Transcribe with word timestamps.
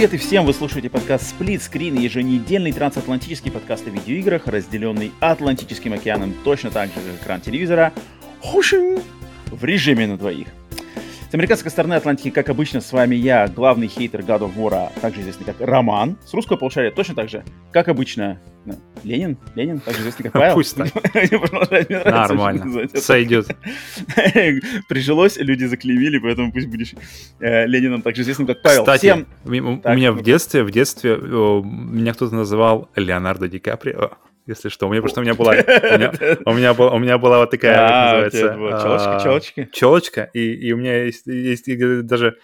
Привет 0.00 0.14
и 0.14 0.16
всем! 0.16 0.46
Вы 0.46 0.54
слушаете 0.54 0.88
подкаст 0.88 1.34
Split 1.38 1.58
Screen, 1.58 2.00
еженедельный 2.00 2.72
трансатлантический 2.72 3.52
подкаст 3.52 3.86
о 3.86 3.90
видеоиграх, 3.90 4.46
разделенный 4.46 5.12
Атлантическим 5.20 5.92
океаном 5.92 6.32
точно 6.42 6.70
так 6.70 6.88
же, 6.88 6.94
как 6.94 7.22
экран 7.22 7.42
телевизора, 7.42 7.92
в 9.50 9.62
режиме 9.62 10.06
на 10.06 10.16
двоих. 10.16 10.48
С 11.30 11.34
американской 11.34 11.70
стороны 11.70 11.92
Атлантики, 11.92 12.30
как 12.30 12.48
обычно, 12.48 12.80
с 12.80 12.90
вами 12.92 13.14
я, 13.14 13.46
главный 13.46 13.88
хейтер 13.88 14.20
God 14.20 14.40
of 14.40 14.56
War, 14.56 14.88
также 15.02 15.20
известный 15.20 15.44
как 15.44 15.60
Роман. 15.60 16.16
С 16.24 16.32
русского 16.32 16.56
полушария 16.56 16.92
точно 16.92 17.14
так 17.14 17.28
же, 17.28 17.44
как 17.70 17.88
обычно, 17.88 18.40
Ленин, 19.02 19.38
Ленин, 19.54 19.80
также 19.80 20.00
известный 20.00 20.24
как 20.24 20.32
Павел. 20.34 20.54
Пусть 20.54 20.76
так. 20.76 20.88
Нормально, 22.04 22.88
сойдет. 22.94 23.48
Прижилось, 24.88 25.38
люди 25.38 25.64
заклеймили, 25.64 26.18
поэтому 26.18 26.52
пусть 26.52 26.68
будешь 26.68 26.94
э, 27.40 27.66
Лениным 27.66 28.02
также 28.02 28.22
известным 28.22 28.46
как 28.46 28.62
Павел. 28.62 28.82
Кстати, 28.82 29.26
у 29.44 29.50
меня 29.50 30.12
в 30.12 30.22
детстве, 30.22 30.62
в 30.62 30.70
детстве 30.70 31.16
меня 31.16 32.12
кто-то 32.12 32.34
называл 32.34 32.90
Леонардо 32.96 33.48
Ди 33.48 33.58
Каприо 33.58 34.12
если 34.46 34.68
что. 34.68 34.88
У 34.88 34.90
меня 34.90 35.00
просто 35.00 35.20
у 35.20 35.22
меня 35.22 35.34
была, 35.34 35.52
у 35.52 35.54
меня, 35.54 36.12
у 36.44 36.52
меня, 36.54 36.74
была, 36.74 36.90
у 36.92 36.98
меня 36.98 37.18
была 37.18 37.38
вот 37.38 37.50
такая, 37.50 37.76
а, 37.78 38.24
называется, 38.24 38.82
челочка, 38.82 39.20
челочки. 39.22 39.68
Челочка, 39.72 40.30
и, 40.34 40.54
и 40.54 40.72
у 40.72 40.76
меня 40.76 41.04
есть, 41.04 41.26
есть 41.26 41.66
даже 42.06 42.36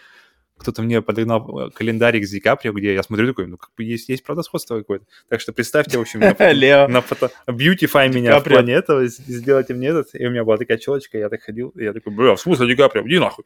кто-то 0.58 0.82
мне 0.82 1.02
подогнал 1.02 1.70
календарик 1.74 2.26
с 2.26 2.30
Ди 2.30 2.40
Каприо, 2.40 2.72
где 2.72 2.94
я 2.94 3.02
смотрю 3.02 3.28
такой, 3.28 3.46
ну, 3.46 3.56
как 3.56 3.70
бы 3.76 3.84
есть, 3.84 4.08
есть 4.08 4.24
правда 4.24 4.42
сходство 4.42 4.78
какое-то. 4.78 5.04
Так 5.28 5.40
что 5.40 5.52
представьте, 5.52 5.98
в 5.98 6.00
общем, 6.00 6.20
на 6.20 6.34
фото, 6.34 6.88
на 6.88 7.00
фото 7.00 7.30
beautify 7.46 8.12
меня 8.12 8.40
в 8.40 8.44
плане 8.44 8.74
этого, 8.74 9.06
сделайте 9.06 9.74
мне 9.74 9.88
этот. 9.88 10.08
И 10.14 10.26
у 10.26 10.30
меня 10.30 10.44
была 10.44 10.56
такая 10.56 10.78
челочка, 10.78 11.18
я 11.18 11.28
так 11.28 11.42
ходил, 11.42 11.70
и 11.70 11.84
я 11.84 11.92
такой, 11.92 12.12
бля, 12.12 12.34
в 12.34 12.40
смысле 12.40 12.68
Ди 12.68 12.76
Каприо, 12.76 13.06
иди 13.06 13.18
нахуй. 13.18 13.44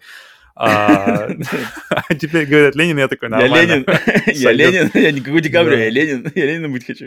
А, 0.56 1.28
а 1.90 2.14
теперь 2.14 2.46
говорят 2.46 2.74
Ленин, 2.74 2.98
я 2.98 3.08
такой, 3.08 3.28
нормально. 3.28 3.50
Я 3.60 3.72
Ленин, 3.72 3.86
я 4.34 4.52
Ленин, 4.52 4.90
я 4.94 5.12
никакой 5.12 5.40
Ди 5.40 5.48
Каприо, 5.48 5.76
я 5.76 5.90
Ленин, 5.90 6.30
я 6.34 6.46
Ленин 6.46 6.72
быть 6.72 6.86
хочу. 6.86 7.06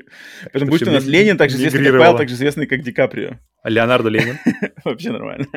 Поэтому 0.51 0.71
будет 0.71 0.87
у 0.87 0.91
нас 0.91 1.05
Ленин, 1.05 1.37
также 1.37 1.57
известный 1.57 1.85
как 1.85 1.99
Павел, 1.99 2.17
также 2.17 2.35
известный 2.35 2.67
как 2.67 2.81
Ди 2.81 2.91
Каприо. 2.91 3.37
Леонардо 3.63 4.09
Ленин. 4.09 4.37
Вообще 4.83 5.11
нормально. 5.11 5.47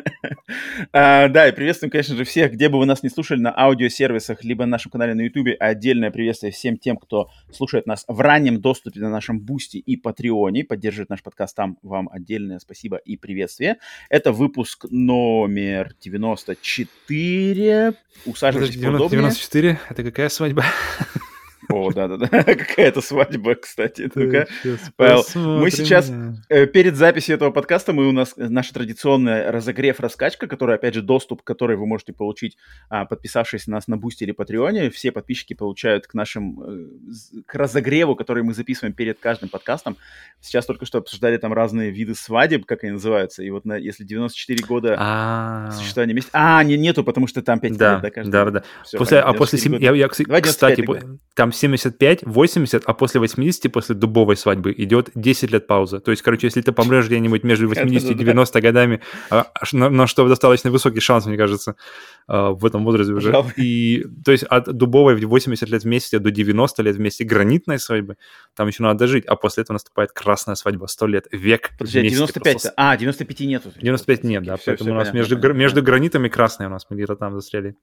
а, 0.93 1.27
да, 1.27 1.49
и 1.49 1.51
приветствуем, 1.51 1.91
конечно 1.91 2.15
же, 2.15 2.23
всех, 2.23 2.53
где 2.53 2.69
бы 2.69 2.79
вы 2.79 2.85
нас 2.85 3.03
не 3.03 3.09
слушали, 3.09 3.41
на 3.41 3.53
аудиосервисах, 3.57 4.43
либо 4.43 4.65
на 4.65 4.71
нашем 4.71 4.91
канале 4.91 5.13
на 5.13 5.21
YouTube. 5.21 5.49
Отдельное 5.59 6.09
приветствие 6.09 6.53
всем 6.53 6.77
тем, 6.77 6.95
кто 6.95 7.29
слушает 7.51 7.85
нас 7.85 8.05
в 8.07 8.19
раннем 8.21 8.61
доступе 8.61 9.01
на 9.01 9.09
нашем 9.09 9.41
Бусти 9.41 9.77
и 9.77 9.97
Patreon 9.97 10.43
-е, 10.43 10.63
поддерживает 10.63 11.09
наш 11.09 11.21
подкаст 11.21 11.55
там. 11.55 11.77
Вам 11.81 12.07
отдельное 12.09 12.59
спасибо 12.59 12.95
и 12.97 13.17
приветствие. 13.17 13.77
Это 14.09 14.31
выпуск 14.31 14.85
номер 14.89 15.93
94. 16.01 17.76
Усаживайтесь 18.25 18.75
90, 18.77 19.09
94? 19.09 19.79
Это 19.89 20.03
какая 20.03 20.29
свадьба? 20.29 20.65
О, 21.69 21.91
да-да-да, 21.91 22.27
какая-то 22.43 23.01
свадьба, 23.01 23.55
кстати. 23.55 24.09
Ну-ка, 24.13 24.47
Павел, 24.95 25.23
мы 25.35 25.69
сейчас, 25.71 26.11
э, 26.49 26.65
перед 26.65 26.95
записью 26.95 27.35
этого 27.35 27.51
подкаста, 27.51 27.93
мы 27.93 28.07
у 28.07 28.11
нас 28.11 28.33
наша 28.37 28.73
традиционная 28.73 29.51
разогрев-раскачка, 29.51 30.47
которая, 30.47 30.77
опять 30.77 30.93
же, 30.93 31.01
доступ, 31.01 31.43
который 31.43 31.75
вы 31.75 31.85
можете 31.85 32.13
получить, 32.13 32.57
а, 32.89 33.05
подписавшись 33.05 33.67
на 33.67 33.77
нас 33.77 33.87
на 33.87 33.97
Бусти 33.97 34.23
или 34.23 34.31
Patreon 34.31 34.72
-е. 34.72 34.89
Все 34.89 35.11
подписчики 35.11 35.53
получают 35.53 36.07
к 36.07 36.13
нашим, 36.13 36.61
э, 36.61 37.41
к 37.45 37.55
разогреву, 37.55 38.15
который 38.15 38.43
мы 38.43 38.53
записываем 38.53 38.93
перед 38.93 39.19
каждым 39.19 39.49
подкастом. 39.49 39.97
Сейчас 40.41 40.65
только 40.65 40.85
что 40.85 40.99
обсуждали 40.99 41.37
там 41.37 41.53
разные 41.53 41.91
виды 41.91 42.15
свадеб, 42.15 42.65
как 42.65 42.83
они 42.83 42.93
называются, 42.93 43.43
и 43.43 43.49
вот 43.49 43.65
на, 43.65 43.75
если 43.75 44.03
94 44.03 44.65
года 44.65 44.95
а. 44.97 45.71
существования 45.71 46.13
вместе... 46.13 46.29
А, 46.33 46.63
не, 46.63 46.77
нету, 46.77 47.03
потому 47.03 47.27
что 47.27 47.41
там 47.41 47.59
5 47.59 47.71
лет, 47.71 47.79
да, 47.79 48.09
каждый. 48.09 48.31
Да, 48.31 48.45
да, 48.45 48.51
да. 48.51 48.63
После, 48.97 49.19
а 49.19 49.33
после... 49.33 49.59
Я, 49.79 50.07
кстати, 50.07 50.85
там 51.35 51.51
75, 51.57 52.23
80, 52.25 52.83
а 52.85 52.93
после 52.93 53.19
80, 53.19 53.71
после 53.71 53.95
дубовой 53.95 54.37
свадьбы, 54.37 54.73
идет 54.77 55.09
10 55.15 55.51
лет 55.51 55.67
пауза. 55.67 55.99
То 55.99 56.11
есть, 56.11 56.23
короче, 56.23 56.47
если 56.47 56.61
ты 56.61 56.71
помрешь 56.71 57.07
где-нибудь 57.07 57.43
между 57.43 57.67
80 57.67 58.11
и 58.11 58.13
90 58.13 58.61
годами, 58.61 59.01
а, 59.29 59.47
на, 59.71 59.89
на 59.89 60.07
что 60.07 60.27
достаточно 60.27 60.71
высокий 60.71 60.99
шанс, 60.99 61.25
мне 61.25 61.37
кажется, 61.37 61.75
а, 62.27 62.51
в 62.51 62.65
этом 62.65 62.83
возрасте 62.85 63.13
уже. 63.13 63.33
И, 63.57 64.05
то 64.23 64.31
есть, 64.31 64.43
от 64.43 64.65
дубовой 64.65 65.15
в 65.15 65.27
80 65.27 65.69
лет 65.69 65.83
вместе 65.83 66.19
до 66.19 66.31
90 66.31 66.83
лет 66.83 66.95
вместе 66.95 67.23
гранитной 67.23 67.79
свадьбы, 67.79 68.17
там 68.55 68.67
еще 68.67 68.83
надо 68.83 68.99
дожить, 68.99 69.25
а 69.25 69.35
после 69.35 69.63
этого 69.63 69.75
наступает 69.75 70.11
красная 70.11 70.55
свадьба, 70.55 70.87
100 70.87 71.07
лет, 71.07 71.27
век. 71.31 71.71
Подожди, 71.77 72.09
95 72.09 72.53
просто... 72.53 72.73
А, 72.77 72.97
95 72.97 73.39
нету. 73.41 73.71
95 73.81 74.23
нет, 74.23 74.43
да, 74.43 74.57
все, 74.57 74.65
поэтому 74.67 74.87
все 74.87 74.91
у 74.91 74.95
нас 74.95 75.09
понятно, 75.09 75.17
между, 75.17 75.53
между 75.53 75.83
гранитами 75.83 76.29
красная 76.29 76.67
у 76.67 76.71
нас, 76.71 76.85
мы 76.89 76.95
где-то 76.95 77.15
там 77.15 77.33
застряли. 77.33 77.75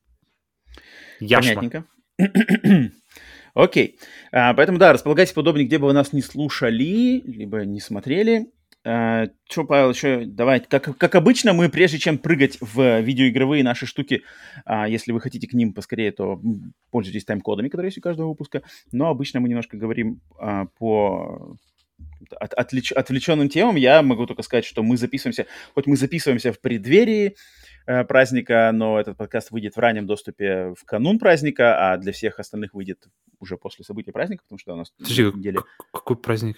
Яшма. 1.20 1.54
Понятненько. 1.54 1.86
Окей. 3.54 3.98
А, 4.32 4.52
поэтому, 4.52 4.78
да, 4.78 4.92
располагайтесь 4.92 5.32
поудобнее, 5.32 5.66
где 5.66 5.78
бы 5.78 5.86
вы 5.86 5.92
нас 5.92 6.12
не 6.12 6.22
слушали, 6.22 7.22
либо 7.24 7.64
не 7.64 7.80
смотрели. 7.80 8.50
А, 8.86 9.28
что, 9.48 9.64
Павел, 9.64 9.90
еще 9.90 10.24
давай, 10.26 10.60
как, 10.60 10.96
как 10.98 11.14
обычно, 11.14 11.52
мы 11.52 11.68
прежде 11.68 11.98
чем 11.98 12.18
прыгать 12.18 12.58
в 12.60 13.00
видеоигровые 13.00 13.62
наши 13.62 13.86
штуки, 13.86 14.22
а, 14.64 14.88
если 14.88 15.12
вы 15.12 15.20
хотите 15.20 15.46
к 15.46 15.54
ним 15.54 15.72
поскорее, 15.72 16.10
то 16.10 16.40
пользуйтесь 16.90 17.24
тайм-кодами, 17.24 17.68
которые 17.68 17.88
есть 17.88 17.98
у 17.98 18.02
каждого 18.02 18.28
выпуска. 18.28 18.62
Но 18.92 19.08
обычно 19.08 19.40
мы 19.40 19.48
немножко 19.48 19.76
говорим 19.76 20.20
а, 20.38 20.66
по 20.78 21.56
от, 22.38 22.54
отвлеч, 22.54 22.92
отвлеченным 22.92 23.48
темам. 23.48 23.76
Я 23.76 24.02
могу 24.02 24.26
только 24.26 24.42
сказать, 24.42 24.64
что 24.64 24.82
мы 24.82 24.96
записываемся, 24.96 25.46
хоть 25.74 25.86
мы 25.86 25.96
записываемся 25.96 26.52
в 26.52 26.60
преддверии 26.60 27.36
праздника, 27.84 28.70
но 28.72 28.98
этот 28.98 29.16
подкаст 29.16 29.50
выйдет 29.50 29.76
в 29.76 29.78
раннем 29.78 30.06
доступе 30.06 30.74
в 30.78 30.84
канун 30.84 31.18
праздника, 31.18 31.92
а 31.92 31.96
для 31.96 32.12
всех 32.12 32.38
остальных 32.38 32.74
выйдет 32.74 33.06
уже 33.40 33.56
после 33.56 33.84
события 33.84 34.12
праздника, 34.12 34.42
потому 34.44 34.58
что 34.58 34.74
у 34.74 34.76
нас 34.76 34.90
Подожди, 34.90 35.24
неделе... 35.24 35.60
какой 35.92 36.16
праздник? 36.16 36.56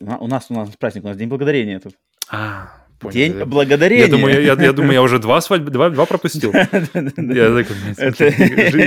У 0.00 0.26
нас, 0.26 0.50
у 0.50 0.54
нас 0.54 0.68
праздник, 0.76 1.04
у 1.04 1.08
нас 1.08 1.16
День 1.16 1.28
Благодарения 1.28 1.80
тут. 1.80 1.94
А, 2.30 2.86
Понял, 2.98 3.12
День 3.14 3.38
да. 3.38 3.46
благодарения. 3.46 4.04
Я 4.06 4.10
думаю, 4.10 4.42
я, 4.42 4.54
я 4.54 4.72
думаю, 4.72 4.94
я 4.94 5.02
уже 5.02 5.18
два 5.18 5.40
свадьбы, 5.40 5.70
два, 5.70 5.88
два 5.90 6.04
пропустил. 6.04 6.52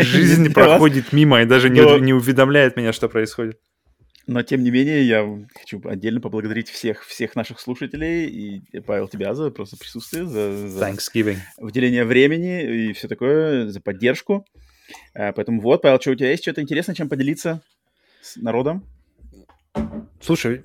Жизнь 0.04 0.54
проходит 0.54 1.14
мимо 1.14 1.42
и 1.42 1.46
даже 1.46 1.70
не 1.70 2.14
уведомляет 2.14 2.76
меня, 2.76 2.94
что 2.94 3.08
происходит. 3.10 3.60
Но, 4.28 4.44
тем 4.44 4.64
не 4.64 4.72
менее, 4.72 5.08
я 5.08 5.48
хочу 5.60 5.82
отдельно 5.88 6.22
поблагодарить 6.22 6.70
всех, 6.70 7.04
всех 7.04 7.36
наших 7.36 7.60
слушателей 7.60 8.28
и, 8.28 8.80
Павел, 8.82 9.08
тебя 9.08 9.34
за 9.34 9.50
просто 9.50 9.78
присутствие, 9.78 10.26
за, 10.26 10.68
за 10.68 10.90
Thanksgiving. 10.90 11.38
выделение 11.58 12.06
времени 12.06 12.90
и 12.90 12.94
все 12.94 13.08
такое, 13.08 13.70
за 13.70 13.82
поддержку. 13.82 14.46
Э, 15.14 15.34
поэтому 15.34 15.62
вот, 15.62 15.82
Павел, 15.82 16.00
что 16.00 16.12
у 16.12 16.16
тебя 16.16 16.30
есть 16.30 16.44
что-то 16.44 16.62
интересное, 16.62 16.96
чем 16.96 17.10
поделиться 17.10 17.62
с 18.22 18.36
народом? 18.36 18.86
Слушай, 20.22 20.64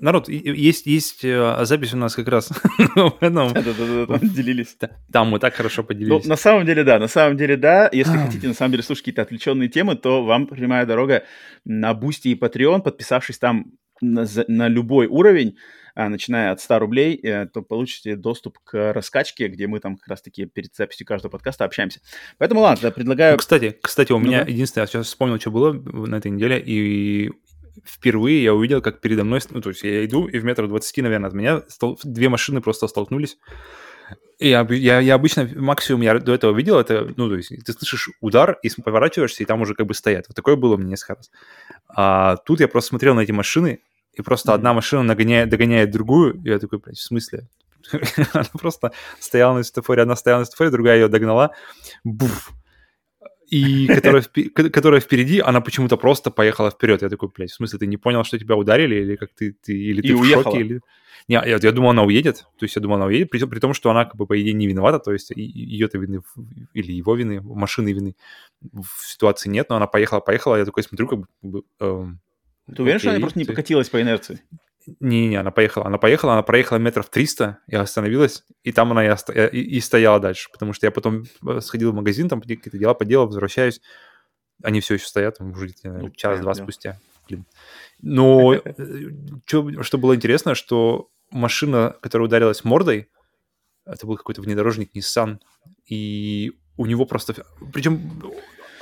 Народ, 0.00 0.28
есть, 0.28 0.86
есть 0.86 1.24
э, 1.24 1.64
запись 1.64 1.94
у 1.94 1.96
нас 1.96 2.14
как 2.14 2.28
раз 2.28 2.48
Да-да-да, 2.96 4.18
делились. 4.20 4.76
Там 5.12 5.28
мы 5.28 5.38
так 5.38 5.54
хорошо 5.54 5.84
поделились. 5.84 6.24
Ну, 6.24 6.28
на 6.28 6.36
самом 6.36 6.66
деле, 6.66 6.84
да, 6.84 6.98
на 6.98 7.08
самом 7.08 7.36
деле, 7.36 7.56
да. 7.56 7.88
Если 7.92 8.16
хотите, 8.16 8.48
на 8.48 8.54
самом 8.54 8.72
деле, 8.72 8.82
слушать 8.82 9.02
какие-то 9.02 9.22
отвлеченные 9.22 9.68
темы, 9.68 9.96
то 9.96 10.24
вам 10.24 10.46
прямая 10.46 10.86
дорога 10.86 11.24
на 11.64 11.94
Бусти 11.94 12.28
и 12.28 12.38
Patreon, 12.38 12.82
подписавшись 12.82 13.38
там 13.38 13.72
на, 14.00 14.26
на 14.48 14.68
любой 14.68 15.06
уровень, 15.06 15.56
а, 15.94 16.08
начиная 16.08 16.52
от 16.52 16.60
100 16.60 16.78
рублей, 16.78 17.20
э, 17.22 17.46
то 17.46 17.60
получите 17.62 18.16
доступ 18.16 18.58
к 18.64 18.92
раскачке, 18.92 19.48
где 19.48 19.66
мы 19.66 19.78
там 19.78 19.96
как 19.96 20.08
раз-таки 20.08 20.46
перед 20.46 20.74
записью 20.74 21.06
каждого 21.06 21.30
подкаста 21.30 21.64
общаемся. 21.64 22.00
Поэтому 22.38 22.62
ладно, 22.62 22.90
предлагаю... 22.90 23.36
Кстати, 23.36 23.78
кстати, 23.82 24.10
у 24.10 24.18
ну, 24.18 24.24
меня 24.24 24.40
единственное, 24.40 24.84
я 24.84 24.86
сейчас 24.86 25.06
вспомнил, 25.06 25.38
что 25.38 25.50
было 25.50 25.72
на 25.72 26.16
этой 26.16 26.30
неделе, 26.30 26.62
и 26.64 27.30
впервые 27.84 28.42
я 28.42 28.54
увидел, 28.54 28.80
как 28.82 29.00
передо 29.00 29.24
мной, 29.24 29.40
ну, 29.50 29.60
то 29.60 29.70
есть 29.70 29.82
я 29.82 30.04
иду, 30.04 30.26
и 30.26 30.38
в 30.38 30.44
метров 30.44 30.68
20, 30.68 30.96
наверное, 30.98 31.28
от 31.28 31.34
меня 31.34 31.62
стол, 31.68 31.98
две 32.04 32.28
машины 32.28 32.60
просто 32.60 32.86
столкнулись. 32.88 33.38
И 34.38 34.48
я, 34.48 34.66
я, 34.70 35.00
я 35.00 35.14
обычно, 35.14 35.48
максимум 35.54 36.02
я 36.02 36.18
до 36.18 36.34
этого 36.34 36.56
видел, 36.56 36.78
это, 36.78 37.12
ну, 37.16 37.28
то 37.28 37.36
есть 37.36 37.50
ты 37.64 37.72
слышишь 37.72 38.10
удар, 38.20 38.58
и 38.62 38.70
поворачиваешься, 38.70 39.42
и 39.42 39.46
там 39.46 39.60
уже 39.62 39.74
как 39.74 39.86
бы 39.86 39.94
стоят. 39.94 40.26
Вот 40.28 40.34
такое 40.34 40.56
было 40.56 40.76
меня 40.76 40.90
несколько 40.90 41.14
раз. 41.14 41.30
А 41.88 42.36
тут 42.38 42.60
я 42.60 42.68
просто 42.68 42.88
смотрел 42.88 43.14
на 43.14 43.20
эти 43.20 43.32
машины, 43.32 43.80
и 44.14 44.22
просто 44.22 44.50
mm-hmm. 44.50 44.54
одна 44.54 44.74
машина 44.74 45.02
нагоняет, 45.02 45.48
догоняет 45.48 45.90
другую, 45.90 46.42
и 46.44 46.48
я 46.48 46.58
такой, 46.58 46.78
блядь, 46.78 46.98
в 46.98 47.02
смысле? 47.02 47.48
Она 48.32 48.44
просто 48.52 48.92
стояла 49.18 49.56
на 49.56 49.62
светофоре, 49.62 50.02
одна 50.02 50.16
стояла 50.16 50.40
на 50.40 50.44
светофоре, 50.44 50.70
другая 50.70 50.98
ее 50.98 51.08
догнала. 51.08 51.52
Буф! 52.04 52.52
И 53.52 53.86
которая, 53.94 54.22
которая 54.70 55.00
впереди, 55.00 55.40
она 55.40 55.60
почему-то 55.60 55.96
просто 55.98 56.30
поехала 56.30 56.70
вперед. 56.70 57.02
Я 57.02 57.10
такой, 57.10 57.28
блядь, 57.28 57.50
в 57.50 57.54
смысле, 57.54 57.78
ты 57.78 57.86
не 57.86 57.98
понял, 57.98 58.24
что 58.24 58.38
тебя 58.38 58.56
ударили, 58.56 58.94
или 58.94 59.16
как 59.16 59.30
ты, 59.34 59.52
ты 59.52 59.76
или 59.76 60.00
ты 60.00 60.08
и 60.08 60.12
в 60.12 60.20
уехала. 60.20 60.44
шоке, 60.44 60.60
или... 60.60 60.80
Не, 61.28 61.34
я, 61.34 61.58
я 61.60 61.72
думал, 61.72 61.90
она 61.90 62.02
уедет, 62.02 62.46
то 62.58 62.64
есть 62.64 62.74
я 62.74 62.82
думал, 62.82 62.96
она 62.96 63.06
уедет, 63.06 63.30
при, 63.30 63.44
при 63.44 63.60
том, 63.60 63.74
что 63.74 63.90
она, 63.90 64.06
как 64.06 64.16
бы, 64.16 64.26
по 64.26 64.40
идее, 64.40 64.54
не 64.54 64.66
виновата, 64.66 64.98
то 64.98 65.12
есть 65.12 65.30
ее-то 65.36 65.98
вины, 65.98 66.22
или 66.72 66.92
его 66.92 67.14
вины, 67.14 67.42
машины 67.42 67.92
вины 67.92 68.16
в 68.60 69.06
ситуации 69.06 69.50
нет, 69.50 69.68
но 69.68 69.76
она 69.76 69.86
поехала, 69.86 70.20
поехала, 70.20 70.56
я 70.56 70.64
такой 70.64 70.82
смотрю, 70.82 71.06
как 71.06 71.18
бы... 71.42 71.62
Эм, 71.78 72.20
ты 72.74 72.82
уверен, 72.82 73.00
что 73.00 73.10
она 73.10 73.20
просто 73.20 73.38
не 73.38 73.44
покатилась 73.44 73.90
по 73.90 74.00
инерции? 74.00 74.40
Не-не, 75.00 75.36
она 75.36 75.50
поехала. 75.50 75.86
Она 75.86 75.98
поехала, 75.98 76.32
она 76.32 76.42
проехала 76.42 76.78
метров 76.78 77.08
300 77.08 77.58
и 77.66 77.76
остановилась, 77.76 78.44
и 78.62 78.72
там 78.72 78.90
она 78.92 79.04
и, 79.04 79.08
оста- 79.08 79.32
и, 79.32 79.60
и 79.60 79.80
стояла 79.80 80.20
дальше. 80.20 80.50
Потому 80.52 80.72
что 80.72 80.86
я 80.86 80.90
потом 80.90 81.24
э, 81.46 81.60
сходил 81.60 81.92
в 81.92 81.94
магазин, 81.94 82.28
там 82.28 82.40
какие-то 82.40 82.76
дела 82.78 82.94
поделал, 82.94 83.26
возвращаюсь. 83.26 83.80
Они 84.62 84.80
все 84.80 84.94
еще 84.94 85.06
стоят, 85.06 85.40
уже 85.40 85.70
ну, 85.84 86.10
час-два 86.10 86.54
спустя. 86.54 86.98
Блин. 87.28 87.46
Но 88.00 88.54
э, 88.64 88.70
что, 89.46 89.82
что 89.82 89.98
было 89.98 90.14
интересно, 90.16 90.54
что 90.54 91.10
машина, 91.30 91.96
которая 92.00 92.26
ударилась 92.26 92.64
мордой, 92.64 93.08
это 93.84 94.06
был 94.06 94.16
какой-то 94.16 94.42
внедорожник 94.42 94.94
Nissan, 94.94 95.38
и 95.86 96.52
у 96.76 96.86
него 96.86 97.06
просто... 97.06 97.34
Причем 97.72 98.22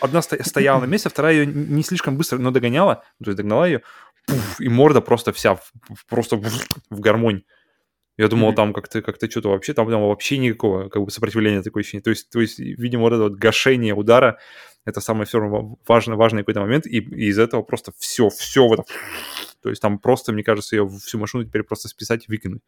одна 0.01 0.23
стояла 0.23 0.81
на 0.81 0.87
месте, 0.87 1.09
а 1.09 1.11
вторая 1.11 1.35
ее 1.35 1.47
не 1.47 1.83
слишком 1.83 2.17
быстро, 2.17 2.39
но 2.39 2.51
догоняла, 2.51 3.05
то 3.23 3.31
есть 3.31 3.37
догнала 3.37 3.67
ее, 3.67 3.83
пуф, 4.31 4.61
и 4.61 4.69
морда 4.69 5.01
просто 5.01 5.33
вся, 5.33 5.57
в, 5.57 5.73
просто 6.09 6.37
в, 6.37 6.47
в 6.91 7.01
гармонь. 7.01 7.43
Я 8.17 8.29
думал, 8.29 8.53
mm-hmm. 8.53 8.57
там 8.57 8.73
как-то 8.75 9.03
как 9.03 9.17
что-то 9.31 9.49
вообще, 9.49 9.73
там, 9.73 9.91
там 9.91 10.03
вообще 10.03 10.39
никакого 10.39 10.89
как 10.89 11.03
бы 11.03 11.11
сопротивления 11.11 11.63
такое 11.63 11.83
ощущение. 11.83 12.03
То 12.03 12.11
есть, 12.11 12.29
то 12.31 12.41
есть, 12.41 12.59
видимо, 12.59 13.05
вот 13.05 13.13
это 13.15 13.23
вот 13.23 13.35
гашение 13.35 13.95
удара, 13.95 14.39
это 14.85 15.01
самый 15.01 15.27
все 15.27 15.41
равно 15.41 15.79
важный, 15.89 16.17
важный 16.17 16.43
какой-то 16.43 16.61
момент, 16.61 16.87
и, 16.87 16.99
и 16.99 17.29
из 17.29 17.39
этого 17.39 17.63
просто 17.63 17.93
все, 17.99 18.29
все 18.29 18.67
вот 18.67 18.81
это... 18.81 18.89
То 19.63 19.69
есть 19.71 19.81
там 19.81 19.99
просто, 19.99 20.33
мне 20.33 20.43
кажется, 20.43 20.77
ее 20.77 20.89
всю 20.89 21.19
машину 21.19 21.45
теперь 21.45 21.63
просто 21.63 21.89
списать 21.89 22.25
и 22.29 22.33
выкинуть. 22.33 22.63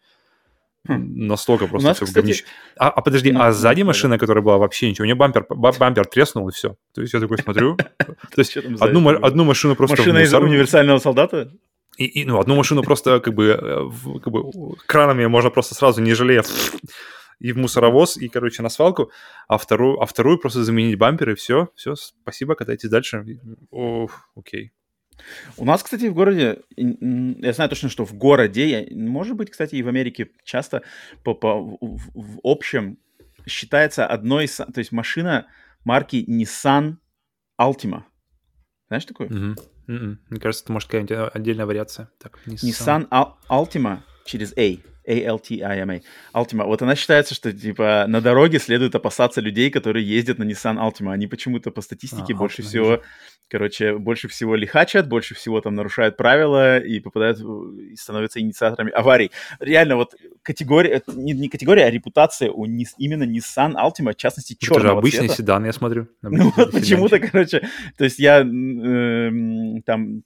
Хм. 0.88 1.26
Настолько 1.26 1.68
просто 1.68 1.88
нас, 1.88 1.96
все 1.96 2.06
кстати... 2.06 2.24
говнище. 2.24 2.44
А, 2.76 2.88
а 2.88 3.02
подожди, 3.02 3.30
ну, 3.30 3.40
а 3.40 3.52
сзади 3.52 3.82
машина, 3.82 4.18
которая 4.18 4.42
была 4.42 4.58
вообще 4.58 4.90
ничего, 4.90 5.04
у 5.04 5.06
нее 5.06 5.14
бампер, 5.14 5.46
бампер 5.48 6.06
треснул 6.06 6.48
и 6.48 6.52
все. 6.52 6.76
То 6.92 7.02
есть 7.02 7.14
я 7.14 7.20
такой 7.20 7.38
смотрю, 7.38 7.76
то 7.76 8.16
есть 8.36 8.56
одну, 8.80 9.08
одну 9.08 9.44
машину 9.44 9.76
просто 9.76 9.96
Машина 9.96 10.18
из 10.18 10.34
универсального 10.34 10.98
солдата? 10.98 11.52
И, 11.98 12.06
и, 12.06 12.24
ну, 12.24 12.40
одну 12.40 12.56
машину 12.56 12.82
просто 12.82 13.20
как 13.20 13.34
бы, 13.34 13.48
э, 13.48 14.18
как 14.20 14.32
бы 14.32 14.50
кранами 14.86 15.26
можно 15.26 15.50
просто 15.50 15.74
сразу, 15.74 16.00
не 16.00 16.14
жалея, 16.14 16.42
и 17.38 17.52
в 17.52 17.58
мусоровоз, 17.58 18.16
и, 18.16 18.28
короче, 18.28 18.62
на 18.62 18.70
свалку, 18.70 19.10
а 19.46 19.58
вторую, 19.58 20.00
а 20.00 20.06
вторую 20.06 20.38
просто 20.38 20.64
заменить 20.64 20.96
бампер, 20.96 21.30
и 21.30 21.34
все, 21.34 21.68
все, 21.74 21.94
спасибо, 21.94 22.54
катайтесь 22.54 22.88
дальше. 22.88 23.24
О, 23.70 24.08
окей. 24.34 24.72
У 25.56 25.64
нас, 25.64 25.82
кстати, 25.82 26.06
в 26.06 26.14
городе, 26.14 26.62
я 26.76 27.52
знаю 27.52 27.68
точно, 27.68 27.88
что 27.88 28.04
в 28.04 28.14
городе, 28.14 28.88
может 28.90 29.36
быть, 29.36 29.50
кстати, 29.50 29.76
и 29.76 29.82
в 29.82 29.88
Америке 29.88 30.30
часто 30.44 30.82
по, 31.24 31.34
по, 31.34 31.60
в, 31.60 32.00
в 32.14 32.40
общем 32.42 32.98
считается 33.46 34.06
одной 34.06 34.44
из... 34.44 34.56
То 34.56 34.78
есть 34.78 34.92
машина 34.92 35.46
марки 35.84 36.24
Nissan 36.28 36.96
Altima. 37.60 38.02
Знаешь 38.88 39.04
такое? 39.04 39.28
Mm-hmm. 39.28 39.54
Mm-mm. 39.88 40.16
Мне 40.28 40.40
кажется, 40.40 40.64
это 40.64 40.72
может 40.72 40.88
какая-нибудь 40.88 41.34
отдельная 41.34 41.66
вариация. 41.66 42.10
Так, 42.18 42.38
Nissan, 42.46 42.68
Nissan 42.68 43.08
Al- 43.08 43.34
Altima 43.48 43.98
через 44.24 44.52
A. 44.56 44.78
A-L-T-I-M-A. 45.12 46.00
Altima. 46.32 46.64
Вот 46.64 46.82
она 46.82 46.94
считается, 46.96 47.34
что 47.34 47.52
типа 47.52 48.06
на 48.08 48.20
дороге 48.20 48.58
следует 48.58 48.94
опасаться 48.94 49.40
людей, 49.40 49.70
которые 49.70 50.06
ездят 50.06 50.38
на 50.38 50.44
Nissan 50.44 50.78
Altima. 50.78 51.12
Они 51.12 51.26
почему-то 51.26 51.70
по 51.70 51.80
статистике 51.82 52.34
а, 52.34 52.36
больше 52.36 52.62
Altima, 52.62 52.66
всего, 52.66 52.90
вижу. 52.90 53.02
короче, 53.48 53.98
больше 53.98 54.28
всего 54.28 54.56
лихачат, 54.56 55.08
больше 55.08 55.34
всего 55.34 55.60
там 55.60 55.74
нарушают 55.74 56.16
правила 56.16 56.78
и 56.78 57.00
попадают 57.00 57.38
и 57.38 57.96
становятся 57.96 58.40
инициаторами 58.40 58.90
аварий. 58.92 59.30
Реально 59.60 59.96
вот 59.96 60.14
категория, 60.42 61.02
не, 61.06 61.32
не 61.32 61.48
категория, 61.48 61.84
а 61.84 61.90
репутация 61.90 62.50
у 62.50 62.66
ни, 62.66 62.86
именно 62.98 63.24
Nissan 63.24 63.74
Altima, 63.74 64.12
в 64.12 64.16
частности, 64.16 64.56
черного 64.58 64.80
Это 64.80 64.88
же 64.88 64.98
обычный 64.98 65.18
цвета. 65.28 65.34
седан, 65.34 65.64
я 65.64 65.72
смотрю. 65.72 66.08
Ну 66.22 66.52
вот 66.56 66.72
почему-то, 66.72 67.18
короче, 67.18 67.68
то 67.96 68.04
есть 68.04 68.18
я 68.18 68.40
э, 68.40 69.30
там 69.84 70.22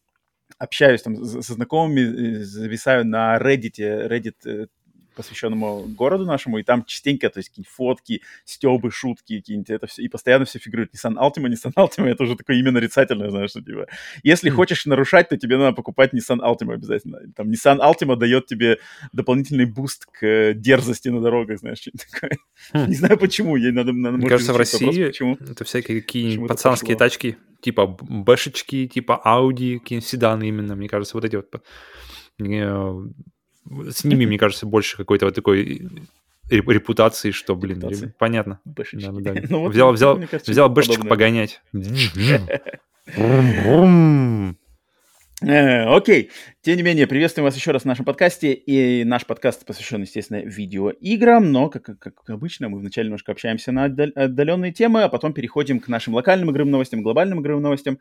общаюсь 0.59 1.03
там 1.03 1.25
со 1.25 1.55
знакомыми, 1.55 2.43
зависаю 2.43 3.07
на 3.07 3.39
Reddit, 3.39 3.79
Reddit 3.79 4.37
э, 4.47 4.67
посвященному 5.17 5.85
городу 5.89 6.25
нашему, 6.25 6.59
и 6.59 6.63
там 6.63 6.85
частенько, 6.85 7.29
то 7.31 7.39
есть 7.39 7.49
какие-нибудь 7.49 7.73
фотки, 7.73 8.23
стебы, 8.45 8.91
шутки 8.91 9.39
какие-нибудь, 9.39 9.71
это 9.71 9.87
все, 9.87 10.03
и 10.03 10.09
постоянно 10.09 10.45
все 10.45 10.59
фигурирует. 10.59 10.95
Nissan 10.95 11.17
Altima, 11.17 11.49
Nissan 11.49 11.73
Altima, 11.75 12.09
это 12.09 12.23
уже 12.23 12.37
такое 12.37 12.57
имя 12.57 12.71
нарицательное, 12.71 13.31
знаешь, 13.31 13.51
что 13.51 13.63
типа, 13.63 13.87
если 14.23 14.51
mm. 14.51 14.55
хочешь 14.55 14.87
нарушать, 14.87 15.29
то 15.29 15.37
тебе 15.37 15.57
надо 15.57 15.75
покупать 15.75 16.13
Nissan 16.15 16.41
Altima 16.41 16.75
обязательно. 16.75 17.19
Там 17.35 17.51
Nissan 17.51 17.79
Altima 17.79 18.17
дает 18.17 18.47
тебе 18.47 18.79
дополнительный 19.13 19.67
буст 19.67 20.07
к 20.07 20.53
дерзости 20.55 21.09
на 21.09 21.21
дорогах, 21.21 21.59
знаешь, 21.59 21.79
что-нибудь 21.79 22.07
такое. 22.13 22.39
Mm. 22.73 22.89
Не 22.89 22.95
знаю 22.95 23.19
почему, 23.19 23.57
ей 23.57 23.73
надо, 23.73 23.93
надо 23.93 24.19
Мне 24.19 24.29
кажется, 24.29 24.53
в 24.53 24.57
России 24.57 24.87
вопрос, 24.87 25.07
почему? 25.07 25.39
это 25.41 25.65
всякие 25.65 26.01
какие-нибудь 26.03 26.49
пацанские 26.49 26.97
тачки, 26.97 27.37
типа 27.61 27.87
бэшечки, 27.87 28.87
типа 28.87 29.21
Audi, 29.25 29.79
какие-нибудь 29.79 30.09
седаны 30.09 30.49
именно, 30.49 30.77
мне 30.77 30.89
кажется, 30.89 31.17
вот 31.17 31.25
эти 31.25 31.37
вот 31.37 31.51
с 33.91 34.05
ними, 34.05 34.27
мне 34.27 34.39
кажется, 34.39 34.67
больше 34.67 34.97
какой-то 34.97 35.27
вот 35.27 35.35
такой 35.35 35.89
репутации, 36.49 37.31
что, 37.31 37.57
блин, 37.57 37.79
Репутации. 37.79 38.15
понятно. 38.19 38.61
Да, 38.65 38.85
да, 39.13 39.33
да. 39.33 39.43
ну, 39.51 39.61
вот, 39.61 39.73
взял, 39.73 39.93
взял, 39.93 40.17
кажется, 40.17 40.51
взял 40.51 40.69
бэшечку 40.69 41.07
погонять. 41.07 41.61
Э, 45.43 45.85
окей. 45.95 46.31
Тем 46.63 46.77
не 46.77 46.83
менее, 46.83 47.07
приветствуем 47.07 47.45
вас 47.45 47.55
еще 47.55 47.71
раз 47.71 47.83
в 47.83 47.85
нашем 47.85 48.07
подкасте. 48.07 48.55
И 48.55 49.05
наш 49.05 49.27
подкаст 49.27 49.67
посвящен, 49.67 50.01
естественно, 50.01 50.39
видеоиграм, 50.39 51.53
но, 51.53 51.69
как, 51.69 51.99
как 51.99 52.31
обычно, 52.31 52.71
мы 52.71 52.79
вначале 52.79 53.09
немножко 53.09 53.33
общаемся 53.33 53.71
на 53.71 53.85
отдаленные 53.85 54.73
темы, 54.73 55.03
а 55.03 55.11
потом 55.11 55.35
переходим 55.35 55.81
к 55.81 55.89
нашим 55.89 56.15
локальным 56.15 56.51
игровым 56.51 56.71
новостям, 56.73 57.03
глобальным 57.03 57.43
игровым 57.43 57.65
новостям. 57.65 57.99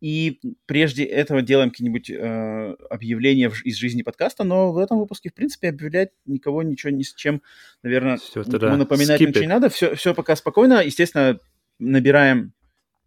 И 0.00 0.40
прежде 0.66 1.04
этого 1.04 1.40
делаем 1.40 1.70
какие-нибудь 1.70 2.10
э, 2.10 2.74
объявления 2.90 3.48
в, 3.48 3.64
из 3.64 3.76
жизни 3.76 4.02
подкаста, 4.02 4.42
но 4.42 4.72
в 4.72 4.78
этом 4.78 4.98
выпуске, 4.98 5.30
в 5.30 5.34
принципе, 5.34 5.68
объявлять 5.68 6.10
никого 6.26 6.64
ничего 6.64 6.90
ни 6.90 7.04
с 7.04 7.14
чем, 7.14 7.42
наверное, 7.84 8.16
все, 8.16 8.40
никому 8.40 8.58
да. 8.58 8.76
напоминать 8.76 9.20
Skip 9.20 9.28
ничего 9.28 9.42
не 9.42 9.48
надо. 9.48 9.68
Все, 9.68 9.94
все 9.94 10.14
пока 10.14 10.34
спокойно. 10.34 10.82
Естественно, 10.84 11.38
набираем 11.78 12.54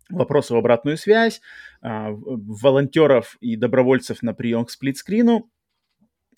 вопросы 0.10 0.54
в 0.54 0.57
обратную 0.57 0.98
связь, 0.98 1.42
а, 1.81 2.10
волонтеров 2.12 3.38
и 3.42 3.56
добровольцев 3.56 4.22
на 4.22 4.34
прием 4.34 4.66
к 4.66 4.72
сплитскрину. 4.72 5.50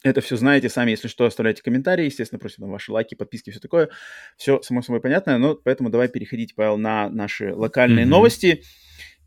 Это 0.03 0.21
все 0.21 0.37
знаете 0.37 0.69
сами, 0.69 0.91
если 0.91 1.07
что, 1.07 1.25
оставляйте 1.25 1.63
комментарии, 1.63 2.05
естественно, 2.05 2.39
просим 2.39 2.63
там 2.63 2.71
ваши 2.71 2.91
лайки, 2.91 3.15
подписки, 3.15 3.49
все 3.49 3.59
такое. 3.59 3.89
Все, 4.37 4.61
само 4.61 4.81
собой, 4.81 5.01
понятно, 5.01 5.37
но 5.37 5.55
поэтому 5.55 5.89
давай 5.89 6.07
переходить, 6.07 6.55
Павел, 6.55 6.77
на 6.77 7.09
наши 7.09 7.53
локальные 7.53 8.05
mm-hmm. 8.05 8.09
новости. 8.09 8.63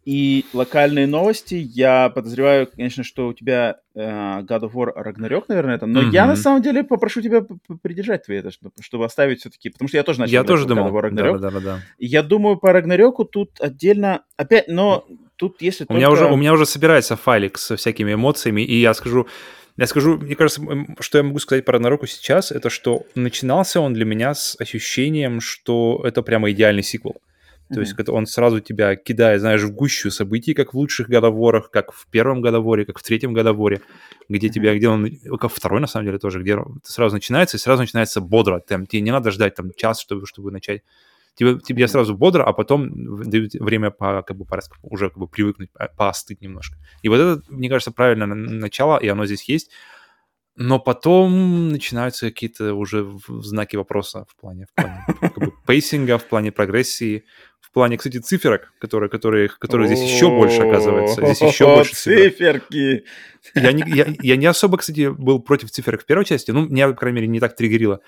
И 0.05 0.47
локальные 0.55 1.07
новости, 1.07 1.55
я 1.55 2.09
подозреваю, 2.09 2.67
конечно, 2.67 3.05
что 3.05 3.29
у 3.29 3.35
тебя 3.35 3.77
э, 3.95 4.01
God 4.01 4.63
of 4.63 4.73
War 4.73 4.93
Ragnarok, 4.97 5.45
наверное, 5.49 5.77
это, 5.77 5.85
но 5.85 6.01
mm-hmm. 6.01 6.11
я 6.11 6.27
на 6.27 6.37
самом 6.37 6.63
деле 6.63 6.83
попрошу 6.85 7.21
тебя 7.21 7.45
придержать 7.83 8.25
твои 8.25 8.39
это, 8.39 8.51
чтобы, 8.51 8.73
чтобы 8.81 9.05
оставить 9.05 9.41
все-таки, 9.41 9.69
потому 9.69 9.89
что 9.89 9.99
я 9.99 10.03
тоже 10.03 10.21
начал 10.21 10.33
я 10.33 10.45
тоже 10.45 10.67
думал. 10.67 10.89
God 10.89 10.91
of 10.91 10.95
War 10.95 11.11
Ragnarok. 11.11 11.39
Да, 11.39 11.51
да, 11.51 11.61
да, 11.61 11.61
да. 11.61 11.81
Я 11.99 12.23
думаю, 12.23 12.57
по 12.57 12.73
Рагнарёку 12.73 13.27
тут 13.27 13.61
отдельно, 13.61 14.23
опять, 14.37 14.69
но 14.69 15.07
тут 15.37 15.61
если 15.61 15.85
у 15.85 15.87
только... 15.89 15.99
Меня 15.99 16.11
уже, 16.11 16.27
у 16.27 16.37
меня 16.37 16.55
уже 16.55 16.65
собирается 16.65 17.17
файлик 17.17 17.59
со 17.59 17.77
всякими 17.77 18.15
эмоциями, 18.15 18.63
и 18.63 18.81
я 18.81 18.95
скажу, 18.95 19.27
я 19.77 19.87
скажу, 19.87 20.17
мне 20.17 20.35
кажется, 20.35 20.63
что 21.01 21.19
я 21.19 21.25
могу 21.25 21.39
сказать 21.41 21.65
про 21.67 21.75
Рагнароку 21.75 22.07
сейчас, 22.07 22.53
это 22.53 22.71
что 22.71 23.05
начинался 23.15 23.81
он 23.81 23.93
для 23.93 24.07
меня 24.07 24.33
с 24.33 24.57
ощущением, 24.59 25.43
что 25.43 26.01
это 26.05 26.23
прямо 26.23 26.51
идеальный 26.51 26.83
сиквел. 26.83 27.17
То 27.71 27.77
mm-hmm. 27.77 27.81
есть 27.81 27.95
это 27.99 28.13
он 28.13 28.27
сразу 28.27 28.61
тебя 28.61 28.97
кидает, 28.97 29.41
знаешь, 29.41 29.63
в 29.63 29.73
гущу 29.73 30.11
событий, 30.11 30.55
как 30.55 30.75
в 30.75 30.77
лучших 30.77 31.09
годоворах, 31.09 31.71
как 31.71 31.93
в 31.93 32.07
первом 32.11 32.41
годоворе, 32.41 32.85
как 32.85 32.99
в 32.99 33.03
третьем 33.03 33.33
годоворе, 33.33 33.81
где 34.29 34.49
mm-hmm. 34.49 34.51
тебя, 34.51 34.77
где 34.77 34.89
он, 34.89 35.09
как 35.39 35.53
второй 35.53 35.81
на 35.81 35.87
самом 35.87 36.07
деле 36.07 36.19
тоже, 36.19 36.43
где 36.43 36.59
сразу 36.83 37.15
начинается, 37.15 37.57
и 37.57 37.61
сразу 37.61 37.83
начинается 37.83 38.21
бодро. 38.21 38.61
Там, 38.61 38.87
тебе 38.87 39.03
не 39.03 39.13
надо 39.13 39.31
ждать 39.31 39.55
там 39.55 39.73
час, 39.77 40.01
чтобы, 40.01 40.27
чтобы 40.27 40.51
начать. 40.51 40.83
Тебе, 41.37 41.59
тебе 41.59 41.87
сразу 41.89 42.15
бодро, 42.17 42.43
а 42.43 42.53
потом 42.53 43.23
дают 43.23 43.55
время 43.55 43.91
по, 43.91 44.23
как 44.23 44.37
бы, 44.37 44.45
по, 44.45 44.61
уже 44.83 45.09
как 45.09 45.19
бы 45.19 45.29
привыкнуть, 45.29 45.71
поостыть 45.97 46.43
немножко. 46.43 46.77
И 47.03 47.09
вот 47.09 47.21
это, 47.21 47.43
мне 47.49 47.69
кажется, 47.69 47.93
правильное 47.93 48.27
начало, 48.27 48.99
и 48.99 49.09
оно 49.09 49.27
здесь 49.27 49.49
есть. 49.49 49.71
Но 50.57 50.79
потом 50.79 51.69
начинаются 51.69 52.27
какие-то 52.27 52.75
уже 52.75 53.09
знаки 53.29 53.77
вопроса 53.77 54.27
в 54.29 54.39
плане, 54.39 54.67
в 54.67 54.75
плане 54.75 55.05
как 55.07 55.39
бы, 55.39 55.53
пейсинга, 55.67 56.19
в 56.19 56.25
плане 56.25 56.53
прогрессии, 56.53 57.25
в 57.71 57.75
плане, 57.75 57.97
кстати, 57.99 58.19
циферок, 58.19 58.73
которые, 58.81 59.09
которые, 59.09 59.49
которые 59.49 59.87
здесь 59.87 60.03
еще 60.03 60.29
больше, 60.29 60.63
оказывается. 60.63 61.25
Здесь 61.25 61.41
еще 61.41 61.67
больше 61.67 61.95
циферки. 61.95 63.05
Я 63.55 63.73
не, 63.73 63.85
я, 63.87 64.07
я 64.21 64.37
не 64.37 64.47
особо, 64.47 64.77
кстати, 64.77 65.09
был 65.09 65.41
против 65.41 65.71
циферок 65.71 66.03
в 66.03 66.05
первой 66.05 66.25
части. 66.25 66.51
Ну, 66.51 66.67
меня, 66.67 66.89
по 66.89 66.95
крайней 66.95 67.17
мере, 67.17 67.29
не 67.29 67.39
так 67.39 67.55
триггерило. 67.55 68.01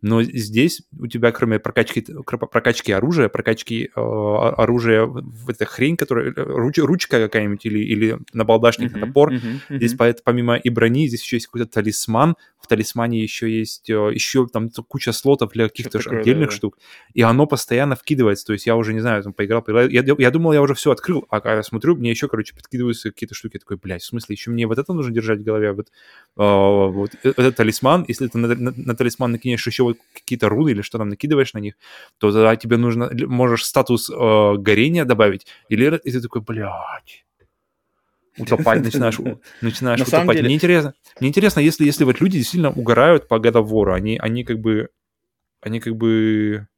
Но 0.00 0.22
здесь 0.22 0.82
у 0.96 1.08
тебя, 1.08 1.32
кроме 1.32 1.58
прокачки, 1.58 2.06
прокачки 2.24 2.92
оружия, 2.92 3.28
прокачки 3.28 3.90
э, 3.94 4.00
оружия, 4.00 5.06
в 5.06 5.50
эта 5.50 5.64
хрень, 5.64 5.96
которая 5.96 6.32
э, 6.32 6.32
руч, 6.36 6.78
ручка 6.78 7.18
какая-нибудь 7.18 7.66
или, 7.66 7.80
или 7.80 8.18
набалдашник, 8.32 8.92
uh-huh, 8.92 9.00
топор, 9.00 9.32
uh-huh, 9.32 9.40
uh-huh. 9.70 9.76
здесь 9.76 9.96
помимо 10.22 10.54
и 10.56 10.70
брони, 10.70 11.08
здесь 11.08 11.22
еще 11.22 11.36
есть 11.36 11.46
какой-то 11.46 11.66
талисман, 11.66 12.36
в 12.60 12.68
талисмане 12.68 13.20
еще 13.20 13.50
есть 13.50 13.90
э, 13.90 13.94
еще 14.14 14.46
там 14.46 14.70
куча 14.86 15.12
слотов 15.12 15.52
для 15.52 15.68
каких-то 15.68 15.98
отдельных 15.98 16.50
да, 16.50 16.54
штук, 16.54 16.78
и 17.14 17.22
оно 17.22 17.46
постоянно 17.46 17.96
вкидывается, 17.96 18.46
то 18.46 18.52
есть 18.52 18.66
я 18.66 18.76
уже, 18.76 18.94
не 18.94 19.00
знаю, 19.00 19.24
там 19.24 19.32
поиграл, 19.32 19.62
поиграл, 19.62 19.88
я, 19.88 20.04
я 20.16 20.30
думал, 20.30 20.52
я 20.52 20.62
уже 20.62 20.74
все 20.74 20.92
открыл, 20.92 21.26
а 21.28 21.40
когда 21.40 21.64
смотрю, 21.64 21.96
мне 21.96 22.10
еще, 22.10 22.28
короче, 22.28 22.54
подкидываются 22.54 23.10
какие-то 23.10 23.34
штуки, 23.34 23.54
я 23.54 23.60
такой, 23.60 23.78
блядь, 23.78 24.02
в 24.02 24.06
смысле, 24.06 24.34
еще 24.34 24.52
мне 24.52 24.68
вот 24.68 24.78
это 24.78 24.92
нужно 24.92 25.12
держать 25.12 25.40
в 25.40 25.44
голове, 25.44 25.72
вот, 25.72 25.88
э, 25.88 26.92
вот 26.92 27.10
этот 27.24 27.56
талисман, 27.56 28.04
если 28.06 28.28
ты 28.28 28.38
на, 28.38 28.54
на, 28.54 28.72
на 28.76 28.94
талисман 28.94 29.32
накинешь 29.32 29.66
еще 29.66 29.87
вот 29.88 29.98
какие-то 30.14 30.48
руны 30.48 30.70
или 30.70 30.82
что 30.82 30.98
там 30.98 31.08
накидываешь 31.08 31.54
на 31.54 31.58
них, 31.58 31.74
то 32.18 32.32
тогда 32.32 32.56
тебе 32.56 32.76
нужно, 32.76 33.10
можешь 33.26 33.64
статус 33.64 34.10
э, 34.10 34.54
горения 34.58 35.04
добавить, 35.04 35.46
или 35.68 36.00
и 36.04 36.10
ты 36.10 36.20
такой, 36.20 36.42
блядь, 36.42 37.24
утопать 38.38 38.82
начинаешь, 38.82 39.18
начинаешь 39.60 40.00
утопать. 40.00 40.36
Деле... 40.36 40.46
Мне 40.46 40.54
интересно, 40.54 40.94
мне 41.20 41.28
интересно, 41.28 41.60
если, 41.60 41.84
если 41.84 42.04
вот 42.04 42.20
люди 42.20 42.38
действительно 42.38 42.70
угорают 42.70 43.28
по 43.28 43.38
годовору, 43.38 43.92
они, 43.92 44.18
они 44.18 44.44
как 44.44 44.58
бы, 44.60 44.88
они 45.60 45.80
как 45.80 45.96
бы, 45.96 46.68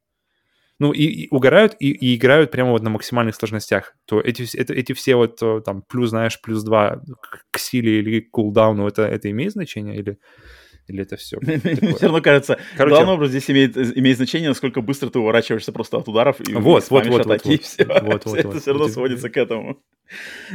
ну, 0.78 0.92
и, 0.92 1.04
и 1.04 1.28
угорают, 1.30 1.76
и, 1.78 1.90
и 1.90 2.16
играют 2.16 2.50
прямо 2.50 2.72
вот 2.72 2.82
на 2.82 2.90
максимальных 2.90 3.34
сложностях, 3.34 3.94
то 4.06 4.20
эти, 4.20 4.56
это, 4.56 4.72
эти 4.72 4.92
все 4.92 5.16
вот 5.16 5.42
э, 5.42 5.60
там 5.64 5.82
плюс, 5.82 6.10
знаешь, 6.10 6.40
плюс 6.40 6.62
два 6.62 7.02
к 7.50 7.58
силе 7.58 8.00
или 8.00 8.20
к 8.20 8.30
кулдауну, 8.30 8.86
это, 8.86 9.02
это 9.02 9.30
имеет 9.30 9.52
значение 9.52 9.96
или... 9.96 10.18
Или 10.90 11.02
это 11.02 11.16
все? 11.16 11.38
Мне 11.42 11.94
все 11.94 12.06
равно 12.06 12.20
кажется, 12.20 12.58
Короче, 12.76 12.96
главный 12.96 13.14
образ 13.14 13.30
здесь 13.30 13.48
имеет, 13.50 13.76
имеет 13.76 14.16
значение, 14.16 14.48
насколько 14.48 14.80
быстро 14.80 15.08
ты 15.08 15.20
уворачиваешься 15.20 15.72
просто 15.72 15.98
от 15.98 16.08
ударов 16.08 16.40
и 16.40 16.52
вот, 16.52 16.90
вот, 16.90 17.06
вот, 17.06 17.26
атаки, 17.26 17.48
вот, 17.48 17.62
все. 17.62 17.84
Вот, 17.84 18.24
вот, 18.24 18.38
это 18.38 18.58
все 18.58 18.72
равно 18.72 18.88
сводится 18.88 19.30
к 19.30 19.36
этому. 19.36 19.80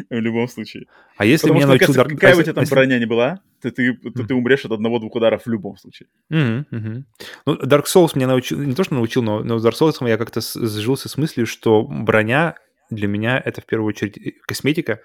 В 0.10 0.20
любом 0.20 0.50
случае. 0.50 0.88
А 1.16 1.26
если 1.26 1.50
научил 1.50 1.70
кажется, 1.70 2.02
Dark... 2.02 2.10
какая 2.10 2.36
бы 2.36 2.42
у 2.42 2.44
тебя 2.44 2.54
там 2.54 2.66
броня 2.70 3.00
не 3.00 3.06
была, 3.06 3.40
ты, 3.62 3.72
ты, 3.72 3.94
ты, 3.94 4.26
ты 4.26 4.34
умрешь 4.34 4.66
от 4.66 4.74
одного-двух 4.74 5.16
ударов 5.16 5.44
в 5.46 5.50
любом 5.50 5.78
случае. 5.78 6.10
Мгм. 6.30 7.06
Ну, 7.46 7.56
Dark 7.56 7.86
Souls 7.86 8.12
меня 8.16 8.28
научил, 8.28 8.60
не 8.60 8.76
то 8.76 8.84
что 8.84 8.96
научил, 8.96 9.24
но, 9.24 9.42
но 9.42 9.58
с 9.58 9.66
Dark 9.66 9.74
Souls 9.80 9.96
я 10.10 10.18
как-то 10.18 10.42
сжился 10.42 11.08
с 11.08 11.18
мыслью, 11.18 11.46
что 11.46 11.84
броня 11.84 12.56
для 12.90 13.08
меня 13.08 13.42
это 13.44 13.62
в 13.62 13.66
первую 13.66 13.88
очередь 13.88 14.18
э, 14.18 14.34
косметика, 14.46 15.00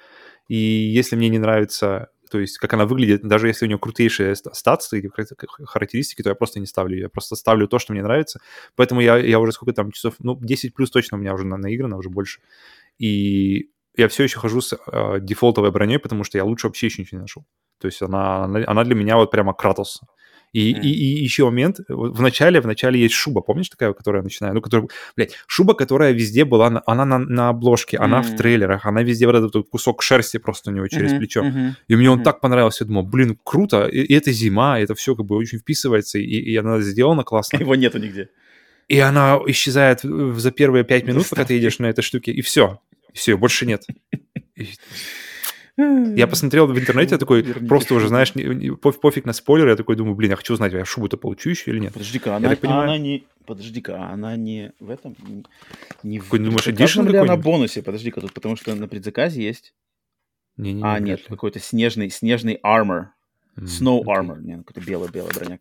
и 0.49 0.57
если 0.57 1.15
мне 1.15 1.29
не 1.29 1.39
нравится, 1.39 2.09
то 2.31 2.39
есть 2.39 2.59
как 2.59 2.73
она 2.75 2.87
выглядит, 2.87 3.23
даже 3.23 3.49
если 3.49 3.67
у 3.67 3.69
нее 3.69 3.79
крутейшие 3.79 4.35
ст- 4.35 4.55
статсы 4.55 4.99
или 4.99 5.09
хар- 5.09 5.65
характеристики, 5.65 6.23
то 6.23 6.31
я 6.31 6.35
просто 6.35 6.61
не 6.61 6.67
ставлю, 6.67 6.95
ее. 6.97 7.03
я 7.03 7.09
просто 7.09 7.37
ставлю 7.37 7.69
то, 7.69 7.79
что 7.79 7.93
мне 7.93 8.03
нравится, 8.03 8.41
поэтому 8.77 9.01
я, 9.01 9.17
я 9.19 9.39
уже 9.41 9.53
сколько 9.53 9.73
там 9.75 9.93
часов, 9.93 10.15
ну, 10.21 10.39
10 10.41 10.75
плюс 10.75 10.91
точно 10.91 11.19
у 11.19 11.21
меня 11.21 11.35
уже 11.35 11.45
на- 11.45 11.57
наиграно, 11.59 11.97
уже 11.97 12.09
больше, 12.09 12.41
и 12.99 13.71
я 13.97 14.09
все 14.09 14.25
еще 14.25 14.39
хожу 14.39 14.61
с 14.61 14.73
э, 14.75 15.19
дефолтовой 15.21 15.71
броней, 15.73 15.99
потому 15.99 16.25
что 16.25 16.39
я 16.39 16.45
лучше 16.45 16.69
вообще 16.69 16.87
еще 16.87 17.03
ничего 17.03 17.19
не 17.19 17.23
нашел. 17.23 17.45
То 17.79 17.87
есть 17.87 18.03
она, 18.03 18.45
она 18.45 18.85
для 18.85 18.95
меня 18.95 19.17
вот 19.17 19.31
прямо 19.31 19.53
Кратос. 19.55 20.01
И, 20.53 20.73
Мгм. 20.73 20.81
и, 20.83 20.89
и 20.93 21.23
еще 21.23 21.45
момент, 21.45 21.79
вот 21.89 22.17
в 22.17 22.21
начале, 22.21 22.61
в 22.61 22.67
начале 22.67 22.99
есть 23.01 23.15
шуба, 23.15 23.41
помнишь 23.41 23.69
такая, 23.69 23.93
которая 23.93 24.23
начинает, 24.23 24.55
ну, 24.55 24.61
которая, 24.61 24.89
блядь, 25.17 25.35
шуба, 25.47 25.75
которая 25.75 26.11
везде 26.13 26.45
была, 26.45 26.71
на- 26.71 26.83
она 26.87 27.05
на, 27.05 27.19
на 27.19 27.49
обложке, 27.51 27.99
она 27.99 28.21
в 28.23 28.35
трейлерах, 28.35 28.85
она 28.85 29.03
везде 29.03 29.27
вот 29.27 29.37
этот 29.37 29.69
кусок 29.69 30.03
шерсти 30.03 30.39
просто 30.39 30.71
у 30.71 30.75
него 30.75 30.89
через 30.89 31.11
Мгм, 31.13 31.19
плечо. 31.19 31.43
мгм. 31.45 31.77
И 31.87 31.95
мне 31.97 32.11
он 32.11 32.17
Мгм. 32.19 32.25
так 32.25 32.41
понравился, 32.41 32.83
я 32.85 32.89
думал, 32.89 33.05
блин, 33.05 33.39
круто, 33.45 33.87
и, 33.87 34.01
и 34.03 34.15
это 34.15 34.33
зима, 34.33 34.81
и 34.81 34.83
это 34.83 34.95
все 34.97 35.15
как 35.15 35.27
бы 35.27 35.37
очень 35.37 35.59
вписывается, 35.59 36.19
и, 36.19 36.25
и 36.25 36.57
она 36.57 36.81
сделана 36.81 37.23
классно. 37.23 37.59
Его 37.59 37.77
нету 37.77 37.99
нигде. 37.99 38.29
И 38.89 38.99
она 38.99 39.39
исчезает 39.47 40.03
в- 40.03 40.41
за 40.41 40.51
первые 40.51 40.83
пять 40.83 41.07
минут, 41.07 41.29
пока 41.31 41.45
ты 41.45 41.55
едешь 41.55 41.79
на 41.79 41.87
этой 41.87 42.03
штуке, 42.03 42.33
и 42.33 42.41
все. 42.43 42.81
Все, 43.13 43.37
больше 43.37 43.67
нет. 43.67 43.87
Я 46.17 46.27
посмотрел 46.27 46.67
в 46.67 46.79
интернете, 46.79 47.15
я 47.15 47.19
такой, 47.19 47.43
Верните 47.43 47.67
просто 47.69 47.95
уже, 47.95 48.09
знаешь, 48.09 48.35
не- 48.35 48.45
не- 48.45 48.69
поф- 48.71 49.01
пофиг 49.01 49.25
на 49.25 49.33
спойлеры, 49.33 49.71
я 49.71 49.77
такой 49.77 49.97
думаю, 49.97 50.15
блин, 50.15 50.31
я 50.31 50.37
хочу 50.37 50.55
узнать, 50.55 50.73
я 50.73 50.85
шубу-то 50.85 51.17
получу 51.17 51.51
еще 51.51 51.71
или 51.71 51.79
нет? 51.81 51.93
Подожди-ка, 51.93 52.37
она, 52.37 52.55
понимаю- 52.57 52.83
она 52.85 52.99
не... 52.99 53.25
Подожди-ка, 53.47 53.97
а 53.97 54.13
она 54.13 54.37
не 54.37 54.73
в 54.81 54.91
этом... 54.91 55.17
не- 55.27 55.45
Не 56.03 56.19
в 56.21 56.25
Какой, 56.25 56.39
думаешь, 56.41 56.67
edition 56.69 57.11
ли 57.11 57.19
она 57.19 57.37
бонусе? 57.37 57.83
Подожди-ка, 57.83 58.21
тут 58.21 58.33
потому 58.33 58.57
что 58.57 58.75
на 58.75 58.87
предзаказе 58.89 59.43
есть... 59.43 59.75
Не-не-не, 60.57 60.85
А, 60.87 60.93
вряд 60.95 61.03
нет, 61.03 61.23
какой-то 61.29 61.59
снежный, 61.59 62.11
снежный 62.11 62.59
armor. 62.65 63.07
М, 63.57 63.65
Snow 63.65 64.01
окей. 64.03 64.15
armor. 64.15 64.41
Не, 64.43 64.63
какая-то 64.63 64.81
белая-белая 64.89 65.33
броня. 65.33 65.59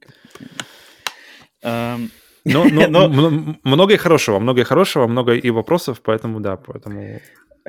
Эм, 1.61 2.11
Но, 2.45 2.65
но, 2.65 2.88
Но- 3.07 3.27
м- 3.27 3.59
много 3.63 3.93
и 3.93 3.97
хорошего, 3.97 4.39
много 4.39 4.61
и 4.61 4.63
хорошего, 4.63 5.07
много 5.07 5.33
и 5.35 5.49
вопросов, 5.51 6.01
поэтому 6.01 6.39
да, 6.39 6.57
поэтому... 6.57 7.19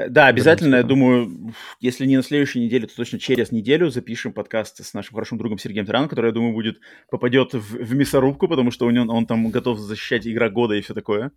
Э, 0.01 0.09
Да, 0.09 0.27
обязательно, 0.27 0.77
я 0.77 0.83
думаю, 0.83 1.55
если 1.81 2.07
не 2.07 2.17
на 2.17 2.23
следующей 2.23 2.61
неделе, 2.61 2.87
то 2.87 2.97
точно 2.97 3.19
через 3.19 3.53
неделю 3.53 3.91
запишем 3.91 4.33
подкаст 4.33 4.85
с 4.85 4.95
нашим 4.95 5.15
хорошим 5.15 5.39
другом 5.39 5.59
Сергеем 5.59 5.87
Тараном, 5.87 6.09
который, 6.09 6.27
я 6.27 6.33
думаю, 6.33 6.53
будет 6.53 6.81
попадет 7.11 7.55
в, 7.55 7.59
в 7.59 7.95
мясорубку, 7.95 8.49
потому 8.49 8.71
что 8.71 8.87
у 8.87 8.91
него, 8.91 9.13
он 9.13 9.27
там 9.27 9.51
готов 9.51 9.79
защищать 9.79 10.27
игра 10.27 10.49
года 10.49 10.75
и 10.75 10.81
все 10.81 10.95
такое. 10.95 11.33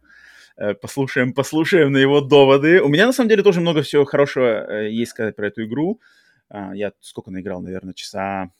Э, 0.58 0.74
Послушаем, 0.74 1.34
послушаем 1.34 1.92
на 1.92 1.98
его 1.98 2.22
доводы. 2.22 2.82
У 2.82 2.88
меня, 2.88 3.06
на 3.06 3.14
самом 3.14 3.30
деле, 3.30 3.44
тоже 3.44 3.62
много 3.62 3.82
всего 3.82 4.06
хорошего 4.06 4.46
э, 4.46 4.92
есть 4.92 5.12
сказать 5.12 5.36
про 5.36 5.48
эту 5.48 5.66
игру. 5.66 6.00
А, 6.50 6.76
Я 6.76 6.94
сколько 7.00 7.32
наиграл, 7.32 7.62
наверное, 7.62 7.94
часа... 7.94 8.52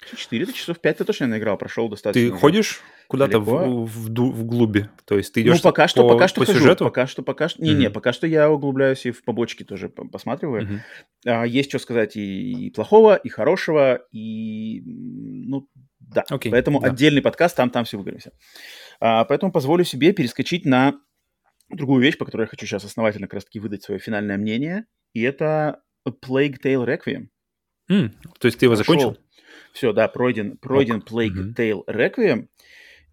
м, 0.00 0.16
Четыре 0.16 0.46
часов, 0.52 0.80
пять 0.80 0.98
ты 0.98 1.04
точно 1.04 1.26
наиграл, 1.26 1.56
прошел 1.58 1.88
достаточно. 1.88 2.30
Ты 2.30 2.36
ходишь 2.36 2.80
куда-то 3.08 3.40
в, 3.40 3.86
в, 3.86 4.08
в 4.10 4.44
глуби? 4.44 4.88
То 5.06 5.16
есть 5.16 5.32
ты 5.32 5.42
идешь 5.42 5.56
Ну, 5.56 5.62
пока 5.62 5.88
что, 5.88 6.02
по, 6.06 6.14
пока 6.14 6.28
что 6.28 6.40
по 6.40 6.46
хожу. 6.46 6.58
сюжету? 6.58 6.84
Пока 6.84 7.06
что, 7.06 7.22
пока 7.22 7.48
что. 7.48 7.62
Не, 7.62 7.74
не, 7.74 7.86
Мгм. 7.86 7.92
пока 7.94 8.12
что 8.12 8.26
я 8.26 8.50
углубляюсь 8.50 9.06
и 9.06 9.10
в 9.10 9.24
побочки 9.24 9.64
тоже 9.64 9.88
по- 9.88 10.06
посматриваю. 10.06 10.64
Мгм. 10.64 10.80
А, 11.26 11.44
есть 11.46 11.70
что 11.70 11.78
сказать 11.78 12.16
и, 12.16 12.66
и 12.66 12.70
плохого, 12.70 13.16
и 13.16 13.28
хорошего, 13.28 14.00
и 14.12 14.82
ну 14.84 15.68
да. 16.00 16.24
Окей, 16.30 16.50
поэтому 16.52 16.80
да. 16.80 16.88
отдельный 16.88 17.20
подкаст, 17.22 17.56
там, 17.56 17.70
там 17.70 17.84
все 17.84 17.98
выговоримся. 17.98 18.32
А, 19.00 19.24
поэтому 19.24 19.52
позволю 19.52 19.84
себе 19.84 20.12
перескочить 20.12 20.64
на 20.64 20.94
другую 21.70 22.02
вещь, 22.02 22.16
по 22.16 22.24
которой 22.24 22.42
я 22.42 22.46
хочу 22.46 22.66
сейчас 22.66 22.84
основательно 22.84 23.26
как 23.26 23.34
раз 23.34 23.44
таки 23.44 23.60
выдать 23.60 23.82
свое 23.82 24.00
финальное 24.00 24.38
мнение, 24.38 24.84
и 25.12 25.22
это 25.22 25.80
Plague 26.08 26.56
Tale 26.64 26.86
Requiem. 26.86 27.26
М, 27.90 28.12
То 28.38 28.46
есть 28.46 28.58
ты 28.58 28.66
его 28.66 28.76
закончил? 28.76 29.18
Все, 29.78 29.92
да, 29.92 30.08
пройден, 30.08 30.56
пройден 30.56 30.96
Ок. 30.96 31.08
Plague 31.08 31.30
Мгм. 31.30 31.54
Tale 31.56 31.84
Requiem. 31.86 32.48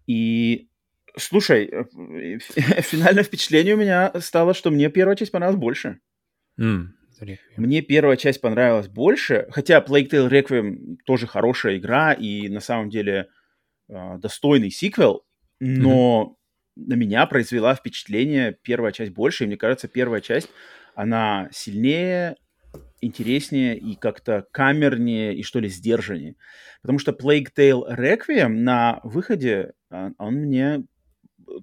И 0.08 0.68
слушай, 1.16 1.70
э, 1.70 2.38
финальное 2.82 3.22
впечатление 3.22 3.74
у 3.74 3.78
меня 3.78 4.12
стало, 4.18 4.52
что 4.52 4.72
мне 4.72 4.90
первая 4.90 5.14
часть 5.14 5.30
понравилась 5.30 5.60
больше. 5.60 6.00
Requiem. 7.20 7.38
Мне 7.56 7.82
первая 7.82 8.16
часть 8.16 8.40
понравилась 8.40 8.88
больше, 8.88 9.46
хотя 9.50 9.78
Plague 9.78 10.10
Tale 10.10 10.28
Requiem 10.28 10.96
тоже 11.04 11.28
хорошая 11.28 11.76
игра 11.76 12.12
и 12.12 12.48
на 12.48 12.58
самом 12.58 12.90
деле 12.90 13.28
э, 13.88 14.18
достойный 14.18 14.72
сиквел, 14.72 15.24
но 15.60 16.36
на 16.74 16.94
меня 16.94 17.26
произвела 17.26 17.76
впечатление 17.76 18.58
первая 18.60 18.90
часть 18.90 19.12
больше, 19.12 19.44
и 19.44 19.46
мне 19.46 19.56
кажется, 19.56 19.86
первая 19.86 20.20
часть, 20.20 20.50
она 20.96 21.48
сильнее, 21.52 22.34
интереснее 23.00 23.76
и 23.76 23.94
как-то 23.94 24.46
камернее 24.52 25.34
и 25.34 25.42
что 25.42 25.60
ли 25.60 25.68
сдержаннее. 25.68 26.36
Потому 26.82 26.98
что 26.98 27.12
Plague 27.12 27.48
Tale 27.56 27.84
Requiem 27.96 28.48
на 28.48 29.00
выходе, 29.02 29.72
а, 29.90 30.10
он 30.18 30.34
мне 30.34 30.84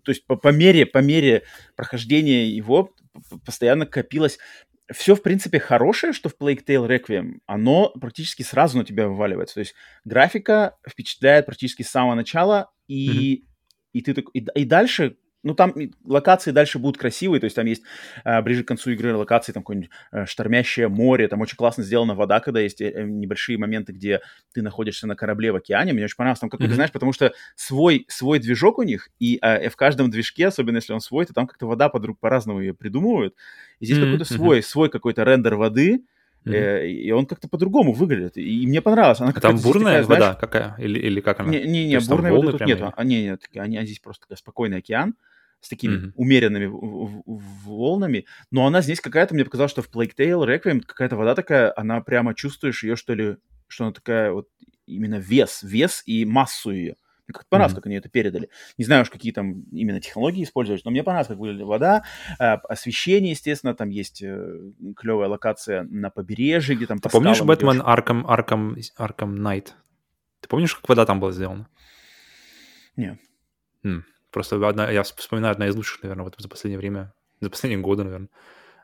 то 0.03 0.11
есть 0.11 0.25
по, 0.25 0.35
по 0.35 0.49
мере, 0.49 0.85
по 0.85 0.99
мере 0.99 1.43
прохождения 1.75 2.47
его 2.47 2.93
постоянно 3.45 3.85
копилось 3.85 4.39
все, 4.91 5.15
в 5.15 5.21
принципе, 5.21 5.59
хорошее, 5.59 6.13
что 6.13 6.29
в 6.29 6.35
Plague 6.39 6.63
Tale 6.65 6.87
Requiem, 6.87 7.39
оно 7.45 7.89
практически 7.89 8.43
сразу 8.43 8.77
на 8.77 8.85
тебя 8.85 9.07
вываливается. 9.07 9.55
То 9.55 9.59
есть 9.61 9.75
графика 10.03 10.77
впечатляет 10.87 11.45
практически 11.45 11.83
с 11.83 11.89
самого 11.89 12.15
начала, 12.15 12.71
и, 12.87 13.45
и 13.93 14.01
ты 14.01 14.13
так, 14.13 14.25
и, 14.33 14.45
и 14.55 14.65
дальше, 14.65 15.17
ну 15.43 15.53
там 15.55 15.73
локации 16.05 16.51
дальше 16.51 16.79
будут 16.79 16.97
красивые, 16.97 17.39
то 17.39 17.45
есть 17.45 17.55
там 17.55 17.65
есть 17.65 17.83
а, 18.23 18.41
ближе 18.41 18.63
к 18.63 18.67
концу 18.67 18.91
игры 18.91 19.15
локации, 19.15 19.51
там 19.51 19.63
какое-нибудь 19.63 19.89
э, 20.11 20.25
штормящее 20.25 20.87
море, 20.87 21.27
там 21.27 21.41
очень 21.41 21.57
классно 21.57 21.83
сделана 21.83 22.15
вода, 22.15 22.39
когда 22.39 22.59
есть 22.61 22.81
э, 22.81 22.89
э, 22.91 23.03
небольшие 23.03 23.57
моменты, 23.57 23.91
где 23.91 24.21
ты 24.53 24.61
находишься 24.61 25.07
на 25.07 25.15
корабле 25.15 25.51
в 25.51 25.55
океане, 25.57 25.93
мне 25.93 26.05
очень 26.05 26.15
понравилось, 26.15 26.39
там 26.39 26.49
какой-то, 26.49 26.67
Мгм. 26.69 26.75
знаешь, 26.75 26.91
потому 26.91 27.13
что 27.13 27.33
свой, 27.55 28.05
свой 28.07 28.39
движок 28.39 28.79
у 28.79 28.83
них, 28.83 29.09
и 29.19 29.37
э, 29.41 29.69
в 29.69 29.75
каждом 29.75 30.09
движке, 30.09 30.47
особенно 30.47 30.77
если 30.77 30.93
он 30.93 31.01
свой, 31.01 31.25
то 31.25 31.33
там 31.33 31.47
как-то 31.47 31.67
вода 31.67 31.89
подруг 31.89 32.19
по-разному 32.19 32.61
ее 32.61 32.73
придумывают. 32.73 33.35
И 33.79 33.85
здесь 33.85 33.97
Мгм, 33.97 34.05
какой-то 34.05 34.25
свой, 34.25 34.63
свой 34.63 34.89
какой-то 34.89 35.23
рендер 35.23 35.55
воды, 35.55 36.03
э, 36.45 36.87
и 36.87 37.11
он 37.11 37.25
как-то 37.25 37.47
по-другому 37.47 37.93
выглядит. 37.93 38.37
И 38.37 38.65
мне 38.67 38.81
понравилось. 38.81 39.19
Она 39.21 39.31
А 39.35 39.39
там 39.39 39.57
бурная 39.57 39.85
такая, 39.85 40.03
знаешь, 40.03 40.23
вода 40.23 40.33
какая? 40.35 40.75
Или, 40.77 40.99
или 40.99 41.21
как 41.21 41.39
она? 41.39 41.51
Не, 41.51 41.59
не, 41.59 41.65
То 41.65 41.69
не 41.87 41.95
есть 41.95 42.07
там 42.07 42.17
бурной 42.17 42.31
волны 42.31 42.45
воды 42.47 42.51
тут 42.57 42.67
прямо 42.67 42.75
нет. 42.81 42.93
А, 42.95 43.03
не, 43.03 43.23
нет, 43.23 43.41
они, 43.55 43.77
они 43.77 43.85
здесь 43.87 43.99
просто 43.99 44.21
такой 44.21 44.37
спокойный 44.37 44.77
океан 44.77 45.15
с 45.63 45.69
такими 45.69 45.95
Мгм. 45.95 46.13
умеренными 46.15 46.69
волнами. 46.69 48.25
Но 48.51 48.67
она 48.67 48.81
здесь 48.81 48.99
какая-то, 48.99 49.33
мне 49.33 49.45
показалось, 49.45 49.71
что 49.71 49.81
в 49.81 49.89
Plague 49.89 50.13
Tale 50.15 50.45
Requiem 50.45 50.81
какая-то 50.81 51.15
вода 51.15 51.35
такая, 51.35 51.73
она 51.75 52.01
прямо 52.01 52.35
чувствуешь 52.35 52.83
ее, 52.83 52.95
что 52.95 53.13
ли, 53.13 53.37
что 53.67 53.85
она 53.85 53.93
такая 53.93 54.31
вот 54.31 54.49
именно 54.85 55.15
вес, 55.15 55.63
вес 55.63 56.03
и 56.05 56.25
массу 56.25 56.71
ее. 56.71 56.95
Мне 57.25 57.33
как-то 57.33 57.47
понравилось, 57.49 57.71
Мгм. 57.71 57.81
как 57.81 57.85
они 57.85 57.95
это 57.95 58.09
передали. 58.09 58.49
Не 58.77 58.83
знаю 58.83 59.03
уж, 59.03 59.09
какие 59.09 59.31
там 59.31 59.61
именно 59.71 60.01
технологии 60.01 60.43
использовать, 60.43 60.83
но 60.83 60.91
мне 60.91 61.03
понравилось, 61.03 61.29
как 61.29 61.37
выглядит 61.37 61.65
вода, 61.65 62.03
э, 62.37 62.43
освещение, 62.43 63.31
естественно, 63.31 63.73
там 63.73 63.87
есть 63.89 64.21
э, 64.21 64.59
клевая 64.97 65.29
локация 65.29 65.83
на 65.83 66.09
побережье, 66.09 66.75
где 66.75 66.85
там 66.85 66.97
Ты 66.99 67.03
по 67.03 67.09
помнишь 67.09 67.41
Бэтмен. 67.41 67.81
Арком, 67.85 68.27
Арком, 68.27 68.75
Арком 68.97 69.35
Найт? 69.37 69.73
Ты 70.41 70.49
помнишь, 70.49 70.75
как 70.75 70.89
вода 70.89 71.05
там 71.05 71.21
была 71.21 71.31
сделана? 71.31 71.69
Не. 72.97 73.17
М, 73.85 74.03
Просто 74.33 74.67
одна, 74.67 74.89
я 74.89 75.03
вспоминаю, 75.03 75.51
одна 75.51 75.67
из 75.67 75.75
лучших, 75.75 76.01
наверное, 76.01 76.23
вот 76.23 76.35
за 76.39 76.49
последнее 76.49 76.79
время, 76.79 77.13
за 77.39 77.51
последние 77.51 77.81
годы, 77.81 78.03
наверное, 78.03 78.29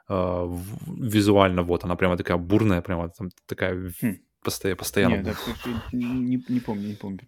а, 0.08 0.48
визуально 0.88 1.64
вот, 1.64 1.84
она 1.84 1.96
прямо 1.96 2.18
такая 2.18 2.38
бурная, 2.38 2.82
прямо 2.82 3.10
там 3.10 3.30
такая 3.48 3.92
Хм. 4.00 4.18
постоянно, 4.44 4.78
постоянно. 4.78 5.16
Не, 5.18 5.24
так, 5.24 5.38
так, 5.44 5.56
не, 5.92 6.44
не 6.48 6.60
помню, 6.60 6.90
не 6.90 6.96
помню. 6.96 7.20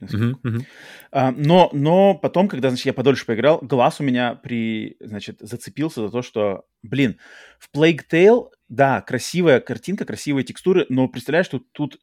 Мгм. 0.44 0.66
А, 1.12 1.32
но, 1.32 1.72
но 1.74 2.14
потом, 2.14 2.48
когда, 2.48 2.70
значит, 2.70 2.86
я 2.86 2.94
подольше 2.94 3.26
поиграл, 3.26 3.58
глаз 3.60 4.00
у 4.00 4.04
меня 4.04 4.36
при, 4.36 4.98
значит, 5.00 5.38
зацепился 5.40 6.02
за 6.02 6.12
то, 6.12 6.22
что, 6.22 6.66
блин, 6.84 7.18
в 7.58 7.76
Plague 7.76 8.02
Tale, 8.12 8.50
да, 8.70 9.02
красивая 9.02 9.60
картинка, 9.62 10.06
красивые 10.06 10.44
текстуры, 10.44 10.86
но 10.90 11.08
представляешь, 11.08 11.48
что 11.48 11.60
тут 11.72 12.00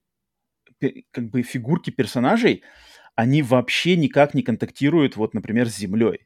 как 1.12 1.30
бы 1.30 1.42
фигурки 1.42 1.90
персонажей, 1.90 2.64
они 3.18 3.42
вообще 3.42 3.96
никак 3.96 4.32
не 4.32 4.42
контактируют, 4.42 5.16
вот, 5.16 5.34
например, 5.34 5.68
с 5.68 5.76
землей. 5.76 6.20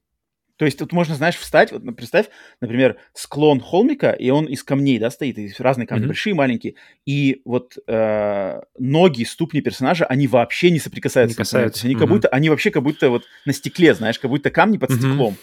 То 0.56 0.66
есть 0.66 0.78
тут 0.78 0.92
можно, 0.92 1.14
знаешь, 1.14 1.36
встать, 1.36 1.72
вот, 1.72 1.82
представь, 1.96 2.26
например, 2.60 2.98
склон 3.14 3.60
холмика, 3.60 4.10
и 4.10 4.28
он 4.28 4.44
из 4.44 4.62
камней, 4.62 4.98
да, 4.98 5.10
стоит, 5.10 5.38
и 5.38 5.50
разные 5.58 5.86
камни, 5.86 6.02
Мгм. 6.02 6.08
большие, 6.08 6.34
маленькие, 6.34 6.74
и 7.06 7.40
вот 7.46 7.78
э, 7.86 8.60
ноги, 8.78 9.24
ступни 9.24 9.62
персонажа, 9.62 10.04
они 10.04 10.26
вообще 10.26 10.70
не 10.70 10.78
соприкасаются. 10.78 11.32
Не 11.32 11.38
касаются, 11.38 11.86
они 11.86 11.94
как 11.94 12.02
мгм. 12.02 12.16
будто, 12.16 12.28
они 12.28 12.50
вообще 12.50 12.70
как 12.70 12.82
будто 12.82 13.08
вот 13.08 13.24
на 13.46 13.54
стекле, 13.54 13.94
знаешь, 13.94 14.18
как 14.18 14.30
будто 14.30 14.50
камни 14.50 14.76
под 14.76 14.90
Мгм. 14.90 15.00
стеклом. 15.00 15.38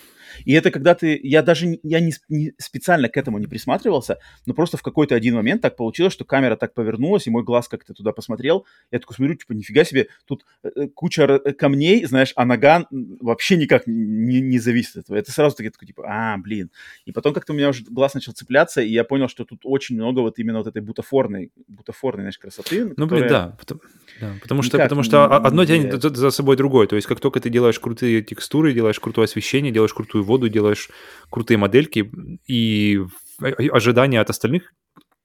И 0.46 0.54
это 0.54 0.72
когда 0.72 0.96
ты, 0.96 1.20
я 1.22 1.42
даже 1.42 1.80
я 1.84 2.00
не, 2.00 2.14
не 2.30 2.54
специально 2.58 3.10
к 3.10 3.18
этому 3.18 3.38
не 3.40 3.48
присматривался, 3.48 4.18
но 4.46 4.54
просто 4.54 4.78
в 4.78 4.82
какой-то 4.82 5.16
один 5.16 5.36
момент 5.36 5.62
так 5.62 5.76
получилось, 5.76 6.14
что 6.14 6.26
камера 6.26 6.56
так 6.56 6.74
повернулась, 6.74 7.28
и 7.28 7.30
мой 7.30 7.44
глаз 7.44 7.68
как-то 7.68 7.94
туда 7.94 8.12
посмотрел. 8.12 8.66
Я 8.92 9.00
такой 9.00 9.16
смотрю, 9.16 9.36
типа, 9.36 9.54
нифига 9.54 9.84
себе, 9.84 10.08
тут 10.26 10.46
э, 10.64 10.70
э, 10.76 10.88
куча 10.88 11.24
э, 11.24 11.54
камней, 11.54 12.06
знаешь, 12.06 12.34
а 12.36 12.46
нога 12.46 12.88
вообще 12.92 13.58
никак 13.58 13.84
не, 13.88 14.42
не 14.42 14.60
зависит 14.60 14.98
от 14.98 15.04
этого. 15.06 15.18
Это 15.18 15.32
сразу 15.32 15.56
таки 15.56 15.70
такой, 15.70 15.88
типа, 15.88 16.06
а, 16.08 16.38
блин. 16.38 16.72
И 17.06 17.12
потом 17.12 17.34
как-то 17.34 17.54
у 17.54 17.56
меня 17.56 17.70
уже 17.70 17.84
глаз 17.84 18.14
начал 18.14 18.34
цепляться, 18.34 18.82
и 18.82 18.90
я 18.90 19.04
понял, 19.04 19.28
что 19.28 19.46
тут 19.46 19.62
очень 19.64 19.96
много 19.96 20.20
вот 20.20 20.40
именно 20.40 20.60
вот 20.60 20.68
этой 20.68 20.82
бутафорной, 20.82 21.52
бутафорной, 21.68 22.24
знаешь, 22.24 22.38
красоты. 22.38 22.94
Ну, 22.98 23.08
блин, 23.08 23.24
которая- 23.24 23.30
да. 23.30 23.56
Потому, 23.60 23.82
да, 24.20 24.34
потому 24.42 24.62
что, 24.64 24.78
потому 24.78 25.04
что 25.04 25.26
одно 25.26 25.64
не 25.64 25.68
тянет 25.68 26.02
за 26.02 26.32
собой 26.32 26.58
другое. 26.58 26.88
То 26.88 26.96
есть, 26.96 27.08
как 27.08 27.20
только 27.20 27.40
ты 27.40 27.50
делаешь 27.50 27.80
крутые 27.80 28.22
текстуры, 28.22 28.74
делаешь 28.74 29.00
крутое 29.00 29.26
освещение, 29.26 29.72
делаешь 29.72 29.94
крутую 29.94 30.24
воду, 30.30 30.50
делаешь 30.50 30.90
крутые 31.30 31.58
модельки, 31.58 32.10
и 32.48 33.02
о- 33.42 33.76
ожидания 33.76 34.22
от 34.22 34.30
остальных, 34.30 34.74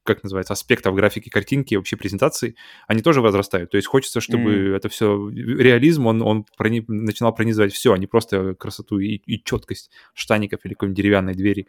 как 0.04 0.22
называется, 0.22 0.52
аспектов 0.52 0.94
графики, 0.94 1.30
картинки, 1.30 1.74
вообще 1.74 1.96
презентации, 1.96 2.56
они 2.86 3.00
тоже 3.00 3.20
возрастают. 3.20 3.70
То 3.70 3.76
есть 3.76 3.88
хочется, 3.88 4.20
чтобы 4.20 4.74
это 4.76 4.88
все 4.88 5.28
реализм, 5.30 6.06
он, 6.06 6.22
он 6.22 6.44
прони- 6.58 6.84
начинал 6.86 7.34
пронизывать 7.34 7.72
все, 7.72 7.92
а 7.92 7.98
не 7.98 8.06
просто 8.06 8.54
красоту 8.54 8.98
и, 8.98 9.16
и 9.26 9.42
четкость 9.42 9.90
штаников 10.12 10.60
или 10.64 10.74
какой-нибудь 10.74 10.96
деревянной 10.96 11.34
двери. 11.34 11.68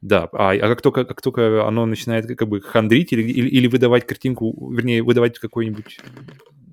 Да, 0.00 0.28
а, 0.32 0.52
а 0.52 0.58
как, 0.68 0.80
только, 0.82 1.04
как 1.04 1.20
только 1.20 1.66
оно 1.66 1.84
начинает 1.86 2.26
как 2.36 2.48
бы 2.48 2.60
хандрить 2.60 3.12
или, 3.12 3.22
или, 3.22 3.48
или 3.48 3.66
выдавать 3.66 4.06
картинку, 4.06 4.72
вернее, 4.72 5.02
выдавать 5.02 5.38
какой-нибудь 5.38 5.98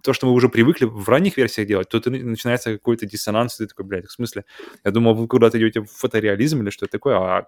то, 0.03 0.13
что 0.13 0.27
мы 0.27 0.33
уже 0.33 0.49
привыкли 0.49 0.85
в 0.85 1.07
ранних 1.09 1.37
версиях 1.37 1.67
делать, 1.67 1.89
то 1.89 2.01
начинается 2.09 2.73
какой-то 2.73 3.05
диссонанс, 3.05 3.55
и 3.59 3.63
ты 3.63 3.67
такой, 3.67 3.85
блядь, 3.85 4.05
в 4.07 4.11
смысле? 4.11 4.45
Я 4.83 4.91
думал, 4.91 5.13
вы 5.15 5.27
куда-то 5.27 5.57
идете 5.57 5.81
в 5.81 5.87
фотореализм 5.87 6.61
или 6.61 6.69
что 6.69 6.85
это 6.85 6.91
такое, 6.93 7.15
а, 7.15 7.47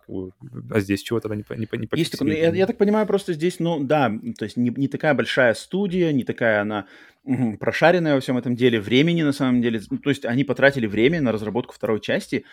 а 0.71 0.79
здесь 0.79 1.03
чего 1.03 1.19
тогда 1.19 1.35
не, 1.35 1.43
не, 1.49 1.67
не 1.77 1.87
Есть 1.93 2.11
такое, 2.11 2.27
ну, 2.29 2.33
я, 2.33 2.53
я 2.53 2.67
так 2.67 2.77
понимаю, 2.77 3.05
просто 3.07 3.33
здесь, 3.33 3.59
ну 3.59 3.83
да, 3.83 4.11
то 4.37 4.45
есть 4.45 4.57
не, 4.57 4.69
не 4.69 4.87
такая 4.87 5.13
большая 5.13 5.53
студия, 5.53 6.11
не 6.11 6.23
такая 6.23 6.61
она 6.61 6.87
мгм, 7.23 7.57
прошаренная 7.57 8.15
во 8.15 8.19
всем 8.21 8.37
этом 8.37 8.55
деле, 8.55 8.79
времени 8.79 9.23
на 9.23 9.31
самом 9.33 9.61
деле. 9.61 9.81
Ну, 9.89 9.97
то 9.97 10.09
есть 10.09 10.25
они 10.25 10.43
потратили 10.43 10.87
время 10.87 11.21
на 11.21 11.31
разработку 11.31 11.73
второй 11.73 11.99
части 12.01 12.45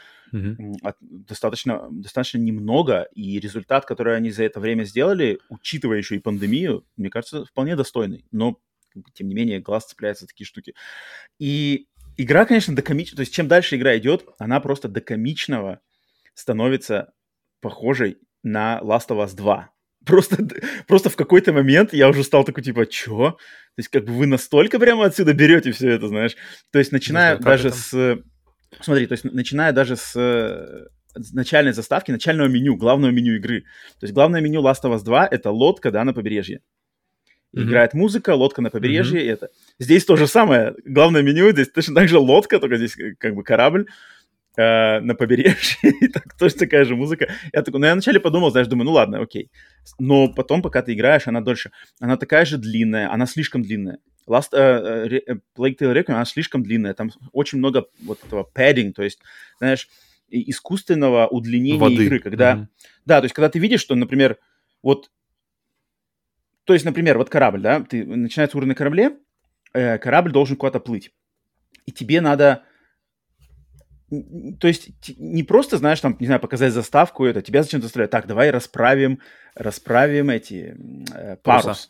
м, 0.59 0.75
от- 0.83 0.97
достаточно, 1.01 1.88
достаточно 1.90 2.38
немного, 2.38 3.07
и 3.14 3.38
результат, 3.40 3.85
который 3.87 4.16
они 4.16 4.31
за 4.31 4.44
это 4.44 4.61
время 4.61 4.85
сделали, 4.85 5.38
учитывая 5.49 5.99
еще 5.99 6.16
и 6.16 6.18
пандемию, 6.18 6.85
мне 6.97 7.11
кажется, 7.11 7.44
вполне 7.44 7.77
достойный. 7.77 8.25
Но, 8.33 8.59
тем 9.14 9.28
не 9.28 9.35
менее, 9.35 9.61
глаз 9.61 9.87
цепляется 9.87 10.24
за 10.24 10.28
такие 10.28 10.46
штуки. 10.46 10.74
И 11.38 11.88
игра, 12.16 12.44
конечно, 12.44 12.74
до 12.74 12.82
комичного, 12.82 13.16
то 13.16 13.22
есть 13.22 13.35
чем 13.35 13.48
дальше 13.48 13.76
игра 13.76 13.96
идет, 13.96 14.26
она 14.38 14.61
просто 14.61 14.88
до 14.88 15.00
комичного 15.00 15.80
становится 16.35 17.12
похожей 17.61 18.18
на 18.42 18.80
Last 18.82 19.09
of 19.09 19.24
Us 19.24 19.35
2. 19.35 19.70
Просто, 20.04 20.48
просто 20.87 21.11
в 21.11 21.16
какой-то 21.16 21.52
момент 21.52 21.92
я 21.92 22.09
уже 22.09 22.22
стал 22.22 22.44
такой, 22.44 22.62
типа, 22.62 22.87
чё? 22.87 23.32
То 23.32 23.78
есть 23.78 23.88
как 23.88 24.04
бы 24.04 24.12
вы 24.12 24.26
настолько 24.26 24.78
прямо 24.78 25.06
отсюда 25.06 25.35
берете 25.35 25.72
все 25.72 25.90
это, 25.90 26.06
знаешь? 26.09 26.37
То 26.70 26.78
есть 26.78 26.92
начиная 26.92 27.37
как 27.37 27.44
даже 27.44 27.68
это? 27.68 27.76
с... 27.76 28.18
Смотри, 28.80 29.06
то 29.06 29.12
есть 29.12 29.24
начиная 29.24 29.72
даже 29.72 29.96
с 29.96 30.88
начальной 31.32 31.72
заставки, 31.72 32.11
начального 32.11 32.46
меню, 32.46 32.76
главного 32.76 33.11
меню 33.11 33.37
игры. 33.37 33.62
То 33.98 34.04
есть 34.04 34.14
главное 34.14 34.40
меню 34.40 34.62
Last 34.62 34.82
of 34.85 34.94
Us 34.94 35.02
2— 35.02 35.28
это 35.30 35.50
лодка, 35.50 35.90
да, 35.90 36.04
на 36.04 36.12
побережье. 36.12 36.61
Мгм. 37.52 37.68
Играет 37.68 37.94
музыка, 37.94 38.35
лодка 38.35 38.61
на 38.61 38.70
побережье, 38.70 39.24
и 39.24 39.26
это. 39.26 39.48
Здесь 39.78 40.04
то 40.04 40.16
же 40.16 40.26
самое. 40.26 40.74
Главное 40.85 41.22
меню, 41.22 41.52
здесь 41.52 41.70
точно 41.70 41.94
так 41.94 42.09
же 42.09 42.18
лодка, 42.18 42.59
только 42.59 42.76
здесь 42.76 42.98
э, 42.98 43.14
как 43.18 43.35
бы 43.35 43.42
корабль 43.42 43.87
э, 44.56 45.00
на 45.00 45.14
побережье, 45.14 45.78
и 46.00 46.09
так, 46.09 46.37
тоже 46.37 46.54
такая 46.54 46.85
же 46.85 46.96
музыка. 46.96 47.28
Я 47.52 47.62
такой, 47.62 47.80
ну, 47.80 47.87
я 47.87 47.92
вначале 47.92 48.20
подумал, 48.20 48.50
знаешь, 48.50 48.68
думаю, 48.68 48.87
ну, 48.87 48.92
ладно, 48.92 49.20
окей. 49.20 49.50
Но 49.98 50.28
потом, 50.28 50.61
пока 50.61 50.82
ты 50.82 50.92
играешь, 50.92 51.26
она 51.28 51.40
дольше. 51.40 51.70
Она 52.00 52.16
такая 52.16 52.44
же 52.44 52.59
длинная, 52.59 53.12
она 53.12 53.26
слишком 53.26 53.62
длинная. 53.62 53.98
Last 54.28 54.52
Re- 54.52 55.22
э, 55.24 55.35
Plague 55.56 55.78
Tale 55.78 55.94
Requiem, 55.94 56.14
она 56.14 56.24
слишком 56.24 56.62
длинная. 56.62 56.94
Там 56.94 57.11
очень 57.32 57.59
много 57.59 57.87
вот 58.02 58.18
этого 58.26 58.46
padding, 58.54 58.92
то 58.92 59.02
есть, 59.02 59.20
знаешь, 59.59 59.88
искусственного 60.28 61.28
удлинения 61.28 61.78
Воды. 61.78 62.04
игры, 62.04 62.18
когда... 62.18 62.56
Мгм. 62.56 62.68
Да, 63.04 63.20
то 63.20 63.24
есть, 63.24 63.35
когда 63.35 63.48
ты 63.48 63.59
видишь, 63.59 63.80
что, 63.80 63.94
например, 63.94 64.38
вот... 64.82 65.11
То 66.66 66.74
есть, 66.74 66.85
например, 66.85 67.16
вот 67.16 67.31
корабль, 67.31 67.61
да, 67.61 67.81
ты 67.81 68.05
начинается 68.05 68.57
уровень 68.57 68.70
на 68.70 68.74
корабле, 68.74 69.16
э, 69.72 69.98
корабль 69.98 70.33
должен 70.33 70.57
куда-то 70.57 70.81
плыть. 70.81 71.12
И 71.87 71.92
тебе 71.92 72.20
надо... 72.20 72.64
То 74.61 74.68
есть, 74.68 74.90
не 75.18 75.44
просто, 75.44 75.79
знаешь, 75.79 76.00
там, 76.00 76.16
не 76.18 76.26
знаю, 76.26 76.40
показать 76.40 76.72
заставку, 76.72 77.24
это, 77.24 77.40
тебя 77.40 77.62
зачем 77.62 77.83
заставляют, 77.83 78.11
так, 78.11 78.26
давай 78.26 78.50
расправим, 78.50 79.20
расправим 79.55 80.31
эти... 80.31 80.76
э, 81.14 81.37
парус. 81.37 81.64
Паруса. 81.64 81.88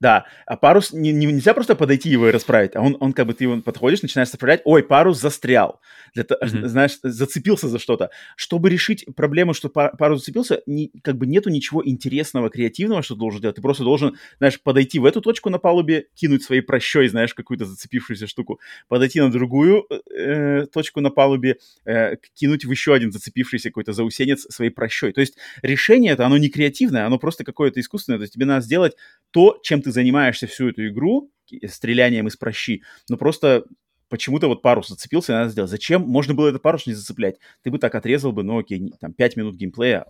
Да, 0.00 0.26
а 0.46 0.56
парус 0.56 0.92
не, 0.92 1.12
не- 1.12 1.26
нельзя 1.26 1.54
просто 1.54 1.74
подойти 1.76 2.08
его 2.10 2.28
и 2.28 2.32
расправить, 2.32 2.76
а 2.76 2.80
он, 2.80 2.96
он 3.00 3.12
как 3.12 3.26
бы 3.26 3.34
ты 3.34 3.44
его 3.44 3.60
подходишь, 3.62 4.02
начинаешь 4.02 4.28
расправлять, 4.30 4.62
ой, 4.64 4.82
парус 4.82 5.20
застрял, 5.20 5.80
Для 6.14 6.24
Мгм. 6.40 6.68
знаешь, 6.68 6.98
зацепился 7.02 7.68
за 7.68 7.78
что-то. 7.78 8.10
Чтобы 8.36 8.70
решить 8.70 9.04
проблему, 9.16 9.54
что 9.54 9.68
па- 9.68 9.88
парус 9.90 10.20
зацепился, 10.20 10.62
не- 10.66 10.90
как 11.02 11.16
бы 11.16 11.26
нету 11.26 11.50
ничего 11.50 11.82
интересного, 11.86 12.48
креативного, 12.50 13.02
что 13.02 13.14
ты 13.14 13.20
должен 13.20 13.40
делать. 13.40 13.56
Ты 13.56 13.62
просто 13.62 13.84
должен, 13.84 14.16
знаешь, 14.38 14.60
подойти 14.60 14.98
в 14.98 15.04
эту 15.04 15.20
точку 15.20 15.50
на 15.50 15.58
палубе, 15.58 16.06
кинуть 16.14 16.42
своей 16.42 16.62
прощой, 16.62 17.08
знаешь, 17.08 17.34
какую-то 17.34 17.64
зацепившуюся 17.64 18.26
штуку, 18.26 18.60
подойти 18.88 19.20
на 19.20 19.30
другую 19.30 19.86
э, 20.14 20.66
точку 20.72 21.00
на 21.00 21.10
палубе, 21.10 21.56
э, 21.84 22.16
кинуть 22.34 22.64
в 22.64 22.70
еще 22.70 22.94
один 22.94 23.12
зацепившийся 23.12 23.70
какой-то 23.70 23.92
заусенец 23.92 24.46
своей 24.50 24.70
прощой. 24.70 25.12
То 25.12 25.20
есть 25.20 25.36
решение 25.62 26.12
это, 26.12 26.26
оно 26.26 26.38
не 26.38 26.48
креативное, 26.48 27.06
оно 27.06 27.18
просто 27.18 27.44
какое-то 27.44 27.80
искусственное. 27.80 28.18
То 28.18 28.22
есть 28.22 28.34
тебе 28.34 28.46
надо 28.46 28.64
сделать 28.64 28.96
то, 29.30 29.58
чем 29.62 29.75
ты 29.82 29.92
занимаешься 29.92 30.46
всю 30.46 30.68
эту 30.68 30.86
игру, 30.88 31.30
стрелянием 31.68 32.26
из 32.28 32.36
прощи, 32.36 32.82
но 33.08 33.16
просто 33.16 33.64
почему-то 34.08 34.46
вот 34.46 34.62
парус 34.62 34.88
зацепился, 34.88 35.32
и 35.32 35.34
надо 35.36 35.50
сделать. 35.50 35.70
Зачем? 35.70 36.02
Можно 36.02 36.34
было 36.34 36.48
этот 36.48 36.62
парус 36.62 36.86
не 36.86 36.92
зацеплять. 36.92 37.36
Ты 37.62 37.70
бы 37.70 37.78
так 37.78 37.94
отрезал 37.94 38.32
бы, 38.32 38.42
ну 38.44 38.58
окей, 38.58 38.92
там 39.00 39.12
5 39.12 39.36
минут 39.36 39.56
геймплея, 39.56 40.06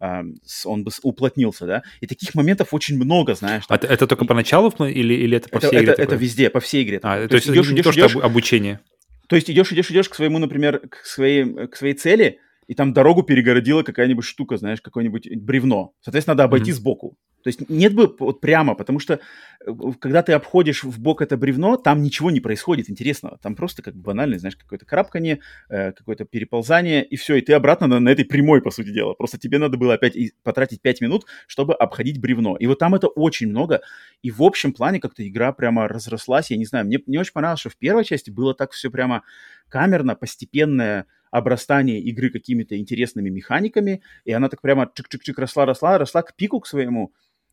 а, 0.00 0.22
он 0.64 0.84
бы 0.84 0.90
уплотнился, 1.02 1.66
да? 1.66 1.82
И 2.00 2.06
таких 2.06 2.34
моментов 2.34 2.74
очень 2.74 2.96
много, 2.96 3.34
знаешь. 3.34 3.64
А 3.68 3.76
там. 3.78 3.78
это, 3.78 3.94
это 3.94 4.06
только 4.06 4.24
поначалу 4.24 4.70
или, 4.84 5.14
или 5.14 5.36
это 5.36 5.48
по 5.48 5.58
это, 5.58 5.68
всей 5.68 5.78
игре 5.80 5.92
это- 5.92 6.02
это 6.02 6.16
везде, 6.16 6.50
по 6.50 6.60
всей 6.60 6.82
игре. 6.84 6.98
А, 7.02 7.14
такое. 7.14 7.28
то, 7.28 7.34
есть, 7.36 7.48
идешь, 7.48 7.66
это 7.66 7.74
не 7.74 7.80
идешь, 7.80 7.84
то, 7.84 7.92
что 7.92 8.00
идешь, 8.00 8.16
обу- 8.16 8.20
обучение. 8.22 8.80
то 9.28 9.36
есть 9.36 9.50
идешь, 9.50 9.72
идешь, 9.72 9.90
идешь 9.90 10.08
к 10.08 10.14
своему, 10.14 10.38
например, 10.38 10.80
к 10.88 10.96
своей, 11.04 11.66
к 11.68 11.76
своей 11.76 11.94
цели, 11.94 12.40
и 12.68 12.74
там 12.74 12.92
дорогу 12.92 13.22
перегородила 13.22 13.82
какая-нибудь 13.82 14.24
штука, 14.24 14.58
знаешь, 14.58 14.80
какое-нибудь 14.80 15.28
бревно. 15.36 15.94
Соответственно, 16.00 16.34
надо 16.34 16.44
обойти 16.44 16.70
Мгм. 16.70 16.76
сбоку. 16.76 17.16
То 17.42 17.48
есть 17.48 17.70
нет 17.70 17.94
бы 17.94 18.14
вот 18.18 18.40
прямо, 18.40 18.74
потому 18.74 18.98
что 18.98 19.14
э, 19.14 19.70
когда 20.00 20.22
ты 20.22 20.32
обходишь 20.32 20.82
в 20.84 21.00
бок 21.00 21.22
это 21.22 21.36
бревно, 21.36 21.76
там 21.76 22.02
ничего 22.02 22.30
не 22.30 22.40
происходит 22.40 22.90
интересного. 22.90 23.38
Там 23.42 23.54
просто 23.54 23.82
как 23.82 23.94
бы 23.94 24.02
банально, 24.02 24.38
знаешь, 24.38 24.56
какое-то 24.56 24.84
крапкание, 24.84 25.38
э, 25.70 25.92
какое-то 25.92 26.24
переползание, 26.24 27.04
и 27.04 27.16
все, 27.16 27.36
и 27.36 27.40
ты 27.40 27.54
обратно 27.54 27.86
на, 27.86 28.00
на 28.00 28.10
этой 28.10 28.24
прямой, 28.24 28.60
по 28.60 28.70
сути 28.70 28.90
дела. 28.90 29.14
Просто 29.14 29.38
тебе 29.38 29.58
надо 29.58 29.78
было 29.78 29.94
опять 29.94 30.14
потратить 30.42 30.82
5 30.82 31.00
минут, 31.00 31.24
чтобы 31.46 31.74
обходить 31.74 32.20
бревно. 32.20 32.56
И 32.56 32.66
вот 32.66 32.80
там 32.80 32.94
это 32.94 33.06
очень 33.06 33.48
много, 33.48 33.80
и 34.20 34.30
в 34.30 34.42
общем 34.42 34.72
плане 34.72 35.00
как-то 35.00 35.26
игра 35.26 35.52
прямо 35.52 35.88
разрослась. 35.88 36.50
Я 36.50 36.56
не 36.58 36.66
знаю, 36.66 36.86
мне 36.86 36.98
не 37.06 37.18
очень 37.18 37.32
понравилось, 37.32 37.60
что 37.60 37.70
в 37.70 37.78
первой 37.78 38.04
части 38.04 38.30
было 38.30 38.52
так 38.52 38.72
все 38.72 38.90
прямо 38.90 39.22
камерно, 39.68 40.16
постепенное, 40.16 41.06
обрастание 41.30 42.00
игры 42.00 42.30
какими-то 42.30 42.78
интересными 42.78 43.28
механиками, 43.30 44.02
и 44.24 44.32
она 44.32 44.48
так 44.48 44.60
прямо 44.60 44.90
чик-чик-чик 44.94 45.34
росла, 45.36 45.66
росла, 45.66 45.98
росла 45.98 46.22
к 46.22 46.34
пику 46.36 46.60
к 46.60 46.66
своему, 46.66 47.12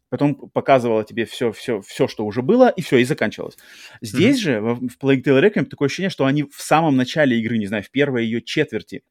потом 0.10 0.36
показывала 0.36 1.04
тебе 1.04 1.26
все, 1.26 1.52
все, 1.52 1.82
все, 1.82 2.08
что 2.08 2.26
уже 2.26 2.42
было, 2.42 2.70
и 2.70 2.82
все, 2.82 2.98
и 2.98 3.04
заканчивалось. 3.04 3.58
Здесь 4.02 4.38
mm-hmm. 4.38 4.42
же, 4.42 4.62
в, 4.62 4.88
в 4.88 4.98
Plague 5.02 5.24
Tale 5.24 5.42
Requiem, 5.42 5.66
такое 5.66 5.88
ощущение, 5.88 6.10
что 6.10 6.26
они 6.26 6.44
в 6.44 6.62
самом 6.62 6.96
начале 6.96 7.40
игры, 7.40 7.58
не 7.58 7.68
знаю, 7.68 7.84
в 7.84 7.90
первой 7.90 8.26
ее 8.26 8.42
четверти, 8.42 9.04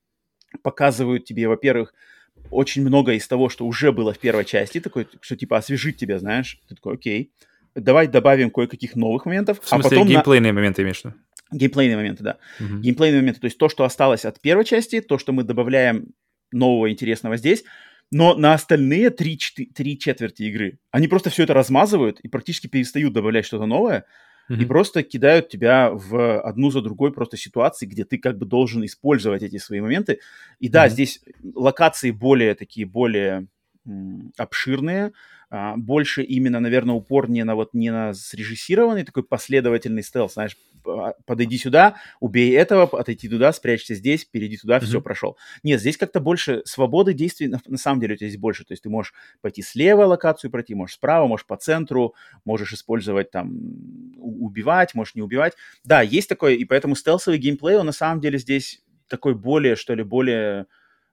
показывают 0.63 1.25
тебе, 1.25 1.49
во-первых, 1.49 1.95
очень 2.51 2.83
много 2.83 3.13
из 3.13 3.27
того, 3.27 3.49
что 3.49 3.67
уже 3.67 3.93
было 3.93 4.13
в 4.13 4.19
первой 4.19 4.45
части, 4.45 4.81
такой, 4.81 5.09
что 5.21 5.37
типа 5.37 5.57
освежить 5.57 5.97
тебя, 5.97 6.19
знаешь. 6.19 6.61
Ты 6.69 6.75
такой, 6.75 6.95
окей, 6.95 7.33
давай 7.75 8.07
добавим 8.07 8.51
кое-каких 8.51 8.97
новых 8.97 9.27
моментов. 9.27 9.61
В 9.63 9.69
смысле, 9.69 9.89
а 9.89 9.91
потом 9.91 10.09
геймплейные 10.09 10.53
на... 10.53 10.57
моменты 10.57 10.83
имеешь? 10.83 11.03
Геймплейные 11.55 11.97
моменты, 11.97 12.25
да. 12.25 12.39
Uh-huh. 12.61 12.81
Геймплейные 12.81 13.21
моменты, 13.21 13.41
то 13.41 13.47
есть 13.47 13.59
то, 13.59 13.69
что 13.69 13.85
осталось 13.85 14.25
от 14.25 14.41
первой 14.41 14.65
части, 14.65 15.01
то, 15.01 15.19
что 15.19 15.33
мы 15.33 15.45
добавляем 15.45 16.09
нового 16.53 16.91
интересного 16.91 17.37
здесь, 17.37 17.65
но 18.11 18.35
на 18.35 18.55
остальные 18.55 19.11
три, 19.11 19.39
три 19.75 19.99
четверти 19.99 20.45
игры 20.45 20.79
они 20.91 21.09
просто 21.09 21.31
все 21.31 21.45
это 21.45 21.55
размазывают 21.55 22.21
и 22.21 22.29
практически 22.29 22.67
перестают 22.67 23.13
добавлять 23.13 23.47
что-то 23.47 23.67
новое, 23.67 24.05
mm-hmm. 24.49 24.63
и 24.63 24.65
просто 24.67 25.03
кидают 25.03 25.49
тебя 25.49 25.91
в 25.93 26.41
одну 26.41 26.71
за 26.71 26.81
другой 26.81 27.13
просто 27.13 27.37
ситуации, 27.37 27.87
где 27.87 28.05
ты 28.05 28.19
как 28.19 28.39
бы 28.39 28.47
должен 28.47 28.85
использовать 28.85 29.43
эти 29.43 29.59
свои 29.59 29.81
моменты. 29.81 30.21
И 30.61 30.69
да, 30.69 30.87
mm-hmm. 30.87 30.91
здесь 30.91 31.21
локации 31.55 32.11
более 32.11 32.55
такие, 32.55 32.87
более 32.87 33.47
м, 33.87 34.33
обширные, 34.37 35.13
а, 35.57 35.77
больше 35.77 36.25
именно, 36.25 36.59
наверное, 36.59 36.97
упор 36.97 37.31
не 37.31 37.45
на 37.45 37.55
вот 37.55 37.75
не 37.75 37.91
на 37.91 38.13
срежиссированный 38.13 39.05
такой 39.05 39.23
последовательный 39.23 40.03
стелс, 40.03 40.33
знаешь, 40.33 40.57
а, 40.85 41.13
подойди 41.27 41.59
сюда, 41.59 41.95
убей 42.19 42.57
этого, 42.57 42.83
отойди 42.99 43.29
туда, 43.29 43.53
спрячься 43.53 43.95
здесь, 43.95 44.25
перейди 44.25 44.57
туда, 44.57 44.79
mm-hmm. 44.79 44.85
все, 44.85 45.01
прошел. 45.01 45.37
Нет, 45.63 45.79
здесь 45.81 45.97
как-то 45.97 46.19
больше 46.19 46.63
свободы 46.65 47.15
действий, 47.15 47.47
на, 47.47 47.61
на 47.69 47.79
самом 47.79 48.01
деле 48.01 48.15
у 48.15 48.17
тебя 48.17 48.31
здесь 48.31 48.41
больше, 48.41 48.65
то 48.65 48.73
есть 48.73 48.83
ты 48.83 48.91
можешь 48.91 49.15
пойти 49.43 49.63
слева 49.63 50.03
локацию 50.07 50.51
пройти, 50.51 50.75
можешь 50.75 50.97
справа, 50.97 51.29
можешь 51.29 51.47
по 51.47 51.57
центру, 51.57 52.17
можешь 52.45 52.73
использовать 52.73 53.31
там, 53.31 53.53
убивать, 54.19 54.97
можешь 54.97 55.15
не 55.15 55.23
убивать. 55.23 55.53
Да, 55.85 56.03
есть 56.03 56.29
такое, 56.29 56.55
и 56.55 56.65
поэтому 56.65 56.97
стелсовый 56.97 57.39
геймплей, 57.39 57.77
он 57.77 57.87
на 57.87 57.93
самом 57.93 58.21
деле 58.21 58.41
здесь 58.41 58.83
такой 59.07 59.37
более, 59.37 59.77
что 59.77 59.95
ли, 59.95 60.03
более 60.03 60.67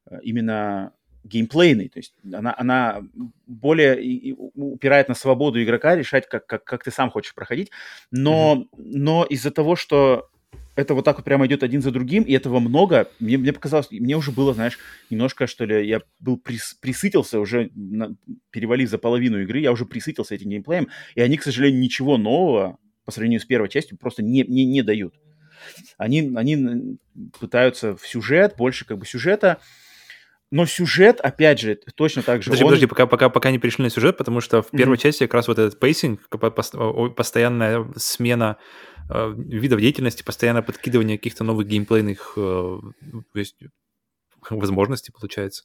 э, 0.10 0.18
именно 0.24 0.94
геймплейный, 1.24 1.90
то 1.90 2.00
есть 2.00 2.14
она, 2.32 2.54
она 2.58 3.02
более 3.46 4.36
упирает 4.56 5.08
на 5.08 5.16
свободу 5.16 5.62
игрока 5.62 5.96
решать, 5.96 6.28
как, 6.28 6.46
как, 6.46 6.64
как 6.64 6.84
ты 6.84 6.92
сам 6.92 7.12
хочешь 7.12 7.36
проходить, 7.36 7.72
но, 8.10 8.56
mm-hmm. 8.56 8.68
но 8.78 9.24
из-за 9.26 9.52
того, 9.52 9.76
что 9.76 10.30
это 10.76 10.94
вот 10.94 11.06
так 11.06 11.18
вот 11.18 11.26
прямо 11.26 11.46
идет 11.46 11.64
один 11.64 11.82
за 11.82 11.92
другим, 11.92 12.24
и 12.24 12.34
этого 12.34 12.60
много, 12.60 13.10
мне, 13.20 13.38
мне 13.38 13.54
показалось, 13.54 13.92
мне 13.92 14.16
уже 14.16 14.32
было, 14.32 14.54
знаешь, 14.54 14.80
немножко, 15.10 15.48
что 15.48 15.66
ли, 15.66 15.88
я 15.88 16.02
был 16.20 16.38
прис, 16.38 16.78
присытился 16.82 17.40
уже, 17.40 17.70
на, 17.76 18.16
перевалив 18.52 18.90
за 18.90 18.98
половину 18.98 19.42
игры, 19.42 19.60
я 19.60 19.72
уже 19.72 19.86
присытился 19.86 20.36
этим 20.36 20.50
геймплеем, 20.50 20.88
и 21.16 21.22
они, 21.22 21.38
к 21.38 21.44
сожалению, 21.44 21.82
ничего 21.82 22.18
нового 22.18 22.78
по 23.06 23.12
сравнению 23.12 23.42
с 23.42 23.46
первой 23.46 23.70
частью 23.70 23.98
просто 23.98 24.24
не, 24.24 24.44
не, 24.44 24.66
не 24.66 24.82
дают. 24.82 25.16
Они, 25.98 26.32
они 26.36 26.98
пытаются 27.40 27.96
в 27.96 28.08
сюжет, 28.08 28.56
больше 28.58 28.86
как 28.86 28.98
бы 28.98 29.06
сюжета, 29.06 29.60
но 30.52 30.66
сюжет, 30.66 31.22
опять 31.22 31.62
же, 31.62 31.80
точно 31.96 32.24
так 32.24 32.44
же. 32.44 32.50
Подожди, 32.50 32.66
он... 32.66 32.70
подожди, 32.70 32.86
пока, 32.86 33.08
пока, 33.08 33.30
пока 33.30 33.52
не 33.52 33.58
перешли 33.58 33.84
на 33.84 33.90
сюжет, 33.90 34.18
потому 34.18 34.42
что 34.42 34.62
в 34.62 34.70
первой 34.70 34.98
mm-hmm. 34.98 35.02
части 35.02 35.24
как 35.24 35.34
раз 35.34 35.48
вот 35.48 35.58
этот 35.58 35.80
pacing, 35.80 36.28
постоянная 37.16 37.88
смена 37.96 38.58
э, 39.10 39.34
видов 39.38 39.80
деятельности, 39.80 40.24
постоянное 40.24 40.62
подкидывание 40.62 41.18
каких-то 41.18 41.46
новых 41.46 41.68
геймплейных 41.68 42.34
э, 42.36 42.78
возможностей, 44.50 45.14
получается. 45.14 45.64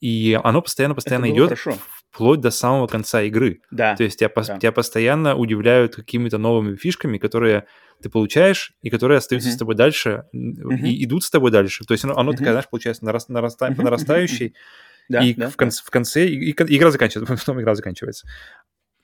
И 0.00 0.38
оно 0.42 0.62
постоянно-постоянно 0.62 1.30
идет 1.30 1.48
хорошо. 1.48 1.76
вплоть 2.10 2.40
до 2.40 2.50
самого 2.50 2.86
конца 2.86 3.22
игры. 3.22 3.60
Да. 3.70 3.96
То 3.96 4.04
есть 4.04 4.18
тебя, 4.18 4.30
да. 4.34 4.58
тебя 4.58 4.72
постоянно 4.72 5.36
удивляют 5.36 5.96
какими-то 5.96 6.38
новыми 6.38 6.76
фишками, 6.76 7.18
которые 7.18 7.66
ты 8.02 8.10
получаешь, 8.10 8.74
и 8.82 8.90
которые 8.90 9.18
остаются 9.18 9.48
uh-huh. 9.48 9.54
с 9.54 9.56
тобой 9.56 9.74
дальше, 9.74 10.24
uh-huh. 10.34 10.86
и 10.86 11.04
идут 11.04 11.24
с 11.24 11.30
тобой 11.30 11.50
дальше. 11.50 11.84
То 11.84 11.92
есть 11.92 12.04
оно, 12.04 12.16
оно 12.16 12.32
uh-huh. 12.32 12.36
такая, 12.36 12.52
знаешь, 12.52 12.68
получается, 12.68 13.04
нараст, 13.04 13.28
нараста, 13.28 13.66
uh-huh. 13.68 13.82
нарастающей, 13.82 14.54
uh-huh. 15.10 15.24
и 15.24 15.34
да, 15.34 15.48
в, 15.48 15.56
конце, 15.56 15.80
да. 15.82 15.86
в 15.86 15.90
конце 15.90 16.26
и, 16.26 16.50
и, 16.50 16.76
игра 16.76 16.90
заканчивается, 16.90 17.36
потом 17.38 17.60
игра 17.60 17.74
заканчивается. 17.74 18.26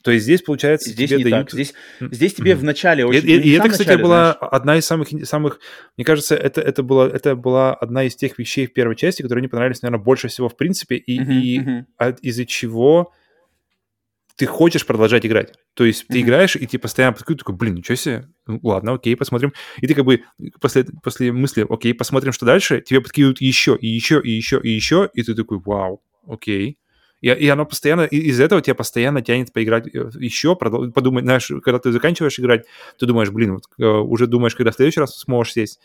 То 0.04 0.12
есть 0.12 0.24
здесь, 0.24 0.42
получается, 0.42 0.90
здесь 0.90 1.10
тебе 1.10 1.24
не 1.24 1.30
дают... 1.30 1.48
так. 1.48 1.52
Здесь, 1.52 1.74
здесь 2.00 2.34
тебе 2.34 2.52
mm-hmm. 2.52 2.56
в 2.56 2.64
начале 2.64 3.04
очень... 3.04 3.28
И, 3.28 3.32
и, 3.32 3.40
и 3.40 3.52
это, 3.52 3.68
кстати, 3.68 3.88
начале, 3.88 4.02
была 4.02 4.36
знаешь... 4.38 4.52
одна 4.52 4.76
из 4.76 4.86
самых, 4.86 5.08
самых... 5.24 5.60
Мне 5.96 6.04
кажется, 6.04 6.36
это, 6.36 6.60
это, 6.60 6.82
была, 6.82 7.08
это 7.08 7.34
была 7.34 7.74
одна 7.74 8.04
из 8.04 8.14
тех 8.14 8.38
вещей 8.38 8.66
в 8.66 8.72
первой 8.72 8.94
части, 8.94 9.22
которые 9.22 9.42
мне 9.42 9.48
понравились, 9.48 9.82
наверное, 9.82 10.02
больше 10.02 10.28
всего 10.28 10.48
в 10.48 10.56
принципе, 10.56 10.96
и, 10.96 11.18
mm-hmm. 11.18 11.40
и 11.40 11.58
mm-hmm. 11.58 12.18
из-за 12.22 12.46
чего 12.46 13.12
ты 14.38 14.46
хочешь 14.46 14.86
продолжать 14.86 15.26
играть. 15.26 15.54
То 15.74 15.84
есть 15.84 16.06
ты 16.06 16.20
играешь, 16.20 16.54
и 16.54 16.64
ты 16.64 16.78
постоянно 16.78 17.12
подключаешь, 17.12 17.40
такой, 17.40 17.56
блин, 17.56 17.74
ничего 17.74 17.96
себе, 17.96 18.28
ну, 18.46 18.60
ладно, 18.62 18.94
окей, 18.94 19.16
посмотрим. 19.16 19.52
И 19.80 19.86
ты 19.88 19.94
как 19.94 20.04
бы 20.04 20.22
после, 20.60 20.86
после 21.02 21.32
мысли, 21.32 21.66
окей, 21.68 21.92
посмотрим, 21.92 22.32
что 22.32 22.46
дальше, 22.46 22.80
тебе 22.80 23.00
подкидывают 23.00 23.40
еще, 23.40 23.76
и 23.76 23.88
еще, 23.88 24.20
и 24.22 24.30
еще, 24.30 24.60
и 24.62 24.70
еще, 24.70 25.10
и 25.12 25.24
ты 25.24 25.34
такой, 25.34 25.58
вау, 25.58 26.00
окей. 26.24 26.78
И, 27.20 27.26
и 27.26 27.48
оно 27.48 27.66
постоянно, 27.66 28.02
из 28.02 28.38
этого 28.38 28.62
тебя 28.62 28.76
постоянно 28.76 29.22
тянет 29.22 29.52
поиграть 29.52 29.92
э, 29.92 30.08
еще, 30.20 30.54
подумать, 30.54 31.24
знаешь, 31.24 31.50
когда 31.64 31.80
ты 31.80 31.90
заканчиваешь 31.90 32.38
играть, 32.38 32.64
ты 32.96 33.06
думаешь, 33.06 33.30
блин, 33.30 33.54
вот, 33.54 33.64
э, 33.76 33.84
уже 33.84 34.28
думаешь, 34.28 34.54
когда 34.54 34.70
в 34.70 34.76
следующий 34.76 35.00
раз 35.00 35.18
сможешь 35.18 35.54
сесть. 35.54 35.80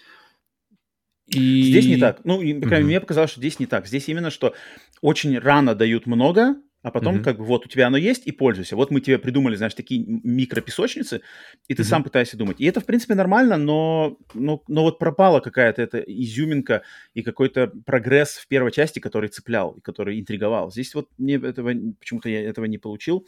И... 1.25 1.63
Здесь 1.63 1.87
не 1.87 1.97
так. 1.97 2.19
Ну, 2.23 2.43
mm-hmm. 2.43 2.83
мне 2.83 3.01
показалось, 3.01 3.31
что 3.31 3.39
здесь 3.39 3.57
не 3.57 3.65
так. 3.65 3.87
Здесь 3.87 4.07
именно, 4.09 4.29
что 4.29 4.53
очень 5.01 5.39
рано 5.39 5.73
дают 5.73 6.05
много, 6.05 6.55
а 6.83 6.91
потом 6.91 7.15
mm-hmm. 7.15 7.23
как 7.23 7.37
бы 7.37 7.45
вот 7.45 7.65
у 7.65 7.69
тебя 7.69 7.87
оно 7.87 7.97
есть 7.97 8.27
и 8.27 8.31
пользуйся. 8.31 8.75
Вот 8.75 8.91
мы 8.91 8.99
тебе 8.99 9.17
придумали, 9.17 9.55
знаешь, 9.55 9.73
такие 9.73 10.05
микропесочницы, 10.05 11.21
и 11.69 11.73
ты 11.73 11.81
mm-hmm. 11.81 11.85
сам 11.85 12.03
пытаешься 12.03 12.37
думать. 12.37 12.59
И 12.59 12.65
это, 12.65 12.81
в 12.81 12.85
принципе, 12.85 13.15
нормально, 13.15 13.57
но, 13.57 14.17
но, 14.33 14.61
но 14.67 14.83
вот 14.83 14.99
пропала 14.99 15.39
какая-то 15.39 15.81
эта 15.81 15.99
изюминка 15.99 16.83
и 17.13 17.23
какой-то 17.23 17.71
прогресс 17.85 18.33
в 18.33 18.47
первой 18.49 18.71
части, 18.71 18.99
который 18.99 19.29
цеплял 19.29 19.71
и 19.71 19.81
который 19.81 20.19
интриговал. 20.19 20.71
Здесь 20.71 20.93
вот 20.93 21.07
мне 21.17 21.35
этого, 21.35 21.73
почему-то 21.99 22.27
я 22.27 22.41
этого 22.41 22.65
не 22.65 22.77
получил. 22.77 23.25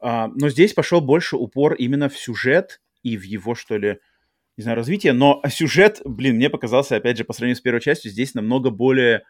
А, 0.00 0.28
но 0.28 0.48
здесь 0.48 0.72
пошел 0.72 1.00
больше 1.00 1.36
упор 1.36 1.74
именно 1.74 2.08
в 2.08 2.16
сюжет 2.16 2.80
и 3.02 3.16
в 3.16 3.22
его, 3.22 3.56
что 3.56 3.76
ли, 3.76 3.98
не 4.56 4.62
знаю, 4.62 4.76
развитие. 4.76 5.14
Но 5.14 5.42
сюжет, 5.48 6.00
блин, 6.04 6.36
мне 6.36 6.48
показался, 6.48 6.94
опять 6.94 7.18
же, 7.18 7.24
по 7.24 7.32
сравнению 7.32 7.56
с 7.56 7.60
первой 7.60 7.80
частью, 7.80 8.12
здесь 8.12 8.34
намного 8.34 8.70
более 8.70 9.24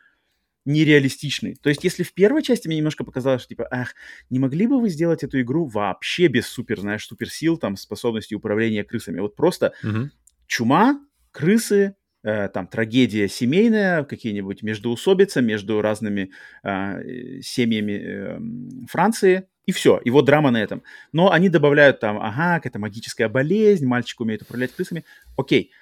нереалистичный. 0.64 1.56
То 1.56 1.68
есть, 1.68 1.84
если 1.84 2.02
в 2.02 2.14
первой 2.14 2.42
части 2.42 2.68
мне 2.68 2.78
немножко 2.78 3.04
показалось, 3.04 3.42
что 3.42 3.50
типа, 3.50 3.68
ах, 3.70 3.94
не 4.30 4.38
могли 4.38 4.66
бы 4.66 4.80
вы 4.80 4.88
сделать 4.88 5.22
эту 5.22 5.40
игру 5.40 5.66
вообще 5.66 6.28
без 6.28 6.46
супер, 6.46 6.80
знаешь, 6.80 7.06
суперсил, 7.06 7.58
там, 7.58 7.76
способности 7.76 8.34
управления 8.34 8.84
крысами? 8.84 9.20
Вот 9.20 9.36
просто 9.36 9.74
угу. 9.82 10.10
чума, 10.46 11.00
крысы, 11.32 11.96
э, 12.22 12.48
там, 12.48 12.66
трагедия 12.66 13.28
семейная, 13.28 14.04
какие-нибудь 14.04 14.62
междоусобица 14.62 15.42
между 15.42 15.82
разными 15.82 16.30
э, 16.62 17.40
семьями 17.42 17.92
э, 17.92 18.86
Франции, 18.88 19.48
и 19.66 19.72
все, 19.72 19.98
и 20.04 20.10
вот 20.10 20.26
драма 20.26 20.50
на 20.50 20.62
этом. 20.62 20.82
Но 21.12 21.30
они 21.32 21.48
добавляют 21.48 22.00
там, 22.00 22.18
ага, 22.18 22.56
какая-то 22.56 22.78
магическая 22.78 23.28
болезнь, 23.28 23.86
мальчик 23.86 24.20
умеет 24.20 24.42
управлять 24.42 24.72
крысами. 24.72 25.04
Окей. 25.36 25.72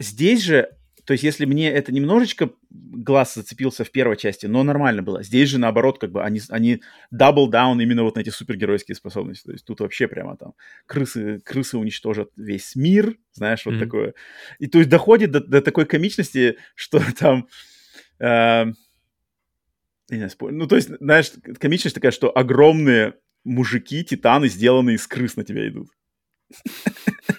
Здесь 0.00 0.42
же 0.42 0.77
то 1.08 1.12
есть, 1.12 1.24
если 1.24 1.46
мне 1.46 1.72
это 1.72 1.90
немножечко 1.90 2.50
глаз 2.68 3.34
зацепился 3.34 3.82
в 3.82 3.90
первой 3.90 4.18
части, 4.18 4.44
но 4.44 4.62
нормально 4.62 5.00
было. 5.00 5.22
Здесь 5.22 5.48
же, 5.48 5.58
наоборот, 5.58 5.98
как 5.98 6.12
бы 6.12 6.22
они, 6.22 6.38
они 6.50 6.82
double 7.10 7.50
down 7.50 7.82
именно 7.82 8.02
вот 8.02 8.16
на 8.16 8.20
эти 8.20 8.28
супергеройские 8.28 8.94
способности. 8.94 9.46
То 9.46 9.52
есть 9.52 9.64
тут 9.64 9.80
вообще 9.80 10.06
прямо 10.06 10.36
там 10.36 10.52
крысы, 10.84 11.40
крысы 11.46 11.78
уничтожат 11.78 12.28
весь 12.36 12.76
мир, 12.76 13.16
знаешь, 13.32 13.64
вот 13.64 13.76
mm-hmm. 13.76 13.78
такое. 13.78 14.14
И 14.58 14.66
то 14.66 14.76
есть 14.76 14.90
доходит 14.90 15.30
до, 15.30 15.40
до 15.40 15.62
такой 15.62 15.86
комичности, 15.86 16.58
что 16.74 17.00
там... 17.18 17.48
Э, 18.18 18.66
знаю, 20.08 20.30
ну, 20.40 20.66
то 20.66 20.76
есть, 20.76 20.90
знаешь, 21.00 21.32
комичность 21.58 21.94
такая, 21.94 22.12
что 22.12 22.36
огромные 22.36 23.14
мужики, 23.44 24.04
титаны, 24.04 24.48
сделанные 24.48 24.96
из 24.96 25.06
крыс 25.06 25.36
на 25.36 25.44
тебя 25.44 25.66
идут. 25.66 25.88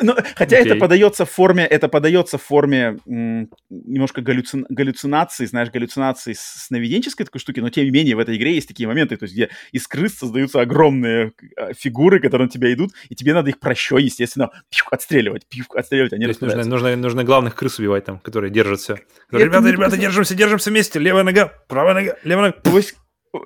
Ну, 0.00 0.16
хотя 0.34 0.56
это 0.56 0.76
подается 0.76 1.24
в 1.24 1.30
форме, 1.30 1.64
это 1.64 1.88
подается 1.88 2.38
в 2.38 2.42
форме 2.42 2.98
немножко 3.06 4.20
галлюцинации, 4.20 5.46
знаешь, 5.46 5.70
галлюцинации 5.70 6.34
сновиденческой 6.36 7.26
такой 7.26 7.40
штуки, 7.40 7.60
но 7.60 7.70
тем 7.70 7.84
не 7.84 7.90
менее 7.90 8.16
в 8.16 8.18
этой 8.18 8.36
игре 8.36 8.54
есть 8.54 8.68
такие 8.68 8.88
моменты, 8.88 9.16
то 9.16 9.24
есть 9.24 9.34
где 9.34 9.50
из 9.72 9.86
крыс 9.86 10.18
создаются 10.18 10.60
огромные 10.60 11.32
а, 11.56 11.72
фигуры, 11.74 12.20
которые 12.20 12.46
на 12.46 12.50
тебя 12.50 12.72
идут, 12.72 12.92
и 13.08 13.14
тебе 13.14 13.32
надо 13.34 13.50
их 13.50 13.60
прощой, 13.60 14.04
естественно, 14.04 14.50
отстреливать, 14.90 15.46
отстреливать, 15.74 16.12
они 16.12 16.26
нужно, 16.26 16.64
нужно, 16.64 16.96
нужно 16.96 17.24
главных 17.24 17.54
крыс 17.54 17.78
убивать 17.78 18.04
там, 18.04 18.18
которые 18.18 18.50
держатся. 18.50 18.98
Ребята, 19.30 19.68
ребята, 19.70 19.96
держимся, 19.96 20.34
держимся 20.34 20.70
вместе, 20.70 20.98
левая 20.98 21.22
нога, 21.22 21.52
правая 21.68 21.94
нога, 21.94 22.16
левая 22.24 22.46
нога. 22.48 22.60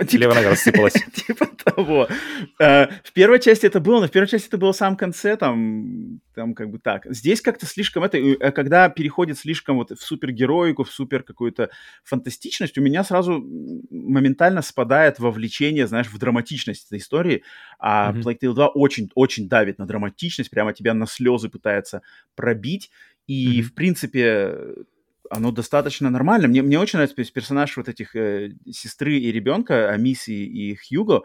Типа, 0.07 0.21
Левая 0.21 0.37
нога 0.37 0.51
рассыпалась. 0.51 0.93
типа 1.15 1.47
того. 1.65 2.09
Э, 2.59 2.89
в 3.05 3.13
первой 3.13 3.41
части 3.41 3.67
это 3.67 3.81
было, 3.81 4.01
но 4.01 4.07
в 4.07 4.11
первой 4.11 4.27
части 4.27 4.49
это 4.49 4.59
было 4.59 4.73
в 4.73 4.77
самом 4.77 4.97
конце, 4.97 5.37
там, 5.37 6.21
там 6.35 6.55
как 6.55 6.71
бы 6.71 6.79
так. 6.79 7.07
Здесь 7.09 7.41
как-то 7.41 7.67
слишком 7.67 8.05
это, 8.05 8.19
э, 8.19 8.53
когда 8.53 8.89
переходит 8.89 9.39
слишком 9.39 9.77
вот 9.77 9.91
в 9.91 10.03
супергероику, 10.03 10.85
в 10.85 10.91
супер 10.91 11.23
какую-то 11.23 11.71
фантастичность, 12.05 12.79
у 12.79 12.83
меня 12.83 13.05
сразу 13.05 13.45
моментально 13.91 14.63
спадает 14.63 15.19
вовлечение, 15.19 15.87
знаешь, 15.87 16.09
в 16.09 16.19
драматичность 16.19 16.87
этой 16.87 16.99
истории, 16.99 17.43
а 17.79 18.13
mm-hmm. 18.13 18.23
Plague 18.23 18.39
Tale 18.43 18.55
2 18.55 18.69
очень-очень 18.69 19.49
давит 19.49 19.79
на 19.79 19.87
драматичность, 19.87 20.51
прямо 20.51 20.73
тебя 20.73 20.95
на 20.95 21.07
слезы 21.07 21.49
пытается 21.49 22.03
пробить, 22.35 22.91
и, 23.27 23.61
mm-hmm. 23.61 23.63
в 23.63 23.75
принципе, 23.75 24.55
оно 25.31 25.53
достаточно 25.53 26.11
нормально. 26.11 26.49
Мне, 26.49 26.63
мне 26.63 26.79
очень 26.79 26.99
нравится 26.99 27.33
персонаж 27.33 27.77
вот 27.77 27.89
этих 27.89 28.17
э, 28.17 28.53
сестры 28.71 29.19
и 29.19 29.33
ребенка, 29.33 29.91
Амиси 29.91 30.31
и 30.31 30.77
Хьюго. 30.77 31.23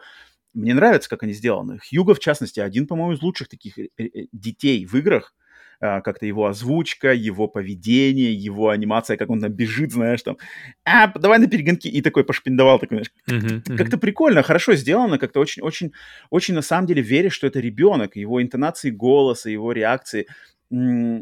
Мне 0.54 0.74
нравится, 0.74 1.10
как 1.10 1.24
они 1.24 1.34
сделаны. 1.34 1.80
Хьюго, 1.80 2.14
в 2.14 2.20
частности, 2.20 2.60
один, 2.60 2.88
по-моему, 2.88 3.14
из 3.14 3.22
лучших 3.22 3.48
таких 3.48 3.80
э, 3.80 3.90
э, 3.98 4.08
детей 4.32 4.86
в 4.86 4.96
играх. 4.96 5.34
А, 5.86 6.00
как-то 6.00 6.26
его 6.26 6.46
озвучка, 6.46 7.12
его 7.12 7.50
поведение, 7.50 8.34
его 8.34 8.70
анимация, 8.70 9.18
как 9.18 9.30
он 9.30 9.42
там 9.42 9.52
бежит, 9.52 9.92
знаешь, 9.92 10.22
там, 10.22 10.38
а, 10.86 11.08
давай 11.08 11.40
на 11.40 11.48
перегонки, 11.48 11.90
и 11.90 12.02
такой 12.02 12.24
пошпиндовал, 12.24 12.80
такой, 12.80 13.04
знаешь, 13.04 13.44
uh-huh, 13.44 13.64
uh-huh. 13.64 13.76
как-то 13.76 13.98
прикольно, 13.98 14.44
хорошо 14.44 14.76
сделано, 14.76 15.18
как-то 15.18 15.42
очень, 15.42 15.62
очень, 15.62 15.92
очень 16.30 16.54
на 16.54 16.62
самом 16.62 16.88
деле 16.88 17.02
веришь, 17.02 17.34
что 17.34 17.48
это 17.48 17.60
ребенок, 17.60 18.16
его 18.16 18.42
интонации 18.42 18.92
голоса, 18.92 19.50
его 19.50 19.74
реакции, 19.74 20.28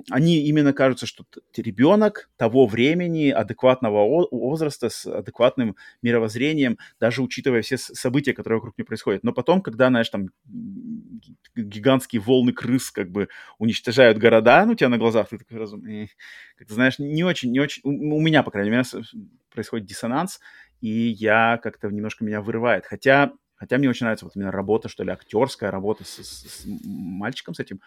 они 0.09 0.37
именно 0.47 0.71
кажутся, 0.71 1.05
что 1.05 1.25
ребенок 1.57 2.29
того 2.37 2.67
времени, 2.67 3.31
адекватного 3.31 4.25
возраста, 4.31 4.89
с 4.89 5.05
адекватным 5.05 5.75
мировоззрением, 6.01 6.77
даже 7.01 7.21
учитывая 7.21 7.61
все 7.61 7.77
события, 7.77 8.33
которые 8.33 8.59
вокруг 8.59 8.77
него 8.77 8.85
происходят. 8.85 9.23
Но 9.23 9.33
потом, 9.33 9.61
когда, 9.61 9.89
знаешь, 9.89 10.09
там 10.09 10.29
гигантские 11.55 12.21
волны 12.21 12.53
крыс 12.53 12.91
как 12.91 13.11
бы 13.11 13.27
уничтожают 13.57 14.17
города, 14.17 14.65
ну, 14.65 14.71
у 14.71 14.75
тебя 14.75 14.87
на 14.87 14.97
глазах, 14.97 15.27
ты 15.27 15.37
такой 15.37 15.57
сразу, 15.57 15.81
как 16.55 16.67
ты 16.69 16.73
знаешь, 16.73 16.97
не 16.97 17.25
очень, 17.25 17.51
не 17.51 17.59
очень, 17.59 17.81
у 17.83 18.21
меня, 18.21 18.43
по 18.43 18.51
крайней 18.51 18.69
мере, 18.69 18.83
происходит 19.51 19.85
диссонанс, 19.85 20.39
и 20.79 20.89
я 20.89 21.59
как-то 21.61 21.89
немножко 21.89 22.23
меня 22.23 22.41
вырывает. 22.41 22.85
Хотя, 22.85 23.33
хотя 23.55 23.77
мне 23.77 23.89
очень 23.89 24.05
нравится 24.05 24.25
вот 24.25 24.37
именно 24.37 24.51
работа, 24.51 24.87
что 24.87 25.03
ли, 25.03 25.11
актерская 25.11 25.71
работа 25.71 26.05
с, 26.05 26.19
с, 26.23 26.61
с 26.61 26.65
мальчиком, 26.65 27.53
с 27.53 27.59
этим, 27.59 27.81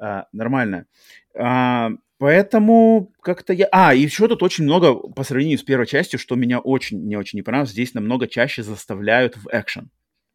а, 0.00 0.26
нормально. 0.32 0.86
А, 1.34 1.90
поэтому 2.18 3.12
как-то 3.22 3.52
я... 3.52 3.68
А, 3.70 3.94
и 3.94 4.00
еще 4.00 4.26
тут 4.28 4.42
очень 4.42 4.64
много, 4.64 4.94
по 4.94 5.22
сравнению 5.22 5.58
с 5.58 5.62
первой 5.62 5.86
частью, 5.86 6.18
что 6.18 6.34
меня 6.34 6.58
очень, 6.58 7.04
не 7.06 7.16
очень 7.16 7.38
не 7.38 7.42
понравилось, 7.42 7.70
здесь 7.70 7.94
намного 7.94 8.26
чаще 8.26 8.62
заставляют 8.62 9.36
в 9.36 9.48
экшен. 9.52 9.90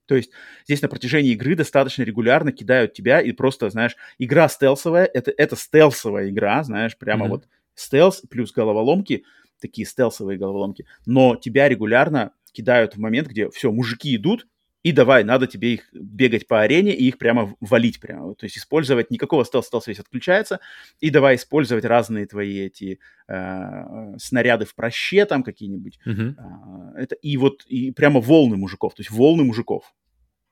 То 0.05 0.15
есть 0.15 0.29
здесь 0.65 0.83
на 0.83 0.87
протяжении 0.87 1.31
игры 1.31 1.55
достаточно 1.55 2.03
регулярно 2.03 2.51
кидают 2.51 2.93
тебя, 2.93 3.21
и 3.21 3.31
просто, 3.31 3.71
знаешь, 3.71 3.95
игра 4.19 4.47
стелсовая, 4.47 5.09
это, 5.11 5.33
это 5.35 5.55
стелсовая 5.55 6.29
игра, 6.29 6.63
знаешь, 6.63 6.95
прямо 6.95 7.25
mm-hmm. 7.25 7.29
вот 7.29 7.47
стелс 7.73 8.21
плюс 8.29 8.51
головоломки, 8.51 9.23
такие 9.59 9.87
стелсовые 9.87 10.37
головоломки, 10.37 10.85
но 11.07 11.35
тебя 11.35 11.67
регулярно 11.67 12.33
кидают 12.51 12.95
в 12.95 12.99
момент, 12.99 13.29
где 13.29 13.49
все, 13.49 13.71
мужики 13.71 14.15
идут, 14.15 14.45
и 14.85 14.91
давай, 14.91 15.23
надо 15.23 15.47
тебе 15.47 15.73
их 15.73 15.89
бегать 15.93 16.47
по 16.47 16.61
арене 16.61 16.93
и 16.93 17.07
их 17.07 17.17
прямо 17.17 17.55
валить 17.59 17.99
прямо. 17.99 18.35
То 18.35 18.43
есть 18.43 18.59
использовать, 18.59 19.09
никакого 19.09 19.43
стелс, 19.43 19.65
стелс 19.65 19.87
весь 19.87 19.97
отключается, 19.97 20.59
и 20.99 21.09
давай 21.09 21.37
использовать 21.37 21.85
разные 21.85 22.27
твои 22.27 22.59
эти 22.59 22.99
э, 23.27 24.17
снаряды 24.19 24.65
в 24.65 24.75
проще 24.75 25.25
там 25.25 25.41
какие-нибудь. 25.41 25.97
Uh-huh. 26.05 26.35
Э, 26.37 27.01
это, 27.01 27.15
и 27.15 27.35
вот 27.37 27.65
и 27.65 27.89
прямо 27.89 28.19
волны 28.19 28.57
мужиков, 28.57 28.93
то 28.93 29.01
есть 29.01 29.09
волны 29.09 29.43
мужиков. 29.43 29.91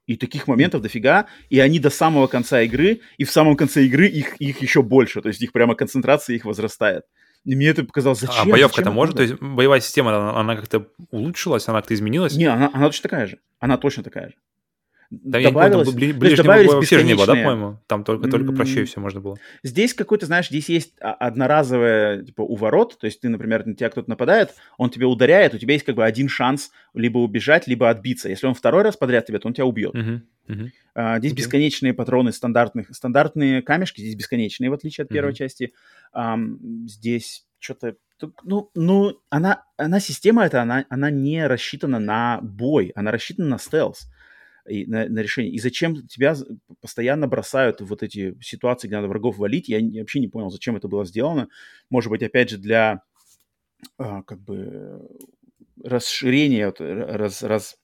И 0.08 0.17
таких 0.17 0.48
моментов 0.48 0.82
дофига, 0.82 1.28
и 1.52 1.60
они 1.60 1.78
до 1.78 1.91
самого 1.91 2.26
конца 2.26 2.60
игры, 2.63 3.02
и 3.17 3.26
в 3.26 3.32
самом 3.32 3.56
конце 3.56 3.86
игры 3.86 4.08
их, 4.08 4.38
их 4.38 4.63
еще 4.63 4.82
больше, 4.82 5.22
то 5.22 5.28
есть 5.28 5.43
их 5.43 5.52
прямо 5.52 5.76
концентрация 5.76 6.36
их 6.36 6.46
возрастает. 6.46 7.04
И 7.46 7.56
мне 7.56 7.68
это 7.68 7.84
показалось, 7.84 8.24
а 8.24 8.28
зачем? 8.28 8.48
А 8.48 8.52
боевка-то 8.52 8.92
может? 8.92 9.16
То 9.16 9.24
есть 9.24 9.36
боевая 9.40 9.82
система, 9.82 10.16
она, 10.16 10.40
она 10.40 10.56
как-то 10.56 10.88
улучшилась, 11.12 11.68
она 11.68 11.80
как-то 11.80 11.94
изменилась? 11.94 12.36
Не, 12.36 12.46
она, 12.46 12.70
она 12.74 12.86
точно 12.86 13.04
такая 13.04 13.28
же. 13.28 13.40
Она 13.60 13.78
точно 13.78 14.04
такая 14.04 14.30
же. 14.30 14.36
Да, 15.23 15.41
добавилось, 15.41 15.88
я 15.88 15.93
не 15.93 15.99
помню, 15.99 16.19
ближнего 16.19 16.45
боя 16.47 16.67
вообще 16.67 17.04
не 17.04 17.13
было, 17.13 17.28
да, 17.28 17.34
по-моему? 17.34 17.80
Там 17.88 18.04
только, 18.04 18.30
только 18.30 18.52
mm-hmm. 18.52 18.56
проще 18.56 18.86
все 18.86 18.99
можно 18.99 19.21
было. 19.21 19.38
Здесь 19.62 19.93
какой-то, 19.93 20.26
знаешь, 20.26 20.47
здесь 20.47 20.69
есть 20.69 20.93
одноразовое, 20.99 22.23
типа, 22.23 22.41
уворот, 22.41 22.97
то 22.97 23.06
есть 23.06 23.21
ты, 23.21 23.30
например, 23.30 23.65
на 23.65 23.76
тебя 23.76 23.89
кто-то 23.89 24.10
нападает, 24.10 24.56
он 24.78 24.89
тебя 24.89 25.08
ударяет, 25.08 25.54
у 25.54 25.58
тебя 25.60 25.73
есть 25.73 25.86
как 25.86 25.95
бы 25.95 26.04
один 26.04 26.30
шанс 26.30 26.71
либо 26.93 27.19
убежать, 27.19 27.67
либо 27.67 27.89
отбиться. 27.89 28.30
Если 28.30 28.47
он 28.47 28.56
второй 28.56 28.84
раз 28.84 28.97
подряд 28.97 29.26
тебя, 29.26 29.39
то 29.39 29.47
он 29.47 29.54
тебя 29.54 29.65
убьет. 29.65 29.93
Mm-hmm. 29.93 30.21
Mm-hmm. 30.47 30.69
А, 30.95 31.19
здесь 31.19 31.34
okay. 31.34 31.36
бесконечные 31.36 31.93
патроны 31.93 32.32
стандартных, 32.32 32.88
стандартные 32.95 33.62
камешки, 33.62 34.02
здесь 34.02 34.15
бесконечные, 34.15 34.69
в 34.69 34.73
отличие 34.73 35.04
от 35.04 35.12
mm-hmm. 35.12 35.13
первой 35.13 35.34
части. 35.36 35.73
А, 36.12 36.39
здесь 36.88 37.45
что-то 37.60 37.95
ну, 38.43 38.69
ну, 38.73 39.19
она, 39.30 39.65
она 39.76 39.99
система 39.99 40.45
эта, 40.45 40.62
она, 40.62 40.86
она 40.88 41.10
не 41.10 41.45
рассчитана 41.45 41.99
на 41.99 42.39
бой, 42.41 42.93
она 42.95 43.12
рассчитана 43.12 43.49
на 43.49 43.58
стелс 43.58 44.08
и 44.67 44.86
на, 44.86 45.08
на 45.08 45.19
решение. 45.19 45.52
И 45.54 45.60
зачем 45.60 46.08
тебя 46.08 46.36
постоянно 46.82 47.28
бросают 47.28 47.82
в 47.82 47.86
вот 47.86 48.04
эти 48.04 48.36
ситуации, 48.41 48.88
где 48.88 48.95
надо 48.95 49.08
врагов 49.08 49.38
валить? 49.38 49.69
Я, 49.69 49.80
я 49.80 50.02
вообще 50.02 50.19
не 50.19 50.28
понял, 50.28 50.49
зачем 50.49 50.76
это 50.76 50.88
было 50.88 51.06
сделано. 51.06 51.49
Может 51.89 52.10
быть, 52.10 52.23
опять 52.23 52.49
же, 52.49 52.58
для 52.58 53.04
а, 53.97 54.23
как 54.23 54.39
бы 54.41 55.02
расширения, 55.84 56.67
вот, 56.67 56.80
раз, 56.80 57.43
раз, 57.43 57.78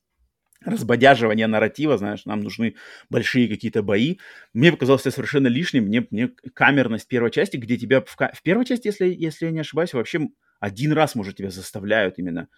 разбодяживания 0.64 1.48
нарратива, 1.48 1.98
знаешь, 1.98 2.26
нам 2.26 2.42
нужны 2.42 2.76
большие 3.10 3.48
какие-то 3.48 3.82
бои. 3.82 4.18
Мне 4.54 4.72
показалось 4.72 5.02
это 5.02 5.12
совершенно 5.12 5.48
лишним. 5.48 5.86
Мне, 5.86 6.06
мне 6.12 6.30
камерность 6.54 7.08
первой 7.08 7.32
части, 7.32 7.58
где 7.58 7.78
тебя 7.78 8.02
в, 8.02 8.16
в 8.16 8.44
первой 8.44 8.66
части, 8.66 8.88
если, 8.88 9.08
если 9.08 9.46
я 9.46 9.52
не 9.52 9.60
ошибаюсь, 9.60 9.94
вообще 9.94 10.30
один 10.60 10.92
раз, 10.92 11.16
может, 11.16 11.38
тебя 11.38 11.50
заставляют 11.50 12.20
именно 12.20 12.50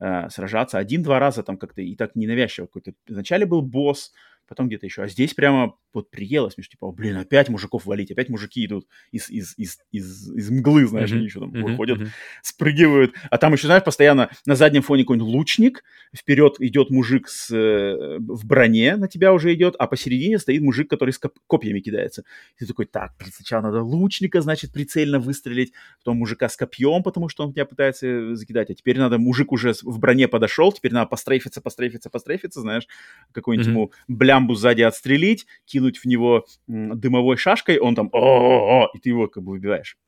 э, 0.00 0.28
сражаться 0.30 0.78
один-два 0.78 1.18
раза 1.18 1.42
там 1.42 1.56
как-то 1.56 1.82
и 1.82 1.94
так 1.96 2.16
ненавязчиво 2.16 2.66
какой-то. 2.66 2.92
Вначале 3.08 3.46
был 3.46 3.62
босс, 3.62 4.12
потом 4.50 4.66
где-то 4.66 4.84
еще. 4.84 5.04
А 5.04 5.08
здесь 5.08 5.32
прямо 5.32 5.76
вот 5.94 6.10
приелось, 6.10 6.56
мне, 6.56 6.66
типа, 6.66 6.90
блин, 6.90 7.16
опять 7.16 7.48
мужиков 7.48 7.86
валить, 7.86 8.10
опять 8.10 8.28
мужики 8.28 8.66
идут 8.66 8.88
из, 9.12 9.30
из, 9.30 9.54
из, 9.56 9.78
из, 9.92 10.28
из 10.28 10.50
мглы, 10.50 10.86
знаешь, 10.86 11.10
mm-hmm. 11.10 11.14
они 11.14 11.24
еще 11.24 11.38
там 11.38 11.52
mm-hmm. 11.52 11.62
выходят, 11.62 12.00
mm-hmm. 12.00 12.08
спрыгивают. 12.42 13.14
А 13.30 13.38
там 13.38 13.52
еще, 13.52 13.68
знаешь, 13.68 13.84
постоянно 13.84 14.28
на 14.46 14.56
заднем 14.56 14.82
фоне 14.82 15.04
какой-нибудь 15.04 15.32
лучник, 15.32 15.84
вперед 16.14 16.56
идет 16.58 16.90
мужик 16.90 17.28
с, 17.28 17.54
э, 17.54 18.18
в 18.18 18.44
броне, 18.44 18.96
на 18.96 19.06
тебя 19.06 19.32
уже 19.32 19.54
идет, 19.54 19.76
а 19.78 19.86
посередине 19.86 20.40
стоит 20.40 20.62
мужик, 20.62 20.90
который 20.90 21.12
с 21.12 21.18
коп- 21.18 21.38
копьями 21.46 21.78
кидается. 21.78 22.24
И 22.56 22.58
ты 22.58 22.66
такой, 22.66 22.86
так, 22.86 23.12
сначала 23.32 23.62
надо 23.62 23.82
лучника, 23.82 24.40
значит, 24.40 24.72
прицельно 24.72 25.20
выстрелить, 25.20 25.72
потом 25.98 26.16
мужика 26.16 26.48
с 26.48 26.56
копьем, 26.56 27.04
потому 27.04 27.28
что 27.28 27.44
он 27.44 27.52
тебя 27.52 27.66
пытается 27.66 28.34
закидать, 28.34 28.70
а 28.70 28.74
теперь 28.74 28.98
надо, 28.98 29.18
мужик 29.18 29.52
уже 29.52 29.74
в 29.82 30.00
броне 30.00 30.26
подошел, 30.26 30.72
теперь 30.72 30.92
надо 30.92 31.06
пострейфиться, 31.06 31.60
пострейфиться, 31.60 32.10
пострейфиться, 32.10 32.60
знаешь, 32.60 32.88
какой-нибудь 33.30 33.68
mm-hmm. 33.68 33.70
ему 33.70 33.92
блям 34.08 34.39
дамбу 34.40 34.54
сзади 34.54 34.82
отстрелить, 34.82 35.46
кинуть 35.64 35.98
в 35.98 36.06
него 36.06 36.46
дымовой 36.66 37.36
шашкой, 37.36 37.78
он 37.78 37.94
там 37.94 38.10
о 38.12 38.88
и 38.94 38.98
ты 38.98 39.10
его 39.10 39.28
как 39.28 39.42
бы 39.42 39.52
выбиваешь. 39.52 39.98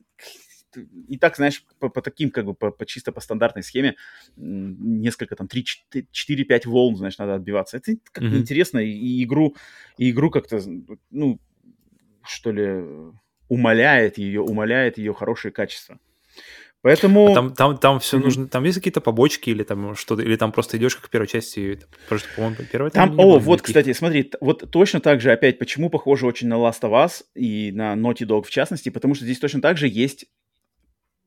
И 1.09 1.18
так, 1.18 1.37
знаешь, 1.37 1.66
по, 1.79 1.90
по 1.90 2.01
таким, 2.01 2.31
как 2.31 2.47
бы, 2.47 2.55
по, 2.55 2.71
по 2.71 2.87
чисто 2.87 3.12
по 3.12 3.21
стандартной 3.21 3.62
схеме, 3.62 3.95
несколько 4.37 5.37
там, 5.37 5.47
3-4-5 5.47 6.62
волн, 6.64 6.97
знаешь, 6.97 7.18
надо 7.18 7.35
отбиваться. 7.35 7.77
Это 7.77 7.92
как-то 8.11 8.31
mm-hmm. 8.31 8.38
интересно, 8.38 8.79
и, 8.79 8.90
и 8.90 9.23
игру, 9.23 9.55
и 9.99 10.11
игру 10.11 10.31
как-то, 10.31 10.62
ну, 11.11 11.38
что 12.23 12.53
ли, 12.53 13.12
умаляет 13.49 14.16
ее, 14.16 14.40
умаляет 14.40 14.97
ее 14.97 15.12
хорошее 15.12 15.53
качество. 15.53 15.99
Поэтому... 16.83 17.31
А 17.31 17.35
там, 17.35 17.55
там, 17.55 17.79
там 17.79 18.01
все 18.01 18.18
mm-hmm. 18.18 18.23
нужно, 18.23 18.49
там 18.49 18.64
есть 18.64 18.79
какие-то 18.79 19.01
побочки 19.01 19.51
или 19.51 19.62
там 19.62 19.95
что-то, 19.95 20.23
или 20.23 20.35
там 20.35 20.51
просто 20.51 20.77
идешь 20.77 20.97
как 20.97 21.07
в 21.07 21.11
первой 21.11 21.29
части, 21.29 21.79
просто, 22.09 22.29
по-моему, 22.35 22.57
первая 22.71 22.90
там, 22.90 23.18
О, 23.21 23.38
вот, 23.38 23.61
никаких. 23.61 23.62
кстати, 23.62 23.92
смотри, 23.92 24.31
вот 24.40 24.68
точно 24.71 25.01
так 25.01 25.21
же, 25.21 25.31
опять, 25.31 25.61
почему 25.61 25.90
похоже 25.90 26.27
очень 26.27 26.49
на 26.49 26.55
Last 26.55 26.81
of 26.83 26.90
Us 26.90 27.23
и 27.37 27.71
на 27.73 27.95
Naughty 27.95 28.27
Dog 28.27 28.42
в 28.42 28.51
частности, 28.51 28.88
потому 28.88 29.14
что 29.14 29.25
здесь 29.25 29.38
точно 29.38 29.61
так 29.61 29.79
же 29.79 29.87
есть 29.87 30.27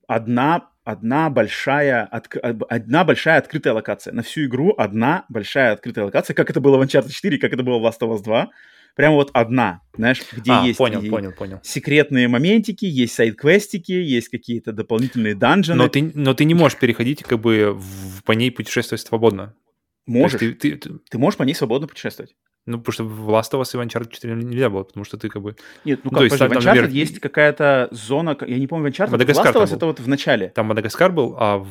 одна, 0.07 0.69
одна 0.83 1.29
большая, 1.29 2.03
отк... 2.03 2.37
одна 2.41 3.05
большая 3.05 3.39
открытая 3.39 3.73
локация. 3.73 4.13
На 4.13 4.23
всю 4.23 4.45
игру 4.45 4.73
одна 4.77 5.25
большая 5.29 5.71
открытая 5.71 6.05
локация, 6.05 6.33
как 6.33 6.49
это 6.49 6.59
было 6.59 6.77
в 6.77 6.81
Uncharted 6.81 7.11
4, 7.11 7.37
как 7.37 7.53
это 7.53 7.63
было 7.63 7.79
в 7.79 7.85
Last 7.85 7.99
of 8.01 8.13
Us 8.13 8.23
2, 8.23 8.49
Прямо 8.95 9.15
вот 9.15 9.29
одна, 9.33 9.81
знаешь, 9.97 10.21
где 10.31 10.51
А, 10.51 10.63
есть 10.65 10.77
понял, 10.77 11.01
понял, 11.09 11.31
понял. 11.33 11.59
секретные 11.63 12.27
моментики, 12.29 12.85
есть 12.85 13.13
сайд-квестики, 13.15 13.91
есть 13.91 14.29
какие-то 14.29 14.71
дополнительные 14.71 15.35
данжены. 15.35 15.77
Но 15.83 15.87
ты, 15.89 16.11
но 16.13 16.33
ты 16.33 16.45
не 16.45 16.53
можешь 16.53 16.77
переходить, 16.79 17.21
как 17.23 17.39
бы, 17.41 17.73
в- 17.75 18.23
по 18.23 18.31
ней 18.31 18.51
путешествовать 18.51 19.01
свободно. 19.01 19.53
Можешь, 20.07 20.39
Ты, 20.39 20.53
ты- 20.53 20.75
ты- 20.77 20.91
ты 21.09 21.17
можешь 21.17 21.37
по 21.37 21.43
ней 21.43 21.53
свободно 21.55 21.87
путешествовать. 21.87 22.35
ну, 22.67 22.77
потому 22.79 22.93
что 22.93 23.03
в 23.03 23.29
Last 23.29 23.51
of 23.51 23.61
Us 23.61 23.71
и 23.73 23.77
в 23.77 23.81
Uncharted 23.81 24.11
4 24.11 24.33
нельзя 24.35 24.69
было, 24.69 24.83
потому 24.83 25.03
что 25.03 25.17
ты 25.17 25.29
как 25.29 25.41
бы... 25.41 25.55
Нет, 25.83 25.99
ну 26.03 26.09
Ну, 26.11 26.11
как, 26.11 26.17
то 26.19 26.23
есть 26.25 26.35
подожди, 26.37 26.47
в 26.55 26.63
там, 26.63 26.63
Uncharted 26.73 26.75
например, 26.81 26.95
есть 26.97 27.19
какая-то 27.19 27.87
зона, 27.91 28.37
я 28.47 28.57
не 28.57 28.67
помню, 28.67 28.89
в 28.89 28.93
Uncharted, 28.93 29.07
в 29.09 29.11
Мадагаскар 29.11 29.47
Last 29.47 29.59
of 29.59 29.63
Us 29.65 29.75
это 29.75 29.85
вот 29.87 29.99
в 29.99 30.07
начале. 30.07 30.49
Там 30.49 30.67
Мадагаскар 30.67 31.11
был, 31.11 31.35
а 31.37 31.57
в... 31.57 31.67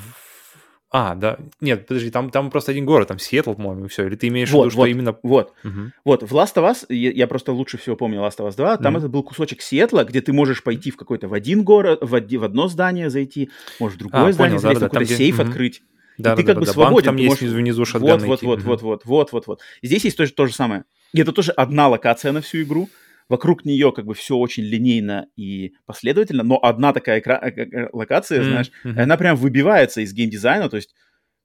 А, 0.96 1.16
да. 1.16 1.38
Нет, 1.60 1.88
подожди, 1.88 2.08
там, 2.10 2.30
там 2.30 2.52
просто 2.52 2.70
один 2.70 2.86
город, 2.86 3.08
там 3.08 3.18
Сиэтл, 3.18 3.54
по-моему, 3.54 3.86
и 3.86 3.88
все. 3.88 4.06
Или 4.06 4.14
ты 4.14 4.28
имеешь 4.28 4.48
в 4.48 4.52
Вот, 4.52 4.60
виду, 4.66 4.70
что 4.70 4.78
вот. 4.82 4.86
именно... 4.86 5.16
Вот, 5.24 5.52
Мгм. 5.64 5.92
вот, 6.04 6.22
в 6.22 6.32
Last 6.32 6.54
of 6.54 6.70
Us, 6.70 6.86
я, 6.88 7.10
я 7.10 7.26
просто 7.26 7.50
лучше 7.52 7.78
всего 7.78 7.96
помню 7.96 8.20
Last 8.20 8.38
of 8.38 8.46
Us 8.48 8.54
2, 8.56 8.76
там 8.76 8.92
Мгм. 8.92 8.98
это 9.00 9.08
был 9.08 9.24
кусочек 9.24 9.60
Сиэтла, 9.60 10.04
где 10.04 10.20
ты 10.20 10.32
можешь 10.32 10.62
пойти 10.62 10.92
в 10.92 10.96
какой-то 10.96 11.26
в 11.26 11.34
один 11.34 11.64
город, 11.64 11.98
в, 12.00 12.14
оди- 12.14 12.36
в 12.36 12.44
одно 12.44 12.68
здание 12.68 13.10
зайти, 13.10 13.50
можешь 13.80 13.96
в 13.96 13.98
другое 13.98 14.28
А, 14.28 14.32
здание 14.32 14.50
понял, 14.52 14.60
залезть, 14.60 14.80
да-да-да, 14.80 14.86
какой-то 14.86 15.08
там, 15.10 15.16
где- 15.16 15.16
сейф 15.16 15.38
мгм. 15.38 15.48
открыть. 15.48 15.82
Да, 16.16 16.34
и 16.34 16.36
ты 16.36 16.42
да, 16.42 16.46
как 16.46 16.54
да, 16.54 16.60
бы 16.60 16.66
да. 16.66 16.72
свободен. 16.72 16.94
Банк 16.94 17.04
там 17.06 17.16
ты 17.16 17.22
есть 17.24 17.42
можешь- 17.42 17.56
внизу 17.56 17.80
Вот, 17.80 17.88
шотган 17.88 18.20
вот, 18.20 18.42
вот, 18.42 18.62
вот, 18.62 18.82
вот, 18.82 19.04
вот, 19.04 19.32
вот, 19.32 19.46
вот. 19.48 19.60
И 19.82 19.88
здесь 19.88 20.04
есть 20.04 20.16
тоже 20.16 20.32
то 20.32 20.46
же 20.46 20.54
самое. 20.54 20.84
И 21.12 21.20
это 21.20 21.32
тоже 21.32 21.50
одна 21.50 21.88
локация 21.88 22.30
на 22.30 22.40
всю 22.40 22.62
игру. 22.62 22.88
Вокруг 23.28 23.64
нее 23.64 23.90
как 23.92 24.04
бы 24.04 24.14
все 24.14 24.36
очень 24.36 24.64
линейно 24.64 25.26
и 25.36 25.72
последовательно, 25.86 26.42
но 26.42 26.58
одна 26.62 26.92
такая 26.92 27.20
экра- 27.20 27.40
э, 27.42 27.62
э, 27.62 27.88
локация, 27.92 28.38
М, 28.40 28.44
знаешь, 28.44 28.70
и 28.84 28.98
она 28.98 29.16
прям 29.16 29.36
выбивается 29.36 30.02
из 30.02 30.12
геймдизайна, 30.12 30.68
то 30.68 30.76
есть 30.76 30.94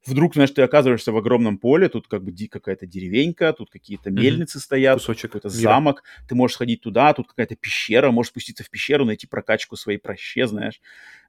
вдруг, 0.06 0.34
знаешь, 0.34 0.52
ты 0.52 0.62
оказываешься 0.62 1.12
в 1.12 1.18
огромном 1.18 1.58
поле, 1.58 1.88
тут 1.90 2.08
как 2.08 2.24
бы 2.24 2.32
ди- 2.32 2.48
какая-то 2.48 2.86
деревенька, 2.86 3.54
тут 3.54 3.70
какие-то 3.70 4.12
мельницы 4.12 4.60
стоят, 4.60 5.00
Кусочек 5.00 5.32
какой-то 5.32 5.50
мира. 5.50 5.58
замок, 5.62 6.04
ты 6.28 6.36
можешь 6.36 6.56
сходить 6.56 6.82
туда, 6.82 7.14
тут 7.14 7.28
какая-то 7.28 7.56
пещера, 7.56 8.12
можешь 8.12 8.32
спуститься 8.32 8.64
в 8.64 8.70
пещеру, 8.70 9.06
найти 9.06 9.28
прокачку 9.28 9.76
своей 9.76 10.00
проще, 10.00 10.48
знаешь, 10.48 10.82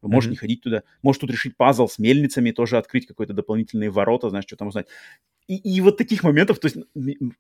можешь 0.03 0.27
Мгм. 0.27 0.33
не 0.33 0.37
ходить 0.37 0.63
туда, 0.63 0.83
можешь 1.03 1.21
тут 1.21 1.31
решить 1.31 1.57
пазл 1.57 1.89
с 1.89 1.99
мельницами, 1.99 2.51
тоже 2.53 2.79
открыть 2.79 3.07
какой-то 3.07 3.35
дополнительные 3.35 3.91
ворота, 3.91 4.31
знаешь, 4.31 4.47
что 4.47 4.57
там 4.57 4.69
узнать. 4.69 4.87
И, 5.51 5.57
и 5.57 5.81
вот 5.81 5.97
таких 5.97 6.23
моментов, 6.23 6.61
то 6.61 6.69
есть 6.69 6.77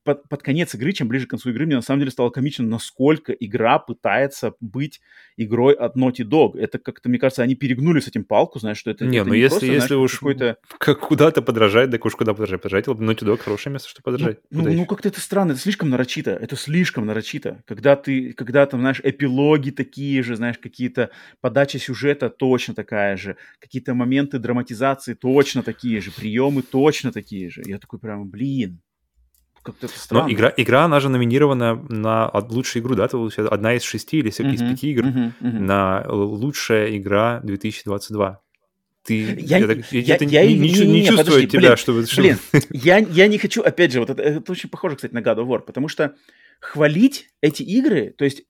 под, 0.02 0.28
под 0.28 0.42
конец 0.42 0.74
игры, 0.74 0.92
чем 0.92 1.06
ближе 1.06 1.28
к 1.28 1.30
концу 1.30 1.50
игры, 1.50 1.64
мне 1.66 1.76
на 1.76 1.82
самом 1.82 2.00
деле 2.00 2.10
стало 2.10 2.30
комично, 2.30 2.66
насколько 2.66 3.32
игра 3.32 3.78
пытается 3.78 4.54
быть 4.58 5.00
игрой 5.36 5.74
от 5.74 5.96
Naughty 5.96 6.24
Dog. 6.24 6.58
Это 6.58 6.80
как-то, 6.80 7.08
мне 7.08 7.20
кажется, 7.20 7.44
они 7.44 7.54
перегнули 7.54 8.00
с 8.00 8.08
этим 8.08 8.24
палку, 8.24 8.58
знаешь, 8.58 8.78
что 8.78 8.90
это, 8.90 9.04
Не, 9.04 9.18
это 9.18 9.28
ну 9.28 9.34
если, 9.34 9.48
просто, 9.50 9.66
если 9.66 9.86
знаешь, 9.86 10.02
уж 10.02 10.14
какой-то... 10.14 10.56
как 10.78 10.98
куда-то 10.98 11.40
подражать, 11.40 11.92
так 11.92 12.04
уж 12.04 12.16
куда 12.16 12.32
подражать. 12.32 12.60
Подражать, 12.60 12.88
Naughty 12.88 13.24
Dog 13.24 13.36
хорошее 13.36 13.74
место, 13.74 13.88
что 13.88 14.02
Ну, 14.04 14.12
подражать. 14.12 14.38
ну, 14.50 14.58
Куда 14.58 14.70
ну, 14.72 14.76
еще? 14.76 14.86
как-то 14.86 15.08
это 15.08 15.20
странно, 15.20 15.52
это 15.52 15.60
слишком 15.60 15.90
нарочито, 15.90 16.32
это 16.32 16.56
слишком 16.56 17.06
нарочито. 17.06 17.62
Когда 17.64 17.94
ты, 17.94 18.32
когда 18.32 18.66
там, 18.66 18.80
знаешь, 18.80 19.00
эпилоги 19.04 19.70
такие 19.70 20.24
же, 20.24 20.34
знаешь, 20.34 20.58
какие-то 20.58 21.10
подача 21.40 21.78
сюжета 21.78 22.28
точно 22.28 22.74
такая 22.74 23.16
же, 23.16 23.36
какие-то 23.60 23.94
моменты 23.94 24.40
драматизации 24.40 25.14
точно 25.14 25.62
такие 25.62 26.00
же, 26.00 26.10
приемы 26.10 26.62
точно 26.62 27.12
такие 27.12 27.50
же. 27.50 27.62
Я 27.64 27.78
такой 27.78 27.99
прям, 28.00 28.28
блин, 28.28 28.80
как-то 29.62 29.86
это 29.86 29.98
странно. 29.98 30.26
Но 30.28 30.32
игра, 30.32 30.52
игра, 30.56 30.84
она 30.86 31.00
же 31.00 31.08
номинирована 31.10 31.74
на 31.88 32.30
лучшую 32.48 32.82
игру, 32.82 32.94
да? 32.94 33.04
Это 33.06 33.18
одна 33.48 33.74
из 33.74 33.82
шести 33.82 34.18
или 34.18 34.30
из 34.30 34.40
из 34.40 34.60
пяти 34.60 34.90
игр 34.92 35.04
мгм, 35.04 35.32
мгм. 35.40 35.66
на 35.66 36.04
лучшая 36.08 36.96
игра 36.96 37.40
2022. 37.44 38.40
Ты 39.02 39.14
Я- 39.40 39.66
так- 39.66 39.92
я- 39.92 40.14
это 40.16 40.24
я 40.26 40.46
не, 40.46 40.54
не, 40.54 40.60
не- 40.60 40.80
не- 40.80 40.86
не 41.00 41.06
чувствую 41.06 41.24
подожди, 41.26 41.46
тебя, 41.48 41.60
блин, 41.60 41.76
что, 41.76 42.06
что- 42.06 42.20
Блин, 42.20 42.38
я, 42.70 42.98
я 42.98 43.28
не 43.28 43.38
хочу, 43.38 43.62
опять 43.62 43.92
же, 43.92 44.00
вот 44.00 44.10
это, 44.10 44.22
это 44.22 44.52
очень 44.52 44.68
похоже, 44.68 44.96
кстати, 44.96 45.14
на 45.14 45.20
God 45.20 45.36
of 45.38 45.46
War, 45.46 45.60
потому 45.60 45.88
что 45.88 46.14
хвалить 46.60 47.28
эти 47.40 47.62
игры, 47.62 48.14
то 48.16 48.24
есть, 48.26 48.42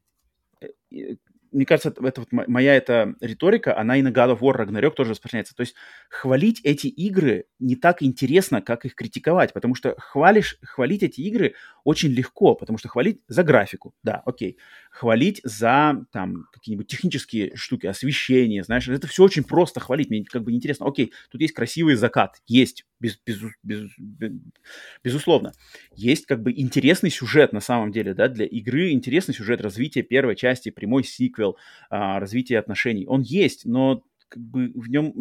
э, 0.60 0.66
э, 0.92 1.16
мне 1.52 1.66
кажется, 1.66 1.90
это, 1.90 2.06
это 2.06 2.20
вот 2.20 2.32
мо- 2.32 2.44
моя 2.46 2.74
эта 2.74 3.14
риторика, 3.20 3.76
она 3.76 3.96
и 3.96 4.02
на 4.02 4.08
God 4.08 4.36
of 4.36 4.40
War 4.40 4.56
Ragnarok 4.56 4.92
тоже 4.92 5.10
распространяется. 5.10 5.54
То 5.54 5.62
есть 5.62 5.74
хвалить 6.08 6.60
эти 6.64 6.86
игры 6.86 7.46
не 7.58 7.76
так 7.76 8.02
интересно, 8.02 8.62
как 8.62 8.84
их 8.84 8.94
критиковать, 8.94 9.52
потому 9.52 9.74
что 9.74 9.94
хвалишь, 9.98 10.58
хвалить 10.62 11.02
эти 11.02 11.20
игры 11.22 11.54
очень 11.84 12.10
легко, 12.10 12.54
потому 12.54 12.78
что 12.78 12.88
хвалить 12.88 13.20
за 13.28 13.42
графику, 13.42 13.94
да, 14.02 14.22
окей, 14.26 14.58
хвалить 14.90 15.40
за 15.44 16.04
там 16.12 16.46
какие-нибудь 16.52 16.86
технические 16.88 17.54
штуки, 17.56 17.86
освещение, 17.86 18.62
знаешь, 18.64 18.88
это 18.88 19.06
все 19.06 19.22
очень 19.22 19.44
просто 19.44 19.80
хвалить, 19.80 20.10
мне 20.10 20.24
как 20.24 20.42
бы 20.42 20.52
неинтересно, 20.52 20.86
окей, 20.86 21.12
тут 21.30 21.40
есть 21.40 21.54
красивый 21.54 21.94
закат, 21.94 22.42
есть, 22.46 22.86
без, 23.00 23.18
без, 23.24 23.38
без- 23.62 23.90
без- 23.98 24.32
безусловно, 25.04 25.52
есть 25.94 26.26
как 26.26 26.42
бы 26.42 26.52
интересный 26.52 27.10
сюжет 27.10 27.52
на 27.52 27.60
самом 27.60 27.92
деле, 27.92 28.14
да, 28.14 28.28
для 28.28 28.46
игры 28.46 28.90
интересный 28.90 29.34
сюжет 29.34 29.60
развития 29.60 30.02
первой 30.02 30.36
части, 30.36 30.70
прямой 30.70 31.04
сиквел, 31.04 31.56
а, 31.88 32.20
развитие 32.20 32.58
отношений, 32.58 33.06
он 33.06 33.22
есть, 33.22 33.64
но 33.64 34.02
как 34.28 34.42
бы 34.42 34.70
в 34.74 34.88
нем 34.88 35.12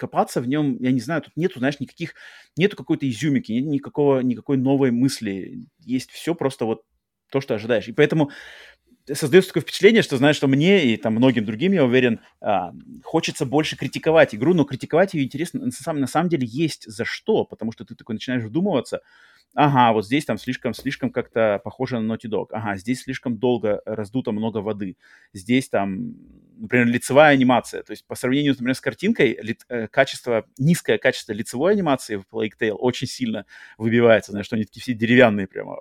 копаться 0.00 0.40
в 0.40 0.48
нем, 0.48 0.76
я 0.80 0.90
не 0.92 1.00
знаю, 1.00 1.22
тут 1.22 1.36
нету, 1.36 1.58
знаешь, 1.58 1.78
никаких, 1.78 2.14
нету 2.56 2.76
какой-то 2.76 3.08
изюмики, 3.08 3.52
нет 3.52 3.66
никакого, 3.66 4.20
никакой 4.20 4.56
новой 4.56 4.90
мысли, 4.90 5.66
есть 5.78 6.10
все 6.10 6.34
просто 6.34 6.64
вот 6.64 6.82
то, 7.30 7.40
что 7.40 7.54
ожидаешь. 7.54 7.86
И 7.86 7.92
поэтому 7.92 8.30
создается 9.14 9.50
такое 9.50 9.62
впечатление, 9.62 10.02
что, 10.02 10.16
знаешь, 10.16 10.36
что 10.36 10.48
мне 10.48 10.84
и 10.84 10.96
там 10.96 11.14
многим 11.14 11.44
другим, 11.44 11.72
я 11.72 11.84
уверен, 11.84 12.20
а, 12.40 12.72
хочется 13.04 13.46
больше 13.46 13.76
критиковать 13.76 14.34
игру, 14.34 14.54
но 14.54 14.64
критиковать 14.64 15.14
ее 15.14 15.24
интересно, 15.24 15.60
на 15.66 15.70
самом, 15.72 16.00
на 16.00 16.06
самом 16.06 16.28
деле 16.28 16.46
есть 16.46 16.84
за 16.90 17.04
что, 17.04 17.44
потому 17.44 17.72
что 17.72 17.84
ты 17.84 17.94
такой 17.94 18.14
начинаешь 18.14 18.44
вдумываться, 18.44 19.00
ага, 19.54 19.92
вот 19.92 20.06
здесь 20.06 20.24
там 20.24 20.38
слишком, 20.38 20.74
слишком 20.74 21.10
как-то 21.10 21.60
похоже 21.64 21.98
на 21.98 22.12
Naughty 22.12 22.28
Dog, 22.28 22.46
ага, 22.50 22.76
здесь 22.76 23.02
слишком 23.02 23.36
долго 23.38 23.82
раздуто 23.84 24.32
много 24.32 24.58
воды, 24.58 24.96
здесь 25.32 25.68
там, 25.68 26.14
например, 26.58 26.86
лицевая 26.86 27.34
анимация, 27.34 27.82
то 27.82 27.92
есть 27.92 28.04
по 28.06 28.14
сравнению, 28.14 28.52
например, 28.52 28.74
с 28.74 28.80
картинкой, 28.80 29.38
ли- 29.42 29.58
э, 29.68 29.88
качество, 29.88 30.44
низкое 30.58 30.98
качество 30.98 31.32
лицевой 31.32 31.72
анимации 31.72 32.16
в 32.16 32.24
Plague 32.30 32.52
Tale 32.60 32.72
очень 32.72 33.06
сильно 33.06 33.46
выбивается, 33.78 34.32
знаешь, 34.32 34.46
что 34.46 34.56
они 34.56 34.64
такие 34.64 34.82
все 34.82 34.94
деревянные 34.94 35.46
прямо, 35.46 35.76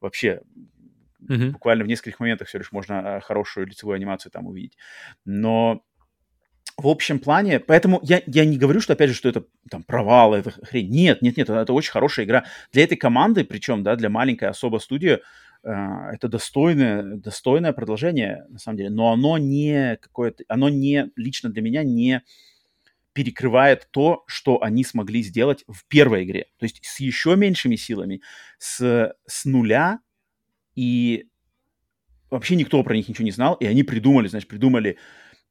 вообще 0.00 0.40
Мгм. 1.28 1.52
буквально 1.52 1.84
в 1.84 1.88
нескольких 1.88 2.20
моментах 2.20 2.48
все 2.48 2.58
лишь 2.58 2.72
можно 2.72 3.16
а, 3.16 3.20
хорошую 3.20 3.66
лицевую 3.66 3.96
анимацию 3.96 4.32
там 4.32 4.46
увидеть. 4.46 4.76
Но 5.24 5.84
в 6.76 6.88
общем 6.88 7.18
плане, 7.18 7.60
поэтому 7.60 8.00
я, 8.02 8.22
я 8.26 8.44
не 8.44 8.56
говорю, 8.56 8.80
что, 8.80 8.94
опять 8.94 9.10
же, 9.10 9.14
что 9.14 9.28
это 9.28 9.44
там 9.70 9.82
провал, 9.82 10.34
это 10.34 10.50
хрень. 10.50 10.88
Нет, 10.88 11.20
нет, 11.20 11.36
нет, 11.36 11.50
это, 11.50 11.60
это 11.60 11.72
очень 11.72 11.90
хорошая 11.90 12.24
игра. 12.24 12.44
Для 12.72 12.84
этой 12.84 12.96
команды, 12.96 13.44
причем, 13.44 13.82
да, 13.82 13.96
для 13.96 14.08
маленькой 14.08 14.48
особо 14.48 14.78
студии, 14.78 15.18
э, 15.62 15.70
это 16.12 16.28
достойное, 16.28 17.02
достойное 17.02 17.72
продолжение, 17.72 18.46
на 18.48 18.58
самом 18.58 18.78
деле. 18.78 18.90
Но 18.90 19.12
оно 19.12 19.36
не 19.36 19.98
какое-то, 20.00 20.44
оно 20.48 20.70
не, 20.70 21.10
лично 21.16 21.50
для 21.50 21.60
меня, 21.60 21.82
не 21.82 22.22
перекрывает 23.12 23.88
то, 23.90 24.24
что 24.26 24.62
они 24.62 24.84
смогли 24.84 25.22
сделать 25.22 25.64
в 25.68 25.84
первой 25.86 26.24
игре. 26.24 26.46
То 26.58 26.64
есть 26.64 26.80
с 26.82 27.00
еще 27.00 27.36
меньшими 27.36 27.76
силами, 27.76 28.22
с, 28.58 29.14
с 29.26 29.44
нуля, 29.44 30.00
и 30.74 31.26
вообще 32.30 32.56
никто 32.56 32.82
про 32.82 32.94
них 32.94 33.08
ничего 33.08 33.24
не 33.24 33.30
знал, 33.30 33.54
и 33.54 33.66
они 33.66 33.82
придумали, 33.82 34.28
значит, 34.28 34.48
придумали 34.48 34.96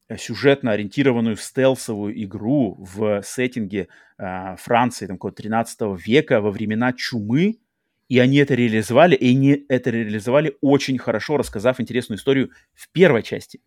э, 0.07 0.17
сюжетно 0.17 0.71
ориентированную 0.71 1.35
стелсовую 1.35 2.21
игру 2.23 2.77
в 2.79 3.21
сеттинге 3.23 3.89
э, 4.17 4.55
Франции, 4.57 5.07
там, 5.07 5.17
какого 5.17 5.33
13 5.33 5.79
века, 6.05 6.41
во 6.41 6.51
времена 6.51 6.93
чумы, 6.93 7.59
и 8.07 8.17
они 8.17 8.37
это 8.37 8.55
реализовали, 8.55 9.15
и 9.15 9.29
они 9.29 9.65
это 9.69 9.91
реализовали 9.91 10.57
очень 10.61 10.97
хорошо, 10.97 11.37
рассказав 11.37 11.79
интересную 11.79 12.17
историю 12.17 12.51
в 12.73 12.91
первой 12.91 13.21
части. 13.21 13.61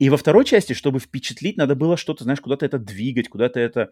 И 0.00 0.08
во 0.08 0.16
второй 0.16 0.44
части, 0.44 0.72
чтобы 0.72 0.98
впечатлить, 0.98 1.56
надо 1.56 1.76
было 1.76 1.96
что-то, 1.96 2.24
знаешь, 2.24 2.40
куда-то 2.40 2.66
это 2.66 2.78
двигать, 2.78 3.28
куда-то 3.28 3.60
это... 3.60 3.90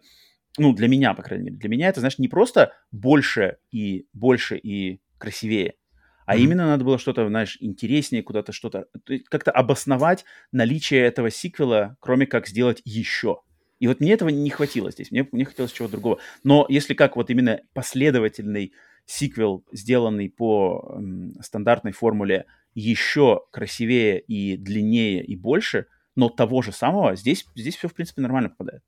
Ну, 0.57 0.73
для 0.73 0.87
меня, 0.87 1.13
по 1.13 1.21
крайней 1.21 1.45
мере. 1.45 1.57
Для 1.57 1.69
меня 1.69 1.87
это, 1.87 1.99
знаешь, 1.99 2.17
не 2.17 2.27
просто 2.27 2.73
больше 2.91 3.57
и 3.71 4.07
больше 4.11 4.57
и 4.57 4.99
красивее, 5.19 5.75
а 6.29 6.35
именно 6.35 6.67
надо 6.67 6.83
было 6.83 6.99
что-то, 6.99 7.27
знаешь, 7.27 7.57
интереснее, 7.59 8.21
куда-то 8.21 8.51
что-то... 8.51 8.85
Как-то 9.29 9.49
обосновать 9.49 10.25
наличие 10.51 11.01
этого 11.01 11.31
сиквела, 11.31 11.97
кроме 11.99 12.27
как 12.27 12.47
сделать 12.47 12.83
еще. 12.85 13.41
И 13.79 13.87
вот 13.87 13.99
мне 13.99 14.13
этого 14.13 14.29
не 14.29 14.51
хватило 14.51 14.91
здесь. 14.91 15.09
Мне, 15.09 15.27
мне 15.31 15.43
хотелось 15.43 15.71
чего-то 15.71 15.93
другого. 15.93 16.19
Но 16.43 16.67
если 16.69 16.93
как 16.93 17.15
вот 17.15 17.31
именно 17.31 17.61
последовательный 17.73 18.73
сиквел, 19.07 19.65
сделанный 19.71 20.29
по 20.29 20.93
м, 20.97 21.33
стандартной 21.41 21.93
формуле, 21.93 22.45
еще 22.75 23.41
красивее 23.49 24.19
и 24.19 24.55
длиннее 24.55 25.23
и 25.23 25.35
больше, 25.35 25.87
но 26.15 26.29
того 26.29 26.61
же 26.61 26.71
самого, 26.71 27.15
здесь, 27.15 27.43
здесь 27.55 27.75
все, 27.75 27.87
в 27.87 27.95
принципе, 27.95 28.21
нормально 28.21 28.49
попадает. 28.49 28.83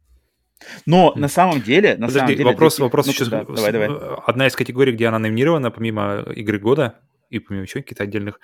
Но 0.85 1.11
на 1.15 1.27
самом 1.27 1.63
деле, 1.63 1.97
на 1.97 2.07
самом 2.07 2.27
Подожди, 2.27 2.35
деле... 2.35 2.45
вопрос, 2.51 2.75
тех- 2.75 2.83
вопрос 2.83 3.07
ну, 3.07 3.13
еще. 3.13 3.25
да, 3.25 3.45
давай, 3.45 3.71
давай. 3.71 3.89
Одна 4.27 4.45
из 4.45 4.55
категорий, 4.55 4.91
где 4.91 5.07
она 5.07 5.17
номинирована, 5.17 5.71
помимо 5.71 6.23
игры 6.35 6.59
года 6.59 6.99
и 7.31 7.39
помимо 7.39 7.63
еще 7.63 7.81
каких-то 7.81 8.03
отдельных, 8.03 8.39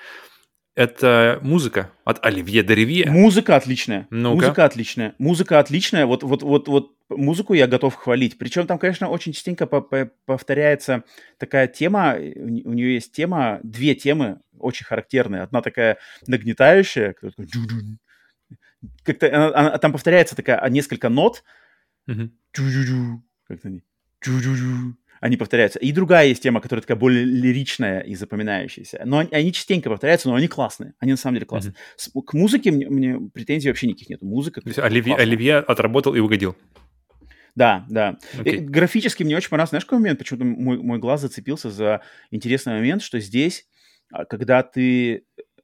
Это 0.76 1.40
музыка 1.42 1.92
от 2.06 2.24
Оливье 2.24 2.62
Деривьера. 2.64 3.10
Музыка 3.10 3.56
отличная. 3.56 4.06
Ну-ка. 4.12 4.36
Музыка 4.46 4.66
отличная. 4.66 5.16
Музыка 5.18 5.60
отличная. 5.60 6.06
Вот, 6.06 6.22
вот, 6.22 6.44
вот, 6.44 6.68
вот 6.68 6.92
музыку 7.10 7.56
я 7.56 7.66
готов 7.66 7.96
хвалить. 7.96 8.38
Причем 8.38 8.68
там, 8.68 8.78
конечно, 8.78 9.10
очень 9.10 9.34
частенько 9.34 9.66
по- 9.66 9.82
по- 9.82 10.12
повторяется 10.26 11.04
такая 11.40 11.68
тема. 11.68 12.16
У 12.18 12.48
не- 12.50 12.64
у 12.64 12.74
нее 12.74 12.94
есть 12.94 13.12
тема, 13.12 13.60
две 13.64 13.96
темы 13.96 14.40
очень 14.60 14.86
характерные. 14.86 15.42
Одна 15.42 15.62
такая 15.64 15.98
нагнетающая, 16.28 17.16
как-то 19.04 19.28
она- 19.36 19.56
она- 19.56 19.78
там 19.80 19.92
повторяется 19.92 20.36
такая 20.36 20.60
а, 20.60 20.70
несколько 20.70 21.10
нот. 21.10 21.44
Джу-джу-джу. 22.08 23.24
Как-то 23.48 23.70
они. 25.22 25.38
Повторяются. 25.38 25.80
И 25.80 25.92
другая 25.92 26.28
есть 26.28 26.42
тема, 26.44 26.62
которая 26.62 26.82
такая 26.82 26.98
более 26.98 27.24
лиричная 27.26 28.02
и 28.02 28.16
запоминающаяся. 28.16 29.02
Но 29.06 29.20
они, 29.20 29.30
они 29.32 29.54
частенько 29.54 29.90
повторяются, 29.90 30.30
но 30.30 30.36
они 30.36 30.48
классные. 30.48 30.94
Они 31.00 31.12
на 31.12 31.18
самом 31.18 31.36
деле 31.36 31.46
классные. 31.46 31.76
С- 31.96 32.10
к 32.10 32.34
музыке 32.34 32.72
мне, 32.72 32.88
мне 32.90 33.20
претензий 33.34 33.70
вообще 33.70 33.88
никаких 33.88 34.10
нет. 34.10 34.22
Музыка. 34.22 34.62
То 34.62 34.68
есть 34.68 34.80
Оливье, 34.80 35.04
классная. 35.16 35.24
Оливье 35.26 35.58
отработал 35.58 36.16
и 36.16 36.20
угодил. 36.20 36.56
Да, 37.56 37.86
да. 37.90 38.18
Окей. 38.40 38.56
И 38.56 38.60
графически 38.60 39.24
мне 39.24 39.36
очень 39.36 39.50
понравился. 39.50 39.72
Знаешь, 39.72 39.86
какой 39.86 39.98
момент? 40.00 40.20
Почему-то 40.20 40.46
мой, 40.46 40.78
мой 40.78 41.00
глаз 41.00 41.22
зацепился 41.22 41.72
за 41.72 42.02
интересный 42.30 42.74
момент, 42.74 43.02
что 43.02 43.20
здесь, 43.20 43.68
а, 44.12 44.26
когда 44.26 44.62
ты... 44.62 45.24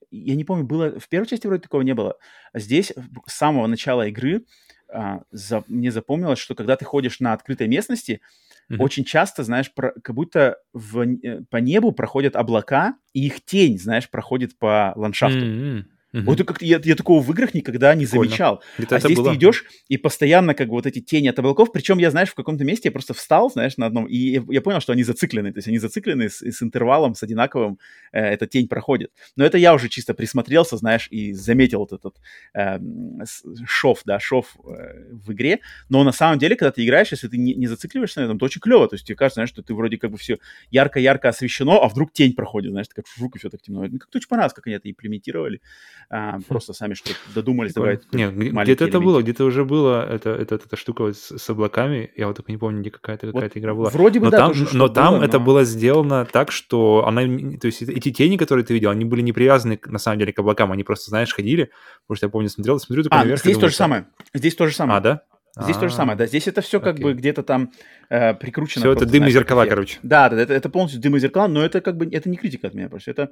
Я 0.09 0.35
не 0.35 0.43
помню, 0.43 0.63
было... 0.65 0.99
В 0.99 1.07
первой 1.07 1.27
части 1.27 1.45
вроде 1.45 1.61
такого 1.61 1.81
не 1.81 1.93
было. 1.93 2.17
А 2.51 2.59
Здесь 2.59 2.91
с 3.27 3.33
самого 3.33 3.67
начала 3.67 4.07
игры 4.07 4.45
а, 4.91 5.21
за- 5.31 5.63
мне 5.67 5.91
запомнилось, 5.91 6.39
что 6.39 6.55
когда 6.55 6.75
ты 6.77 6.85
ходишь 6.85 7.19
на 7.19 7.33
открытой 7.33 7.67
местности, 7.67 8.21
Мгм. 8.69 8.81
очень 8.81 9.03
часто, 9.05 9.43
знаешь, 9.43 9.73
про- 9.73 9.93
как 10.03 10.15
будто 10.15 10.57
в 10.73 10.99
э, 11.01 11.41
по 11.49 11.57
небу 11.57 11.91
проходят 11.91 12.35
облака, 12.35 12.95
и 13.13 13.25
их 13.25 13.43
тень, 13.45 13.77
знаешь, 13.79 14.09
проходит 14.09 14.57
по 14.57 14.93
ландшафту. 14.95 15.45
М-м. 15.45 15.87
Мгм. 16.13 16.25
Вот 16.25 16.43
как 16.45 16.61
я, 16.61 16.79
я 16.83 16.95
такого 16.95 17.21
в 17.21 17.31
играх 17.31 17.55
никогда 17.55 17.93
не 17.95 18.05
Прикольно. 18.05 18.29
замечал. 18.29 18.63
Где-то 18.77 18.95
А 18.95 18.99
здесь 18.99 19.17
было. 19.17 19.31
ты 19.31 19.35
идешь, 19.35 19.65
и 19.89 19.97
постоянно 19.97 20.53
как 20.53 20.67
бы 20.67 20.73
вот 20.75 20.85
эти 20.85 20.99
тени 21.01 21.27
от 21.27 21.39
облаков, 21.39 21.71
причем 21.71 21.97
я, 21.97 22.11
знаешь, 22.11 22.29
в 22.29 22.35
каком-то 22.35 22.63
месте 22.63 22.89
я 22.89 22.91
просто 22.91 23.13
встал, 23.15 23.49
знаешь, 23.51 23.77
на 23.77 23.87
одном, 23.87 24.05
и 24.05 24.15
я, 24.15 24.43
я 24.49 24.61
понял, 24.61 24.79
что 24.79 24.93
они 24.93 25.03
зациклены, 25.03 25.51
то 25.51 25.57
есть 25.57 25.67
они 25.67 25.79
зациклены 25.79 26.29
с, 26.29 26.41
с 26.41 26.61
интервалом, 26.61 27.15
с 27.15 27.23
одинаковым, 27.23 27.79
э, 28.11 28.19
эта 28.21 28.45
тень 28.45 28.67
проходит. 28.67 29.11
Но 29.35 29.43
это 29.43 29.57
я 29.57 29.73
уже 29.73 29.89
чисто 29.89 30.13
присмотрелся, 30.13 30.77
знаешь, 30.77 31.07
и 31.09 31.33
заметил 31.33 31.79
вот 31.79 31.93
этот 31.93 32.15
с- 32.53 33.43
шов, 33.65 34.01
да, 34.05 34.19
шов 34.19 34.55
э, 34.65 35.09
в 35.11 35.33
игре, 35.33 35.59
но 35.89 36.03
на 36.03 36.11
самом 36.11 36.37
деле, 36.39 36.55
когда 36.55 36.71
ты 36.71 36.85
играешь, 36.85 37.11
если 37.11 37.27
ты 37.27 37.37
не, 37.37 37.55
не 37.55 37.67
зацикливаешься 37.67 38.21
на 38.21 38.25
этом, 38.25 38.37
то 38.37 38.45
очень 38.45 38.61
клево, 38.61 38.87
то 38.87 38.95
есть 38.95 39.05
тебе 39.07 39.15
кажется, 39.15 39.35
знаешь, 39.37 39.49
что 39.49 39.63
ты 39.63 39.73
вроде 39.73 39.97
как 39.97 40.11
бы 40.11 40.17
все 40.17 40.37
ярко-ярко 40.71 41.29
освещено, 41.29 41.81
а 41.81 41.87
вдруг 41.87 42.13
тень 42.13 42.33
проходит, 42.33 42.71
знаешь, 42.71 42.87
как 42.93 43.05
жук, 43.17 43.35
и 43.35 43.39
все 43.39 43.49
так 43.49 43.61
темно. 43.61 43.83
Ну, 43.87 43.97
как-то 43.99 44.17
очень 44.19 44.27
понравилось, 44.27 44.53
как 44.53 44.67
они 44.67 44.75
это 44.75 44.89
имплементировали, 44.89 45.61
А, 46.09 46.39
просто 46.47 46.73
сами 46.73 46.93
что-то 46.93 47.15
додумались, 47.33 47.73
добавить 47.73 48.01
Нет, 48.13 48.35
где-то 48.35 48.85
это 48.85 48.99
было, 48.99 49.21
где-то 49.21 49.45
уже 49.45 49.65
было 49.65 50.07
это, 50.07 50.29
это, 50.31 50.55
эта 50.55 50.75
штука 50.75 51.03
вот 51.03 51.17
с, 51.17 51.37
с 51.37 51.49
облаками. 51.49 52.11
Я 52.15 52.27
вот 52.27 52.35
только 52.37 52.51
не 52.51 52.57
помню, 52.57 52.81
где 52.81 52.91
какая-то 52.91 53.27
Вот 53.27 53.33
какая-то 53.35 53.59
игра 53.59 53.73
была. 53.73 53.89
Вроде 53.89 54.19
бы, 54.19 54.25
Но 54.25 54.31
да, 54.31 54.37
там, 54.37 54.53
тоже 54.53 54.77
но 54.77 54.87
там 54.89 55.15
было, 55.15 55.23
это 55.23 55.39
но- 55.39 55.45
было 55.45 55.63
сделано 55.63 56.25
так, 56.25 56.51
что 56.51 57.05
она, 57.07 57.21
то 57.57 57.67
есть 57.67 57.81
эти 57.81 58.11
тени, 58.11 58.37
которые 58.37 58.65
ты 58.65 58.73
видел, 58.73 58.89
они 58.89 59.05
были 59.05 59.21
не 59.21 59.33
привязаны 59.33 59.79
на 59.85 59.99
самом 59.99 60.19
деле 60.19 60.33
к 60.33 60.39
облакам, 60.39 60.71
они 60.71 60.83
просто, 60.83 61.09
знаешь, 61.09 61.33
ходили, 61.33 61.71
потому 62.07 62.17
что 62.17 62.25
я 62.27 62.29
помню, 62.29 62.49
смотрел, 62.49 62.79
смотрю 62.79 63.03
такой 63.03 63.17
А, 63.17 63.21
наверх. 63.21 63.39
здесь 63.41 63.53
думаю, 63.55 63.61
то 63.61 63.67
же 63.67 63.73
что- 63.73 63.83
самое. 63.83 64.05
Здесь 64.33 64.55
то 64.55 64.67
же 64.67 64.73
самое. 64.75 64.97
А, 64.97 65.01
да? 65.01 65.21
Здесь 65.59 65.77
то 65.77 65.87
же 65.87 65.93
самое, 65.93 66.17
да. 66.17 66.25
Здесь 66.25 66.47
это 66.47 66.61
все 66.61 66.79
как 66.79 66.95
окей. 66.95 67.03
бы 67.03 67.13
где-то 67.13 67.43
там 67.43 67.71
э, 68.09 68.33
прикручено. 68.33 68.81
Все 68.81 68.91
это 68.91 69.05
дым 69.05 69.27
и 69.27 69.31
зеркала, 69.31 69.65
короче. 69.67 69.99
Да, 70.01 70.29
да, 70.29 70.41
это, 70.41 70.53
это 70.53 70.67
полностью 70.69 70.99
дым 70.99 71.15
и 71.15 71.19
зеркала, 71.19 71.47
но 71.47 71.63
это 71.63 71.79
как 71.79 71.95
бы 71.95 72.09
это 72.11 72.27
не 72.27 72.37
критика 72.37 72.67
от 72.67 72.73
меня 72.73 72.89
просто. 72.89 73.11
Это, 73.11 73.31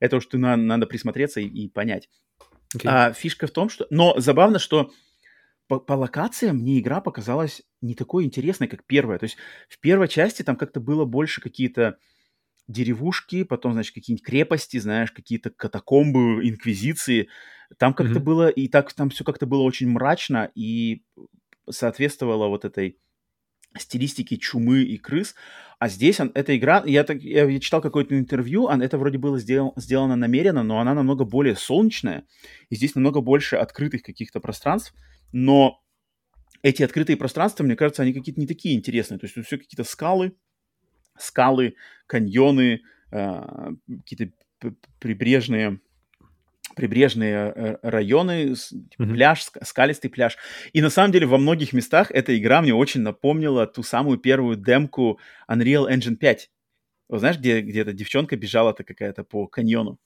это 0.00 0.16
уж 0.16 0.26
ты 0.26 0.36
на- 0.36 0.56
надо 0.56 0.86
присмотреться 0.86 1.40
и, 1.40 1.46
и 1.46 1.68
понять. 1.68 2.08
А, 2.84 3.12
фишка 3.12 3.46
в 3.46 3.50
том, 3.52 3.68
что... 3.68 3.86
Но 3.90 4.18
забавно, 4.18 4.58
что 4.58 4.90
по, 5.68 5.78
по 5.78 5.92
локациям 5.92 6.56
мне 6.56 6.80
игра 6.80 7.00
показалась 7.00 7.62
не 7.80 7.94
такой 7.94 8.24
интересной, 8.24 8.66
как 8.66 8.84
первая. 8.84 9.20
То 9.20 9.24
есть 9.24 9.36
в 9.68 9.78
первой 9.78 10.08
части 10.08 10.42
там 10.42 10.56
как-то 10.56 10.80
было 10.80 11.04
больше 11.04 11.40
какие-то 11.40 11.98
деревушки, 12.66 13.44
потом, 13.44 13.74
значит, 13.74 13.94
какие-нибудь 13.94 14.24
крепости, 14.26 14.78
знаешь, 14.78 15.12
какие-то 15.12 15.50
катакомбы, 15.50 16.48
инквизиции. 16.48 17.28
Там 17.78 17.94
как-то 17.94 18.14
Мгм. 18.14 18.24
было, 18.24 18.48
и 18.48 18.66
так 18.66 18.92
там 18.92 19.10
все 19.10 19.22
как-то 19.22 19.46
было 19.46 19.62
очень 19.62 19.88
мрачно 19.88 20.50
и 20.56 21.02
соответствовало 21.68 22.48
вот 22.48 22.64
этой 22.64 22.98
стилистике 23.78 24.36
чумы 24.36 24.82
и 24.82 24.98
крыс. 24.98 25.34
А 25.78 25.88
здесь 25.88 26.20
он, 26.20 26.32
эта 26.34 26.56
игра, 26.56 26.82
я, 26.86 27.04
так, 27.04 27.22
я, 27.22 27.58
читал 27.60 27.80
какое-то 27.80 28.18
интервью, 28.18 28.64
он, 28.64 28.82
это 28.82 28.98
вроде 28.98 29.18
было 29.18 29.38
сделал, 29.38 29.72
сделано 29.76 30.16
намеренно, 30.16 30.62
но 30.62 30.80
она 30.80 30.94
намного 30.94 31.24
более 31.24 31.56
солнечная, 31.56 32.26
и 32.68 32.74
здесь 32.74 32.94
намного 32.94 33.20
больше 33.20 33.56
открытых 33.56 34.02
каких-то 34.02 34.40
пространств, 34.40 34.92
но 35.32 35.80
эти 36.62 36.82
открытые 36.82 37.16
пространства, 37.16 37.64
мне 37.64 37.76
кажется, 37.76 38.02
они 38.02 38.12
какие-то 38.12 38.40
не 38.40 38.46
такие 38.46 38.76
интересные. 38.76 39.18
То 39.18 39.24
есть 39.24 39.34
тут 39.34 39.46
все 39.46 39.56
какие-то 39.56 39.84
скалы, 39.84 40.36
скалы, 41.18 41.74
каньоны, 42.06 42.82
э, 43.12 43.70
какие-то 43.86 44.32
прибрежные 44.98 45.80
прибрежные 46.80 47.52
э, 47.54 47.76
районы, 47.82 48.54
типа 48.54 49.04
Мгм. 49.04 49.14
пляж, 49.14 49.40
ска- 49.40 49.62
скалистый 49.64 50.10
пляж. 50.10 50.38
И 50.72 50.80
на 50.80 50.88
самом 50.88 51.12
деле 51.12 51.26
во 51.26 51.36
многих 51.36 51.74
местах 51.74 52.10
эта 52.10 52.36
игра 52.38 52.62
мне 52.62 52.74
очень 52.74 53.02
напомнила 53.02 53.66
ту 53.66 53.82
самую 53.82 54.16
первую 54.16 54.56
демку 54.56 55.18
Unreal 55.46 55.92
Engine 55.92 56.16
5. 56.16 56.50
Вот 57.10 57.18
знаешь, 57.18 57.36
где, 57.36 57.60
где 57.60 57.80
эта 57.80 57.92
девчонка 57.92 58.36
бежала-то 58.36 58.82
какая-то 58.82 59.24
по 59.24 59.46
каньону? 59.46 59.98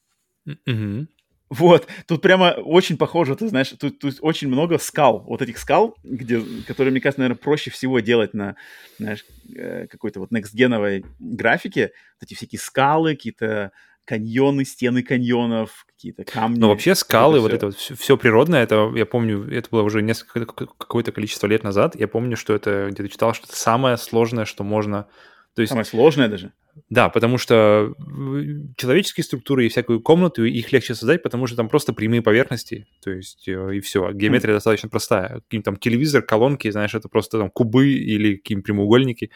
Мгм. 0.67 1.09
Вот, 1.51 1.87
тут 2.09 2.23
прямо 2.23 2.55
очень 2.57 2.97
похоже, 2.97 3.37
ты 3.37 3.47
знаешь, 3.47 3.69
тут, 3.79 4.01
тут 4.01 4.17
очень 4.23 4.49
много 4.49 4.79
скал, 4.79 5.21
вот 5.21 5.41
этих 5.43 5.59
скал, 5.59 5.95
где, 6.03 6.41
которые, 6.67 6.91
мне 6.91 7.01
кажется, 7.01 7.21
наверное, 7.21 7.39
проще 7.39 7.71
всего 7.71 8.01
делать 8.01 8.35
на, 8.35 8.57
знаешь, 8.99 9.25
э, 9.55 9.87
какой-то 9.87 10.19
вот 10.19 10.33
next-геновой 10.33 11.05
графике. 11.21 11.93
Вот 12.19 12.27
эти 12.27 12.35
всякие 12.35 12.59
скалы, 12.59 13.15
какие-то 13.15 13.71
каньоны, 14.05 14.65
стены 14.65 15.03
каньонов, 15.03 15.85
какие-то 15.87 16.25
камни. 16.25 16.59
Ну, 16.59 16.69
вообще 16.69 16.95
скалы, 16.95 17.41
вот 17.41 17.49
всё. 17.49 17.57
это 17.57 17.67
вот 17.67 17.77
все, 17.77 18.17
природное, 18.17 18.63
это, 18.63 18.93
я 18.95 19.07
помню, 19.07 19.49
это 19.51 19.69
было 19.71 19.83
уже 19.83 20.03
несколько, 20.03 20.45
какое-то 20.47 21.13
количество 21.13 21.47
лет 21.47 21.63
назад, 21.65 21.97
я 21.97 22.09
помню, 22.09 22.37
что 22.37 22.55
это, 22.55 22.89
где-то 22.91 23.09
читал, 23.09 23.35
что 23.35 23.47
это 23.47 23.57
самое 23.57 23.97
сложное, 23.97 24.45
что 24.45 24.65
можно... 24.65 25.07
То 25.55 25.63
есть, 25.63 25.71
Самое 25.71 25.85
сложное 25.85 26.29
даже. 26.29 26.53
да, 26.91 27.09
потому 27.09 27.39
что 27.39 27.95
человеческие 28.77 29.23
структуры 29.23 29.65
и 29.65 29.69
всякую 29.69 30.01
комнату, 30.01 30.45
их 30.45 30.73
легче 30.73 30.97
создать, 30.97 31.23
потому 31.23 31.47
что 31.47 31.57
там 31.57 31.69
просто 31.69 31.93
прямые 31.93 32.23
поверхности, 32.23 32.89
то 33.01 33.13
есть 33.13 33.47
э, 33.47 33.77
и 33.77 33.81
все. 33.81 34.11
Геометрия 34.11 34.53
достаточно 34.53 34.89
простая. 34.89 35.43
Какие-нибудь 35.43 35.65
там 35.65 35.77
телевизор, 35.77 36.23
колонки, 36.23 36.69
знаешь, 36.73 36.93
это 36.97 37.09
просто 37.09 37.39
там 37.39 37.51
кубы 37.51 37.89
или 37.89 38.35
какие-нибудь 38.35 38.67
прямоугольники. 38.67 39.31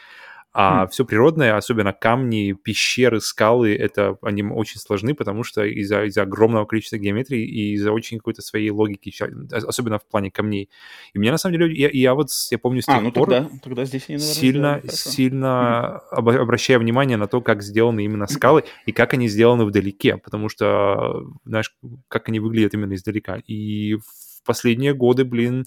А 0.55 0.87
Хм. 0.87 0.89
все 0.89 1.05
природное, 1.05 1.57
особенно 1.57 1.93
камни, 1.93 2.53
пещеры, 2.53 3.21
скалы, 3.21 3.77
это 3.77 4.17
они 4.23 4.43
очень 4.43 4.81
сложны, 4.81 5.15
потому 5.15 5.45
что 5.45 5.63
из-за 5.65 6.05
из 6.05 6.17
огромного 6.17 6.65
количества 6.65 6.97
геометрии 6.97 7.45
и 7.45 7.75
из-за 7.75 7.93
очень 7.93 8.17
какой-то 8.19 8.41
своей 8.41 8.71
логики, 8.71 9.13
особенно 9.53 9.99
в 9.99 10.07
плане 10.07 10.31
камней. 10.31 10.71
И 11.13 11.19
мне 11.19 11.31
на 11.31 11.39
самом 11.39 11.59
деле, 11.59 11.75
я, 11.75 11.91
я 11.93 12.15
вот, 12.15 12.29
я 12.51 12.59
помню 12.59 12.81
с 12.81 12.87
тех 12.87 12.97
А, 12.97 13.01
ну 13.01 13.13
пор, 13.13 13.29
тогда, 13.29 13.51
тогда 13.63 13.85
здесь 13.85 14.07
они, 14.09 14.17
наверное, 14.17 14.35
сильно, 14.35 14.83
сильно 14.89 16.01
обо- 16.11 16.39
обращая 16.39 16.79
внимание 16.79 17.19
на 17.19 17.29
то, 17.29 17.43
как 17.43 17.63
сделаны 17.63 18.05
именно 18.05 18.27
скалы 18.27 18.65
и 18.87 18.93
как 18.93 19.13
они 19.13 19.29
сделаны 19.29 19.67
вдалеке, 19.67 20.17
потому 20.17 20.49
что, 20.49 21.25
знаешь, 21.45 21.77
как 22.09 22.29
они 22.31 22.41
выглядят 22.41 22.73
именно 22.73 22.95
издалека. 22.95 23.37
И 23.47 23.97
в 23.97 24.43
последние 24.47 24.95
годы, 24.95 25.25
блин, 25.25 25.67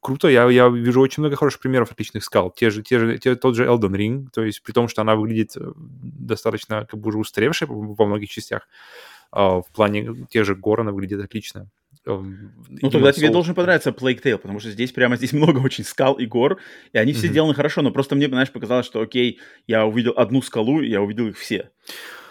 круто, 0.00 0.28
я, 0.28 0.48
я 0.50 0.68
вижу 0.68 1.00
очень 1.00 1.22
много 1.22 1.36
хороших 1.36 1.60
примеров 1.60 1.90
отличных 1.92 2.24
скал. 2.24 2.50
Те 2.50 2.70
же, 2.70 2.82
те 2.82 2.98
же, 2.98 3.18
те- 3.18 3.36
тот 3.36 3.54
же 3.56 3.64
Elden 3.66 3.92
Ring, 3.92 4.26
то 4.32 4.42
есть 4.44 4.62
при 4.62 4.72
том, 4.72 4.88
что 4.88 5.02
она 5.02 5.14
выглядит 5.16 5.56
э, 5.56 5.72
достаточно 5.76 6.86
как 6.86 7.00
бы 7.00 7.08
уже 7.08 7.18
устаревшей 7.18 7.68
во 7.70 8.06
многих 8.06 8.30
частях, 8.30 8.68
а, 9.30 9.60
в 9.60 9.66
плане 9.74 10.26
тех 10.30 10.44
же 10.44 10.54
гор 10.54 10.80
она 10.80 10.92
выглядит 10.92 11.20
отлично. 11.24 11.68
Эм, 12.06 12.52
Ну, 12.68 12.90
тогда 12.90 13.12
тебе 13.12 13.28
должен 13.32 13.54
понравиться 13.54 13.90
Plague 13.90 14.22
Tale, 14.22 14.38
потому 14.38 14.60
что 14.60 14.70
здесь 14.70 14.92
прямо 14.92 15.16
здесь 15.16 15.32
много 15.32 15.58
очень 15.60 15.84
скал 15.84 16.14
и 16.14 16.26
гор, 16.26 16.58
и 16.92 16.98
они 16.98 17.12
все 17.12 17.28
сделаны 17.28 17.54
хорошо, 17.54 17.82
но 17.82 17.90
просто 17.90 18.14
мне, 18.14 18.28
знаешь, 18.28 18.50
показалось, 18.52 18.86
что 18.86 19.00
окей, 19.00 19.40
я 19.66 19.86
увидел 19.86 20.12
одну 20.16 20.42
скалу, 20.42 20.80
и 20.80 20.88
я 20.88 21.00
увидел 21.00 21.28
их 21.28 21.38
все. 21.38 21.70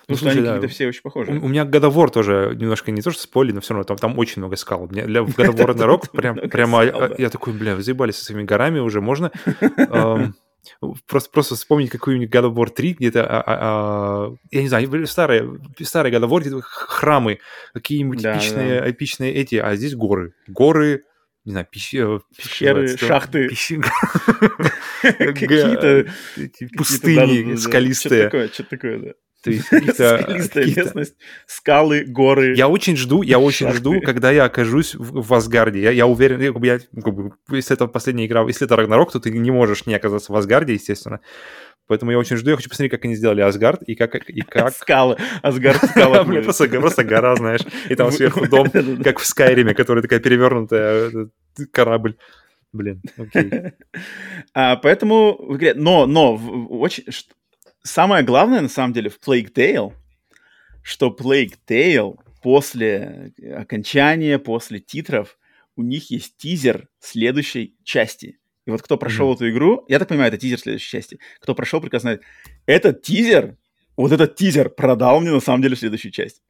Ну, 0.08 0.16
что 0.16 0.26
слушай, 0.26 0.38
они 0.38 0.46
да. 0.46 0.54
какие-то 0.56 0.74
все 0.74 0.88
очень 0.88 1.00
У, 1.00 1.04
похожи. 1.04 1.32
у 1.32 1.48
меня 1.48 1.64
God 1.64 1.90
of 1.90 1.94
War 1.94 2.10
тоже 2.10 2.56
немножко 2.60 2.92
не 2.92 3.02
то, 3.02 3.12
что 3.12 3.22
спойлер, 3.22 3.54
но 3.54 3.62
все 3.62 3.74
равно 3.74 3.86
там, 3.86 3.98
там 3.98 4.20
очень 4.20 4.42
много 4.42 4.56
скал. 4.56 4.88
Мне 4.88 5.06
для 5.06 5.24
в 5.24 5.30
God 5.30 5.54
of 5.54 5.56
War 5.56 5.68
Ragnarok 5.76 6.10
прям, 6.12 6.36
прямо 6.50 6.86
скал, 6.88 7.02
а, 7.04 7.10
да. 7.10 7.16
я 7.18 7.30
такой, 7.30 7.54
бля, 7.54 7.76
вы 7.76 7.84
заебались 7.84 8.16
со 8.18 8.26
своими 8.26 8.44
горами 8.44 8.80
уже, 8.80 9.00
можно? 9.02 9.32
Просто, 11.08 11.30
просто 11.30 11.56
вспомнить 11.56 11.90
какую-нибудь 11.90 12.34
God 12.34 12.46
of 12.50 12.54
War 12.56 12.70
3, 12.70 12.94
где-то, 12.94 13.26
а, 13.26 13.42
а, 13.42 13.58
а, 14.32 14.36
я 14.52 14.62
не 14.62 14.70
знаю, 14.70 14.90
были 14.90 15.04
старые, 15.04 15.60
старые 15.82 16.14
God 16.14 16.24
of 16.24 16.30
War, 16.30 16.40
где-то 16.40 16.62
храмы, 16.62 17.40
какие-нибудь 17.74 18.22
Да, 18.22 18.38
эпичные, 18.38 18.90
эпичные 18.90 19.34
эти, 19.34 19.56
а 19.56 19.76
здесь 19.76 19.94
горы. 19.94 20.34
Горы, 20.48 21.04
не 21.44 21.52
знаю, 21.52 21.68
пещеры, 21.70 22.22
Пещеры, 22.38 22.98
шахты. 22.98 23.50
какие-то 25.04 26.06
пустыни 26.78 27.56
скалистые. 27.56 28.24
такое, 28.26 28.48
что-то 28.48 28.70
такое, 28.70 29.00
да. 29.00 29.12
То 29.44 29.52
есть 29.52 29.68
каких-то... 29.70 30.20
Скалистая 30.22 30.66
местность, 30.66 31.16
скалы, 31.46 32.06
горы. 32.06 32.56
Я 32.56 32.70
очень 32.70 32.96
жду, 32.96 33.22
я 33.22 33.40
очень 33.40 33.68
Шахты. 33.68 33.80
жду, 33.80 34.02
когда 34.02 34.32
я 34.32 34.46
окажусь 34.46 34.96
в, 34.96 35.22
в 35.22 35.34
Асгарде. 35.34 35.82
Я, 35.82 35.92
я 35.92 36.08
уверен, 36.08 36.40
я, 36.40 36.74
я, 36.74 36.80
как 36.80 37.14
бы, 37.14 37.32
если 37.50 37.76
это 37.76 37.88
последняя 37.88 38.26
игра, 38.26 38.44
если 38.48 38.66
это 38.66 38.76
Рагнарок, 38.76 39.12
то 39.12 39.20
ты 39.20 39.32
не 39.32 39.52
можешь 39.52 39.86
не 39.86 39.96
оказаться 39.96 40.32
в 40.32 40.36
Асгарде, 40.36 40.74
естественно. 40.74 41.20
Поэтому 41.88 42.12
я 42.12 42.18
очень 42.18 42.38
жду, 42.38 42.52
я 42.52 42.56
хочу 42.56 42.70
посмотреть, 42.70 42.92
как 42.92 43.04
они 43.04 43.16
сделали 43.16 43.42
Асгард 43.42 43.84
и 43.84 43.96
как... 43.96 44.16
И 44.30 44.42
как... 44.50 44.74
Скалы, 44.74 45.18
Асгард 45.42 45.84
скала. 45.90 46.24
Просто, 46.24 46.68
просто 46.68 47.04
гора, 47.04 47.36
знаешь, 47.36 47.62
и 47.90 47.96
там 47.96 48.12
сверху 48.12 48.48
дом, 48.48 48.70
как 49.04 49.20
в 49.20 49.26
Скайриме, 49.26 49.74
который 49.74 50.02
такая 50.02 50.20
перевернутая 50.20 51.10
э, 51.10 51.66
корабль. 51.72 52.16
Блин, 52.72 53.02
окей. 53.18 53.74
А, 54.54 54.78
поэтому 54.78 55.38
в 55.38 55.58
игре... 55.58 55.74
Но, 55.76 56.06
но, 56.06 56.36
очень... 56.70 57.04
Самое 57.84 58.24
главное, 58.24 58.62
на 58.62 58.70
самом 58.70 58.94
деле, 58.94 59.10
в 59.10 59.20
Plague 59.20 59.52
Tale, 59.54 59.94
что 60.84 61.16
Plague 61.18 61.56
Tale 61.68 62.16
после 62.42 63.34
окончания, 63.56 64.40
после 64.40 64.80
титров, 64.80 65.38
у 65.76 65.84
них 65.84 66.12
есть 66.12 66.38
тизер 66.38 66.88
следующей 67.00 67.76
части. 67.84 68.38
И 68.66 68.72
вот 68.72 68.82
кто 68.82 68.98
прошел 68.98 69.34
эту 69.34 69.50
игру, 69.50 69.84
я 69.90 70.00
так 70.00 70.08
понимаю, 70.08 70.30
это 70.30 70.38
тизер 70.38 70.60
следующей 70.60 70.90
части. 70.92 71.20
Кто 71.42 71.54
прошел, 71.56 71.82
прекрасно 71.82 72.12
знает. 72.12 72.22
Этот 72.66 73.02
тизер, 73.02 73.58
вот 73.98 74.12
этот 74.14 74.36
тизер 74.36 74.70
продал 74.70 75.20
мне 75.20 75.32
на 75.32 75.42
самом 75.42 75.62
деле 75.62 75.76
следующую 75.76 76.12
часть. 76.14 76.42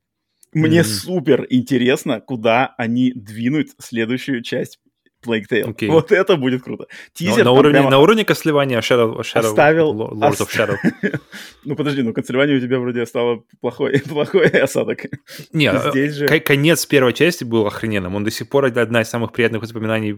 Мне 0.54 0.82
Мгм. 0.82 0.88
супер 0.90 1.48
интересно, 1.50 2.22
куда 2.22 2.76
они 2.78 3.12
двинут 3.12 3.70
следующую 3.80 4.44
часть 4.44 4.80
Plague 5.26 5.44
Tale. 5.50 5.70
Окей. 5.72 5.90
Вот 5.90 6.12
это 6.12 6.36
будет 6.38 6.64
круто. 6.64 6.88
Тизер 7.14 7.46
на 7.46 7.52
уровне, 7.52 7.80
прямо- 7.80 7.90
на 7.90 8.00
уровне 8.00 8.26
костлевания 8.26 8.80
Shadow, 8.82 9.20
Shadow 9.22 9.40
Оставил- 9.52 9.94
Lords 9.94 10.40
of 10.42 10.50
Shadow. 10.50 10.78
Ну 11.66 11.76
подожди, 11.76 12.02
ну 12.02 12.14
канцелирование 12.14 12.58
у 12.58 12.60
тебя 12.60 12.80
вроде 12.80 13.06
стало 13.06 13.44
плохой, 13.62 14.00
плохой 14.10 14.48
осадок. 14.48 15.00
Не, 15.54 15.72
Здесь 15.92 16.14
же- 16.16 16.28
конец 16.40 16.86
первой 16.86 17.14
части 17.14 17.44
был 17.44 17.66
охрененным. 17.68 18.16
Он 18.16 18.24
до 18.24 18.32
сих 18.32 18.50
пор 18.50 18.66
одна 18.66 19.02
из 19.02 19.10
самых 19.10 19.32
приятных 19.32 19.62
воспоминаний 19.62 20.14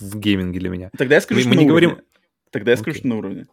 в, 0.00 0.18
гейминге 0.18 0.58
для 0.60 0.68
меня. 0.70 0.90
Тогда 0.96 1.14
я 1.16 1.20
скажу, 1.20 1.38
Мы- 1.38 1.42
что 1.42 1.50
мы 1.50 1.56
не 1.56 1.66
говорим- 1.68 1.98
Тогда 2.50 2.70
я 2.70 2.76
скажу, 2.76 2.90
Окей. 2.92 3.00
что 3.00 3.08
на 3.08 3.16
уровне. 3.16 3.46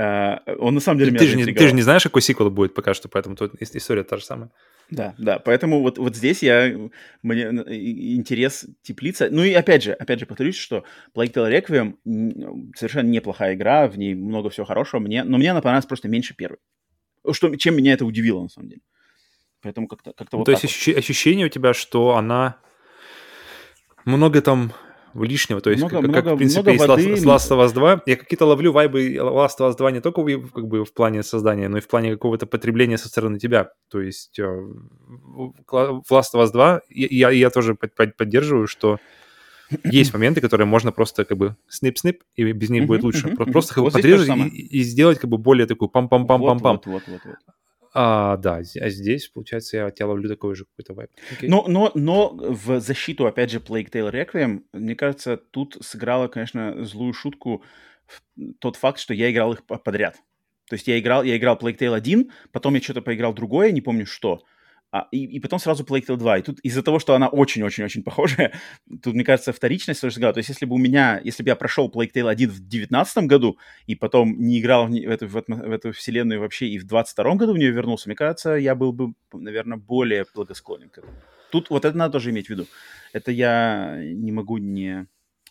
А, 0.00 0.40
Он 0.58 0.74
на 0.74 0.80
самом 0.80 0.98
деле 1.00 1.10
меня 1.10 1.18
Ты 1.20 1.26
же, 1.26 1.36
не, 1.36 1.44
ты 1.46 1.68
же 1.68 1.74
не 1.74 1.82
знаешь, 1.82 2.02
какой 2.04 2.22
сиквел 2.22 2.50
будет 2.50 2.72
пока 2.74 2.94
что, 2.94 3.08
поэтому 3.08 3.34
тут 3.34 3.54
ис- 3.60 3.70
история 3.74 4.04
та 4.04 4.16
же 4.16 4.24
самая. 4.24 4.50
Да, 4.90 5.14
да, 5.18 5.38
поэтому 5.38 5.82
вот, 5.82 5.98
вот 5.98 6.16
здесь 6.16 6.42
я, 6.42 6.74
мне 7.22 7.42
интерес 7.42 8.66
теплится. 8.82 9.28
Ну 9.30 9.44
и 9.44 9.52
опять 9.52 9.82
же, 9.82 9.92
опять 9.92 10.18
же 10.18 10.26
повторюсь, 10.26 10.56
что 10.56 10.84
Plague 11.14 11.32
Tale 11.32 11.62
Requiem 11.62 12.72
совершенно 12.74 13.08
неплохая 13.08 13.54
игра, 13.54 13.86
в 13.86 13.98
ней 13.98 14.14
много 14.14 14.48
всего 14.48 14.64
хорошего, 14.64 15.00
мне, 15.00 15.24
но 15.24 15.36
мне 15.36 15.50
она 15.50 15.60
понравилась 15.60 15.86
просто 15.86 16.08
меньше 16.08 16.34
первой. 16.34 16.58
Что, 17.30 17.54
чем 17.56 17.76
меня 17.76 17.92
это 17.92 18.06
удивило, 18.06 18.42
на 18.42 18.48
самом 18.48 18.70
деле. 18.70 18.80
Поэтому 19.60 19.88
как-то 19.88 20.12
как 20.12 20.28
Ну, 20.32 20.38
вот 20.38 20.44
то 20.44 20.52
есть 20.52 20.62
вот. 20.62 20.70
ощущ- 20.70 20.96
ощущение 20.96 21.46
у 21.46 21.50
тебя, 21.50 21.74
что 21.74 22.16
она 22.16 22.56
много 24.04 24.40
там 24.40 24.72
лишнего, 25.14 25.60
то 25.60 25.70
есть 25.70 25.82
Много- 25.82 25.96
как, 26.02 26.12
как, 26.14 26.24
много- 26.24 26.34
в 26.34 26.38
принципе 26.38 26.62
много 26.72 26.86
воды, 26.86 27.02
Last, 27.12 27.16
с 27.16 27.24
Last 27.24 27.50
of 27.56 27.66
Us 27.66 27.72
2. 27.74 28.02
Я 28.06 28.16
какие-то 28.16 28.46
ловлю 28.46 28.72
вайбы 28.72 29.14
Last 29.14 29.58
of 29.60 29.70
Us 29.70 29.76
2 29.76 29.90
не 29.90 30.00
только 30.00 30.20
в, 30.22 30.50
как 30.50 30.66
бы 30.66 30.84
в 30.84 30.92
плане 30.92 31.22
создания, 31.22 31.68
но 31.68 31.78
и 31.78 31.80
в 31.80 31.88
плане 31.88 32.12
какого-то 32.12 32.46
потребления 32.46 32.98
со 32.98 33.08
стороны 33.08 33.38
тебя. 33.38 33.70
То 33.90 34.00
есть 34.00 34.38
э, 34.38 34.44
в 34.46 35.52
в 35.66 36.10
Last 36.12 36.34
of 36.34 36.42
Us 36.44 36.52
2 36.52 36.80
я, 36.90 37.30
я, 37.30 37.50
тоже 37.50 37.74
под- 37.74 37.94
под- 37.94 38.16
поддерживаю, 38.16 38.66
что 38.66 38.98
есть 39.84 40.12
моменты, 40.14 40.40
которые 40.40 40.66
можно 40.66 40.92
просто 40.92 41.24
как 41.24 41.36
бы 41.38 41.56
снип-снип, 41.68 42.22
и 42.36 42.52
без 42.52 42.70
них 42.70 42.86
будет 42.86 43.02
лучше. 43.02 43.28
Просто 43.36 43.74
как 43.74 43.84
бы 43.84 43.90
Вот 43.90 43.92
и, 44.46 44.82
сделать 44.82 45.18
как 45.18 45.28
бы 45.30 45.38
более 45.38 45.66
такую 45.66 45.90
пам-пам-пам-пам-пам. 45.90 46.80
Вот, 46.84 46.86
вот, 46.86 47.02
вот, 47.06 47.20
вот, 47.24 47.36
вот. 47.46 47.54
А, 48.00 48.36
да, 48.36 48.58
а 48.58 48.90
здесь, 48.90 49.26
получается, 49.26 49.76
я 49.76 49.90
тебя 49.90 50.06
ловлю 50.06 50.28
такой 50.28 50.54
же 50.54 50.66
какой-то 50.66 50.94
вайб. 50.94 51.10
Окей. 51.32 51.48
Но, 51.48 51.64
но, 51.66 51.90
но 51.96 52.28
в 52.32 52.78
защиту, 52.78 53.26
опять 53.26 53.50
же, 53.50 53.58
Plague 53.58 53.90
Tale 53.90 54.12
Requiem, 54.12 54.60
мне 54.72 54.94
кажется, 54.94 55.36
тут 55.36 55.76
сыграла, 55.80 56.28
конечно, 56.28 56.84
злую 56.84 57.12
шутку 57.12 57.64
тот 58.60 58.76
факт, 58.76 59.00
что 59.00 59.14
я 59.14 59.32
играл 59.32 59.52
их 59.54 59.66
по- 59.66 59.78
подряд. 59.78 60.14
То 60.68 60.74
есть 60.74 60.86
я 60.86 60.96
играл, 61.00 61.24
я 61.24 61.36
играл 61.36 61.56
Plague 61.56 61.76
Tale 61.76 61.96
1, 61.96 62.30
потом 62.52 62.74
я 62.76 62.80
что-то 62.80 63.02
поиграл 63.02 63.34
другое, 63.34 63.72
не 63.72 63.80
помню 63.80 64.06
что, 64.06 64.44
а, 64.90 65.06
и, 65.10 65.24
и 65.24 65.40
потом 65.40 65.58
сразу 65.58 65.84
Plague 65.84 66.06
Tale 66.06 66.16
2. 66.16 66.38
И 66.38 66.42
тут 66.42 66.60
из-за 66.60 66.82
того, 66.82 66.98
что 66.98 67.14
она 67.14 67.28
очень-очень-очень 67.28 68.02
похожая, 68.02 68.54
тут, 69.02 69.14
мне 69.14 69.24
кажется, 69.24 69.52
вторичность 69.52 70.00
тоже 70.00 70.14
сыграла. 70.14 70.32
То 70.32 70.38
есть 70.38 70.48
если 70.48 70.64
бы 70.64 70.74
у 70.74 70.78
меня, 70.78 71.20
если 71.22 71.42
бы 71.42 71.50
я 71.50 71.56
прошел 71.56 71.90
Plague 71.90 72.12
Tale 72.14 72.30
1 72.30 72.50
в 72.50 72.60
2019 72.60 73.24
году 73.24 73.58
и 73.86 73.94
потом 73.94 74.38
не 74.38 74.60
играл 74.60 74.86
в, 74.86 74.90
в 74.90 75.10
эту, 75.10 75.28
в, 75.28 75.32
в 75.32 75.72
эту 75.72 75.92
вселенную 75.92 76.40
вообще 76.40 76.68
и 76.68 76.78
в 76.78 76.84
22 76.84 77.34
году 77.34 77.52
в 77.52 77.58
нее 77.58 77.70
вернулся, 77.70 78.08
мне 78.08 78.16
кажется, 78.16 78.54
я 78.54 78.74
был 78.74 78.92
бы, 78.92 79.12
наверное, 79.32 79.78
более 79.78 80.24
благосклонен 80.34 80.88
к 80.88 80.98
этому. 80.98 81.12
Тут 81.50 81.70
вот 81.70 81.84
это 81.84 81.96
надо 81.96 82.12
тоже 82.12 82.30
иметь 82.30 82.46
в 82.46 82.50
виду. 82.50 82.66
Это 83.12 83.30
я 83.30 83.98
не 84.02 84.32
могу 84.32 84.58
не, 84.58 85.06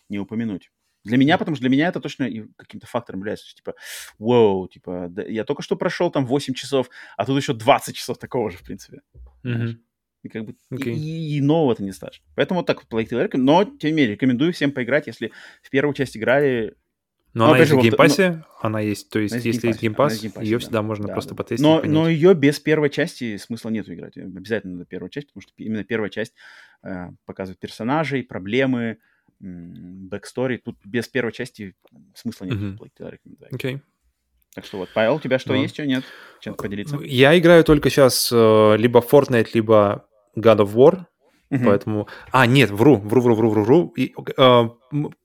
не 0.09 0.19
упомянуть. 0.19 0.71
Для 1.07 1.17
меня, 1.17 1.37
потому 1.37 1.55
что 1.55 1.61
для 1.63 1.69
меня 1.69 1.87
это 1.87 1.99
точно 1.99 2.29
каким-то 2.57 2.85
фактором 2.87 3.19
является. 3.21 3.47
что, 3.47 3.57
Типа, 3.57 3.73
вау, 4.19 4.67
типа, 4.67 5.07
да, 5.09 5.23
я 5.23 5.43
только 5.43 5.61
что 5.61 5.75
прошел 5.75 6.11
там 6.11 6.25
8 6.25 6.53
часов, 6.53 6.89
а 7.17 7.25
тут 7.25 7.41
еще 7.41 7.53
20 7.53 7.95
часов 7.95 8.17
такого 8.17 8.51
же, 8.51 8.57
в 8.57 8.63
принципе. 8.63 9.01
Мгм. 9.43 9.79
И 10.23 10.29
как 10.29 10.45
бы 10.45 10.51
и- 10.71 10.75
Окей. 10.75 10.93
и, 10.95 11.37
и 11.37 11.41
нового-то 11.41 11.83
не 11.83 11.91
стать. 11.91 12.21
Поэтому 12.35 12.59
вот 12.59 12.65
так 12.67 12.83
вот 12.83 12.91
Plague. 12.91 13.29
Но, 13.37 13.63
тем 13.63 13.91
не 13.91 13.95
менее, 13.97 14.11
рекомендую 14.13 14.51
всем 14.51 14.71
поиграть, 14.71 15.07
если 15.07 15.31
в 15.61 15.69
первую 15.69 15.93
часть 15.93 16.17
играли. 16.17 16.75
Но 17.33 17.45
Ну, 17.45 17.49
она 17.51 17.59
есть 17.59 17.69
же, 17.69 17.77
в 17.77 17.81
геймпассе, 17.83 18.43
она 18.61 18.79
есть, 18.79 19.09
то 19.11 19.19
есть 19.19 19.35
Она 19.35 19.43
если 19.43 19.67
есть 19.67 19.79
Game 19.81 19.98
Pass, 19.98 20.19
Game 20.21 20.31
Pass 20.31 20.40
е, 20.40 20.45
ее 20.45 20.55
да. 20.57 20.59
всегда 20.59 20.81
можно 20.81 21.07
Да, 21.07 21.13
просто 21.13 21.31
да. 21.31 21.35
потестить 21.35 21.63
Но, 21.63 21.83
но 21.83 22.09
ее 22.09 22.33
без 22.33 22.59
первой 22.59 22.89
части 22.89 23.37
смысла 23.37 23.69
нету 23.69 23.93
играть. 23.93 24.17
Обязательно 24.17 24.73
надо 24.73 24.85
первую 24.85 25.11
часть, 25.11 25.27
потому 25.27 25.41
что 25.43 25.53
именно 25.57 25.83
первая 25.83 26.09
часть 26.09 26.33
э, 26.83 27.09
показывает 27.25 27.59
персонажей, 27.59 28.23
проблемы, 28.23 28.97
backstory. 29.39 30.57
Тут 30.57 30.77
без 30.85 31.07
первой 31.07 31.31
части 31.31 31.75
смысла 32.15 32.45
нет. 32.45 32.57
Plague 32.79 32.91
Tale 32.99 33.11
Requiem, 33.13 33.35
да. 33.39 33.47
Окей. 33.51 33.81
Так 34.55 34.65
что 34.65 34.77
вот, 34.79 34.89
Павел, 34.93 35.15
у 35.15 35.19
тебя 35.19 35.37
что 35.39 35.53
Ну. 35.53 35.61
есть, 35.61 35.73
что 35.75 35.85
нет? 35.85 36.03
Чем 36.41 36.55
поделиться? 36.55 36.97
Я 37.03 37.37
играю 37.37 37.63
только 37.63 37.89
сейчас 37.89 38.31
либо 38.31 38.99
Fortnite, 39.01 39.49
либо 39.53 40.07
God 40.35 40.57
of 40.59 40.73
War, 40.73 41.05
Мгм. 41.51 41.65
поэтому... 41.65 42.07
А, 42.31 42.45
нет, 42.47 42.71
вру, 42.71 42.95
вру, 42.97 43.21
вру, 43.21 43.35
вру, 43.35 43.49
вру, 43.51 43.63
вру. 43.63 43.93
И, 43.95 44.13
э, 44.15 44.69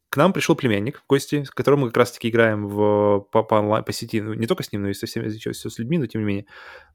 к 0.08 0.16
нам 0.18 0.32
пришел 0.34 0.54
племянник 0.54 0.98
в 1.00 1.06
гости, 1.08 1.44
с 1.44 1.50
которым 1.50 1.80
мы 1.80 1.86
как 1.88 1.96
раз-таки 1.96 2.28
играем 2.28 2.68
в, 2.68 3.20
по, 3.32 3.42
по, 3.42 3.54
онлайн, 3.54 3.82
по 3.84 3.92
сети, 3.92 4.20
ну, 4.20 4.34
не 4.34 4.46
только 4.46 4.62
с 4.62 4.70
ним, 4.70 4.82
но 4.82 4.90
и 4.90 4.94
со 4.94 5.06
всеми, 5.06 5.28
еще 5.32 5.54
с 5.54 5.78
людьми, 5.78 5.96
но 5.96 6.06
тем 6.06 6.20
не 6.20 6.26
менее, 6.26 6.46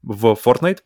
в 0.02 0.26
Fortnite. 0.42 0.78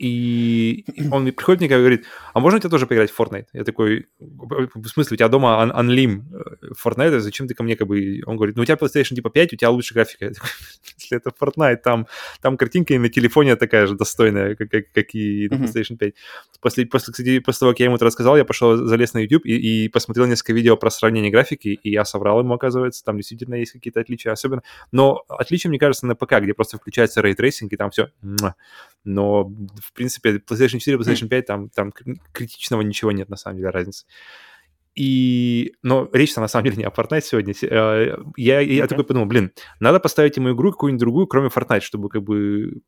И 0.00 0.86
он 1.12 1.22
мне 1.22 1.32
приходит 1.32 1.60
мне 1.60 1.68
и 1.68 1.78
говорит, 1.78 2.06
а 2.32 2.40
можно 2.40 2.58
тебе 2.58 2.70
тоже 2.70 2.86
поиграть 2.86 3.10
в 3.10 3.20
Fortnite? 3.20 3.46
Я 3.52 3.64
такой, 3.64 4.06
в 4.18 4.88
смысле, 4.88 5.14
у 5.14 5.16
тебя 5.16 5.28
дома 5.28 5.62
un- 5.62 5.72
Unlim 5.72 6.22
Fortnite, 6.82 7.20
зачем 7.20 7.46
ты 7.46 7.54
ко 7.54 7.62
мне 7.62 7.76
как 7.76 7.86
бы... 7.86 8.22
Он 8.24 8.36
говорит, 8.36 8.56
ну 8.56 8.62
у 8.62 8.64
тебя 8.64 8.76
PlayStation 8.76 9.14
типа 9.14 9.28
5, 9.28 9.52
у 9.52 9.56
тебя 9.56 9.70
лучше 9.70 9.92
графика. 9.92 10.24
Я 10.24 10.30
такой, 10.32 10.50
если 10.98 11.16
это 11.18 11.30
Fortnite, 11.38 11.76
там, 11.84 12.06
там 12.40 12.56
картинка 12.56 12.94
и 12.94 12.98
на 12.98 13.10
телефоне 13.10 13.56
такая 13.56 13.86
же 13.86 13.94
достойная, 13.94 14.54
как, 14.54 14.70
как, 14.70 14.84
как 14.92 15.14
и 15.14 15.48
на. 15.50 15.64
PlayStation 15.64 15.96
5. 15.96 16.14
После, 16.60 16.86
после, 16.86 17.12
кстати, 17.12 17.38
после 17.40 17.60
того, 17.60 17.72
как 17.72 17.80
я 17.80 17.86
ему 17.86 17.96
это 17.96 18.06
рассказал, 18.06 18.38
я 18.38 18.44
пошел, 18.46 18.76
залез 18.76 19.12
на 19.12 19.18
YouTube 19.18 19.44
и, 19.44 19.84
и 19.84 19.88
посмотрел 19.88 20.26
несколько 20.26 20.54
видео 20.54 20.78
про 20.78 20.90
сравнение 20.90 21.30
графики, 21.30 21.68
и 21.68 21.90
я 21.90 22.06
соврал 22.06 22.40
ему, 22.40 22.54
оказывается, 22.54 23.04
там 23.04 23.18
действительно 23.18 23.56
есть 23.56 23.72
какие-то 23.72 24.00
отличия, 24.00 24.32
особенно... 24.32 24.62
Но 24.92 25.24
отличия, 25.28 25.68
мне 25.68 25.78
кажется, 25.78 26.06
на 26.06 26.14
ПК, 26.14 26.40
где 26.40 26.54
просто 26.54 26.78
включается 26.78 27.20
ray 27.20 27.34
tracing, 27.34 27.72
и 27.72 27.76
там 27.76 27.90
все... 27.90 28.08
Но, 29.04 29.44
в 29.44 29.92
принципе, 29.94 30.36
PlayStation 30.36 30.78
4, 30.78 30.96
PlayStation 30.98 31.28
5, 31.28 31.46
там, 31.46 31.68
там 31.70 31.92
критичного 32.32 32.82
ничего 32.82 33.12
нет, 33.12 33.28
на 33.30 33.36
самом 33.36 33.56
деле, 33.58 33.70
разницы. 33.70 34.04
И, 34.94 35.72
но 35.82 36.08
речь-то 36.12 36.40
на 36.40 36.48
самом 36.48 36.64
деле 36.64 36.76
не 36.78 36.84
о 36.84 36.90
Fortnite 36.90 37.22
сегодня. 37.22 37.54
Се- 37.54 37.68
э, 37.70 38.18
Я, 38.36 38.60
я 38.60 38.82
Ну-ка. 38.82 38.88
такой 38.88 39.04
подумал, 39.04 39.26
блин, 39.26 39.52
надо 39.78 40.00
поставить 40.00 40.36
ему 40.36 40.52
игру 40.52 40.72
какую-нибудь 40.72 41.00
другую, 41.00 41.26
кроме 41.26 41.48
Fortnite, 41.48 41.80
чтобы 41.80 42.08
как 42.08 42.22
бы 42.22 42.80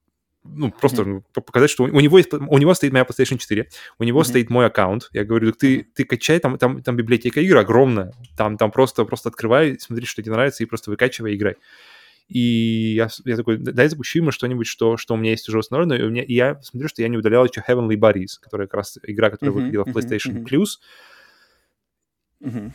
ну, 0.45 0.73
просто 0.73 1.23
по- 1.33 1.41
показать, 1.41 1.71
что 1.71 1.85
у 1.85 2.01
него, 2.01 2.19
есть, 2.19 2.33
у 2.35 2.59
него 2.59 2.75
стоит 2.75 2.93
моя 2.93 3.05
PlayStation 3.05 3.39
4, 3.39 3.69
у 4.01 4.05
него 4.05 4.19
Мгм. 4.19 4.25
стоит 4.25 4.51
мой 4.51 4.67
аккаунт. 4.67 5.09
Я 5.13 5.23
говорю, 5.25 5.53
ты, 5.53 5.87
ты 5.95 6.05
качай, 6.05 6.41
там, 6.41 6.59
там, 6.59 6.83
там 6.83 6.97
библиотека 6.97 7.41
игр 7.41 7.57
огромная, 7.59 8.13
там, 8.37 8.57
там 8.59 8.73
просто, 8.73 9.05
просто 9.05 9.29
открывай, 9.29 9.79
смотри, 9.79 10.05
что 10.05 10.21
тебе 10.21 10.33
нравится, 10.33 10.65
и 10.65 10.67
просто 10.67 10.91
выкачивай, 10.91 11.37
играй. 11.37 11.55
И 12.33 12.95
я, 12.95 13.09
я 13.25 13.37
такой, 13.37 13.59
«Да- 13.59 13.73
дай 13.73 13.89
запущу 13.89 14.19
ему 14.21 14.31
что-нибудь, 14.31 14.67
что, 14.67 14.97
что 14.97 15.15
у 15.15 15.17
меня 15.17 15.31
есть 15.33 15.49
уже 15.49 15.59
установлено, 15.59 15.97
и, 15.97 16.03
у 16.03 16.11
меня, 16.11 16.23
и 16.23 16.35
я 16.35 16.61
смотрю, 16.63 16.89
что 16.89 17.03
я 17.03 17.09
не 17.09 17.17
удалял 17.19 17.45
еще 17.45 17.63
Heavenly 17.67 17.97
Buddies, 17.97 18.39
которая 18.41 18.67
как 18.67 18.75
раз 18.75 18.99
игра, 19.03 19.31
которая 19.31 19.53
Мгм, 19.55 19.61
выходила 19.61 19.85
в 19.85 19.89
PlayStation 19.89 20.33
мгм. 20.33 20.45
Plus, 20.47 20.67
Мгм. 22.41 22.73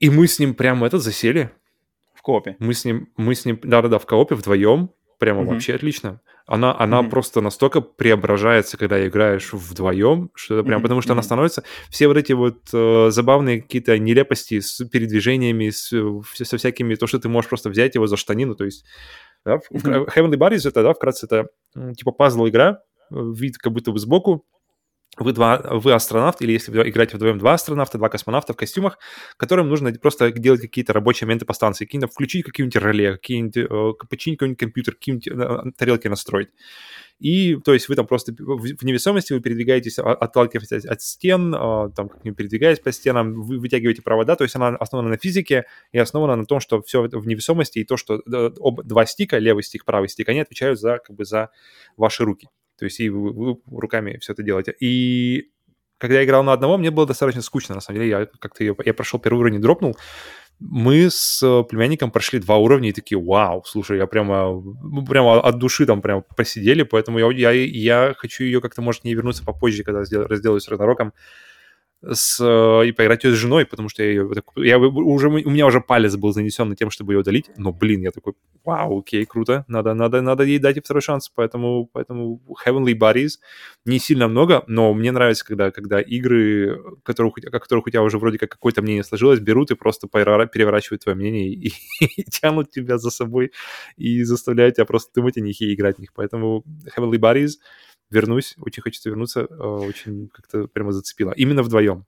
и 0.00 0.10
мы 0.10 0.26
с 0.26 0.38
ним 0.38 0.54
прямо 0.54 0.86
этот 0.86 1.02
засели, 1.02 1.50
В 2.14 2.22
коопе. 2.22 2.56
мы 2.58 2.74
с 2.74 2.84
ним, 2.84 3.08
мы 3.16 3.34
с 3.34 3.44
ним, 3.44 3.58
да-да-да, 3.62 3.98
в 3.98 4.06
коопе 4.06 4.34
вдвоем, 4.34 4.90
прямо 5.20 5.42
Мгм. 5.42 5.50
вообще 5.50 5.74
отлично. 5.74 6.20
Она, 6.46 6.74
она 6.76 7.02
Мгм. 7.02 7.10
просто 7.10 7.40
настолько 7.40 7.80
преображается, 7.80 8.76
когда 8.76 9.06
играешь 9.06 9.52
вдвоем, 9.52 10.30
что 10.34 10.56
это 10.56 10.64
прям, 10.64 10.78
Мгм, 10.78 10.82
потому 10.82 11.00
что 11.02 11.12
она 11.12 11.20
мгм. 11.20 11.26
становится, 11.26 11.62
все 11.90 12.08
вот 12.08 12.16
эти 12.16 12.32
вот 12.32 12.56
э, 12.72 13.10
забавные 13.10 13.62
какие-то 13.62 13.96
нелепости 13.98 14.58
с 14.58 14.84
передвижениями, 14.84 15.70
с, 15.70 15.92
э, 15.92 16.44
со 16.44 16.56
всякими, 16.56 16.96
то, 16.96 17.06
что 17.06 17.20
ты 17.20 17.28
можешь 17.28 17.48
просто 17.48 17.70
взять 17.70 17.94
его 17.94 18.08
за 18.08 18.16
штанину, 18.16 18.56
то 18.56 18.64
есть 18.64 18.84
Да? 19.44 19.58
Mm-hmm. 19.72 20.08
Heavenly 20.16 20.36
Bodies 20.36 20.68
это, 20.68 20.82
да, 20.82 20.92
вкратце, 20.92 21.26
это 21.26 21.46
типа 21.94 22.10
пазл-игра, 22.12 22.80
вид 23.10 23.56
как 23.58 23.72
будто 23.72 23.92
бы 23.92 23.98
сбоку, 23.98 24.44
вы, 25.18 25.32
два, 25.32 25.60
вы 25.70 25.92
астронавт, 25.92 26.40
или 26.40 26.52
если 26.52 26.70
вы 26.70 26.88
играете 26.88 27.16
вдвоем 27.16 27.38
два 27.38 27.54
астронавта, 27.54 27.98
два 27.98 28.08
космонавта 28.08 28.52
в 28.52 28.56
костюмах, 28.56 28.98
которым 29.36 29.68
нужно 29.68 29.92
просто 29.92 30.30
делать 30.30 30.60
какие-то 30.60 30.92
рабочие 30.92 31.26
моменты 31.26 31.44
по 31.44 31.52
станции, 31.52 31.84
какие-то 31.84 32.06
включить 32.06 32.44
какие-нибудь 32.44 32.76
реле, 32.76 33.12
какие-нибудь, 33.12 33.56
э, 33.56 34.06
починить 34.08 34.38
какой-нибудь 34.38 34.58
компьютер, 34.58 34.94
какие-нибудь 34.94 35.28
э, 35.28 35.72
тарелки 35.76 36.08
настроить. 36.08 36.48
И, 37.18 37.56
то 37.56 37.74
есть, 37.74 37.88
вы 37.88 37.96
там 37.96 38.06
просто 38.06 38.32
в 38.38 38.84
невесомости 38.84 39.32
вы 39.34 39.40
передвигаетесь, 39.40 39.98
отталкиваетесь 39.98 40.86
от, 40.86 41.02
стен, 41.02 41.54
э, 41.54 41.90
там 41.94 42.08
как-нибудь 42.08 42.38
передвигаясь 42.38 42.78
по 42.78 42.92
стенам, 42.92 43.42
вы 43.42 43.58
вытягиваете 43.58 44.02
провода, 44.02 44.36
то 44.36 44.44
есть 44.44 44.56
она 44.56 44.68
основана 44.68 45.08
на 45.08 45.18
физике 45.18 45.64
и 45.92 45.98
основана 45.98 46.36
на 46.36 46.46
том, 46.46 46.60
что 46.60 46.80
все 46.82 47.02
в 47.02 47.26
невесомости 47.26 47.80
и 47.80 47.84
то, 47.84 47.96
что 47.96 48.22
оба, 48.58 48.84
два 48.84 49.04
стика, 49.06 49.38
левый 49.38 49.64
стик, 49.64 49.84
правый 49.84 50.08
стик, 50.08 50.28
они 50.28 50.40
отвечают 50.40 50.78
за, 50.78 50.98
как 50.98 51.16
бы, 51.16 51.24
за 51.24 51.50
ваши 51.96 52.24
руки. 52.24 52.48
То 52.80 52.86
есть 52.86 52.98
и 52.98 53.10
вы, 53.10 53.32
вы 53.32 53.56
руками 53.70 54.18
все 54.20 54.32
это 54.32 54.42
делаете. 54.42 54.74
И 54.80 55.50
когда 55.98 56.16
я 56.16 56.24
играл 56.24 56.42
на 56.42 56.54
одного, 56.54 56.78
мне 56.78 56.90
было 56.90 57.06
достаточно 57.06 57.42
скучно, 57.42 57.74
на 57.74 57.82
самом 57.82 58.00
деле. 58.00 58.10
Я 58.10 58.26
как-то 58.38 58.64
я, 58.64 58.74
я 58.86 58.94
прошел 58.94 59.20
первый 59.20 59.40
уровень, 59.40 59.60
дропнул. 59.60 59.96
Мы 60.58 61.08
с 61.10 61.40
племянником 61.68 62.10
прошли 62.10 62.38
два 62.38 62.56
уровня 62.56 62.88
и 62.88 62.92
такие, 62.92 63.20
вау, 63.20 63.64
слушай, 63.66 63.98
я 63.98 64.06
прямо, 64.06 64.62
прямо 65.06 65.40
от 65.40 65.58
души 65.58 65.86
там 65.86 66.02
прямо 66.02 66.22
посидели, 66.36 66.82
поэтому 66.82 67.18
я, 67.18 67.30
я, 67.30 67.50
я 67.50 68.14
хочу 68.16 68.44
ее 68.44 68.60
как-то, 68.60 68.82
может, 68.82 69.04
не 69.04 69.14
вернуться 69.14 69.44
попозже, 69.44 69.84
когда 69.84 70.00
разделаюсь 70.00 70.64
с 70.64 70.68
Рагнароком 70.68 71.12
с, 72.02 72.40
э, 72.40 72.88
и 72.88 72.92
поиграть 72.92 73.24
ее 73.24 73.32
с 73.32 73.36
женой, 73.38 73.66
потому 73.66 73.88
что 73.88 74.02
я 74.02 74.08
ее... 74.08 74.30
Я, 74.56 74.78
уже, 74.78 75.28
у 75.28 75.50
меня 75.50 75.66
уже 75.66 75.80
палец 75.80 76.16
был 76.16 76.32
занесен 76.32 76.68
на 76.68 76.76
тем, 76.76 76.90
чтобы 76.90 77.12
ее 77.12 77.20
удалить, 77.20 77.50
но, 77.56 77.72
блин, 77.72 78.00
я 78.00 78.10
такой, 78.10 78.34
вау, 78.64 79.00
окей, 79.00 79.24
круто, 79.26 79.64
надо, 79.68 79.92
надо, 79.94 80.22
надо 80.22 80.44
ей 80.44 80.58
дать 80.58 80.82
второй 80.82 81.02
шанс, 81.02 81.28
поэтому, 81.28 81.88
поэтому 81.92 82.40
Heavenly 82.66 82.94
Bodies 82.98 83.38
не 83.84 83.98
сильно 83.98 84.28
много, 84.28 84.64
но 84.66 84.94
мне 84.94 85.12
нравится, 85.12 85.44
когда, 85.44 85.70
когда 85.70 86.00
игры, 86.00 86.82
которых, 87.02 87.34
о 87.38 87.58
которых 87.58 87.86
у 87.86 87.90
тебя 87.90 88.02
уже 88.02 88.18
вроде 88.18 88.38
как 88.38 88.50
какое-то 88.50 88.80
мнение 88.82 89.04
сложилось, 89.04 89.40
берут 89.40 89.70
и 89.70 89.74
просто 89.74 90.08
переворачивают 90.08 91.02
твое 91.02 91.16
мнение 91.16 91.52
и, 91.52 91.72
и 92.00 92.24
тянут 92.24 92.70
тебя 92.70 92.96
за 92.96 93.10
собой 93.10 93.52
и 93.96 94.22
заставляют 94.24 94.76
тебя 94.76 94.86
просто 94.86 95.12
думать 95.14 95.36
о 95.36 95.40
них 95.40 95.60
и 95.60 95.74
играть 95.74 95.96
в 95.96 96.00
них, 96.00 96.12
поэтому 96.14 96.64
Heavenly 96.96 97.18
Bodies— 97.18 97.50
вернусь, 98.10 98.54
очень 98.58 98.82
хочется 98.82 99.08
вернуться, 99.08 99.46
э, 99.48 99.54
очень 99.54 100.28
как-то 100.28 100.66
прямо 100.68 100.92
зацепило. 100.92 101.32
Именно 101.32 101.62
вдвоем. 101.62 102.04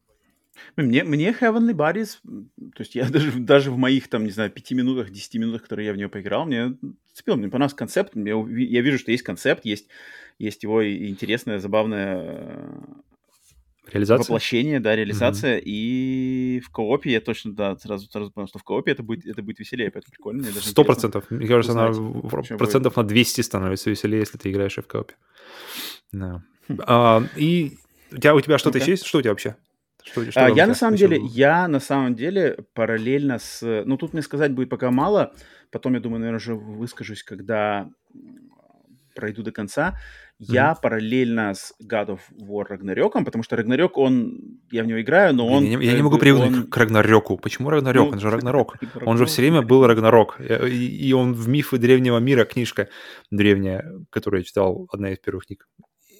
Мне, 0.76 1.04
мне 1.04 1.30
Heavenly 1.30 1.72
Bodies, 1.72 2.18
то 2.22 2.80
есть 2.80 2.94
я 2.94 3.08
даже, 3.10 3.32
даже 3.32 3.70
в 3.70 3.76
моих, 3.76 4.08
там, 4.08 4.24
не 4.24 4.30
знаю, 4.30 4.50
пяти 4.50 4.74
минутах, 4.74 5.10
десяти 5.10 5.38
минутах, 5.38 5.62
которые 5.62 5.86
я 5.86 5.92
в 5.92 5.96
нее 5.96 6.08
поиграл, 6.08 6.44
мне 6.46 6.76
зацепило, 7.08 7.36
мне 7.36 7.48
понравился 7.48 7.76
концепт, 7.76 8.12
я, 8.14 8.34
я 8.34 8.80
вижу, 8.82 8.98
что 8.98 9.10
есть 9.10 9.22
концепт, 9.22 9.64
есть, 9.64 9.88
есть 10.38 10.62
его 10.62 10.86
интересная, 10.86 11.58
забавная 11.58 12.22
э, 12.22 12.82
Реализация? 13.90 14.24
Воплощение, 14.24 14.80
да, 14.80 14.94
реализация. 14.94 15.58
Mm-hmm. 15.58 15.64
И 15.64 16.62
в 16.64 16.70
коопе 16.70 17.10
я 17.10 17.20
точно, 17.20 17.52
да, 17.52 17.76
сразу, 17.76 18.08
сразу 18.08 18.30
понял, 18.30 18.46
что 18.46 18.58
в 18.58 18.62
коопе 18.62 18.92
это 18.92 19.02
будет, 19.02 19.26
это 19.26 19.42
будет 19.42 19.58
веселее, 19.58 19.90
поэтому 19.90 20.12
прикольно. 20.12 20.44
Сто 20.44 20.84
процентов. 20.84 21.30
Мне 21.30 21.46
кажется, 21.48 21.72
она 21.72 21.92
процентов 22.56 22.94
будет. 22.94 22.96
на 22.96 23.08
200 23.08 23.40
становится 23.40 23.90
веселее, 23.90 24.20
если 24.20 24.38
ты 24.38 24.50
играешь 24.50 24.76
в 24.76 24.86
коопе. 24.86 25.14
Да. 26.12 26.42
А, 26.86 27.22
и 27.36 27.78
у 28.12 28.16
тебя, 28.16 28.34
у 28.34 28.40
тебя 28.40 28.58
что-то 28.58 28.78
okay. 28.78 28.90
есть? 28.90 29.06
Что 29.06 29.18
у 29.18 29.22
тебя 29.22 29.32
вообще? 29.32 29.56
Что, 30.04 30.30
что 30.30 30.46
а, 30.46 30.50
я 30.50 30.66
на 30.66 30.74
самом 30.74 30.96
деле, 30.96 31.18
я 31.22 31.68
на 31.68 31.80
самом 31.80 32.14
деле 32.14 32.58
параллельно 32.74 33.38
с... 33.38 33.62
Ну, 33.84 33.96
тут 33.96 34.12
мне 34.12 34.22
сказать 34.22 34.52
будет 34.52 34.68
пока 34.68 34.90
мало. 34.90 35.32
Потом, 35.70 35.94
я 35.94 36.00
думаю, 36.00 36.20
наверное, 36.20 36.38
уже 36.38 36.54
выскажусь, 36.54 37.22
когда 37.22 37.88
пройду 39.14 39.42
до 39.42 39.52
конца. 39.52 39.94
Я 40.38 40.74
параллельно 40.74 41.54
с 41.54 41.72
God 41.80 42.08
of 42.08 42.20
War 42.32 42.66
Ragnarok, 42.68 43.24
потому 43.24 43.44
что 43.44 43.56
Рагнарёк, 43.56 43.96
он... 43.96 44.58
Я 44.72 44.82
в 44.82 44.86
него 44.86 45.00
играю, 45.00 45.34
но 45.34 45.46
он... 45.46 45.62
Я 45.62 45.76
не, 45.76 45.86
я 45.86 45.92
не 45.92 46.02
могу 46.02 46.18
привыкнуть 46.18 46.64
он... 46.64 46.66
к 46.66 46.76
Рагнарёку. 46.76 47.38
Почему 47.38 47.70
Рагнарёк? 47.70 48.06
Ну, 48.06 48.12
он 48.14 48.18
же 48.18 48.30
Рагнарок. 48.30 48.76
Он 49.06 49.18
же 49.18 49.26
все 49.26 49.42
время 49.42 49.62
был 49.62 49.86
Рагнарок. 49.86 50.40
И, 50.40 51.08
и 51.08 51.12
он 51.12 51.34
в 51.34 51.48
«Мифы 51.48 51.78
древнего 51.78 52.18
мира» 52.18 52.44
книжка 52.44 52.88
древняя, 53.30 53.84
которую 54.10 54.40
я 54.40 54.44
читал, 54.44 54.88
одна 54.90 55.10
из 55.10 55.18
первых 55.18 55.46
книг. 55.46 55.68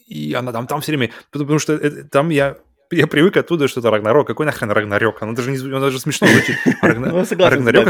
И 0.07 0.34
она 0.34 0.53
там, 0.53 0.66
там 0.66 0.80
все 0.80 0.92
время... 0.92 1.11
Потому 1.30 1.59
что 1.59 1.74
это, 1.74 2.05
там 2.05 2.30
я 2.30 2.57
я 2.92 3.07
привык 3.07 3.36
оттуда, 3.36 3.68
что 3.68 3.80
это 3.80 3.90
Рагнарок. 3.90 4.26
Какой 4.26 4.46
нахрен 4.46 4.70
Рагнарёк? 4.70 5.22
Оно 5.22 5.32
даже, 5.32 5.50
не, 5.50 5.57
оно 5.57 5.80
даже 5.80 5.98
смешно 5.98 6.26
звучит. 6.26 6.57
Ну, 6.82 7.24
Рагнарёк. 7.48 7.86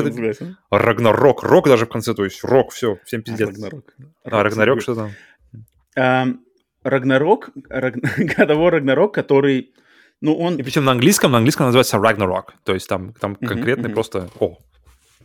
Рагнарок. 0.71 1.43
Рок 1.43 1.67
даже 1.67 1.87
в 1.87 1.89
конце, 1.89 2.15
то 2.15 2.25
есть 2.25 2.45
рок, 2.45 2.73
все, 2.73 2.99
всем 3.05 3.23
пиздец. 3.23 3.49
Рагнарок. 3.49 3.95
А, 4.25 4.43
Рагнарёк 4.43 4.81
что 4.81 4.95
там? 4.95 6.41
Рагнарок, 6.85 7.51
годовой 8.37 8.71
Рагнарок, 8.71 9.15
который, 9.15 9.73
ну, 10.21 10.35
он... 10.35 10.57
И 10.57 10.63
причем 10.63 10.85
на 10.85 10.93
английском, 10.93 11.33
на 11.33 11.39
английском 11.39 11.67
называется 11.67 11.97
Ragnarok, 11.97 12.55
то 12.65 12.75
есть 12.75 12.89
там, 12.89 13.13
там 13.15 13.37
конкретный 13.37 13.91
просто... 13.91 14.31
О, 14.41 14.59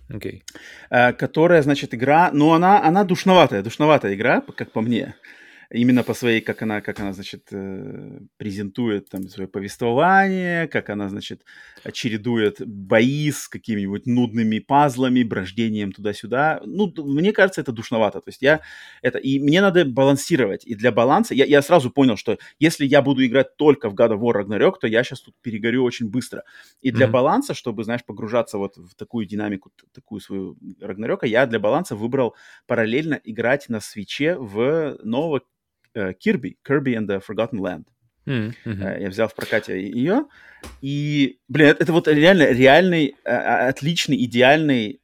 окей. 0.09 0.43
Okay. 0.91 1.13
Которая, 1.13 1.61
значит, 1.63 1.95
игра, 1.95 2.29
ну, 2.31 2.53
она, 2.53 2.83
она 2.83 3.03
душноватая, 3.03 3.63
душноватая 3.63 4.13
игра, 4.13 4.43
как 4.55 4.71
по 4.71 4.81
мне 4.81 5.15
именно 5.71 6.03
по 6.03 6.13
своей, 6.13 6.41
как 6.41 6.61
она, 6.61 6.81
как 6.81 6.99
она, 6.99 7.13
значит, 7.13 7.47
э, 7.51 8.19
презентует 8.37 9.09
там 9.09 9.27
свое 9.27 9.47
повествование, 9.47 10.67
как 10.67 10.89
она, 10.89 11.09
значит, 11.09 11.43
чередует 11.91 12.65
бои 12.65 13.31
с 13.31 13.47
какими-нибудь 13.47 14.05
нудными 14.05 14.59
пазлами, 14.59 15.23
брождением 15.23 15.91
туда-сюда. 15.91 16.61
Ну, 16.65 16.93
мне 16.97 17.33
кажется, 17.33 17.61
это 17.61 17.71
душновато. 17.71 18.21
То 18.21 18.29
есть 18.29 18.41
я 18.41 18.61
это... 19.01 19.17
И 19.17 19.39
мне 19.39 19.61
надо 19.61 19.85
балансировать. 19.85 20.65
И 20.65 20.75
для 20.75 20.91
баланса... 20.91 21.33
Я, 21.33 21.45
я 21.45 21.61
сразу 21.61 21.89
понял, 21.91 22.17
что 22.17 22.37
если 22.59 22.85
я 22.85 23.01
буду 23.01 23.25
играть 23.25 23.57
только 23.57 23.89
в 23.89 23.95
God 23.95 24.11
of 24.11 24.19
War 24.19 24.43
Ragnarok, 24.43 24.75
то 24.81 24.87
я 24.87 25.03
сейчас 25.03 25.21
тут 25.21 25.35
перегорю 25.41 25.83
очень 25.83 26.09
быстро. 26.09 26.43
И 26.81 26.91
для 26.91 27.07
mm-hmm. 27.07 27.11
баланса, 27.11 27.53
чтобы, 27.53 27.83
знаешь, 27.83 28.05
погружаться 28.05 28.57
вот 28.57 28.77
в 28.77 28.95
такую 28.95 29.25
динамику, 29.25 29.71
такую 29.93 30.21
свою 30.21 30.57
Рагнарёка, 30.79 31.25
я 31.25 31.45
для 31.45 31.59
баланса 31.59 31.95
выбрал 31.95 32.35
параллельно 32.67 33.19
играть 33.23 33.69
на 33.69 33.79
свече 33.79 34.35
в 34.35 34.97
нового 35.03 35.41
Кирби, 36.19 36.57
Kirby 36.67 36.95
and 36.95 37.07
the 37.07 37.21
Forgotten 37.21 37.59
Land. 37.59 37.85
Mm-hmm. 38.25 39.01
Я 39.01 39.09
взял 39.09 39.27
в 39.27 39.35
прокате 39.35 39.81
ее. 39.81 40.25
И, 40.81 41.39
блин, 41.47 41.75
это, 41.79 41.93
вот 41.93 42.07
реально 42.07 42.51
реальный, 42.51 43.15
а, 43.23 43.67
отличный, 43.69 44.23
идеальный 44.25 44.99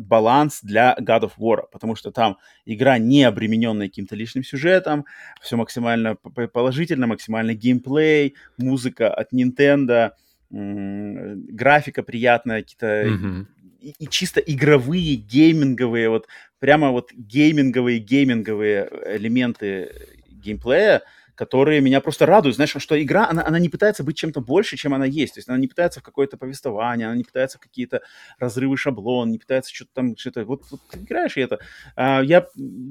баланс 0.00 0.60
для 0.62 0.96
God 1.00 1.24
of 1.24 1.32
War, 1.38 1.64
потому 1.70 1.94
что 1.94 2.10
там 2.10 2.38
игра 2.64 2.98
не 2.98 3.22
обремененная 3.24 3.88
каким-то 3.88 4.16
лишним 4.16 4.42
сюжетом, 4.42 5.04
все 5.40 5.56
максимально 5.56 6.16
положительно, 6.16 7.06
максимально 7.06 7.54
геймплей, 7.54 8.34
музыка 8.56 9.12
от 9.12 9.32
Nintendo, 9.32 10.12
графика 10.50 12.02
приятная, 12.02 12.62
какие-то 12.62 12.86
mm-hmm. 12.86 13.46
и, 13.80 13.94
и 13.98 14.08
чисто 14.08 14.40
игровые, 14.40 15.16
гейминговые, 15.16 16.08
вот 16.08 16.26
прямо 16.58 16.90
вот 16.90 17.12
гейминговые, 17.12 17.98
гейминговые 17.98 18.88
элементы 19.06 19.92
геймплея, 20.38 21.02
которые 21.34 21.80
меня 21.80 22.00
просто 22.00 22.26
радуют. 22.26 22.56
Знаешь, 22.56 22.74
что 22.76 23.00
игра, 23.00 23.28
она, 23.28 23.46
она 23.46 23.60
не 23.60 23.68
пытается 23.68 24.02
быть 24.02 24.16
чем-то 24.16 24.40
больше, 24.40 24.76
чем 24.76 24.92
она 24.92 25.04
есть. 25.04 25.34
То 25.34 25.38
есть 25.38 25.48
она 25.48 25.56
не 25.56 25.68
пытается 25.68 26.00
в 26.00 26.02
какое-то 26.02 26.36
повествование, 26.36 27.06
она 27.06 27.16
не 27.16 27.22
пытается 27.22 27.58
в 27.58 27.60
какие-то 27.60 28.02
разрывы 28.40 28.76
шаблон, 28.76 29.30
не 29.30 29.38
пытается 29.38 29.72
что-то 29.72 29.92
там, 29.94 30.16
что-то... 30.16 30.44
Вот, 30.44 30.64
вот 30.70 30.80
ты 30.90 30.98
играешь 30.98 31.36
и 31.36 31.40
это. 31.40 31.60
А, 31.94 32.22
я 32.22 32.40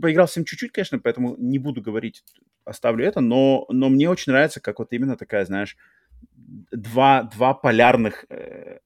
поиграл 0.01 0.27
всем 0.27 0.45
чуть-чуть, 0.45 0.71
конечно, 0.71 0.97
поэтому 0.97 1.35
не 1.37 1.59
буду 1.59 1.81
говорить, 1.81 2.23
оставлю 2.63 3.05
это, 3.05 3.19
но, 3.19 3.65
но 3.69 3.89
мне 3.89 4.09
очень 4.09 4.31
нравится, 4.31 4.61
как 4.61 4.79
вот 4.79 4.93
именно 4.93 5.17
такая, 5.17 5.43
знаешь, 5.43 5.75
два, 6.71 7.23
два 7.23 7.53
полярных 7.53 8.25
э, 8.29 8.79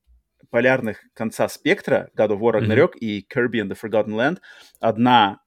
полярных 0.50 1.06
конца 1.14 1.48
спектра 1.48 2.10
God 2.18 2.32
of 2.32 2.40
War 2.40 2.60
Ragnarok 2.60 2.94
mm-hmm. 2.94 3.00
и 3.00 3.28
Kirby 3.32 3.62
and 3.62 3.70
the 3.70 3.78
Forgotten 3.80 4.16
Land. 4.16 4.40
Одна 4.80 5.41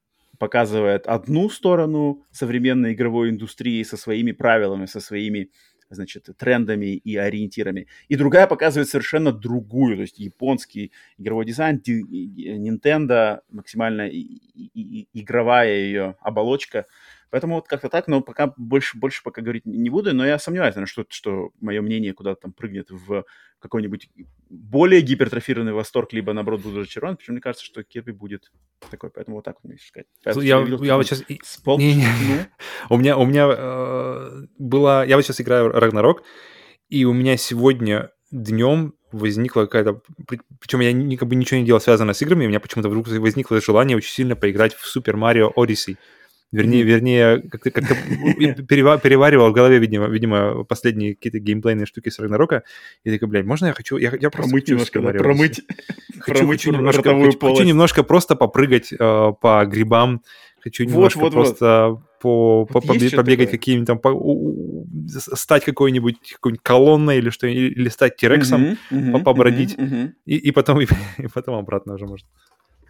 показывает 0.44 1.06
одну 1.06 1.48
сторону 1.48 2.22
современной 2.30 2.92
игровой 2.92 3.30
индустрии 3.30 3.82
со 3.82 3.96
своими 3.96 4.32
правилами, 4.32 4.84
со 4.84 5.00
своими 5.00 5.48
значит, 5.88 6.28
трендами 6.36 6.96
и 6.96 7.16
ориентирами. 7.16 7.86
И 8.08 8.16
другая 8.16 8.46
показывает 8.46 8.88
совершенно 8.88 9.32
другую, 9.32 9.96
то 9.96 10.02
есть 10.02 10.18
японский 10.18 10.92
игровой 11.18 11.46
дизайн, 11.46 11.80
Nintendo, 11.86 13.40
максимально 13.50 14.10
игровая 15.14 15.76
ее 15.78 16.16
оболочка– 16.20 16.84
Поэтому 17.34 17.56
вот 17.56 17.66
как-то 17.66 17.88
так, 17.88 18.06
но 18.06 18.20
пока 18.20 18.54
больше, 18.56 18.96
больше 18.96 19.20
пока 19.24 19.42
говорить 19.42 19.66
не 19.66 19.90
буду, 19.90 20.14
но 20.14 20.24
я 20.24 20.38
сомневаюсь, 20.38 20.76
наверное, 20.76 20.88
что, 20.88 21.04
что 21.08 21.50
мое 21.60 21.82
мнение 21.82 22.12
куда-то 22.12 22.42
там 22.42 22.52
прыгнет 22.52 22.92
в 22.92 23.24
какой-нибудь 23.58 24.08
более 24.48 25.00
гипертрофированный 25.00 25.72
восторг, 25.72 26.12
либо, 26.12 26.32
наоборот, 26.32 26.62
буду 26.62 26.78
разочарован, 26.78 27.16
почему 27.16 27.34
мне 27.34 27.40
кажется, 27.40 27.66
что 27.66 27.82
Кирби 27.82 28.12
будет 28.12 28.52
такой, 28.88 29.10
поэтому 29.10 29.38
вот 29.38 29.44
так 29.44 29.56
вот 29.56 29.68
мне 29.68 29.80
сказать. 29.80 30.06
Поэтому, 30.22 30.46
я, 30.46 30.60
я, 30.60 30.76
я 30.80 30.96
вот 30.96 31.06
сейчас... 31.06 31.24
Не, 31.28 31.96
не. 31.96 32.06
у 32.88 32.98
меня, 32.98 33.16
у 33.16 33.26
меня 33.26 33.48
э, 33.50 34.46
была... 34.60 35.04
Я 35.04 35.16
вот 35.16 35.24
сейчас 35.24 35.40
играю 35.40 35.72
Рагнарок, 35.72 36.22
и 36.88 37.04
у 37.04 37.12
меня 37.12 37.36
сегодня 37.36 38.12
днем 38.30 38.94
возникла 39.10 39.62
какая-то... 39.62 40.02
Причем 40.60 40.78
я 40.78 40.92
ни, 40.92 41.16
как 41.16 41.26
бы 41.26 41.34
ничего 41.34 41.58
не 41.58 41.66
делал 41.66 41.80
связанное 41.80 42.14
с 42.14 42.22
играми, 42.22 42.46
у 42.46 42.48
меня 42.48 42.60
почему-то 42.60 42.90
вдруг 42.90 43.08
возникло 43.08 43.60
желание 43.60 43.96
очень 43.96 44.12
сильно 44.12 44.36
поиграть 44.36 44.74
в 44.74 44.96
Super 44.96 45.14
Mario 45.16 45.52
Odyssey. 45.52 45.96
Вернее, 46.54 46.82
mm-hmm. 46.82 46.86
вернее, 46.86 47.42
как-то, 47.50 47.70
как-то 47.72 47.94
переваривал 49.02 49.50
в 49.50 49.52
голове, 49.52 49.78
видимо, 49.78 50.06
видимо, 50.06 50.62
последние 50.62 51.16
какие-то 51.16 51.40
геймплейные 51.40 51.84
штуки 51.84 52.10
с 52.10 52.18
Рагнарока. 52.20 52.62
И 53.02 53.10
такой, 53.10 53.26
блядь, 53.26 53.44
можно 53.44 53.66
я 53.66 53.72
хочу... 53.72 53.96
Я, 53.96 54.12
я 54.20 54.30
просто 54.30 54.50
промыть 54.50 54.68
немножко, 54.68 55.00
да, 55.00 55.10
промыть. 55.12 55.60
Хочу, 56.20 56.38
промыть 56.38 56.60
хочу, 56.60 56.72
немножко, 56.72 57.02
хочу, 57.02 57.38
хочу 57.38 57.64
немножко 57.64 58.02
просто 58.04 58.36
попрыгать 58.36 58.92
э, 58.92 58.96
по 58.98 59.66
грибам, 59.66 60.22
хочу 60.60 60.84
немножко 60.84 61.18
вот, 61.18 61.32
просто 61.32 61.88
вот. 61.88 62.00
по, 62.20 62.64
вот 62.64 62.86
по, 62.86 63.16
побегать 63.16 63.50
какими-то 63.50 63.86
там, 63.86 63.98
по, 63.98 64.08
у, 64.08 64.86
стать 65.08 65.64
какой-нибудь 65.64 66.16
какой 66.34 66.56
колонной 66.62 67.18
или 67.18 67.30
что, 67.30 67.46
или 67.48 67.88
стать 67.88 68.16
Тирексом, 68.16 68.62
uh-huh, 68.62 68.76
uh-huh, 68.90 69.22
побродить, 69.22 69.74
uh-huh, 69.74 69.90
uh-huh. 69.90 70.12
И, 70.24 70.36
и, 70.36 70.50
потом, 70.52 70.80
и, 70.80 70.86
и 71.18 71.26
потом 71.26 71.56
обратно 71.56 71.94
уже 71.94 72.06
можно. 72.06 72.26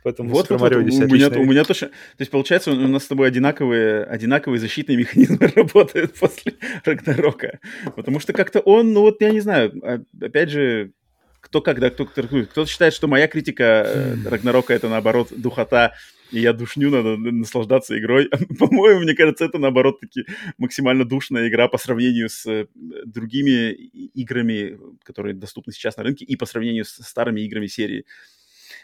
Поэтому 0.05 0.29
вот, 0.29 0.51
вот, 0.51 0.61
вот. 0.61 0.73
У, 0.75 0.83
меня, 0.83 1.29
у 1.31 1.45
меня 1.45 1.65
тоже... 1.65 1.87
То 1.87 2.21
есть, 2.21 2.31
получается, 2.31 2.73
у 2.73 2.75
нас 2.75 3.05
с 3.05 3.07
тобой 3.07 3.27
одинаковые, 3.27 4.05
одинаковые 4.05 4.61
защитные 4.61 4.97
механизмы 4.99 5.39
работают 5.57 6.15
после 6.15 6.55
Рагнарока. 6.85 7.59
Потому 7.97 8.21
что 8.21 8.35
как-то 8.35 8.61
он, 8.61 8.93
ну 8.93 9.01
вот, 9.01 9.23
я 9.23 9.31
не 9.31 9.41
знаю, 9.41 9.73
а, 9.83 10.01
опять 10.21 10.51
же, 10.51 10.93
кто 11.41 11.63
когда, 11.63 11.89
кто 11.89 12.05
критикует. 12.05 12.51
Кто-то 12.51 12.71
считает, 12.71 12.93
что 12.93 13.09
моя 13.09 13.29
критика 13.29 13.65
э, 13.87 14.17
Рагнарока— 14.29 14.75
это, 14.75 14.91
наоборот, 14.91 15.29
духота, 15.35 15.95
и 16.31 16.41
я 16.41 16.53
душню, 16.53 16.91
надо 16.91 17.17
наслаждаться 17.17 17.99
игрой. 17.99 18.29
По-моему, 18.59 19.01
мне 19.01 19.15
кажется, 19.15 19.47
это, 19.47 19.59
наоборот, 19.59 20.01
таки 20.01 20.27
максимально 20.59 21.07
душная 21.07 21.49
игра 21.49 21.69
по 21.69 21.79
сравнению 21.79 22.29
с 22.29 22.45
э, 22.45 22.67
другими 23.07 23.73
играми, 23.73 24.79
которые 25.03 25.35
доступны 25.35 25.73
сейчас 25.73 25.97
на 25.97 26.03
рынке, 26.03 26.27
и 26.27 26.37
по 26.37 26.45
сравнению 26.45 26.85
с 26.85 26.91
старыми 27.03 27.41
играми 27.41 27.69
серии. 27.69 28.05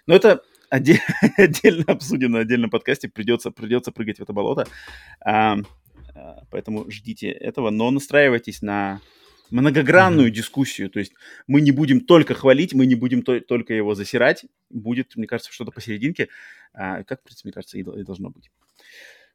Но 0.06 0.14
это 0.14 0.42
отдельно 1.36 1.84
обсудим 1.86 2.32
на 2.32 2.40
отдельном 2.40 2.70
подкасте. 2.70 3.08
Придется, 3.08 3.50
придется 3.50 3.92
прыгать 3.92 4.18
в 4.18 4.22
это 4.22 4.32
болото. 4.32 4.66
А, 5.24 5.56
а, 6.14 6.44
поэтому 6.50 6.90
ждите 6.90 7.28
этого. 7.28 7.70
Но 7.70 7.90
настраивайтесь 7.90 8.62
на 8.62 9.00
многогранную 9.50 10.28
mm-hmm. 10.28 10.34
дискуссию. 10.34 10.90
То 10.90 11.00
есть 11.00 11.12
мы 11.46 11.60
не 11.60 11.72
будем 11.72 12.00
только 12.00 12.34
хвалить, 12.34 12.72
мы 12.72 12.86
не 12.86 12.94
будем 12.94 13.22
то- 13.22 13.40
только 13.40 13.74
его 13.74 13.94
засирать. 13.94 14.44
Будет, 14.70 15.16
мне 15.16 15.26
кажется, 15.26 15.52
что-то 15.52 15.72
посерединке. 15.72 16.28
А, 16.72 17.02
как, 17.02 17.20
в 17.20 17.24
принципе, 17.24 17.48
мне 17.48 17.52
кажется, 17.52 17.78
и, 17.78 17.80
и 17.80 18.04
должно 18.04 18.30
быть. 18.30 18.50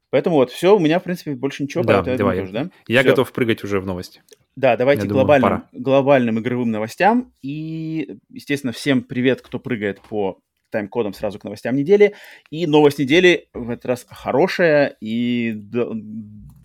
Поэтому 0.09 0.38
вот, 0.38 0.51
все, 0.51 0.75
у 0.75 0.79
меня, 0.79 0.99
в 0.99 1.03
принципе, 1.03 1.36
больше 1.36 1.63
ничего. 1.63 1.83
Да, 1.83 2.01
давай. 2.01 2.39
Тоже, 2.39 2.53
да? 2.53 2.69
Я 2.88 3.01
все. 3.01 3.09
готов 3.09 3.33
прыгать 3.33 3.63
уже 3.65 3.81
в 3.81 3.86
новости. 3.86 4.23
Да, 4.55 4.77
давайте 4.77 5.03
Я 5.03 5.09
глобальным, 5.09 5.49
думаю, 5.49 5.69
глобальным 5.73 6.39
игровым 6.39 6.71
новостям. 6.71 7.33
И, 7.41 8.17
естественно, 8.29 8.71
всем 8.71 9.03
привет, 9.03 9.41
кто 9.41 9.59
прыгает 9.59 9.99
по 9.99 10.39
тайм-кодом 10.76 11.13
сразу 11.13 11.39
к 11.39 11.43
новостям 11.45 11.76
недели. 11.76 12.13
И 12.49 12.67
новость 12.67 12.99
недели 12.99 13.47
в 13.53 13.69
этот 13.69 13.86
раз 13.86 14.05
хорошая, 14.09 14.97
и 14.99 15.55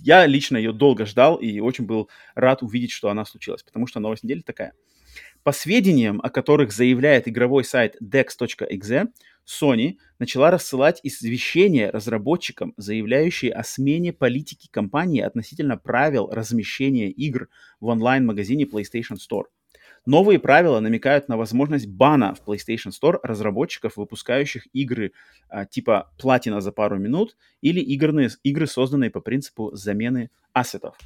я 0.02 0.26
лично 0.26 0.56
ее 0.56 0.72
долго 0.72 1.06
ждал 1.06 1.36
и 1.36 1.60
очень 1.60 1.86
был 1.86 2.08
рад 2.34 2.62
увидеть, 2.62 2.90
что 2.90 3.08
она 3.08 3.24
случилась, 3.24 3.62
потому 3.62 3.86
что 3.86 4.00
новость 4.00 4.24
недели 4.24 4.40
такая. 4.40 4.72
По 5.42 5.52
сведениям, 5.52 6.20
о 6.22 6.28
которых 6.28 6.72
заявляет 6.72 7.28
игровой 7.28 7.64
сайт 7.64 7.96
dex.exe, 8.02 9.08
Sony 9.46 9.96
начала 10.18 10.50
рассылать 10.50 11.00
извещения 11.02 11.90
разработчикам, 11.90 12.74
заявляющие 12.76 13.52
о 13.52 13.62
смене 13.62 14.12
политики 14.12 14.68
компании 14.70 15.22
относительно 15.22 15.76
правил 15.76 16.28
размещения 16.30 17.10
игр 17.10 17.48
в 17.80 17.86
онлайн-магазине 17.86 18.64
PlayStation 18.64 19.16
Store– 19.16 19.44
Новые 20.06 20.38
правила 20.38 20.80
намекают 20.80 21.28
на 21.28 21.36
возможность 21.36 21.86
бана 21.86 22.34
в 22.34 22.42
PlayStation 22.46 22.90
Store 22.90 23.18
разработчиков, 23.22 23.96
выпускающих 23.96 24.66
игры 24.72 25.12
а, 25.48 25.66
типа 25.66 26.10
платина 26.18 26.60
за 26.60 26.72
пару 26.72 26.98
минут 26.98 27.36
или 27.60 27.80
игрные, 27.80 28.30
игры, 28.42 28.66
созданные 28.66 29.10
по 29.10 29.20
принципу 29.20 29.74
замены 29.74 30.30
ассетов. 30.52 30.96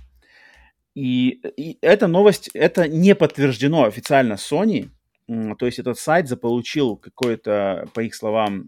И, 0.94 1.40
и 1.56 1.76
эта 1.80 2.06
новость, 2.06 2.50
это 2.54 2.86
не 2.86 3.16
подтверждено 3.16 3.84
официально 3.84 4.34
Sony, 4.34 4.90
то 5.26 5.66
есть 5.66 5.78
этот 5.78 5.98
сайт 5.98 6.28
заполучил 6.28 6.96
какое-то, 6.96 7.88
по 7.94 8.00
их 8.00 8.14
словам, 8.14 8.66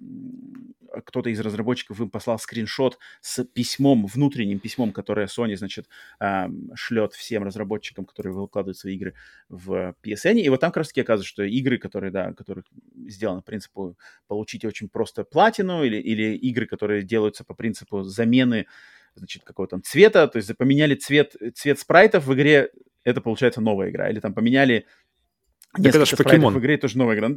кто-то 1.04 1.28
из 1.28 1.38
разработчиков 1.40 2.00
им 2.00 2.08
послал 2.08 2.38
скриншот 2.38 2.98
с 3.20 3.44
письмом, 3.44 4.06
внутренним 4.06 4.58
письмом, 4.58 4.92
которое 4.92 5.26
Sony, 5.26 5.56
значит, 5.56 5.88
шлет 6.74 7.12
всем 7.12 7.44
разработчикам, 7.44 8.06
которые 8.06 8.32
выкладывают 8.32 8.78
свои 8.78 8.94
игры 8.94 9.14
в 9.50 9.94
PSN. 10.02 10.38
И 10.38 10.48
вот 10.48 10.60
там 10.60 10.70
как 10.70 10.78
раз 10.78 10.88
таки 10.88 11.02
оказывается, 11.02 11.28
что 11.28 11.42
игры, 11.42 11.78
которые, 11.78 12.10
да, 12.10 12.32
которых 12.32 12.64
сделаны 13.06 13.40
по 13.40 13.46
принципу 13.46 13.98
получить 14.26 14.64
очень 14.64 14.88
просто 14.88 15.24
платину, 15.24 15.84
или, 15.84 15.98
или 15.98 16.34
игры, 16.36 16.66
которые 16.66 17.02
делаются 17.02 17.44
по 17.44 17.54
принципу 17.54 18.02
замены 18.02 18.66
значит, 19.16 19.44
какого-то 19.44 19.76
там 19.76 19.82
цвета, 19.82 20.28
то 20.28 20.36
есть 20.38 20.56
поменяли 20.56 20.94
цвет, 20.94 21.34
цвет 21.54 21.78
спрайтов 21.78 22.26
в 22.26 22.34
игре, 22.34 22.70
это 23.04 23.20
получается 23.20 23.60
новая 23.60 23.90
игра. 23.90 24.10
Или 24.10 24.20
там 24.20 24.34
поменяли 24.34 24.86
так 25.76 25.94
это 25.94 26.06
же 26.06 26.16
покемон. 26.16 26.54
в 26.54 26.58
игре 26.58 26.76
тоже 26.78 26.98
новая 26.98 27.16
игра. 27.16 27.30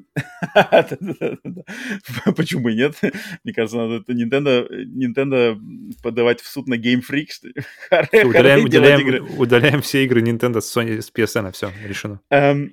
Почему 2.36 2.64
бы 2.64 2.74
и 2.74 2.76
нет? 2.76 2.96
Мне 3.44 3.54
кажется, 3.54 3.78
надо 3.78 3.96
это 3.96 4.14
Nintendo, 4.14 4.68
Nintendo 4.70 5.58
подавать 6.02 6.42
в 6.42 6.48
суд 6.48 6.68
на 6.68 6.76
Game 6.76 7.02
Freak. 7.02 7.28
Удаляем, 8.26 8.66
удаляем, 8.66 9.40
удаляем 9.40 9.82
все 9.82 10.04
игры 10.06 10.22
Nintendo 10.22 10.62
с, 10.62 10.76
Sony, 10.76 11.02
с 11.02 11.12
PSN, 11.12 11.52
все, 11.52 11.72
решено. 11.86 12.22
Um, 12.32 12.72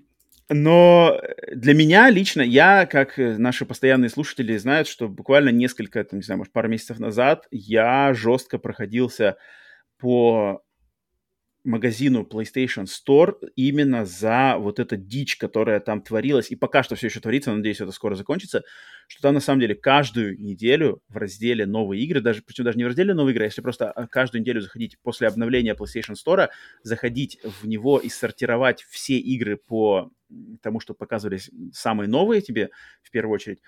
но 0.48 1.20
для 1.52 1.74
меня 1.74 2.08
лично, 2.08 2.40
я, 2.40 2.86
как 2.86 3.14
наши 3.16 3.66
постоянные 3.66 4.10
слушатели 4.10 4.56
знают, 4.56 4.86
что 4.86 5.08
буквально 5.08 5.48
несколько, 5.48 6.02
там, 6.04 6.20
не 6.20 6.22
знаю, 6.22 6.38
может, 6.38 6.52
пару 6.52 6.68
месяцев 6.68 7.00
назад 7.00 7.46
я 7.50 8.14
жестко 8.14 8.58
проходился 8.58 9.36
по 9.98 10.62
магазину 11.66 12.26
PlayStation 12.30 12.86
Store 12.86 13.34
именно 13.56 14.04
за 14.04 14.56
вот 14.58 14.78
эта 14.78 14.96
дичь, 14.96 15.36
которая 15.36 15.80
там 15.80 16.00
творилась, 16.00 16.50
и 16.50 16.56
пока 16.56 16.82
что 16.82 16.94
все 16.94 17.08
еще 17.08 17.20
творится, 17.20 17.52
надеюсь, 17.52 17.80
это 17.80 17.92
скоро 17.92 18.14
закончится, 18.14 18.62
что 19.08 19.22
там 19.22 19.34
на 19.34 19.40
самом 19.40 19.60
деле 19.60 19.74
каждую 19.74 20.40
неделю 20.40 21.02
в 21.08 21.16
разделе 21.16 21.66
новые 21.66 22.02
игры, 22.02 22.20
даже, 22.20 22.42
причем 22.42 22.64
даже 22.64 22.78
не 22.78 22.84
в 22.84 22.88
разделе 22.88 23.14
новые 23.14 23.34
игры, 23.34 23.44
а 23.44 23.46
если 23.46 23.60
просто 23.60 23.90
а, 23.90 24.06
каждую 24.06 24.40
неделю 24.40 24.60
заходить 24.60 24.98
после 25.02 25.28
обновления 25.28 25.74
PlayStation 25.74 26.14
Store, 26.14 26.48
заходить 26.82 27.38
в 27.42 27.66
него 27.66 27.98
и 27.98 28.08
сортировать 28.08 28.82
все 28.88 29.18
игры 29.18 29.56
по 29.56 30.10
тому, 30.62 30.80
что 30.80 30.94
показывались 30.94 31.50
самые 31.72 32.08
новые 32.08 32.40
тебе 32.40 32.70
в 33.02 33.10
первую 33.10 33.34
очередь, 33.34 33.60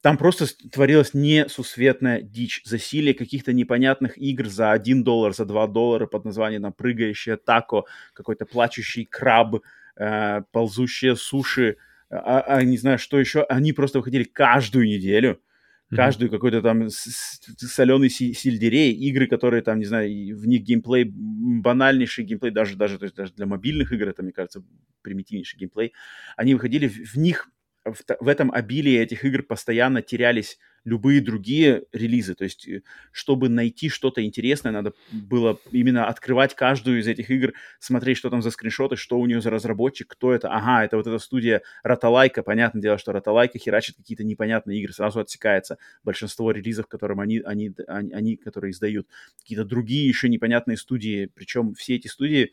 там 0.00 0.16
просто 0.16 0.46
творилась 0.70 1.12
несусветная 1.14 2.22
дичь. 2.22 2.62
Засилие 2.64 3.14
каких-то 3.14 3.52
непонятных 3.52 4.16
игр 4.16 4.46
за 4.46 4.72
1 4.72 5.04
доллар, 5.04 5.34
за 5.34 5.44
2 5.44 5.66
доллара 5.66 6.06
под 6.06 6.24
названием 6.24 6.62
там, 6.62 6.72
«Прыгающее 6.72 7.36
тако», 7.36 7.86
какой-то 8.14 8.46
плачущий 8.46 9.04
краб, 9.04 9.56
э, 9.96 10.42
ползущие 10.52 11.16
суши, 11.16 11.76
а, 12.10 12.40
а 12.40 12.62
не 12.62 12.78
знаю, 12.78 12.98
что 12.98 13.20
еще. 13.20 13.42
Они 13.42 13.72
просто 13.72 13.98
выходили 13.98 14.24
каждую 14.24 14.86
неделю. 14.86 15.40
Каждую 15.94 16.28
mm-hmm. 16.28 16.32
какой-то 16.32 16.62
там 16.62 16.88
соленый 16.88 18.10
сельдерей, 18.10 18.92
игры, 18.92 19.26
которые 19.26 19.60
там, 19.60 19.80
не 19.80 19.84
знаю, 19.86 20.08
в 20.36 20.46
них 20.46 20.62
геймплей, 20.62 21.04
банальнейший 21.12 22.24
геймплей, 22.24 22.52
даже, 22.52 22.76
даже, 22.76 22.96
то 22.96 23.06
есть 23.06 23.16
даже 23.16 23.32
для 23.32 23.46
мобильных 23.46 23.90
игр, 23.90 24.08
это, 24.08 24.22
мне 24.22 24.30
кажется, 24.30 24.62
примитивнейший 25.02 25.58
геймплей. 25.58 25.92
Они 26.36 26.54
выходили, 26.54 26.86
в, 26.86 26.94
в 26.94 27.16
них 27.16 27.48
в, 27.84 27.96
в 28.20 28.28
этом 28.28 28.52
обилии 28.52 28.98
этих 28.98 29.24
игр 29.24 29.42
постоянно 29.42 30.02
терялись 30.02 30.58
любые 30.84 31.20
другие 31.20 31.84
релизы. 31.92 32.34
То 32.34 32.44
есть, 32.44 32.66
э, 32.68 32.82
чтобы 33.12 33.48
найти 33.48 33.88
что-то 33.88 34.24
интересное, 34.24 34.72
надо 34.72 34.92
было 35.12 35.58
именно 35.70 36.06
открывать 36.06 36.54
каждую 36.54 37.00
из 37.00 37.06
этих 37.06 37.30
игр, 37.30 37.52
смотреть, 37.78 38.18
что 38.18 38.30
там 38.30 38.42
за 38.42 38.50
скриншоты, 38.50 38.96
что 38.96 39.18
у 39.18 39.26
нее 39.26 39.40
за 39.40 39.50
разработчик, 39.50 40.08
кто 40.08 40.32
это. 40.32 40.50
Ага, 40.50 40.84
это 40.84 40.96
вот 40.96 41.06
эта 41.06 41.18
студия 41.18 41.62
Роталайка. 41.82 42.42
Понятное 42.42 42.82
дело, 42.82 42.98
что 42.98 43.12
Роталайка 43.12 43.58
херачит 43.58 43.96
какие-то 43.96 44.24
непонятные 44.24 44.80
игры, 44.80 44.92
сразу 44.92 45.20
отсекается 45.20 45.78
большинство 46.02 46.50
релизов, 46.50 46.86
которым 46.86 47.20
они, 47.20 47.40
они, 47.40 47.72
они, 47.86 48.12
они 48.12 48.36
которые 48.36 48.72
издают. 48.72 49.06
Какие-то 49.38 49.64
другие 49.64 50.08
еще 50.08 50.28
непонятные 50.28 50.76
студии. 50.76 51.30
Причем 51.34 51.74
все 51.74 51.96
эти 51.96 52.08
студии 52.08 52.52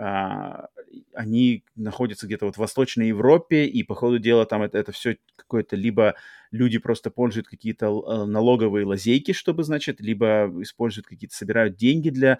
они 0.00 1.64
находятся 1.74 2.26
где-то 2.26 2.46
вот 2.46 2.54
в 2.54 2.58
Восточной 2.58 3.08
Европе, 3.08 3.66
и 3.66 3.82
по 3.82 3.96
ходу 3.96 4.18
дела 4.18 4.46
там 4.46 4.62
это, 4.62 4.78
это 4.78 4.92
все 4.92 5.18
какое-то, 5.34 5.74
либо 5.74 6.14
люди 6.52 6.78
просто 6.78 7.10
пользуют 7.10 7.48
какие-то 7.48 7.86
э, 7.86 8.24
налоговые 8.24 8.86
лазейки, 8.86 9.32
чтобы, 9.32 9.64
значит, 9.64 10.00
либо 10.00 10.52
используют 10.60 11.06
какие-то, 11.06 11.34
собирают 11.34 11.76
деньги 11.76 12.10
для, 12.10 12.38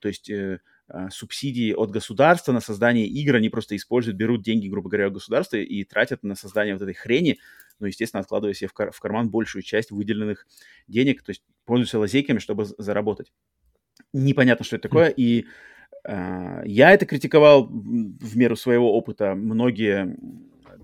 то 0.00 0.08
есть 0.08 0.28
э, 0.28 0.60
а, 0.88 1.08
субсидии 1.10 1.72
от 1.72 1.90
государства 1.90 2.52
на 2.52 2.60
создание 2.60 3.06
игр, 3.06 3.36
они 3.36 3.48
просто 3.48 3.76
используют, 3.76 4.18
берут 4.18 4.42
деньги, 4.42 4.68
грубо 4.68 4.90
говоря, 4.90 5.06
от 5.06 5.14
государства 5.14 5.56
и 5.56 5.84
тратят 5.84 6.22
на 6.22 6.34
создание 6.34 6.74
вот 6.74 6.82
этой 6.82 6.94
хрени, 6.94 7.38
ну, 7.78 7.86
естественно, 7.86 8.20
откладывая 8.20 8.54
себе 8.54 8.68
в, 8.68 8.72
кар- 8.72 8.90
в 8.90 9.00
карман 9.00 9.30
большую 9.30 9.62
часть 9.62 9.90
выделенных 9.90 10.46
денег, 10.86 11.22
то 11.22 11.30
есть 11.30 11.42
пользуются 11.64 11.98
лазейками, 11.98 12.38
чтобы 12.38 12.66
заработать. 12.78 13.32
Непонятно, 14.12 14.64
что 14.64 14.76
это 14.76 14.88
такое, 14.88 15.10
mm. 15.10 15.14
и 15.16 15.46
а, 15.46 15.73
я 16.06 16.92
это 16.92 17.06
критиковал 17.06 17.66
в 17.66 18.36
меру 18.36 18.56
своего 18.56 18.96
опыта. 18.96 19.34
Многие 19.34 20.16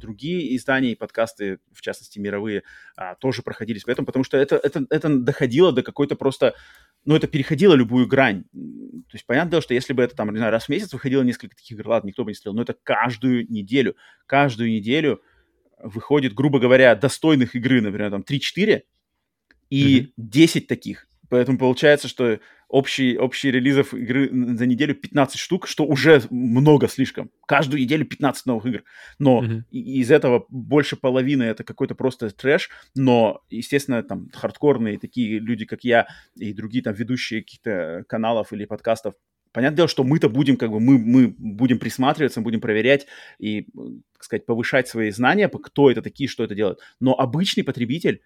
другие 0.01 0.57
издания 0.57 0.93
и 0.93 0.97
подкасты, 0.97 1.59
в 1.73 1.81
частности, 1.81 2.19
мировые, 2.19 2.65
а, 2.97 3.15
тоже 3.15 3.43
проходились 3.43 3.85
в 3.85 3.89
этом, 3.89 4.05
потому 4.07 4.25
что 4.25 4.37
это, 4.37 4.57
это, 4.57 4.87
это 4.91 5.19
доходило 5.19 5.73
до 5.73 5.83
какой-то 5.83 6.17
просто... 6.17 6.55
Ну, 7.05 7.15
это 7.15 7.29
переходило 7.29 7.75
любую 7.75 8.07
грань. 8.07 8.45
То 8.53 9.15
есть, 9.15 9.25
понятное 9.27 9.53
дело, 9.53 9.63
что 9.63 9.75
если 9.75 9.93
бы 9.93 10.03
это 10.03 10.17
там, 10.17 10.31
не 10.31 10.39
знаю, 10.39 10.53
раз 10.53 10.65
в 10.65 10.69
месяц 10.69 10.93
выходило 10.93 11.23
несколько 11.23 11.57
таких 11.57 11.79
игр, 11.79 11.89
ладно, 11.89 12.09
никто 12.09 12.25
бы 12.25 12.31
не 12.31 12.35
стрелял, 12.35 12.57
но 12.57 12.63
это 12.63 12.75
каждую 12.83 13.51
неделю. 13.51 13.97
Каждую 14.27 14.71
неделю 14.71 15.23
выходит, 15.79 16.35
грубо 16.35 16.59
говоря, 16.59 16.95
достойных 16.95 17.55
игры, 17.55 17.81
например, 17.81 18.11
там 18.11 18.23
3-4, 18.23 18.83
и 19.71 20.01
mm-hmm. 20.01 20.13
10 20.17 20.67
таких. 20.67 21.07
Поэтому 21.31 21.59
получается, 21.59 22.09
что 22.09 22.39
общий, 22.69 23.17
общий 23.17 23.51
релизов 23.51 23.95
игры 23.95 24.29
за 24.57 24.67
неделю 24.67 24.95
15 24.95 25.39
штук, 25.39 25.67
что 25.67 25.85
уже 25.85 26.23
много 26.29 26.89
слишком. 26.89 27.31
Каждую 27.47 27.81
неделю 27.81 28.05
15 28.05 28.47
новых 28.47 28.67
игр. 28.67 28.83
Но 29.19 29.43
mm-hmm. 29.43 29.63
из 29.71 30.11
этого 30.11 30.45
больше 30.51 30.97
половины 30.97 31.45
это 31.45 31.65
какой-то 31.65 31.95
просто 31.95 32.31
трэш. 32.31 32.69
Но, 32.95 33.41
естественно, 33.49 34.03
там 34.03 34.29
хардкорные 34.33 34.99
такие 34.99 35.39
люди, 35.39 35.65
как 35.65 35.85
я 35.85 36.09
и 36.37 36.53
другие 36.53 36.83
там 36.83 36.95
ведущие 36.95 37.43
каких-то 37.43 38.05
каналов 38.09 38.53
или 38.53 38.67
подкастов, 38.67 39.15
Понятное 39.53 39.79
дело, 39.79 39.89
что 39.89 40.05
мы-то 40.05 40.29
будем, 40.29 40.57
как 40.57 40.71
бы, 40.71 40.79
мы, 40.79 40.97
мы 40.97 41.35
будем 41.37 41.81
присматриваться, 41.81 42.41
будем 42.41 42.61
проверять 42.61 43.09
и, 43.41 43.67
так 44.15 44.23
сказать, 44.23 44.47
повышать 44.47 44.87
свои 44.87 45.11
знания, 45.11 45.49
кто 45.49 45.91
это 45.91 46.03
такие, 46.03 46.29
что 46.29 46.45
это 46.45 46.55
делают. 46.55 46.79
Но 47.01 47.19
обычный 47.19 47.65
потребитель, 47.65 48.23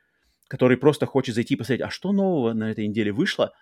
который 0.55 0.77
просто 0.77 1.05
хочет 1.05 1.35
зайти 1.35 1.55
и 1.55 1.57
посмотреть, 1.57 1.85
а 1.85 1.91
что 1.91 2.13
нового 2.13 2.53
на 2.53 2.71
этой 2.71 2.87
неделе 2.87 3.11
вышло, 3.11 3.53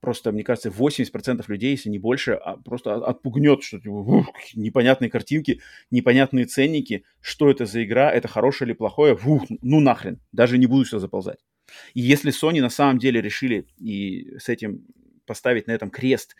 просто, 0.00 0.32
мне 0.32 0.44
кажется, 0.44 0.68
80% 0.68 1.42
людей, 1.48 1.70
если 1.70 1.88
не 1.88 1.98
больше, 1.98 2.32
а, 2.32 2.58
просто 2.58 2.96
отпугнет, 2.96 3.62
что 3.62 3.78
типа, 3.78 4.26
непонятные 4.54 5.08
картинки, 5.08 5.62
непонятные 5.90 6.44
ценники, 6.44 7.04
что 7.22 7.50
это 7.50 7.64
за 7.64 7.82
игра, 7.82 8.12
это 8.12 8.28
хорошее 8.28 8.68
или 8.68 8.76
плохое, 8.76 9.14
ух, 9.24 9.44
ну 9.62 9.80
нахрен, 9.80 10.20
даже 10.32 10.58
не 10.58 10.66
буду 10.66 10.84
сюда 10.84 11.00
заползать. 11.00 11.38
И 11.94 12.02
если 12.02 12.30
Sony 12.30 12.60
на 12.60 12.68
самом 12.68 12.98
деле 12.98 13.22
решили 13.22 13.66
и 13.78 14.36
с 14.38 14.50
этим 14.50 14.84
поставить 15.24 15.68
на 15.68 15.72
этом 15.72 15.88
крест 15.88 16.36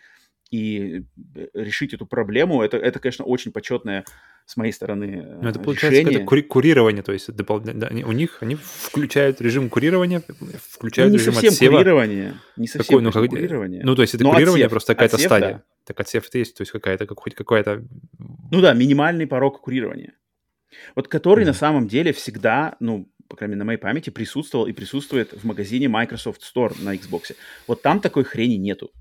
и 0.53 1.03
э, 1.33 1.47
решить 1.55 1.95
эту 1.95 2.05
проблему, 2.05 2.61
это, 2.61 2.77
это 2.77 2.99
конечно, 2.99 3.25
очень 3.25 3.51
почетное 3.51 4.05
с 4.45 4.55
моей 4.55 4.71
стороны 4.71 5.39
Но 5.41 5.49
это 5.49 5.57
получается 5.59 6.01
решение. 6.01 6.19
какое-то 6.19 6.47
курирование, 6.47 7.01
то 7.01 7.11
есть 7.11 7.33
допол... 7.33 7.59
да, 7.59 7.87
они, 7.87 8.03
у 8.03 8.11
них 8.11 8.37
они 8.41 8.55
включают 8.55 9.41
режим 9.41 9.67
курирования, 9.67 10.21
включают 10.69 11.11
ну, 11.11 11.17
не 11.17 11.19
режим 11.19 11.33
совсем 11.33 11.53
отсева. 11.53 11.77
курирование, 11.77 12.35
не 12.55 12.67
совсем 12.67 12.99
Какой, 12.99 13.01
ну, 13.01 13.11
как... 13.11 13.29
курирование. 13.29 13.81
Ну, 13.83 13.95
то 13.95 14.03
есть 14.03 14.13
это 14.13 14.23
Но 14.23 14.31
курирование 14.31 14.65
отсев, 14.65 14.71
просто 14.71 14.93
какая-то 14.93 15.15
отсев, 15.15 15.27
стадия. 15.27 15.51
Да. 15.53 15.63
Так 15.85 15.99
отсев-то 16.01 16.37
есть, 16.37 16.55
то 16.55 16.61
есть 16.61 16.71
какая-то, 16.71 17.07
как, 17.07 17.19
хоть 17.19 17.33
какая-то... 17.33 17.83
Ну 18.51 18.61
да, 18.61 18.73
минимальный 18.73 19.25
порог 19.25 19.59
курирования. 19.59 20.13
Вот 20.95 21.07
который 21.07 21.45
mm. 21.45 21.47
на 21.47 21.53
самом 21.53 21.87
деле 21.87 22.13
всегда, 22.13 22.75
ну, 22.79 23.11
по 23.27 23.37
крайней 23.37 23.53
мере, 23.53 23.59
на 23.59 23.65
моей 23.65 23.79
памяти 23.79 24.11
присутствовал 24.11 24.67
и 24.67 24.71
присутствует 24.71 25.33
в 25.33 25.43
магазине 25.45 25.87
Microsoft 25.87 26.43
Store 26.43 26.75
на 26.79 26.93
Xbox. 26.93 27.35
Вот 27.65 27.81
там 27.81 28.01
такой 28.01 28.23
хрени 28.23 28.57
нету. 28.57 28.91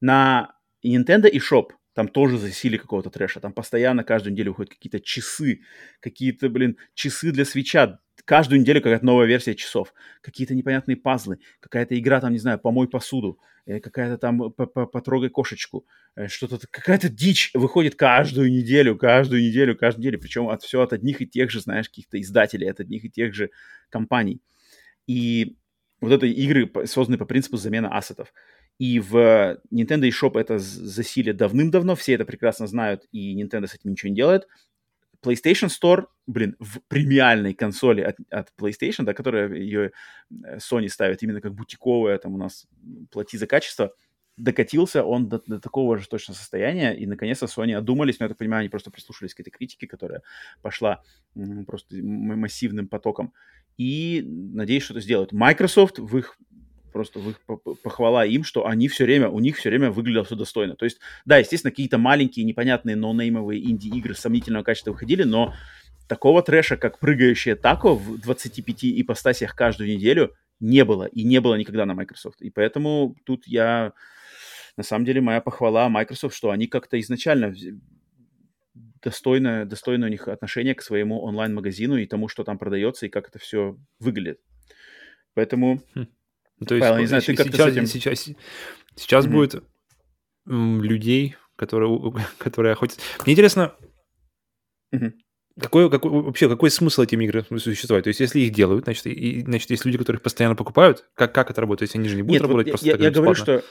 На 0.00 0.55
Nintendo 0.94 1.28
и 1.28 1.38
Shop 1.38 1.70
там 1.96 2.08
тоже 2.08 2.36
засили 2.36 2.76
какого-то 2.76 3.08
трэша. 3.08 3.40
Там 3.40 3.54
постоянно 3.54 4.04
каждую 4.04 4.34
неделю 4.34 4.50
выходят 4.50 4.74
какие-то 4.74 5.00
часы, 5.00 5.62
какие-то, 6.00 6.50
блин, 6.50 6.76
часы 6.92 7.32
для 7.32 7.46
свеча. 7.46 8.00
Каждую 8.26 8.60
неделю 8.60 8.82
какая-то 8.82 9.06
новая 9.06 9.26
версия 9.26 9.54
часов. 9.54 9.94
Какие-то 10.20 10.54
непонятные 10.54 10.98
пазлы. 10.98 11.38
Какая-то 11.60 11.98
игра 11.98 12.20
там, 12.20 12.32
не 12.32 12.38
знаю, 12.38 12.58
помой 12.58 12.86
посуду. 12.86 13.38
Э, 13.64 13.80
какая-то 13.80 14.18
там 14.18 14.52
потрогай 14.52 15.30
кошечку. 15.30 15.86
Э, 16.16 16.28
что-то, 16.28 16.58
какая-то 16.70 17.08
дичь 17.08 17.50
выходит 17.54 17.94
каждую 17.94 18.52
неделю, 18.52 18.98
каждую 18.98 19.40
неделю, 19.40 19.74
каждую 19.74 20.02
неделю. 20.02 20.20
Причем 20.20 20.50
от, 20.50 20.62
все 20.62 20.82
от 20.82 20.92
одних 20.92 21.22
и 21.22 21.26
тех 21.26 21.50
же, 21.50 21.62
знаешь, 21.62 21.88
каких-то 21.88 22.20
издателей, 22.20 22.70
от 22.70 22.78
одних 22.78 23.06
и 23.06 23.10
тех 23.10 23.34
же 23.34 23.48
компаний. 23.88 24.42
И 25.06 25.56
вот 26.02 26.12
это 26.12 26.26
игры 26.26 26.70
созданы 26.84 27.16
по 27.16 27.24
принципу 27.24 27.56
замены 27.56 27.86
ассетов. 27.86 28.34
И 28.78 29.00
в 29.00 29.60
Nintendo 29.72 30.08
eShop 30.08 30.38
это 30.38 30.58
засилие 30.58 31.32
давным-давно, 31.32 31.94
все 31.94 32.14
это 32.14 32.24
прекрасно 32.24 32.66
знают, 32.66 33.06
и 33.10 33.40
Nintendo 33.40 33.66
с 33.66 33.74
этим 33.74 33.92
ничего 33.92 34.10
не 34.10 34.16
делает. 34.16 34.46
PlayStation 35.22 35.68
Store, 35.68 36.06
блин, 36.26 36.56
в 36.60 36.80
премиальной 36.88 37.54
консоли 37.54 38.02
от, 38.02 38.16
от 38.30 38.52
PlayStation, 38.58 39.04
да, 39.04 39.14
которая 39.14 39.52
ее 39.52 39.92
э, 40.30 40.58
Sony 40.58 40.88
ставит 40.88 41.22
именно 41.22 41.40
как 41.40 41.54
бутиковая, 41.54 42.18
там 42.18 42.34
у 42.34 42.38
нас 42.38 42.66
плати 43.10 43.38
за 43.38 43.46
качество, 43.46 43.92
докатился 44.36 45.02
он 45.02 45.28
до, 45.28 45.42
до 45.46 45.58
такого 45.58 45.98
же 45.98 46.08
точно 46.08 46.34
состояния, 46.34 46.94
и 46.94 47.06
наконец-то 47.06 47.46
Sony 47.46 47.72
одумались, 47.72 48.20
но 48.20 48.24
я 48.24 48.28
так 48.28 48.38
понимаю, 48.38 48.60
они 48.60 48.68
просто 48.68 48.90
прислушались 48.90 49.34
к 49.34 49.40
этой 49.40 49.50
критике, 49.50 49.86
которая 49.86 50.22
пошла 50.62 51.02
просто 51.66 51.96
массивным 51.96 52.88
потоком, 52.88 53.32
и 53.78 54.22
надеюсь, 54.26 54.84
что 54.84 54.94
это 54.94 55.00
сделают. 55.00 55.32
Microsoft 55.32 55.98
в 55.98 56.16
их 56.16 56.36
просто 56.92 57.18
в 57.18 57.30
их 57.30 57.40
похвала 57.82 58.24
им, 58.24 58.44
что 58.44 58.66
они 58.66 58.88
все 58.88 59.04
время, 59.04 59.28
у 59.28 59.40
них 59.40 59.56
все 59.56 59.68
время 59.68 59.90
выглядело 59.90 60.24
все 60.24 60.36
достойно. 60.36 60.76
То 60.76 60.84
есть, 60.84 60.98
да, 61.24 61.38
естественно, 61.38 61.70
какие-то 61.70 61.98
маленькие, 61.98 62.44
непонятные, 62.44 62.96
ноунеймовые 62.96 63.64
инди-игры 63.70 64.14
сомнительного 64.14 64.64
качества 64.64 64.92
выходили, 64.92 65.22
но 65.22 65.54
такого 66.08 66.42
трэша, 66.42 66.76
как 66.76 66.98
прыгающая 66.98 67.56
тако 67.56 67.94
в 67.94 68.20
25 68.20 68.84
ипостасиях 68.84 69.54
каждую 69.54 69.90
неделю, 69.90 70.34
не 70.60 70.84
было. 70.84 71.04
И 71.04 71.24
не 71.24 71.40
было 71.40 71.54
никогда 71.54 71.84
на 71.86 71.94
Microsoft. 71.94 72.40
И 72.42 72.50
поэтому 72.50 73.16
тут 73.24 73.46
я... 73.46 73.92
На 74.76 74.82
самом 74.82 75.06
деле, 75.06 75.22
моя 75.22 75.40
похвала 75.40 75.88
Microsoft, 75.88 76.36
что 76.36 76.50
они 76.50 76.66
как-то 76.66 77.00
изначально 77.00 77.54
достойное, 79.02 79.64
достойное 79.64 80.08
у 80.08 80.10
них 80.10 80.28
отношение 80.28 80.74
к 80.74 80.82
своему 80.82 81.22
онлайн-магазину 81.22 81.96
и 81.96 82.06
тому, 82.06 82.28
что 82.28 82.44
там 82.44 82.58
продается, 82.58 83.06
и 83.06 83.08
как 83.08 83.28
это 83.28 83.38
все 83.38 83.78
выглядит. 83.98 84.40
Поэтому 85.34 85.82
хм. 85.94 86.06
Ну, 86.58 86.66
то 86.66 86.74
есть, 86.74 86.86
Павел, 86.86 87.00
не 87.00 87.06
знаю, 87.06 87.22
ты 87.22 87.36
как 87.36 87.46
сейчас, 87.46 87.68
этим... 87.68 87.86
сейчас, 87.86 88.28
сейчас 88.94 89.26
mm-hmm. 89.26 89.30
будет 89.30 89.62
людей, 90.46 91.36
которые, 91.56 92.14
которые 92.38 92.72
охотятся. 92.72 93.00
Мне 93.24 93.34
интересно, 93.34 93.74
mm-hmm. 94.94 95.12
какой, 95.60 95.90
какой, 95.90 96.10
вообще, 96.10 96.48
какой 96.48 96.70
смысл 96.70 97.02
этим 97.02 97.20
играм 97.20 97.44
существовать? 97.58 98.04
То 98.04 98.08
есть, 98.08 98.20
если 98.20 98.40
их 98.40 98.52
делают, 98.52 98.84
значит, 98.84 99.06
и, 99.06 99.42
значит, 99.42 99.70
есть 99.70 99.84
люди, 99.84 99.98
которые 99.98 100.18
их 100.18 100.22
постоянно 100.22 100.56
покупают, 100.56 101.04
как, 101.14 101.34
как 101.34 101.50
это 101.50 101.60
работает? 101.60 101.90
То 101.90 101.94
есть, 101.94 101.96
они 101.96 102.08
же 102.08 102.16
не 102.16 102.22
будут 102.22 102.40
Нет, 102.40 102.42
работать 102.42 102.66
вот 102.66 102.70
просто 102.72 102.86
я, 102.86 102.92
так 102.92 103.02
я 103.02 103.10
говорю, 103.10 103.34
что 103.34 103.62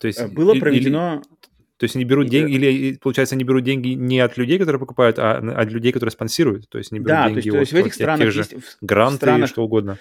то 0.00 0.06
есть, 0.06 0.24
было 0.32 0.54
проведено... 0.54 1.22
Или, 1.22 1.36
то 1.78 1.84
есть 1.84 1.94
они 1.94 2.06
берут 2.06 2.28
деньги, 2.28 2.52
или, 2.52 2.96
получается, 2.96 3.34
они 3.34 3.44
берут 3.44 3.62
деньги 3.62 3.88
не 3.88 4.18
от 4.20 4.38
людей, 4.38 4.58
которые 4.58 4.80
покупают, 4.80 5.18
а 5.18 5.36
от 5.36 5.70
людей, 5.70 5.92
которые 5.92 6.10
спонсируют. 6.10 6.70
То 6.70 6.78
есть 6.78 6.90
они 6.90 7.00
берут 7.00 7.08
да, 7.10 7.28
деньги 7.28 7.34
то 7.34 7.36
есть, 7.36 7.48
от, 7.48 7.52
то 7.52 7.60
есть 7.60 7.72
в 7.72 7.76
этих 7.76 7.94
странах 7.94 8.20
тех 8.20 8.32
же 8.32 8.40
есть, 8.40 8.78
гранты 8.80 9.16
странах, 9.16 9.48
что 9.50 9.62
угодно. 9.62 9.98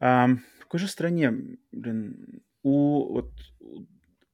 Um, 0.00 0.38
какой 0.72 0.80
же 0.80 0.88
стране, 0.88 1.34
блин, 1.70 2.40
у, 2.62 3.12
вот, 3.12 3.30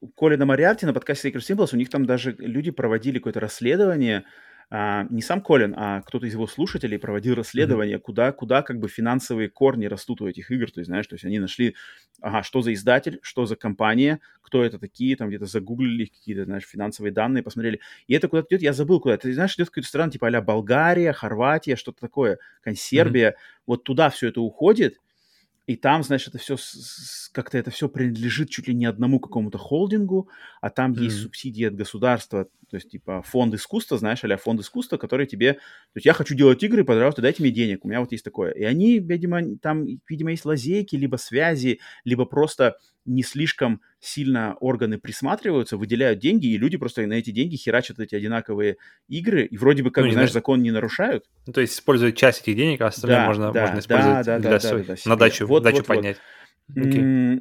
у 0.01 0.07
Колина 0.07 0.47
Мариарти 0.47 0.86
на 0.86 0.95
подкасте 0.95 1.30
Sacred 1.30 1.41
Symbols, 1.41 1.70
у 1.72 1.76
них 1.76 1.91
там 1.91 2.07
даже 2.07 2.30
люди 2.39 2.70
проводили 2.70 3.18
какое-то 3.18 3.41
расследование, 3.41 4.24
а, 4.70 5.05
не 5.11 5.20
сам 5.20 5.41
Колин, 5.41 5.74
а 5.76 6.01
кто-то 6.03 6.26
из 6.26 6.34
его 6.34 6.47
слушателей 6.47 6.97
проводил 6.97 7.34
расследование, 7.34 7.97
mm-hmm. 7.97 8.03
куда, 8.03 8.30
куда 8.30 8.62
как 8.62 8.78
бы 8.78 8.86
финансовые 8.86 9.49
корни 9.49 9.86
растут 9.86 10.20
у 10.20 10.28
этих 10.28 10.53
игр, 10.53 10.70
то 10.70 10.78
есть, 10.78 10.86
знаешь, 10.86 11.09
то 11.09 11.16
есть 11.16 11.24
они 11.24 11.41
нашли, 11.41 11.74
ага, 12.20 12.45
что 12.45 12.62
за 12.62 12.72
издатель, 12.72 13.18
что 13.22 13.45
за 13.45 13.57
компания, 13.57 14.20
кто 14.41 14.62
это 14.62 14.78
такие, 14.78 15.16
там 15.16 15.30
где-то 15.30 15.47
загуглили 15.47 16.05
какие-то, 16.05 16.45
знаешь, 16.45 16.68
финансовые 16.68 17.11
данные, 17.11 17.43
посмотрели, 17.43 17.80
и 18.07 18.14
это 18.14 18.28
куда-то 18.28 18.47
идет, 18.51 18.62
я 18.62 18.72
забыл 18.72 19.01
куда, 19.01 19.16
ты 19.16 19.34
знаешь, 19.34 19.57
идет 19.57 19.70
какая-то 19.70 19.89
страна, 19.89 20.12
типа 20.12 20.28
а 20.28 20.41
Болгария, 20.41 21.12
Хорватия, 21.12 21.74
что-то 21.74 21.99
такое, 21.99 22.39
Сербия, 22.76 23.30
mm-hmm. 23.30 23.62
вот 23.66 23.82
туда 23.82 24.09
все 24.11 24.28
это 24.28 24.41
уходит, 24.41 24.99
и 25.69 25.77
там, 25.77 26.03
значит, 26.03 26.29
это 26.29 26.39
все 26.39 26.57
как-то 27.33 27.59
это 27.59 27.71
все 27.71 27.91
принадлежит 27.91 28.49
чуть 28.49 28.69
ли 28.69 28.75
не 28.75 28.87
одному 28.87 29.21
какому-то 29.21 29.59
холдингу, 29.59 30.31
а 30.62 30.71
там 30.71 30.93
mm-hmm. 30.93 31.03
есть 31.03 31.21
субсидии 31.21 31.64
от 31.64 31.75
государства, 31.75 32.45
то 32.71 32.77
есть 32.77 32.91
типа 32.91 33.21
фонд 33.21 33.53
искусства, 33.53 33.99
знаешь, 33.99 34.25
а 34.25 34.37
фонд 34.39 34.61
искусства, 34.61 34.97
который 34.97 35.27
тебе, 35.27 35.53
то 35.53 35.61
есть 35.97 36.07
я 36.07 36.14
хочу 36.14 36.35
делать 36.35 36.62
игры, 36.62 36.85
пожалуйста, 36.85 37.21
дайте 37.21 37.43
мне 37.43 37.53
денег, 37.53 37.85
у 37.85 37.89
меня 37.89 38.01
вот 38.01 38.12
есть 38.12 38.25
такое. 38.25 38.53
И 38.53 38.64
они, 38.64 38.99
видимо, 38.99 39.59
там, 39.59 39.85
видимо, 40.09 40.31
есть 40.31 40.47
лазейки, 40.47 40.97
либо 40.97 41.16
связи, 41.16 41.81
либо 42.03 42.25
просто 42.25 42.79
не 43.09 43.22
слишком 43.22 43.80
сильно 44.00 44.54
органы 44.61 44.98
присматриваются, 44.98 45.76
выделяют 45.76 46.20
деньги, 46.20 46.46
и 46.46 46.59
люди 46.59 46.76
просто 46.76 47.06
на 47.06 47.14
эти 47.14 47.30
деньги 47.30 47.56
херачат 47.56 47.98
эти 47.98 48.14
одинаковые 48.14 48.76
игры, 49.09 49.44
и 49.44 49.56
вроде 49.56 49.82
бы, 49.82 49.90
как 49.90 50.04
ну, 50.04 50.12
знаешь, 50.12 50.32
закон 50.32 50.62
не 50.62 50.70
нарушают. 50.70 51.24
Ну, 51.46 51.52
то 51.52 51.61
есть 51.61 51.74
использовать 51.74 52.16
часть 52.16 52.42
этих 52.42 52.56
денег, 52.56 52.80
а 52.82 52.88
остальное 52.88 53.20
да, 53.20 53.26
можно, 53.26 53.52
да, 53.52 53.61
можно 53.62 53.78
использовать 53.80 54.26
да, 54.26 54.38
да, 54.38 54.38
для 54.38 54.59
да, 54.59 54.70
да, 54.70 54.84
да, 54.84 54.94
на 55.06 55.16
дачу, 55.16 55.46
вот, 55.46 55.62
дачу 55.62 55.78
вот, 55.78 55.86
поднять. 55.86 56.18
Вот. 56.68 56.86
Okay. 56.86 57.40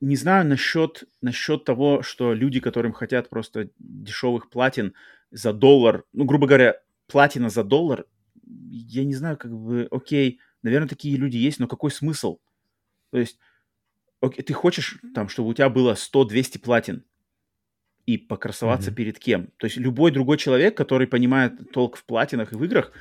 Не 0.00 0.16
знаю 0.16 0.46
насчет, 0.46 1.04
насчет 1.20 1.64
того, 1.64 2.02
что 2.02 2.32
люди, 2.32 2.60
которым 2.60 2.92
хотят 2.92 3.28
просто 3.28 3.68
дешевых 3.78 4.48
платин 4.48 4.94
за 5.30 5.52
доллар, 5.52 6.04
ну, 6.12 6.24
грубо 6.24 6.46
говоря, 6.46 6.80
платина 7.06 7.50
за 7.50 7.64
доллар, 7.64 8.06
я 8.46 9.04
не 9.04 9.14
знаю, 9.14 9.36
как 9.36 9.52
бы, 9.52 9.88
окей, 9.90 10.40
наверное, 10.62 10.88
такие 10.88 11.16
люди 11.16 11.36
есть, 11.36 11.58
но 11.58 11.66
какой 11.66 11.90
смысл? 11.90 12.38
То 13.10 13.18
есть 13.18 13.38
окей, 14.20 14.42
ты 14.42 14.52
хочешь, 14.52 14.98
там, 15.14 15.28
чтобы 15.28 15.50
у 15.50 15.54
тебя 15.54 15.68
было 15.68 15.94
100-200 15.94 16.58
платин 16.60 17.04
и 18.06 18.18
покрасоваться 18.18 18.90
mm-hmm. 18.90 18.94
перед 18.94 19.18
кем? 19.18 19.48
То 19.56 19.66
есть 19.66 19.76
любой 19.76 20.10
другой 20.10 20.38
человек, 20.38 20.76
который 20.76 21.06
понимает 21.06 21.72
толк 21.72 21.96
в 21.96 22.04
платинах 22.04 22.52
и 22.52 22.56
в 22.56 22.64
играх, 22.64 22.92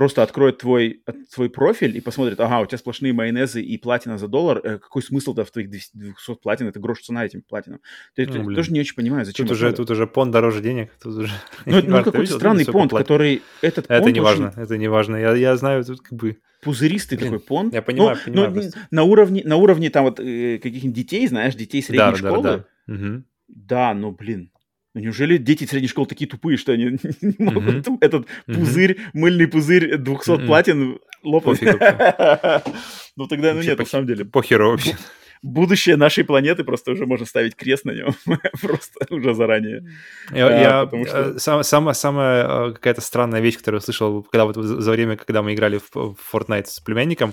просто 0.00 0.22
откроет 0.22 0.56
твой, 0.56 1.02
твой 1.34 1.50
профиль 1.50 1.94
и 1.94 2.00
посмотрит, 2.00 2.40
ага, 2.40 2.60
у 2.60 2.64
тебя 2.64 2.78
сплошные 2.78 3.12
майонезы 3.12 3.60
и 3.60 3.76
платина 3.76 4.16
за 4.16 4.28
доллар, 4.28 4.58
э, 4.64 4.78
какой 4.78 5.02
смысл-то 5.02 5.44
в 5.44 5.50
твоих 5.50 5.68
200 5.68 6.14
платин, 6.40 6.68
это 6.68 6.80
грош 6.80 7.02
цена 7.02 7.26
этим 7.26 7.42
платинам. 7.42 7.80
То 8.16 8.22
есть, 8.22 8.32
ну, 8.32 8.54
тоже 8.54 8.72
не 8.72 8.80
очень 8.80 8.94
понимаю, 8.94 9.26
зачем 9.26 9.46
тут 9.46 9.56
уже, 9.56 9.70
тут 9.74 9.90
уже 9.90 10.06
понт 10.06 10.32
дороже 10.32 10.62
денег. 10.62 10.90
Тут 11.02 11.16
уже... 11.16 11.30
Ну, 11.66 11.82
ну 11.86 12.02
какой-то 12.02 12.32
странный 12.32 12.64
понт, 12.64 12.92
который 12.92 13.42
этот 13.60 13.90
Это 13.90 14.10
не 14.10 14.20
важно, 14.20 14.48
очень... 14.48 14.62
это 14.62 14.78
не 14.78 14.88
важно. 14.88 15.16
Я, 15.16 15.34
я 15.34 15.54
знаю, 15.58 15.84
тут 15.84 16.00
как 16.00 16.18
бы 16.18 16.38
пузыристый 16.62 17.18
Блин, 17.18 17.32
такой 17.32 17.46
понт. 17.46 17.74
Я 17.74 17.82
понимаю, 17.82 18.16
ну, 18.24 18.44
понимаю. 18.44 18.72
Ну, 18.74 18.80
на 18.90 19.02
уровне, 19.02 19.42
на 19.44 19.56
уровне 19.56 19.90
там 19.90 20.04
вот 20.04 20.18
э, 20.18 20.58
каких-нибудь 20.62 20.96
детей, 20.96 21.28
знаешь, 21.28 21.54
детей 21.54 21.82
средней 21.82 22.12
да, 22.12 22.16
школы. 22.16 22.42
Да, 22.42 22.64
да. 22.86 22.94
Угу. 22.94 23.22
да, 23.48 23.92
ну 23.92 24.12
блин. 24.12 24.50
Ну, 24.94 25.00
неужели 25.00 25.36
дети 25.36 25.64
средней 25.64 25.88
школы 25.88 26.08
такие 26.08 26.28
тупые, 26.28 26.58
что 26.58 26.72
они 26.72 26.84
не 27.20 27.34
могут 27.38 27.86
mm-hmm. 27.86 27.98
этот 28.00 28.26
mm-hmm. 28.26 28.54
пузырь, 28.54 28.98
мыльный 29.12 29.46
пузырь 29.46 29.96
200 29.96 30.30
mm-hmm. 30.30 30.46
платин 30.46 30.98
лопнуть? 31.22 31.60
ну 33.16 33.26
тогда, 33.28 33.54
ну 33.54 33.62
нет, 33.62 33.78
на 33.78 33.84
самом 33.84 34.06
деле. 34.06 34.24
Похеру 34.24 34.70
вообще 34.70 34.96
будущее 35.42 35.96
нашей 35.96 36.24
планеты 36.24 36.64
просто 36.64 36.92
уже 36.92 37.06
можно 37.06 37.26
ставить 37.26 37.56
крест 37.56 37.84
на 37.84 37.92
нем 37.92 38.14
просто 38.60 39.06
уже 39.10 39.34
заранее. 39.34 39.86
Я, 40.32 40.46
а, 40.46 40.50
я 40.50 41.04
что... 41.06 41.18
Э, 41.18 41.38
сам, 41.38 41.62
самая, 41.62 41.94
самая 41.94 42.72
какая-то 42.72 43.00
странная 43.00 43.40
вещь, 43.40 43.56
которую 43.56 43.78
я 43.78 43.84
слышал, 43.84 44.22
когда 44.22 44.44
вот 44.44 44.56
за 44.56 44.90
время, 44.90 45.16
когда 45.16 45.42
мы 45.42 45.54
играли 45.54 45.78
в, 45.78 45.90
в 45.94 46.16
Fortnite 46.32 46.66
с 46.66 46.80
племянником, 46.80 47.32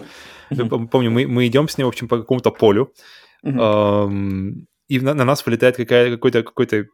помню, 0.92 1.12
мы, 1.12 1.28
мы 1.28 1.48
идем 1.48 1.68
с 1.68 1.78
ним, 1.78 1.86
в 1.86 1.90
общем, 1.90 2.08
по 2.08 2.18
какому-то 2.18 2.52
полю, 2.52 2.94
и 4.88 5.00
на, 5.00 5.14
на 5.14 5.26
нас 5.26 5.46
вылетает 5.46 5.76
какая, 5.76 6.12
какой-то 6.12 6.44
какой-то 6.44 6.78
э, 6.78 6.86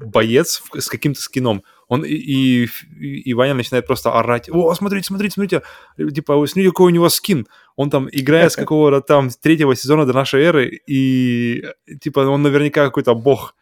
боец 0.00 0.62
с 0.74 0.88
каким-то 0.88 1.20
скином. 1.20 1.62
Он 1.88 2.04
и, 2.04 2.14
и, 2.14 2.68
и 3.00 3.34
Ваня 3.34 3.54
начинает 3.54 3.86
просто 3.86 4.12
орать. 4.12 4.48
О, 4.50 4.74
смотрите, 4.74 5.06
смотрите, 5.06 5.34
смотрите. 5.34 5.62
Типа, 5.96 6.34
смотрите, 6.46 6.70
какой 6.70 6.86
у 6.86 6.94
него 6.94 7.08
скин. 7.08 7.46
Он 7.76 7.90
там 7.90 8.08
играет 8.10 8.52
с 8.52 8.56
какого-то 8.56 9.00
там 9.02 9.30
третьего 9.30 9.76
сезона 9.76 10.04
до 10.04 10.12
нашей 10.12 10.42
эры, 10.42 10.80
и 10.86 11.64
типа 12.00 12.20
он 12.20 12.42
наверняка 12.42 12.84
какой-то 12.84 13.14
бог. 13.14 13.54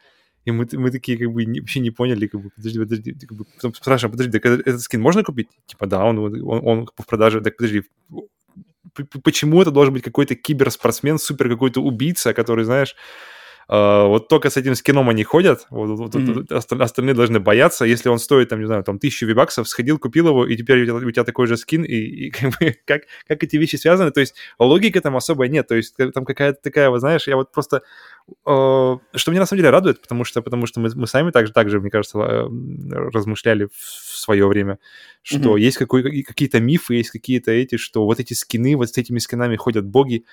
И 0.47 0.51
мы, 0.51 0.67
мы 0.73 0.91
такие 0.91 1.17
как 1.19 1.33
бы 1.33 1.45
не, 1.45 1.61
вообще 1.61 1.81
не 1.81 1.91
поняли, 1.91 2.27
как 2.27 2.41
бы, 2.41 2.51
подожди, 2.51 2.79
подожди, 2.79 3.13
как 3.13 3.39
бы, 3.39 3.45
потом 3.45 3.75
спрашиваем, 3.75 4.13
подожди, 4.13 4.39
так 4.39 4.45
этот 4.45 4.81
скин 4.83 5.01
можно 5.01 5.25
купить? 5.25 5.49
Типа, 5.67 5.87
да, 5.87 6.05
он, 6.05 6.19
он, 6.19 6.43
он 6.43 6.89
в 6.99 7.07
продаже, 7.07 7.41
так 7.41 7.57
подожди, 7.57 7.85
почему 9.23 9.63
это 9.63 9.71
должен 9.71 9.95
быть 9.95 10.03
какой-то 10.03 10.35
киберспортсмен, 10.35 11.19
супер 11.19 11.49
какой-то 11.49 11.81
убийца, 11.81 12.35
который, 12.35 12.65
знаешь, 12.65 12.95
вот 13.69 14.29
только 14.29 14.51
с 14.51 14.57
этим 14.57 14.75
скином 14.75 15.09
они 15.09 15.25
ходят, 15.25 15.67
вот, 15.71 15.99
вот, 15.99 16.15
mm-hmm. 16.15 16.83
остальные 16.83 17.15
должны 17.15 17.41
бояться. 17.41 17.85
Если 17.85 18.09
он 18.09 18.19
стоит, 18.19 18.49
там, 18.49 18.61
не 18.61 18.67
знаю, 18.67 18.85
там, 18.85 18.99
тысячу 18.99 19.27
вибаксов, 19.27 19.69
сходил, 19.69 19.99
купил 19.99 20.29
его, 20.29 20.47
и 20.47 20.57
теперь 20.57 20.91
у 20.91 21.11
тебя, 21.11 21.25
такой 21.25 21.47
же 21.47 21.57
скин, 21.57 21.83
и, 21.83 21.95
и 21.95 22.31
как, 22.31 22.51
бы, 22.59 22.77
как, 22.85 23.03
как 23.27 23.43
эти 23.43 23.57
вещи 23.57 23.77
связаны, 23.77 24.11
то 24.11 24.21
есть 24.21 24.35
логики 24.59 25.01
там 25.01 25.17
особой 25.17 25.49
нет, 25.49 25.69
то 25.69 25.75
есть 25.75 25.97
там 25.97 26.25
какая-то 26.25 26.61
такая, 26.63 26.91
вот 26.91 27.01
знаешь, 27.01 27.27
я 27.27 27.37
вот 27.37 27.53
просто... 27.53 27.83
Uh, 28.47 28.99
что 29.15 29.31
меня 29.31 29.41
на 29.41 29.47
самом 29.47 29.59
деле 29.59 29.69
радует, 29.69 30.01
потому 30.01 30.25
что, 30.25 30.41
потому 30.41 30.65
что 30.65 30.81
мы, 30.81 30.89
мы 30.95 31.07
сами 31.07 31.31
также, 31.31 31.53
также, 31.53 31.79
мне 31.79 31.91
кажется, 31.91 32.19
э, 32.19 32.49
размышляли 32.91 33.67
в 33.67 34.17
свое 34.17 34.47
время, 34.47 34.79
что 35.23 35.59
mm-hmm. 35.59 35.61
есть 35.61 35.77
какие-то 35.77 36.59
мифы, 36.59 36.95
есть 36.95 37.11
какие-то 37.11 37.51
эти, 37.51 37.77
что 37.77 38.07
вот 38.07 38.21
эти 38.21 38.33
скины, 38.33 38.77
вот 38.77 38.89
с 38.89 38.97
этими 38.97 39.19
скинами 39.19 39.57
ходят 39.57 39.85
боги, 39.85 40.25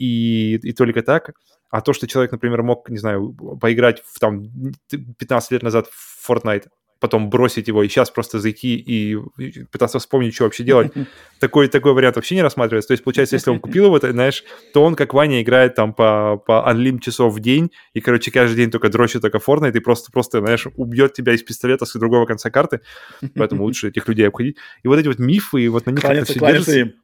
и, 0.00 0.54
и 0.54 0.72
только 0.72 1.02
так. 1.02 1.32
А 1.68 1.82
то, 1.82 1.92
что 1.92 2.06
человек, 2.06 2.32
например, 2.32 2.62
мог, 2.62 2.88
не 2.88 2.96
знаю, 2.96 3.32
поиграть 3.60 4.02
в, 4.02 4.18
там 4.18 4.50
15 4.88 5.50
лет 5.52 5.62
назад 5.62 5.88
в 5.88 6.28
Fortnite, 6.28 6.68
потом 7.00 7.30
бросить 7.30 7.68
его 7.68 7.82
и 7.82 7.88
сейчас 7.88 8.10
просто 8.10 8.38
зайти 8.38 8.76
и 8.76 9.16
пытаться 9.72 9.98
вспомнить, 9.98 10.34
что 10.34 10.44
вообще 10.44 10.62
делать, 10.62 10.92
такой, 11.40 11.68
такой 11.68 11.92
вариант 11.94 12.16
вообще 12.16 12.34
не 12.36 12.42
рассматривается. 12.42 12.88
То 12.88 12.92
есть, 12.92 13.02
получается, 13.02 13.36
если 13.36 13.50
он 13.50 13.58
купил 13.60 13.86
его, 13.86 13.98
то, 13.98 14.10
знаешь, 14.12 14.44
то 14.72 14.84
он, 14.84 14.94
как 14.94 15.14
Ваня, 15.14 15.42
играет 15.42 15.74
там 15.74 15.94
по, 15.94 16.36
по 16.36 16.64
unlim 16.70 17.00
часов 17.00 17.34
в 17.34 17.40
день, 17.40 17.70
и, 17.94 18.00
короче, 18.00 18.30
каждый 18.30 18.56
день 18.56 18.70
только 18.70 18.88
дрочит 18.90 19.22
только 19.22 19.38
Fortnite, 19.38 19.76
и 19.76 19.80
просто, 19.80 20.12
просто, 20.12 20.40
знаешь, 20.40 20.66
убьет 20.76 21.14
тебя 21.14 21.34
из 21.34 21.42
пистолета 21.42 21.86
с 21.86 21.98
другого 21.98 22.26
конца 22.26 22.50
карты, 22.50 22.80
поэтому 23.34 23.64
лучше 23.64 23.88
этих 23.88 24.06
людей 24.06 24.28
обходить. 24.28 24.56
И 24.82 24.88
вот 24.88 24.98
эти 24.98 25.08
вот 25.08 25.18
мифы, 25.18 25.62
и 25.62 25.68
вот 25.68 25.86
на 25.86 25.90
них 25.90 26.00
кланяться, 26.00 26.34
как-то 26.38 26.62
все 26.62 26.74
держится. 26.74 27.00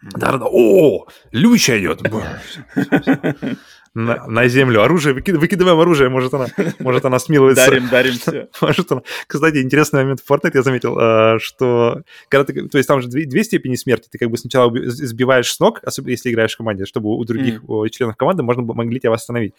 Да-да-да, 0.00 0.46
о, 0.48 1.08
Люча 1.32 1.78
идет 1.78 2.02
на, 3.94 4.26
на 4.26 4.48
землю. 4.48 4.82
Оружие, 4.82 5.14
выкид, 5.14 5.36
выкидываем 5.36 5.78
оружие, 5.78 6.08
может 6.08 6.34
она, 6.34 6.46
может 6.78 7.04
она 7.04 7.18
смилуется. 7.18 7.66
Дарим, 7.66 7.88
дарим 7.88 8.14
все. 8.14 8.48
Может 8.60 8.92
она. 8.92 9.02
Кстати, 9.26 9.58
интересный 9.58 10.02
момент 10.02 10.20
в 10.20 10.30
Fortnite 10.30 10.52
я 10.54 10.62
заметил, 10.62 10.98
э, 10.98 11.38
что 11.38 12.02
когда 12.28 12.44
ты, 12.44 12.68
то 12.68 12.78
есть 12.78 12.88
там 12.88 13.00
же 13.00 13.08
две, 13.08 13.44
степени 13.44 13.76
смерти, 13.76 14.08
ты 14.10 14.18
как 14.18 14.30
бы 14.30 14.36
сначала 14.36 14.72
сбиваешь 14.88 15.52
с 15.52 15.60
ног, 15.60 15.80
особенно 15.82 16.10
если 16.10 16.30
играешь 16.30 16.54
в 16.54 16.58
команде, 16.58 16.84
чтобы 16.84 17.16
у 17.16 17.24
других 17.24 17.62
mm. 17.62 17.88
членов 17.90 18.16
команды 18.16 18.42
можно 18.42 18.62
могли 18.62 19.00
тебя 19.00 19.10
восстановить. 19.10 19.54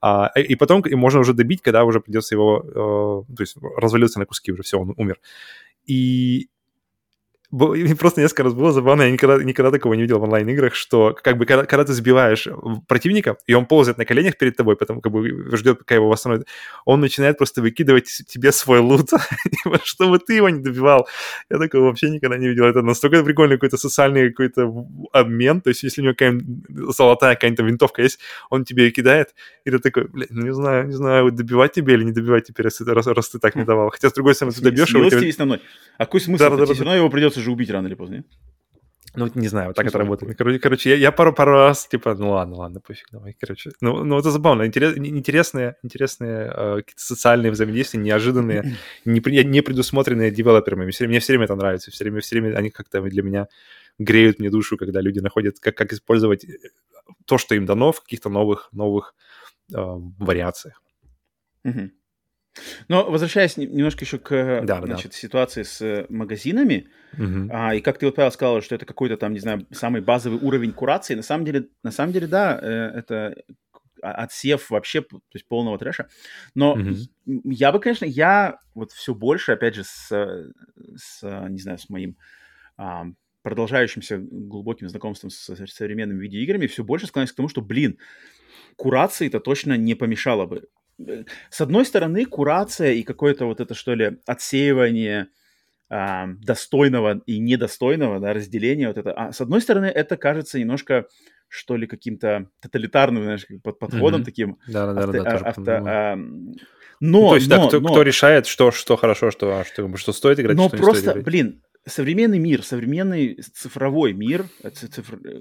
А, 0.00 0.30
и 0.36 0.54
потом 0.54 0.82
и 0.82 0.94
можно 0.94 1.20
уже 1.20 1.32
добить, 1.32 1.62
когда 1.62 1.84
уже 1.84 2.00
придется 2.00 2.34
его, 2.34 3.24
э, 3.28 3.34
то 3.34 3.42
есть 3.42 3.56
развалился 3.76 4.18
на 4.18 4.26
куски 4.26 4.52
уже, 4.52 4.62
все, 4.62 4.78
он 4.78 4.94
умер. 4.96 5.18
И 5.86 6.48
просто 7.50 8.20
несколько 8.20 8.44
раз 8.44 8.54
было 8.54 8.72
забавно, 8.72 9.02
я 9.02 9.10
никогда, 9.10 9.42
никогда 9.42 9.70
такого 9.70 9.94
не 9.94 10.02
видел 10.02 10.18
в 10.18 10.22
онлайн-играх, 10.22 10.74
что 10.74 11.16
как 11.20 11.36
бы 11.36 11.46
когда, 11.46 11.64
когда 11.64 11.84
ты 11.84 11.92
сбиваешь 11.92 12.48
противника, 12.86 13.36
и 13.46 13.54
он 13.54 13.66
ползает 13.66 13.98
на 13.98 14.04
коленях 14.04 14.36
перед 14.36 14.56
тобой, 14.56 14.76
потом 14.76 15.00
как 15.00 15.12
бы 15.12 15.56
ждет, 15.56 15.78
пока 15.78 15.94
его 15.94 16.08
восстановит, 16.08 16.46
он 16.84 17.00
начинает 17.00 17.38
просто 17.38 17.60
выкидывать 17.62 18.06
тебе 18.28 18.52
свой 18.52 18.78
лут, 18.78 19.10
чтобы 19.84 20.18
ты 20.18 20.34
его 20.34 20.48
не 20.48 20.60
добивал. 20.60 21.08
Я 21.50 21.58
такого 21.58 21.86
вообще 21.86 22.10
никогда 22.10 22.36
не 22.36 22.48
видел. 22.48 22.64
Это 22.64 22.82
настолько 22.82 23.24
прикольный 23.24 23.56
какой-то 23.56 23.76
социальный 23.76 24.30
какой-то 24.30 24.86
обмен, 25.12 25.60
то 25.60 25.70
есть 25.70 25.82
если 25.82 26.02
у 26.02 26.04
него 26.04 26.14
какая-нибудь 26.14 26.94
золотая 26.96 27.34
какая-то 27.34 27.62
винтовка 27.62 28.02
есть, 28.02 28.20
он 28.48 28.64
тебе 28.64 28.90
кидает, 28.90 29.34
и 29.64 29.70
ты 29.70 29.78
такой, 29.78 30.04
блин, 30.08 30.28
ну 30.30 30.46
не 30.46 30.54
знаю, 30.54 30.86
не 30.86 30.92
знаю, 30.92 31.30
добивать 31.32 31.72
тебе 31.72 31.94
или 31.94 32.04
не 32.04 32.12
добивать 32.12 32.46
теперь, 32.46 32.66
раз, 32.66 32.80
раз, 32.80 33.06
раз 33.06 33.28
ты 33.28 33.38
так 33.38 33.56
не 33.56 33.64
давал. 33.64 33.90
Хотя, 33.90 34.10
с 34.10 34.12
другой 34.12 34.34
стороны, 34.34 34.54
ты 34.54 34.62
добьешь 34.62 34.94
его... 34.94 35.08
Тебе... 35.08 35.60
А 35.98 36.04
какой 36.04 36.20
смысл? 36.20 36.44
Да, 36.44 36.50
да, 36.50 36.66
да, 36.66 36.74
все 36.74 36.84
равно 36.84 36.96
его 36.96 37.10
придется 37.10 37.39
же 37.40 37.50
убить 37.50 37.70
рано 37.70 37.86
или 37.86 37.94
поздно, 37.94 38.24
Ну, 39.16 39.28
не 39.34 39.48
знаю, 39.48 39.68
вот 39.68 39.76
так 39.76 39.86
это 39.86 39.98
работает. 39.98 40.38
Короче, 40.38 40.58
короче 40.58 40.90
я, 40.90 40.96
я 40.96 41.12
пару, 41.12 41.32
пару 41.32 41.52
раз, 41.52 41.88
типа, 41.88 42.14
ну 42.14 42.30
ладно, 42.30 42.56
ладно, 42.56 42.80
пофиг, 42.80 43.06
давай, 43.10 43.36
короче. 43.40 43.70
Ну, 43.80 44.04
ну 44.04 44.18
это 44.18 44.30
забавно, 44.30 44.66
интерес, 44.66 44.96
интересные, 44.96 45.74
интересные 45.82 46.52
э, 46.54 46.76
какие-то 46.76 47.02
социальные 47.02 47.50
взаимодействия, 47.50 48.00
неожиданные, 48.00 48.76
не, 49.04 49.44
не 49.44 49.62
предусмотренные 49.62 50.30
девелоперами. 50.30 50.84
Мне 50.84 50.92
все, 50.92 51.08
мне 51.08 51.18
все 51.18 51.32
время 51.32 51.44
это 51.46 51.56
нравится, 51.56 51.90
все 51.90 52.04
время, 52.04 52.20
все 52.20 52.40
время 52.40 52.56
они 52.56 52.70
как-то 52.70 53.02
для 53.02 53.22
меня 53.22 53.48
греют 53.98 54.38
мне 54.38 54.50
душу, 54.50 54.76
когда 54.76 55.00
люди 55.00 55.20
находят, 55.20 55.60
как, 55.60 55.76
как 55.76 55.92
использовать 55.92 56.44
э, 56.44 56.56
то, 57.24 57.38
что 57.38 57.54
им 57.54 57.66
дано 57.66 57.92
в 57.92 58.02
каких-то 58.02 58.28
новых, 58.28 58.68
новых 58.72 59.14
э, 59.72 59.76
вариациях. 59.76 60.82
Mm-hmm. 61.66 61.90
Но 62.88 63.08
возвращаясь 63.08 63.56
немножко 63.56 64.04
еще 64.04 64.18
к 64.18 64.62
да, 64.64 64.82
значит, 64.82 65.12
да. 65.12 65.16
ситуации 65.16 65.62
с 65.62 65.80
э, 65.80 66.06
магазинами, 66.08 66.88
угу. 67.12 67.48
а, 67.50 67.74
и 67.74 67.80
как 67.80 67.98
ты 67.98 68.06
вот, 68.06 68.16
Павел, 68.16 68.32
сказал, 68.32 68.60
что 68.60 68.74
это 68.74 68.86
какой-то 68.86 69.16
там, 69.16 69.32
не 69.32 69.40
знаю, 69.40 69.66
самый 69.70 70.00
базовый 70.00 70.40
уровень 70.40 70.72
курации, 70.72 71.14
на 71.14 71.22
самом 71.22 71.44
деле, 71.44 71.68
на 71.82 71.92
самом 71.92 72.12
деле, 72.12 72.26
да, 72.26 72.58
э, 72.60 72.66
это 72.98 73.36
отсев 74.02 74.70
вообще, 74.70 75.02
то 75.02 75.20
есть 75.34 75.46
полного 75.46 75.78
трэша. 75.78 76.08
Но 76.54 76.72
угу. 76.72 76.94
я 77.44 77.70
бы, 77.70 77.80
конечно, 77.80 78.06
я 78.06 78.58
вот 78.74 78.92
все 78.92 79.14
больше, 79.14 79.52
опять 79.52 79.74
же, 79.74 79.84
с, 79.84 80.08
с 80.96 81.22
не 81.48 81.58
знаю, 81.58 81.78
с 81.78 81.88
моим 81.88 82.16
а, 82.76 83.04
продолжающимся 83.42 84.18
глубоким 84.18 84.88
знакомством 84.88 85.30
с 85.30 85.54
современными 85.66 86.22
видеоиграми, 86.22 86.66
все 86.66 86.84
больше 86.84 87.06
склоняюсь 87.06 87.32
к 87.32 87.36
тому, 87.36 87.48
что, 87.48 87.60
блин, 87.60 87.98
курации 88.76 89.26
это 89.26 89.40
точно 89.40 89.76
не 89.76 89.94
помешало 89.94 90.46
бы 90.46 90.68
с 91.50 91.60
одной 91.60 91.84
стороны, 91.84 92.24
курация 92.24 92.92
и 92.92 93.02
какое-то 93.02 93.46
вот 93.46 93.60
это, 93.60 93.74
что 93.74 93.94
ли, 93.94 94.18
отсеивание 94.26 95.28
а, 95.88 96.28
достойного 96.40 97.20
и 97.26 97.38
недостойного, 97.38 98.20
да, 98.20 98.32
разделения 98.32 98.88
вот 98.88 98.98
это. 98.98 99.12
А 99.12 99.32
с 99.32 99.40
одной 99.40 99.60
стороны, 99.60 99.86
это 99.86 100.16
кажется 100.16 100.58
немножко, 100.58 101.06
что 101.48 101.76
ли, 101.76 101.86
каким-то 101.86 102.48
тоталитарным, 102.60 103.24
знаешь, 103.24 103.46
под 103.62 103.78
подходом 103.78 104.20
mm-hmm. 104.20 104.24
таким. 104.24 104.58
Да, 104.68 104.92
да, 104.92 105.06
да, 105.06 105.22
да, 105.22 105.36
авто, 105.36 105.62
а, 105.66 106.16
но, 107.00 107.20
ну, 107.20 107.28
то 107.30 107.34
есть, 107.36 107.48
но, 107.48 107.56
да, 107.56 107.68
кто, 107.68 107.80
но, 107.80 107.88
кто 107.88 108.02
решает, 108.02 108.46
что, 108.46 108.70
что 108.70 108.96
хорошо, 108.96 109.30
что, 109.30 109.64
что, 109.64 109.96
что 109.96 110.12
стоит 110.12 110.38
играть, 110.38 110.56
но 110.56 110.68
что 110.68 110.76
просто, 110.76 110.92
не 110.92 111.00
стоит 111.00 111.14
играть. 111.14 111.24
блин, 111.24 111.62
современный 111.86 112.38
мир, 112.38 112.62
современный 112.62 113.40
цифровой 113.54 114.12
мир, 114.12 114.46
э, 114.62 114.70
цифр... 114.70 115.18
Э, 115.24 115.40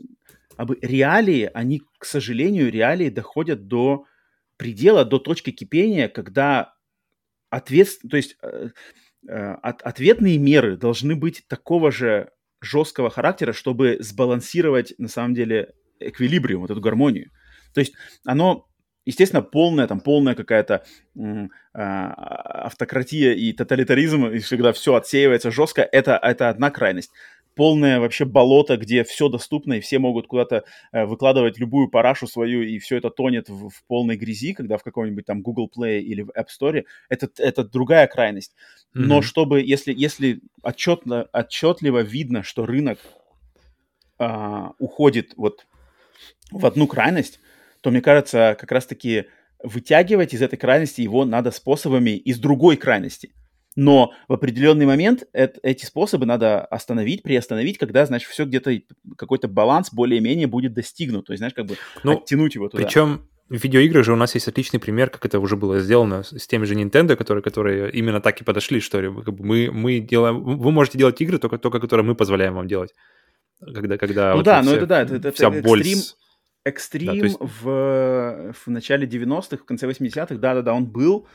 реалии, 0.82 1.50
они, 1.54 1.82
к 1.98 2.06
сожалению, 2.06 2.72
реалии 2.72 3.10
доходят 3.10 3.68
до 3.68 4.06
предела, 4.60 5.06
до 5.06 5.18
точки 5.18 5.52
кипения, 5.52 6.10
когда 6.10 6.76
ответ, 7.50 7.88
то 8.08 8.18
есть 8.18 8.36
э, 8.44 8.70
э, 9.28 9.54
от, 9.64 9.82
ответные 9.82 10.38
меры 10.38 10.76
должны 10.78 11.16
быть 11.16 11.48
такого 11.48 11.92
же 11.92 12.32
жесткого 12.62 13.10
характера, 13.10 13.54
чтобы 13.54 13.98
сбалансировать 14.02 14.94
на 14.98 15.08
самом 15.08 15.34
деле 15.34 15.74
эквилибриум, 16.02 16.62
вот 16.62 16.72
эту 16.72 16.82
гармонию. 16.82 17.32
То 17.74 17.80
есть 17.80 17.94
оно 18.26 18.70
естественно, 19.06 19.42
полная, 19.42 19.88
там, 19.88 20.02
полная 20.02 20.36
какая-то 20.36 20.84
а, 21.74 22.66
автократия 22.66 23.34
и 23.34 23.54
тоталитаризм, 23.54 24.28
и 24.28 24.40
когда 24.42 24.72
все 24.72 24.94
отсеивается 24.94 25.52
жестко, 25.52 25.82
это, 25.82 26.20
это 26.22 26.50
одна 26.50 26.70
крайность 26.70 27.12
полное 27.56 28.00
вообще 28.00 28.26
болото, 28.26 28.78
где 28.78 29.04
все 29.04 29.30
доступно, 29.30 29.74
и 29.74 29.80
все 29.80 30.00
могут 30.00 30.28
куда-то 30.28 30.64
э, 30.92 31.06
выкладывать 31.06 31.60
любую 31.60 31.90
парашу 31.90 32.28
свою, 32.28 32.62
и 32.62 32.80
все 32.80 32.98
это 32.98 33.10
тонет 33.10 33.50
в, 33.50 33.70
в 33.70 33.84
полной 33.88 34.16
грязи, 34.16 34.54
когда 34.54 34.78
в 34.78 34.84
каком-нибудь 34.84 35.26
там 35.26 35.42
Google 35.42 35.70
Play 35.76 36.00
или 36.00 36.22
в 36.22 36.30
App 36.30 36.48
Store. 36.48 36.86
Это, 37.10 37.30
это 37.38 37.64
другая 37.64 38.08
крайность. 38.08 38.54
Mm-hmm. 38.96 39.02
Но 39.02 39.22
чтобы, 39.22 39.62
если, 39.62 39.94
если 39.94 40.42
отчетно, 40.62 41.28
отчетливо 41.34 42.00
видно, 42.00 42.44
что 42.44 42.66
рынок 42.66 43.00
а, 44.18 44.74
уходит 44.80 45.34
вот 45.38 45.66
в 46.52 46.66
одну 46.66 46.88
крайность, 46.88 47.40
то, 47.82 47.92
мне 47.92 48.02
кажется, 48.02 48.58
как 48.60 48.72
раз-таки 48.72 49.26
вытягивать 49.64 50.34
из 50.34 50.42
этой 50.42 50.58
крайности 50.58 51.02
его 51.02 51.26
надо 51.26 51.52
способами 51.52 52.12
из 52.12 52.40
другой 52.40 52.78
крайности. 52.78 53.32
Но 53.80 54.12
в 54.28 54.34
определенный 54.34 54.86
момент 54.86 55.24
это, 55.32 55.58
эти 55.64 55.86
способы 55.86 56.26
надо 56.26 56.66
остановить, 56.66 57.24
приостановить, 57.24 57.78
когда, 57.78 58.06
значит, 58.06 58.30
все 58.30 58.44
где-то, 58.44 58.78
какой-то 59.18 59.48
баланс 59.48 59.94
более-менее 59.94 60.48
будет 60.48 60.74
достигнут. 60.74 61.28
То 61.28 61.32
есть, 61.32 61.40
знаешь, 61.40 61.54
как 61.54 61.66
бы 61.66 61.78
ну, 62.04 62.18
оттянуть 62.18 62.56
его 62.56 62.68
туда. 62.68 62.84
Причем 62.84 63.22
в 63.48 63.64
видеоиграх 63.64 64.04
же 64.04 64.12
у 64.12 64.18
нас 64.18 64.36
есть 64.36 64.50
отличный 64.50 64.82
пример, 64.82 65.10
как 65.10 65.26
это 65.26 65.40
уже 65.40 65.56
было 65.56 65.80
сделано 65.80 66.24
с 66.24 66.46
теми 66.46 66.66
же 66.66 66.76
Nintendo, 66.76 67.16
которые, 67.16 67.42
которые 67.42 67.90
именно 67.94 68.20
так 68.20 68.42
и 68.42 68.44
подошли, 68.44 68.82
что 68.82 69.00
ли. 69.00 69.08
Мы, 69.08 69.72
мы 69.72 70.00
делаем, 70.00 70.44
вы 70.44 70.72
можете 70.72 70.98
делать 70.98 71.22
игры 71.22 71.38
только, 71.38 71.58
только 71.58 71.80
которые 71.80 72.06
мы 72.06 72.16
позволяем 72.16 72.56
вам 72.56 72.68
делать. 72.68 72.94
Когда, 73.62 73.98
когда 73.98 74.32
ну 74.32 74.38
вот 74.38 74.46
да, 74.46 74.62
ну 74.62 74.74
это 74.74 74.88
да, 74.88 75.02
это, 75.04 75.16
это 75.16 75.32
вся 75.32 75.48
экстрим, 75.48 75.64
боль 75.64 75.84
экстрим 76.66 77.08
да, 77.08 77.14
есть... 77.14 77.38
в, 77.40 78.54
в 78.54 78.68
начале 78.68 79.08
90-х, 79.08 79.58
в 79.58 79.66
конце 79.66 79.88
80-х, 79.88 80.36
да-да-да, 80.36 80.74
он 80.74 80.86
был, 80.86 81.28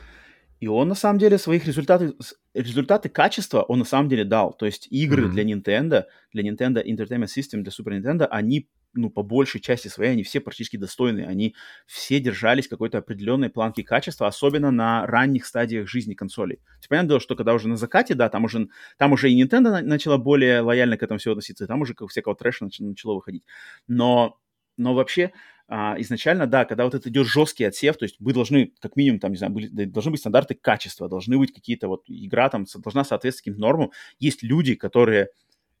и 0.59 0.67
он 0.67 0.87
на 0.87 0.95
самом 0.95 1.19
деле 1.19 1.37
своих 1.37 1.65
результаты, 1.65 2.13
результаты 2.53 3.09
качества 3.09 3.61
он 3.61 3.79
на 3.79 3.85
самом 3.85 4.09
деле 4.09 4.23
дал. 4.23 4.53
То 4.53 4.65
есть 4.65 4.87
игры 4.89 5.25
mm-hmm. 5.25 5.31
для 5.31 5.43
Nintendo, 5.43 6.03
для 6.31 6.49
Nintendo 6.49 6.83
Entertainment 6.83 7.27
System, 7.27 7.61
для 7.61 7.71
Super 7.71 7.99
Nintendo, 7.99 8.25
они 8.25 8.69
ну, 8.95 9.09
по 9.09 9.23
большей 9.23 9.59
части 9.59 9.89
своей, 9.89 10.13
они 10.13 10.23
все 10.23 10.39
практически 10.39 10.77
достойные. 10.77 11.27
Они 11.27 11.53
все 11.85 12.19
держались 12.19 12.67
какой-то 12.67 12.97
определенной 12.97 13.49
планки 13.49 13.83
качества, 13.83 14.27
особенно 14.27 14.71
на 14.71 15.05
ранних 15.05 15.45
стадиях 15.45 15.87
жизни 15.87 16.13
консолей. 16.13 16.57
То 16.81 16.87
понятное 16.89 17.09
дело, 17.09 17.19
что 17.19 17.35
когда 17.35 17.53
уже 17.53 17.67
на 17.67 17.75
закате, 17.75 18.15
да, 18.15 18.29
там 18.29 18.45
уже, 18.45 18.69
там 18.97 19.11
уже 19.11 19.29
и 19.29 19.43
Nintendo 19.43 19.81
начала 19.81 20.17
более 20.17 20.61
лояльно 20.61 20.97
к 20.97 21.03
этому 21.03 21.19
всего 21.19 21.33
относиться, 21.33 21.67
там 21.67 21.81
уже 21.81 21.93
как 21.93 22.09
всякого 22.09 22.35
трэша 22.35 22.67
начало 22.79 23.15
выходить. 23.15 23.43
Но, 23.87 24.39
но 24.77 24.93
вообще 24.93 25.33
а, 25.67 25.95
изначально, 25.99 26.45
да, 26.45 26.65
когда 26.65 26.83
вот 26.83 26.93
это 26.93 27.09
идет 27.09 27.27
жесткий 27.27 27.63
отсев, 27.63 27.97
то 27.97 28.03
есть 28.03 28.17
вы 28.19 28.33
должны, 28.33 28.71
как 28.79 28.95
минимум, 28.95 29.19
там, 29.19 29.31
не 29.31 29.37
знаю, 29.37 29.53
были, 29.53 29.67
должны 29.85 30.11
быть 30.11 30.19
стандарты 30.19 30.53
качества, 30.53 31.09
должны 31.09 31.37
быть 31.37 31.53
какие-то 31.53 31.87
вот, 31.87 32.03
игра 32.07 32.49
там 32.49 32.65
должна 32.83 33.03
соответствовать 33.03 33.45
каким-то 33.45 33.61
нормам. 33.61 33.91
Есть 34.19 34.43
люди, 34.43 34.75
которые 34.75 35.29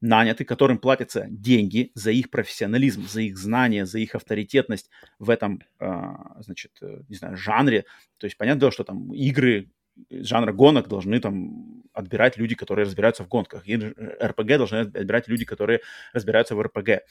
наняты, 0.01 0.43
которым 0.43 0.77
платятся 0.77 1.27
деньги 1.29 1.91
за 1.93 2.11
их 2.11 2.29
профессионализм, 2.29 3.07
за 3.07 3.21
их 3.21 3.37
знания, 3.37 3.85
за 3.85 3.99
их 3.99 4.15
авторитетность 4.15 4.89
в 5.19 5.29
этом, 5.29 5.61
а, 5.79 6.41
значит, 6.41 6.71
э, 6.81 7.01
не 7.07 7.15
знаю, 7.15 7.37
жанре. 7.37 7.85
То 8.17 8.25
есть 8.25 8.37
понятно, 8.37 8.71
что 8.71 8.83
там 8.83 9.13
игры 9.13 9.71
жанра 10.09 10.51
гонок 10.51 10.87
должны 10.87 11.19
там 11.19 11.83
отбирать 11.93 12.37
люди, 12.37 12.55
которые 12.55 12.85
разбираются 12.85 13.23
в 13.23 13.27
гонках. 13.27 13.67
И 13.67 13.75
РПГ 13.77 14.57
должны 14.57 14.77
отбирать 14.79 15.27
люди, 15.27 15.45
которые 15.45 15.79
разбираются 16.13 16.55
в 16.55 16.61
РПГ. 16.61 17.03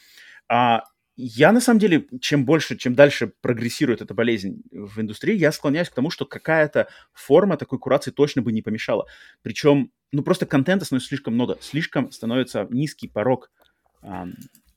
А 0.48 0.84
я, 1.16 1.52
на 1.52 1.60
самом 1.60 1.78
деле, 1.78 2.06
чем 2.20 2.44
больше, 2.44 2.76
чем 2.76 2.94
дальше 2.94 3.32
прогрессирует 3.40 4.02
эта 4.02 4.14
болезнь 4.14 4.62
в 4.72 5.00
индустрии, 5.00 5.36
я 5.36 5.52
склоняюсь 5.52 5.88
к 5.88 5.94
тому, 5.94 6.10
что 6.10 6.26
какая-то 6.26 6.88
форма 7.12 7.56
такой 7.56 7.78
курации 7.78 8.10
точно 8.10 8.42
бы 8.42 8.52
не 8.52 8.62
помешала. 8.62 9.06
Причем, 9.42 9.92
ну, 10.12 10.22
просто 10.22 10.46
контента 10.46 10.84
становится 10.84 11.08
слишком 11.08 11.34
много, 11.34 11.56
слишком 11.60 12.10
становится 12.10 12.66
низкий 12.70 13.08
порог 13.08 13.52
эм, 14.02 14.34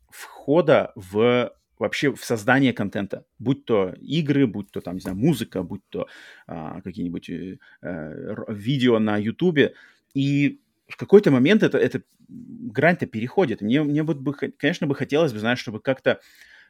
входа 0.10 0.92
в 0.96 1.52
вообще 1.80 2.14
в 2.14 2.24
создание 2.24 2.74
контента, 2.74 3.26
будь 3.40 3.66
то 3.66 3.94
игры, 4.00 4.48
будь 4.48 4.72
то 4.72 4.82
там, 4.82 4.96
не 4.96 5.02
знаю, 5.02 5.18
музыка, 5.18 5.62
будь 5.62 5.88
то 5.90 6.08
а, 6.48 6.82
какие-нибудь 6.82 7.30
э, 7.30 7.58
видео 8.48 8.98
на 8.98 9.18
Ютубе. 9.18 9.76
И 10.16 10.60
в 10.88 10.96
какой-то 10.96 11.32
момент 11.32 11.64
это, 11.64 11.78
это 11.78 12.02
грань-то 12.28 13.06
переходит. 13.06 13.62
Мне, 13.62 13.84
мне 13.84 14.04
бы, 14.04 14.34
конечно, 14.34 14.88
бы 14.88 14.96
хотелось 14.96 15.34
бы, 15.34 15.40
знаешь, 15.40 15.60
чтобы 15.60 15.80
как-то 15.80 16.20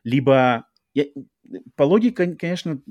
либо... 0.03 0.65
Я, 0.93 1.05
по 1.75 1.83
логике, 1.83 2.35
конечно, 2.35 2.81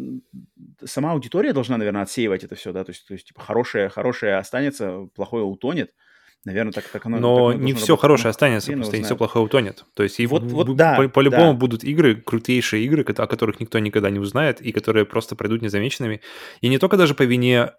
сама 0.84 1.12
аудитория 1.12 1.52
должна, 1.52 1.76
наверное, 1.76 2.02
отсеивать 2.02 2.44
это 2.44 2.54
все, 2.54 2.72
да, 2.72 2.84
то 2.84 2.90
есть, 2.90 3.06
то 3.06 3.14
есть 3.14 3.26
типа, 3.26 3.40
хорошее, 3.40 3.88
хорошее 3.88 4.36
останется, 4.36 5.08
плохое 5.14 5.44
утонет. 5.44 5.92
Наверное, 6.44 6.72
так, 6.72 6.84
так 6.84 7.04
оно... 7.06 7.18
Но 7.18 7.52
так 7.52 7.60
не 7.60 7.72
все 7.72 7.88
работать. 7.88 8.00
хорошее 8.00 8.30
останется, 8.30 8.66
Хрен 8.68 8.78
просто 8.78 8.96
не 8.98 9.02
все 9.02 9.16
плохое 9.16 9.44
утонет. 9.44 9.84
То 9.94 10.04
есть 10.04 10.20
и 10.20 10.26
вот, 10.28 10.44
вот, 10.44 10.76
да, 10.76 10.94
по- 10.94 11.08
по-любому 11.08 11.52
да. 11.52 11.58
будут 11.58 11.82
игры, 11.82 12.14
крутейшие 12.14 12.84
игры, 12.84 13.02
о 13.02 13.26
которых 13.26 13.58
никто 13.58 13.80
никогда 13.80 14.10
не 14.10 14.20
узнает, 14.20 14.60
и 14.60 14.70
которые 14.70 15.04
просто 15.04 15.34
пройдут 15.34 15.62
незамеченными. 15.62 16.20
И 16.60 16.68
не 16.68 16.78
только 16.78 16.96
даже 16.96 17.14
по 17.14 17.24
вине 17.24 17.72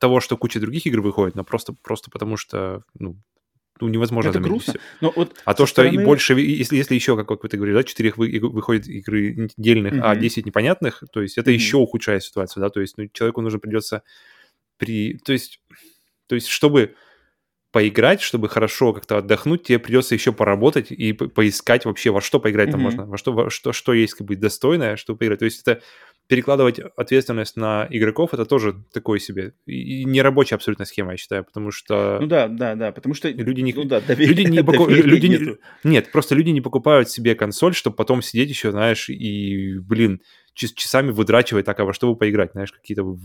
того, 0.00 0.20
что 0.20 0.36
куча 0.36 0.60
других 0.60 0.86
игр 0.86 1.00
выходит, 1.00 1.34
но 1.34 1.44
просто, 1.44 1.74
просто 1.82 2.10
потому 2.10 2.36
что, 2.36 2.82
ну, 2.98 3.16
ну 3.80 3.88
невозможно 3.88 4.30
это 4.30 4.40
грустно. 4.40 4.74
Но 5.00 5.12
вот 5.14 5.36
а 5.44 5.54
то, 5.54 5.66
что 5.66 5.82
стороны... 5.82 6.02
и 6.02 6.04
больше, 6.04 6.34
если, 6.34 6.76
если 6.76 6.94
еще, 6.94 7.16
как, 7.16 7.28
как 7.28 7.50
ты 7.50 7.56
говоришь, 7.56 7.76
да, 7.76 7.84
4 7.84 8.14
вы, 8.16 8.38
выходит 8.40 8.86
игры 8.88 9.48
дельных, 9.56 9.94
mm-hmm. 9.94 10.02
а 10.02 10.16
10 10.16 10.46
непонятных, 10.46 11.02
то 11.12 11.22
есть 11.22 11.38
это 11.38 11.50
mm-hmm. 11.50 11.54
еще 11.54 11.76
ухудшает 11.76 12.24
ситуацию, 12.24 12.62
да, 12.62 12.70
то 12.70 12.80
есть 12.80 12.96
ну, 12.98 13.08
человеку 13.12 13.40
нужно 13.40 13.58
придется 13.58 14.02
при... 14.76 15.18
То 15.24 15.32
есть, 15.32 15.60
то 16.26 16.34
есть 16.34 16.48
чтобы 16.48 16.94
поиграть, 17.74 18.20
чтобы 18.20 18.48
хорошо 18.48 18.92
как-то 18.92 19.18
отдохнуть, 19.18 19.64
тебе 19.64 19.80
придется 19.80 20.14
еще 20.14 20.32
поработать 20.32 20.92
и 20.92 21.12
поискать 21.12 21.84
вообще, 21.86 22.12
во 22.12 22.20
что 22.20 22.38
поиграть 22.38 22.68
mm-hmm. 22.68 22.72
там 22.72 22.80
можно, 22.80 23.04
во 23.04 23.18
что, 23.18 23.32
во 23.32 23.50
что, 23.50 23.72
что 23.72 23.92
есть 23.92 24.14
как 24.14 24.28
бы 24.28 24.36
достойное, 24.36 24.94
что 24.94 25.16
поиграть. 25.16 25.40
То 25.40 25.44
есть 25.44 25.62
это 25.62 25.82
перекладывать 26.28 26.78
ответственность 26.78 27.56
на 27.56 27.88
игроков 27.90 28.32
это 28.32 28.46
тоже 28.46 28.76
такое 28.92 29.18
себе 29.18 29.54
и 29.66 30.04
нерабочая 30.04 30.54
абсолютно 30.54 30.84
схема, 30.84 31.10
я 31.10 31.16
считаю, 31.16 31.44
потому 31.44 31.72
что 31.72 32.18
ну 32.20 32.28
да, 32.28 32.46
да, 32.46 32.76
да, 32.76 32.92
потому 32.92 33.12
что 33.12 33.28
люди 33.28 33.60
не 33.60 33.72
ну 33.72 33.84
да, 33.84 34.00
доверия, 34.00 34.32
люди 34.32 34.50
не 34.50 34.62
поку... 34.64 34.88
люди 34.88 35.26
не... 35.26 35.56
нет, 35.82 36.12
просто 36.12 36.36
люди 36.36 36.50
не 36.50 36.60
покупают 36.60 37.10
себе 37.10 37.34
консоль, 37.34 37.74
чтобы 37.74 37.96
потом 37.96 38.22
сидеть 38.22 38.50
еще, 38.50 38.70
знаешь, 38.70 39.10
и 39.10 39.78
блин 39.80 40.20
часами 40.54 41.10
выдрачивать 41.10 41.66
так, 41.66 41.80
а 41.80 41.84
во 41.84 41.92
что 41.92 42.08
бы 42.08 42.16
поиграть, 42.16 42.52
знаешь, 42.52 42.70
какие-то 42.70 43.18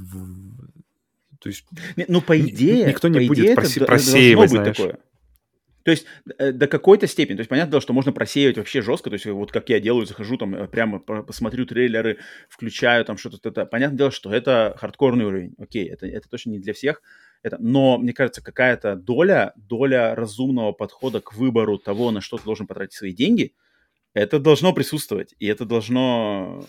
то 1.40 1.50
есть 1.50 1.66
ну 2.08 2.22
по 2.22 2.40
идее 2.40 2.86
никто 2.86 3.08
не 3.08 3.22
по 3.22 3.28
будет 3.28 3.46
идее, 3.46 3.56
просе... 3.56 3.86
просеивать, 3.86 4.50
знаешь. 4.50 4.78
Такое. 4.78 5.00
То 5.84 5.92
есть 5.92 6.06
э, 6.38 6.52
до 6.52 6.68
какой-то 6.68 7.08
степени. 7.08 7.38
То 7.38 7.42
есть 7.42 7.50
понятно, 7.50 7.80
что 7.82 7.94
можно 7.94 8.12
просеивать 8.12 8.58
вообще 8.58 8.82
жестко. 8.82 9.10
То 9.10 9.16
есть 9.16 9.26
вот 9.26 9.52
как 9.52 9.70
я 9.70 9.80
делаю, 9.80 10.06
захожу 10.06 10.38
там 10.38 10.54
э, 10.54 10.68
прямо 10.68 11.00
посмотрю 11.00 11.66
трейлеры, 11.66 12.18
включаю 12.50 13.06
там 13.06 13.18
что-то. 13.18 13.50
Это. 13.50 13.66
Понятное 13.66 13.98
дело, 13.98 14.12
что 14.12 14.32
это 14.34 14.76
хардкорный 14.78 15.26
уровень. 15.26 15.56
Окей, 15.58 15.90
это, 15.90 16.06
это 16.06 16.30
точно 16.30 16.52
не 16.52 16.60
для 16.60 16.74
всех. 16.74 17.02
Это, 17.42 17.58
но, 17.60 17.98
мне 17.98 18.14
кажется, 18.14 18.44
какая-то 18.44 18.96
доля, 18.96 19.54
доля 19.56 20.14
разумного 20.14 20.74
подхода 20.74 21.22
к 21.22 21.34
выбору 21.34 21.78
того, 21.78 22.12
на 22.12 22.20
что 22.20 22.38
ты 22.38 22.44
должен 22.44 22.68
потратить 22.68 22.94
свои 22.94 23.14
деньги, 23.14 23.54
это 24.14 24.40
должно 24.40 24.74
присутствовать. 24.74 25.34
И 25.40 25.48
это 25.48 25.64
должно 25.64 26.66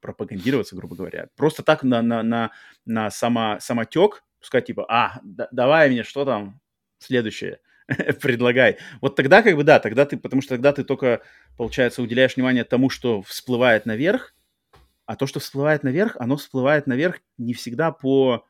пропагандироваться, 0.00 0.76
грубо 0.76 0.96
говоря. 0.96 1.28
Просто 1.36 1.62
так 1.62 1.82
на, 1.82 2.02
на, 2.02 2.22
на, 2.22 2.50
на 2.84 3.10
само, 3.10 3.58
самотек, 3.60 4.24
сказать 4.40 4.66
типа, 4.66 4.86
а, 4.88 5.20
да, 5.22 5.48
давай 5.52 5.90
мне 5.90 6.02
что 6.02 6.24
там 6.24 6.60
следующее– 6.98 7.60
предлагай. 8.20 8.78
Вот 9.00 9.16
тогда 9.16 9.42
как 9.42 9.56
бы 9.56 9.64
да, 9.64 9.80
тогда 9.80 10.04
ты, 10.06 10.16
потому 10.16 10.42
что 10.42 10.54
тогда 10.54 10.72
ты 10.72 10.84
только, 10.84 11.22
получается, 11.56 12.02
уделяешь 12.02 12.36
внимание 12.36 12.64
тому, 12.64 12.90
что 12.90 13.22
всплывает 13.22 13.86
наверх, 13.86 14.34
а 15.06 15.16
то, 15.16 15.26
что 15.26 15.40
всплывает 15.40 15.82
наверх, 15.82 16.16
оно 16.18 16.36
всплывает 16.36 16.86
наверх 16.86 17.20
не 17.38 17.54
всегда 17.54 17.92
по, 17.92 18.46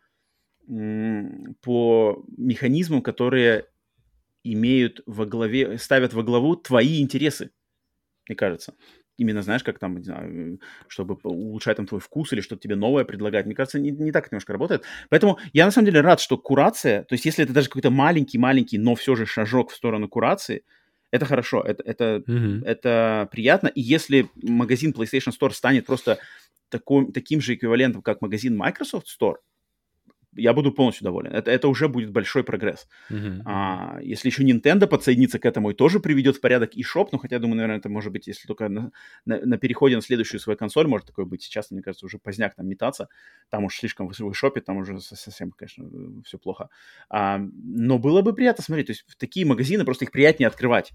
по 0.67 2.25
механизмам, 2.37 3.03
которые 3.03 3.67
имеют 4.45 5.01
во 5.07 5.25
главе, 5.25 5.79
ставят 5.79 6.13
во 6.13 6.23
главу 6.23 6.57
твои 6.57 7.01
интересы, 7.01 7.51
мне 8.29 8.37
кажется 8.37 8.75
именно, 9.17 9.43
знаешь, 9.43 9.63
как 9.63 9.79
там, 9.79 9.99
не 9.99 10.05
знаю, 10.05 10.61
чтобы 10.89 11.17
улучшать 11.23 11.77
там 11.77 11.87
твой 11.87 12.01
вкус 12.01 12.33
или 12.33 12.41
что-то 12.41 12.63
тебе 12.63 12.77
новое 12.77 13.05
предлагать. 13.05 13.47
Мне 13.47 13.55
кажется, 13.55 13.79
не, 13.79 13.91
не 13.91 14.13
так 14.13 14.31
немножко 14.31 14.53
работает. 14.53 14.85
Поэтому 15.11 15.39
я 15.53 15.65
на 15.65 15.71
самом 15.71 15.87
деле 15.87 16.01
рад, 16.01 16.21
что 16.21 16.39
курация, 16.39 17.05
то 17.05 17.15
есть 17.15 17.25
если 17.25 17.45
это 17.45 17.53
даже 17.53 17.69
какой-то 17.69 17.91
маленький-маленький, 17.91 18.79
но 18.79 18.95
все 18.95 19.15
же 19.15 19.27
шажок 19.27 19.71
в 19.71 19.77
сторону 19.77 20.09
курации, 20.09 20.65
это 21.11 21.27
хорошо, 21.27 21.61
это, 21.61 21.83
это, 21.85 22.23
mm-hmm. 22.27 22.65
это 22.65 23.29
приятно. 23.31 23.69
И 23.69 23.83
если 23.83 24.31
магазин 24.43 24.93
PlayStation 24.93 25.33
Store 25.39 25.53
станет 25.53 25.85
просто 25.85 26.19
такой, 26.71 27.13
таким 27.13 27.41
же 27.41 27.55
эквивалентом, 27.55 28.03
как 28.03 28.23
магазин 28.23 28.57
Microsoft 28.57 29.07
Store, 29.09 29.37
я 30.35 30.53
буду 30.53 30.73
полностью 30.73 31.05
доволен. 31.05 31.33
Это, 31.33 31.51
это 31.51 31.69
уже 31.69 31.89
будет 31.89 32.11
большой 32.11 32.43
прогресс. 32.45 32.89
Мгм. 33.11 33.43
А, 33.45 33.99
если 34.03 34.29
еще 34.29 34.45
Nintendo 34.45 34.87
подсоединится 34.87 35.39
к 35.39 35.45
этому 35.45 35.71
и 35.71 35.75
тоже 35.75 36.01
приведет 36.01 36.37
в 36.37 36.41
порядок 36.41 36.75
и 36.75 36.83
шоп, 36.83 37.13
ну, 37.13 37.19
хотя, 37.19 37.39
думаю, 37.39 37.57
наверное, 37.57 37.79
это 37.79 37.89
может 37.89 38.13
быть, 38.13 38.27
если 38.27 38.47
только 38.47 38.69
на, 38.69 38.93
на- 39.25 39.41
на 39.45 39.59
переходе 39.59 39.97
на 39.97 40.03
следующую 40.03 40.41
свою 40.41 40.57
консоль 40.57 40.87
может 40.87 41.07
такое 41.07 41.25
быть. 41.25 41.43
Сейчас, 41.43 41.71
мне 41.71 41.83
кажется, 41.83 42.07
уже 42.07 42.19
поздняк 42.19 42.55
там 42.55 42.67
метаться. 42.67 43.09
Там 43.51 43.65
уж 43.65 43.79
слишком 43.79 44.09
в 44.09 44.13
в 44.19 44.35
шопе, 44.35 44.61
там 44.61 44.77
уже 44.79 45.01
со- 45.01 45.17
совсем, 45.17 45.53
конечно, 45.53 45.85
все 46.25 46.39
плохо. 46.39 46.69
А, 47.11 47.39
но 47.39 47.99
было 47.99 48.23
бы 48.23 48.33
приятно 48.35 48.65
смотреть. 48.65 48.87
То 48.87 48.93
есть 48.93 49.05
такие 49.19 49.45
магазины 49.47 49.85
просто 49.85 50.05
их 50.05 50.11
приятнее 50.13 50.49
открывать. 50.49 50.93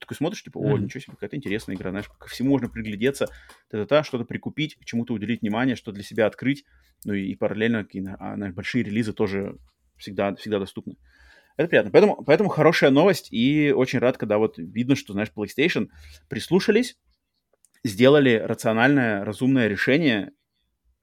Такой 0.00 0.16
смотришь, 0.16 0.42
типа, 0.42 0.58
о, 0.58 0.76
Мгм. 0.76 0.86
ничего 0.86 1.00
себе, 1.00 1.12
какая-то 1.14 1.36
интересная 1.36 1.76
игра, 1.76 1.90
знаешь, 1.90 2.08
ко 2.08 2.28
всему 2.28 2.50
можно 2.50 2.68
приглядеться, 2.68 3.28
та-та-та, 3.68 4.02
что-то 4.02 4.24
прикупить, 4.24 4.76
к 4.76 4.84
чему-то 4.84 5.12
уделить 5.14 5.42
внимание, 5.42 5.76
что 5.76 5.92
для 5.92 6.02
себя 6.02 6.26
открыть, 6.26 6.64
ну 7.04 7.12
и, 7.12 7.26
и 7.26 7.36
параллельно 7.36 7.84
какие-то, 7.84 8.16
а, 8.18 8.36
большие 8.50 8.82
релизы 8.82 9.12
тоже 9.12 9.58
всегда, 9.98 10.34
всегда 10.36 10.58
доступны. 10.58 10.96
Это 11.56 11.68
приятно. 11.68 11.90
Поэтому, 11.90 12.24
поэтому 12.24 12.48
хорошая 12.48 12.90
новость, 12.90 13.28
и 13.30 13.72
очень 13.72 13.98
рад, 13.98 14.16
когда 14.16 14.38
вот 14.38 14.56
видно, 14.56 14.96
что, 14.96 15.12
знаешь, 15.12 15.30
PlayStation 15.36 15.88
прислушались, 16.28 16.98
сделали 17.84 18.42
рациональное, 18.42 19.24
разумное 19.24 19.68
решение, 19.68 20.32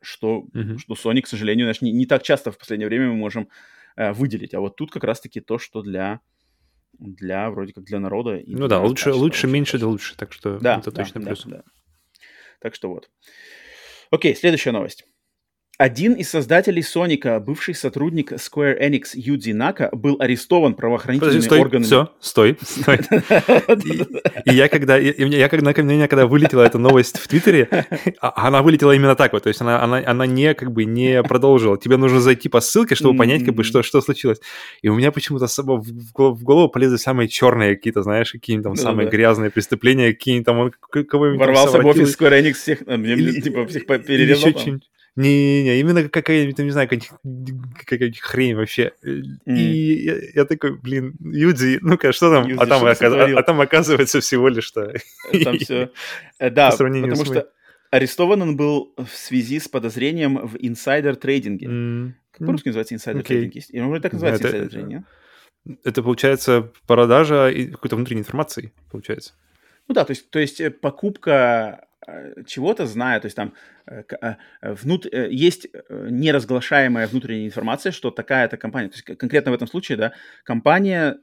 что, 0.01 0.45
Мгм. 0.53 0.79
что 0.79 0.95
Sony, 0.95 1.21
к 1.21 1.27
сожалению, 1.27 1.65
знаешь, 1.65 1.81
не, 1.81 1.91
не 1.91 2.05
так 2.05 2.23
часто 2.23 2.51
в 2.51 2.57
последнее 2.57 2.87
время 2.87 3.09
мы 3.09 3.15
можем 3.15 3.49
э, 3.95 4.11
выделить. 4.13 4.53
А 4.53 4.59
вот 4.59 4.75
тут 4.75 4.91
как 4.91 5.03
раз-таки 5.03 5.41
то, 5.41 5.57
что 5.57 5.81
для, 5.81 6.21
для 6.99 7.49
вроде 7.49 7.73
как 7.73 7.83
для 7.83 7.99
народа. 7.99 8.37
и 8.37 8.55
Ну 8.55 8.67
да, 8.67 8.79
лучше, 8.81 9.13
лучше 9.13 9.47
меньше, 9.47 9.77
да 9.77 9.87
лучше, 9.87 10.15
так 10.15 10.33
что 10.33 10.59
Да, 10.59 10.77
это 10.79 10.91
да, 10.91 11.03
точно 11.03 11.21
да, 11.21 11.27
плюс. 11.27 11.43
да. 11.45 11.63
Так 12.59 12.75
что 12.75 12.89
вот. 12.89 13.09
Окей, 14.09 14.35
следующая 14.35 14.71
новость. 14.71 15.05
Один 15.79 16.13
из 16.13 16.31
создателей 16.31 16.81
Соника, 16.81 17.39
бывший 17.39 17.75
сотрудник 17.75 18.31
Square 18.31 18.81
Enix 18.81 19.09
Юдзи 19.13 19.51
Нака, 19.51 19.89
был 19.91 20.15
арестован 20.19 20.73
правоохранительными 20.73 21.35
Подожди, 21.35 21.45
стой, 21.45 21.59
органами. 21.59 21.83
все, 21.85 22.09
стой, 22.19 22.57
стой. 22.63 22.99
И, 24.45 24.55
я 24.55 24.69
когда, 24.69 24.97
я 24.97 25.49
когда, 25.49 25.71
на 25.71 25.91
меня, 25.91 26.07
когда 26.07 26.25
вылетела 26.25 26.63
эта 26.63 26.79
новость 26.79 27.19
в 27.19 27.27
Твиттере, 27.27 27.85
а- 28.19 28.47
она 28.47 28.63
вылетела 28.63 28.93
именно 28.93 29.15
так 29.15 29.33
вот, 29.33 29.43
то 29.43 29.49
есть 29.49 29.61
она, 29.61 29.83
она, 29.83 30.01
она 30.03 30.25
не, 30.25 30.55
как 30.55 30.71
бы, 30.71 30.85
не 30.85 31.21
продолжила. 31.21 31.77
Тебе 31.77 31.97
нужно 31.97 32.21
зайти 32.21 32.49
по 32.49 32.59
ссылке, 32.59 32.95
чтобы 32.95 33.15
понять, 33.15 33.45
как 33.45 33.53
бы, 33.53 33.63
что, 33.63 33.83
что 33.83 34.01
случилось. 34.01 34.39
И 34.81 34.89
у 34.89 34.95
меня 34.95 35.11
почему-то 35.11 35.45
в, 35.45 35.81
в 35.83 36.11
гол- 36.11 36.33
в 36.33 36.41
голову 36.41 36.69
полезли 36.69 36.97
самые 36.97 37.27
черные 37.27 37.75
какие-то, 37.75 38.01
знаешь, 38.01 38.31
какие-то 38.31 38.63
там 38.63 38.73
Ну 38.73 38.81
самые 38.81 39.09
грязные 39.09 39.51
преступления, 39.51 40.11
какие-нибудь 40.11 40.45
там, 40.47 40.57
он 40.57 40.71
кого-нибудь 41.03 41.39
Ворвался 41.39 41.79
в 41.79 41.85
офис 41.85 42.17
Square 42.17 42.41
Enix 42.41 42.53
всех, 42.53 42.81
а, 42.87 42.97
типа, 42.97 43.67
всех 43.67 43.85
перерезал. 43.85 44.51
Не-не-не, 45.17 45.79
именно 45.79 46.07
какая-нибудь, 46.07 46.59
не 46.59 46.69
знаю, 46.69 46.87
какая-нибудь, 46.87 48.19
хрень 48.19 48.55
вообще. 48.55 48.93
И 49.45 50.03
я, 50.03 50.15
я 50.35 50.45
такой, 50.45 50.77
блин, 50.77 51.15
Юдзи, 51.19 51.79
ну-ка, 51.81 52.11
что 52.11 52.31
там? 52.31 52.47
Юдзи, 52.47 52.63
а, 52.63 52.67
там 52.67 52.79
что 52.81 52.93
сотворил? 52.93 53.37
а 53.37 53.43
там 53.43 53.59
оказывается 53.59 54.21
всего 54.21 54.47
лишь 54.47 54.65
что. 54.65 54.93
Там 55.43 55.57
все. 55.59 55.89
Да, 56.39 56.69
По 56.69 56.77
потому 56.77 57.15
с 57.15 57.25
что 57.25 57.49
арестован 57.89 58.43
он 58.43 58.57
был 58.57 58.93
в 58.95 59.09
связи 59.09 59.59
с 59.59 59.67
подозрением 59.67 60.37
в 60.37 60.55
insider 60.57 61.25
trading 61.25 61.94
е. 61.94 62.13
Как 62.31 62.45
по-русски 62.45 62.67
называется 62.67 62.93
insider 62.93 63.22
trading? 63.22 63.55
И 63.69 63.79
он 63.79 63.99
так 63.99 64.13
называется 64.13 64.47
insider 64.47 64.73
trading? 64.73 65.03
Это 65.83 66.03
получается 66.03 66.71
продажа 66.85 67.51
какой-то 67.71 67.95
внутренней 67.95 68.21
информации, 68.21 68.71
получается. 68.91 69.33
Ну 69.87 69.95
да, 69.95 70.05
то 70.05 70.11
есть, 70.11 70.29
то 70.29 70.39
есть 70.39 70.59
э, 70.59 70.69
покупка 70.69 71.31
э, 71.81 71.86
чего-то, 72.45 72.85
зная, 72.85 73.19
то 73.19 73.25
есть 73.25 73.35
там 73.35 73.53
э, 73.87 74.03
э, 74.21 74.35
э, 74.61 74.73
внут- 74.73 75.07
э, 75.11 75.29
есть 75.31 75.67
э, 75.73 76.07
неразглашаемая 76.09 77.07
внутренняя 77.07 77.47
информация, 77.47 77.91
что 77.91 78.11
такая-то 78.11 78.57
компания, 78.57 78.89
то 78.89 78.95
есть 78.95 79.19
конкретно 79.19 79.51
в 79.51 79.55
этом 79.55 79.67
случае, 79.67 79.97
да, 79.97 80.13
компания, 80.43 81.17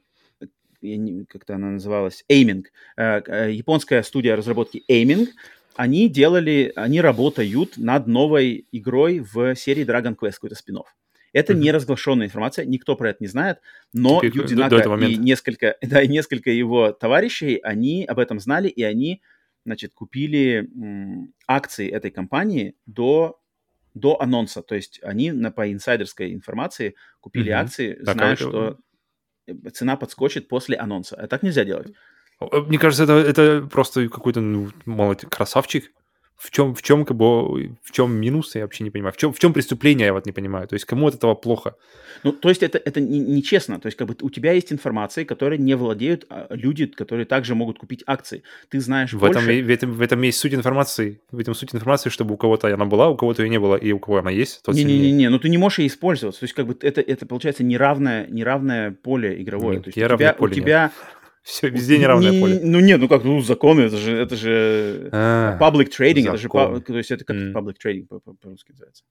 э, 0.81 1.25
как-то 1.29 1.55
она 1.55 1.71
называлась, 1.71 2.25
Aiming, 2.31 2.65
э, 2.97 3.21
э, 3.25 3.51
японская 3.51 4.03
студия 4.03 4.35
разработки 4.35 4.83
Aiming, 4.89 5.27
они 5.75 6.09
делали, 6.09 6.71
они 6.75 7.01
работают 7.01 7.77
над 7.77 8.07
новой 8.07 8.65
игрой 8.71 9.19
в 9.19 9.55
серии 9.55 9.85
Dragon 9.85 10.15
Quest, 10.15 10.33
какой-то 10.33 10.55
спин 10.55 10.79
Это 11.33 11.53
Мгм. 11.53 11.63
неразглашенная 11.63 12.27
информация, 12.27 12.65
никто 12.65 12.95
про 12.95 13.09
это 13.09 13.17
не 13.19 13.27
знает, 13.27 13.59
но 13.93 14.19
Теперь, 14.19 14.37
Юдзи 14.37 14.55
до- 14.55 14.61
до 14.69 14.75
Нака 14.75 14.77
этого 14.77 15.05
и 15.05 15.15
несколько, 15.17 15.77
да, 15.81 16.01
и 16.01 16.07
несколько 16.07 16.49
его 16.49 16.91
товарищей, 16.91 17.59
они 17.63 18.05
об 18.05 18.19
этом 18.19 18.39
знали, 18.39 18.67
и 18.69 18.83
они, 18.83 19.21
значит, 19.65 19.93
купили 19.93 20.69
м, 20.75 21.33
акции 21.47 21.89
этой 21.89 22.11
компании 22.11 22.75
до, 22.85 23.39
до 23.93 24.21
анонса. 24.21 24.61
То 24.61 24.75
есть 24.75 24.99
они 25.03 25.31
на, 25.31 25.51
по 25.51 25.71
инсайдерской 25.71 26.33
информации 26.33 26.95
купили 27.19 27.49
Мгм. 27.49 27.59
акции, 27.61 27.93
Так, 27.93 28.07
а 28.07 28.11
зная, 28.13 28.33
это- 28.33 28.43
что 28.43 28.77
э, 29.47 29.69
цена 29.73 29.97
подскочит 29.97 30.47
после 30.47 30.77
анонса. 30.77 31.15
А 31.15 31.27
так 31.27 31.43
нельзя 31.43 31.65
делать. 31.65 31.91
О, 32.39 32.61
Мне 32.61 32.77
кажется, 32.77 33.03
это, 33.05 33.13
это 33.13 33.67
просто 33.67 34.07
какой-то, 34.09 34.41
ну, 34.41 34.69
молодец, 34.85 35.27
красавчик. 35.29 35.91
В 36.37 36.51
чем, 36.51 36.75
в 36.75 36.81
чем, 36.81 37.05
как 37.05 37.15
бы, 37.15 37.75
в 37.81 37.91
чем 37.91 38.11
минус, 38.11 38.55
я 38.55 38.61
вообще 38.63 38.83
не 38.83 38.89
понимаю. 38.89 39.13
В 39.13 39.17
чем, 39.17 39.31
в 39.31 39.39
чем 39.39 39.53
преступление, 39.53 40.07
я 40.07 40.13
вот 40.13 40.25
не 40.25 40.33
понимаю. 40.33 40.67
То 40.67 40.73
есть 40.73 40.85
кому 40.85 41.07
от 41.07 41.15
этого 41.15 41.33
плохо? 41.33 41.75
Ну, 42.23 42.33
то 42.33 42.49
есть 42.49 42.61
это, 42.61 42.77
это 42.77 42.99
не- 42.99 43.19
нечестно. 43.19 43.79
То 43.79 43.87
есть 43.87 43.97
как 43.97 44.07
бы 44.07 44.15
у 44.21 44.29
тебя 44.29 44.51
есть 44.51 44.71
информация, 44.71 45.25
которой 45.25 45.57
не 45.57 45.75
владеют 45.75 46.25
а, 46.29 46.47
люди, 46.49 46.87
которые 46.87 47.25
также 47.25 47.55
могут 47.55 47.79
купить 47.79 48.03
акции. 48.05 48.43
Ты 48.69 48.79
знаешь 48.81 49.13
В 49.13 49.19
больше. 49.19 49.39
этом, 49.39 49.65
в, 49.65 49.69
этом, 49.69 49.93
в 49.93 50.01
этом 50.01 50.21
есть 50.23 50.37
суть 50.39 50.53
информации. 50.53 51.21
В 51.31 51.39
этом 51.39 51.55
суть 51.55 51.73
информации, 51.73 52.09
чтобы 52.09 52.33
у 52.33 52.37
кого-то 52.37 52.73
она 52.73 52.85
была, 52.85 53.09
у 53.09 53.15
кого-то 53.15 53.41
ее 53.41 53.49
не 53.49 53.59
было, 53.59 53.75
и 53.75 53.91
у 53.93 53.99
кого 53.99 54.17
она 54.17 54.31
есть, 54.31 54.61
тот. 54.63 54.75
Не-не-не, 54.75 55.29
ну 55.29 55.39
ты 55.39 55.49
не 55.49 55.57
можешь 55.57 55.79
ей 55.79 55.87
использоваться. 55.87 56.41
То 56.41 56.43
есть, 56.45 56.53
как 56.53 56.67
бы 56.67 56.77
это, 56.81 56.99
это 57.01 57.25
получается 57.25 57.63
неравное, 57.63 58.27
неравное 58.27 58.91
поле 58.91 59.41
игровое. 59.41 59.77
Нет, 59.77 59.83
То 59.85 59.87
есть 59.89 59.97
у 59.97 60.17
тебя, 60.17 60.33
поле 60.33 60.51
у 60.51 60.55
тебя... 60.55 60.91
Все, 61.45 61.69
везде 61.69 61.99
неравное 61.99 62.31
Не- 62.31 62.39
поле. 62.41 62.59
Ну 62.63 62.79
нет, 62.79 62.99
ну 62.99 63.07
как, 63.07 63.23
ну 63.23 63.39
законы, 63.39 63.81
это 63.81 63.97
же, 63.97 64.17
это 64.17 64.35
же 64.35 65.09
А, 65.11 65.55
public 65.59 65.89
trading, 65.95 66.27
это 66.27 66.37
же, 66.37 66.49
то 66.49 66.97
есть 66.97 67.11
это 67.11 67.23
как 67.23 67.35
М. 67.35 67.55
public 67.55 67.75
trading 67.85 68.07
по- 68.07 68.19
по- 68.19 68.33
по-русски 68.33 68.71
называется. 68.71 69.03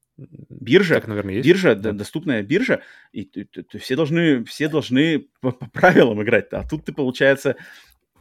Биржа, 0.51 0.97
Так, 0.97 1.07
наверное, 1.07 1.35
есть. 1.35 1.47
биржа, 1.47 1.77
Да. 1.77 1.93
доступная 1.93 2.43
биржа, 2.43 2.81
и 3.13 3.23
ты- 3.25 3.45
ты- 3.45 3.63
ты- 3.63 3.79
все 3.79 3.95
должны, 3.95 4.43
все 4.47 4.69
должны 4.69 5.29
по, 5.41 5.53
по 5.53 5.71
правилам 5.71 6.21
играть. 6.25 6.49
А 6.53 6.67
тут 6.69 6.85
ты, 6.85 6.93
получается, 6.93 7.55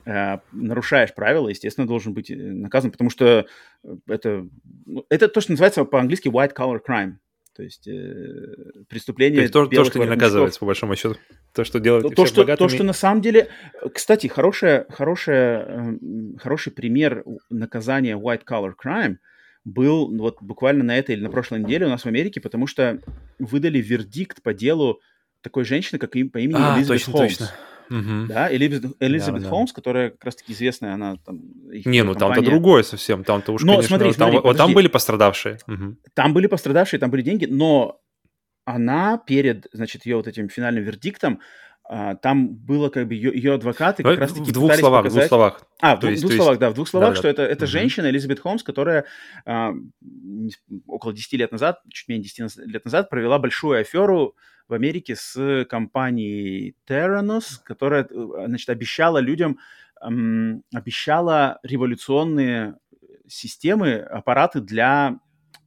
э, 0.05 0.37
нарушаешь 0.51 1.15
правила, 1.15 1.47
естественно, 1.47 1.87
должен 1.87 2.13
быть 2.13 2.29
э, 2.29 2.35
наказан, 2.35 2.91
потому 2.91 3.09
что 3.09 3.47
э, 3.83 3.95
это, 4.07 4.47
ну, 4.85 5.07
это 5.09 5.27
то, 5.27 5.41
что 5.41 5.53
называется 5.53 5.85
по-английски 5.85 6.27
white 6.27 6.53
collar 6.55 6.81
crime. 6.87 7.13
То 7.55 7.61
есть 7.61 7.87
э, 7.87 8.55
преступление 8.89 9.37
То 9.37 9.41
есть 9.41 9.53
то, 9.53 9.65
то, 9.67 9.85
что 9.85 9.99
не 9.99 10.05
наказывается, 10.05 10.59
по 10.59 10.65
большому 10.65 10.95
счету. 10.95 11.17
То, 11.53 11.63
что 11.63 11.79
делают 11.79 12.07
То, 12.09 12.15
то, 12.15 12.25
что, 12.25 12.41
богатыми. 12.41 12.67
то, 12.67 12.73
что 12.73 12.83
на 12.83 12.93
самом 12.93 13.21
деле... 13.21 13.47
Кстати, 13.93 14.25
хорошая, 14.27 14.87
хорошая, 14.89 15.65
эм, 15.65 16.37
хороший 16.41 16.73
пример 16.73 17.23
наказания 17.51 18.17
white 18.17 18.41
collar 18.49 18.73
crime 18.83 19.17
был 19.65 20.15
вот 20.17 20.41
буквально 20.41 20.83
на 20.83 20.97
этой 20.97 21.15
или 21.15 21.21
на 21.21 21.29
прошлой 21.29 21.59
неделе 21.59 21.85
у 21.85 21.89
нас 21.89 22.01
в 22.01 22.07
Америке, 22.07 22.41
потому 22.41 22.67
что 22.67 22.99
выдали 23.39 23.79
вердикт 23.79 24.41
по 24.41 24.53
делу 24.53 24.99
такой 25.41 25.63
женщины, 25.63 25.99
как 25.99 26.15
им, 26.15 26.29
по 26.29 26.39
имени 26.39 26.57
А, 26.57 26.77
Элизабет 26.77 26.87
точно, 27.05 27.13
Холмс. 27.13 27.37
точно. 27.37 27.51
Мгм. 27.89 28.27
Да, 28.27 28.53
Элизабет, 28.53 28.95
Элизабет 28.99 29.41
Да, 29.41 29.45
да. 29.45 29.49
Холмс, 29.49 29.73
которая 29.73 30.09
как 30.11 30.23
раз-таки 30.25 30.53
известная, 30.53 30.93
она 30.93 31.17
там... 31.25 31.39
Не, 31.85 32.03
ну 32.03 32.13
там-то 32.13 32.35
компания- 32.35 32.49
другое 32.49 32.83
совсем. 32.83 33.23
Там-то 33.23 33.51
уж, 33.53 33.63
Но 33.63 33.73
конечно, 33.73 33.97
смотри, 33.97 34.13
там, 34.13 34.31
смотри, 34.31 34.39
вот 34.39 34.57
там 34.57 34.73
были 34.73 34.87
пострадавшие. 34.87 35.57
Мгм. 35.67 35.97
Там 36.13 36.33
были 36.33 36.47
пострадавшие, 36.47 36.99
там 36.99 37.11
были 37.11 37.21
деньги, 37.21 37.45
но 37.45 37.99
она 38.65 39.17
перед, 39.17 39.67
значит, 39.73 40.05
ее 40.05 40.15
вот 40.17 40.27
этим 40.27 40.49
финальным 40.49 40.83
вердиктом, 40.83 41.39
там 42.21 42.47
было 42.55 42.89
как 42.89 43.07
бы 43.07 43.13
ее, 43.13 43.31
ее 43.35 43.53
адвокаты 43.55 44.03
как 44.03 44.17
раз 44.19 44.31
таки 44.33 44.49
в 44.49 44.53
двух 44.53 44.73
словах, 44.75 45.01
в 45.01 45.03
показать- 45.03 45.21
двух 45.23 45.27
словах. 45.27 45.61
А, 45.81 45.95
в 45.95 45.99
двух, 45.99 46.11
есть- 46.11 46.21
двух 46.23 46.33
словах, 46.33 46.51
есть- 46.53 46.59
да, 46.61 46.69
в 46.69 46.73
двух 46.73 46.87
словах, 46.87 47.09
Да-да-да. 47.09 47.19
что 47.19 47.27
это, 47.27 47.43
это 47.43 47.65
Мгм. 47.65 47.71
женщина 47.71 48.05
Элизабет 48.07 48.39
Холмс, 48.39 48.63
которая 48.63 49.05
а, 49.45 49.73
около 50.87 51.13
10 51.13 51.37
лет 51.37 51.51
назад, 51.51 51.81
чуть 51.89 52.07
менее 52.07 52.23
10 52.23 52.39
наз- 52.39 52.63
лет 52.65 52.85
назад, 52.85 53.09
провела 53.09 53.37
большую 53.37 53.79
аферу 53.81 54.35
в 54.69 54.73
Америке 54.73 55.15
с 55.17 55.65
компанией 55.69 56.75
Theranos, 56.89 57.59
которая, 57.65 58.07
э, 58.09 58.45
значит, 58.47 58.69
обещала 58.69 59.17
людям, 59.17 59.59
обещала 60.73 61.59
революционные 61.63 62.75
системы, 63.27 63.95
аппараты 63.97 64.59
для 64.61 65.19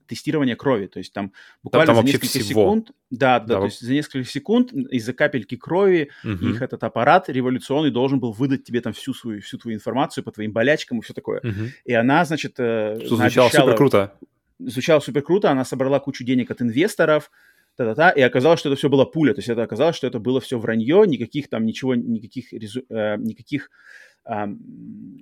тестирования 0.07 0.57
крови. 0.57 0.87
То 0.87 0.99
есть 0.99 1.13
там 1.13 1.33
буквально 1.63 1.87
там 1.95 1.97
за 1.97 2.03
несколько 2.13 2.27
всего. 2.27 2.43
секунд, 2.45 2.91
да, 3.11 3.41
да, 3.41 3.47
Да, 3.47 3.59
то 3.61 3.65
есть 3.67 3.81
за 3.81 3.93
несколько 3.93 4.29
секунд 4.29 4.73
из-за 4.73 5.13
капельки 5.13 5.57
крови 5.57 6.11
Мгм. 6.25 6.51
их 6.53 6.63
этот 6.63 6.83
аппарат 6.85 7.29
революционный 7.29 7.91
должен 7.91 8.19
был 8.21 8.33
выдать 8.33 8.65
тебе 8.65 8.81
там 8.81 8.93
всю 8.93 9.15
свою, 9.15 9.41
всю 9.43 9.59
твою 9.59 9.77
информацию 9.77 10.25
по 10.25 10.33
твоим 10.33 10.53
болячкам 10.53 10.99
и 10.99 11.03
все 11.03 11.13
такое. 11.15 11.41
Мгм. 11.43 11.71
И 11.85 11.93
она, 11.93 12.25
значит, 12.25 12.55
э, 12.59 12.97
Что 13.05 13.17
звучало 13.17 13.47
наобещала- 13.49 13.51
супер 13.67 13.77
круто. 13.77 14.13
звучало 14.59 15.01
супер 15.01 15.23
круто, 15.23 15.51
она 15.51 15.65
собрала 15.65 16.01
кучу 16.01 16.25
денег 16.25 16.51
от 16.51 16.63
инвесторов, 16.63 17.31
та-та-та, 17.77 18.09
и 18.11 18.23
оказалось, 18.23 18.59
что 18.61 18.71
это 18.71 18.77
все 18.79 18.89
было 18.89 19.05
пуля, 19.05 19.35
то 19.35 19.41
есть 19.41 19.51
это 19.51 19.63
оказалось, 19.63 19.97
что 19.97 20.07
это 20.07 20.19
было 20.19 20.41
все 20.41 20.59
вранье, 20.59 21.05
никаких 21.07 21.49
там 21.51 21.67
ничего, 21.67 21.95
никаких, 21.95 22.55
резу- 22.55 22.87
э, 22.89 23.17
никаких 23.19 23.69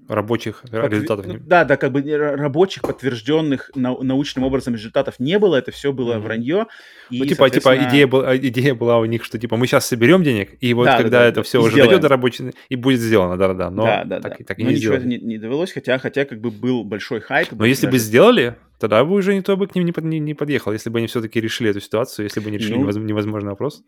Рабочих 0.06 0.62
подтвер- 0.62 0.90
результатов. 0.90 1.26
ну, 1.26 1.32
не- 1.34 1.38
да, 1.38 1.64
да, 1.64 1.78
как 1.78 1.90
бы 1.90 2.02
рабочих, 2.36 2.82
подтвержденных 2.82 3.70
нау- 3.74 4.02
научным 4.02 4.44
образом 4.44 4.74
результатов 4.74 5.14
не 5.18 5.38
было, 5.38 5.56
это 5.56 5.70
все 5.72 5.94
было 5.94 6.14
Мгм. 6.16 6.22
вранье. 6.24 6.66
И, 7.08 7.20
Ну, 7.20 7.24
типа, 7.24 7.48
типа 7.48 7.60
соответственно, 7.62 7.88
идея, 7.90 8.06
была, 8.06 8.36
идея 8.36 8.74
была 8.74 8.98
у 8.98 9.06
них, 9.06 9.24
что 9.24 9.38
типа 9.38 9.56
мы 9.56 9.66
сейчас 9.66 9.86
соберем 9.86 10.22
денег, 10.22 10.56
и 10.60 10.74
вот 10.74 10.84
Да, 10.84 10.92
да, 10.92 10.98
когда 10.98 11.18
да, 11.20 11.24
это 11.26 11.36
да, 11.36 11.42
все 11.42 11.58
уже 11.58 11.70
сделаем. 11.70 11.88
дойдет 11.88 12.02
до 12.02 12.08
рабочей, 12.08 12.52
и 12.68 12.76
будет 12.76 13.00
сделано, 13.00 13.38
да-да-да. 13.38 13.70
Но 13.70 13.84
да, 13.84 14.04
да, 14.04 14.20
так, 14.20 14.36
да. 14.40 14.44
так 14.44 14.58
и 14.58 14.64
Но 14.64 14.68
не 14.70 14.76
ничего 14.76 14.94
это 14.94 15.06
не, 15.06 15.16
не 15.16 15.38
довелось, 15.38 15.72
хотя, 15.72 15.96
хотя 15.98 16.26
как 16.26 16.38
бы 16.38 16.50
был 16.50 16.84
большой 16.84 17.20
хайп. 17.20 17.48
Но 17.52 17.64
если 17.64 17.86
бы 17.86 17.92
даже- 17.92 18.04
сделали, 18.04 18.56
тогда 18.88 19.04
бы 19.04 19.14
уже 19.14 19.34
никто 19.36 19.56
бы 19.56 19.66
к 19.66 19.74
ним 19.74 19.84
не, 19.84 19.92
под- 19.92 20.04
не, 20.04 20.18
не 20.18 20.34
подъехал, 20.34 20.72
если 20.72 20.90
бы 20.90 20.98
они 20.98 21.06
все-таки 21.06 21.40
решили 21.40 21.70
эту 21.70 21.80
ситуацию, 21.80 22.24
если 22.24 22.40
бы 22.40 22.48
они 22.48 22.58
решили 22.58 22.74
Ну, 22.76 22.84
невоз- 22.88 22.98
невозможный 23.02 23.50
вопрос. 23.50 23.82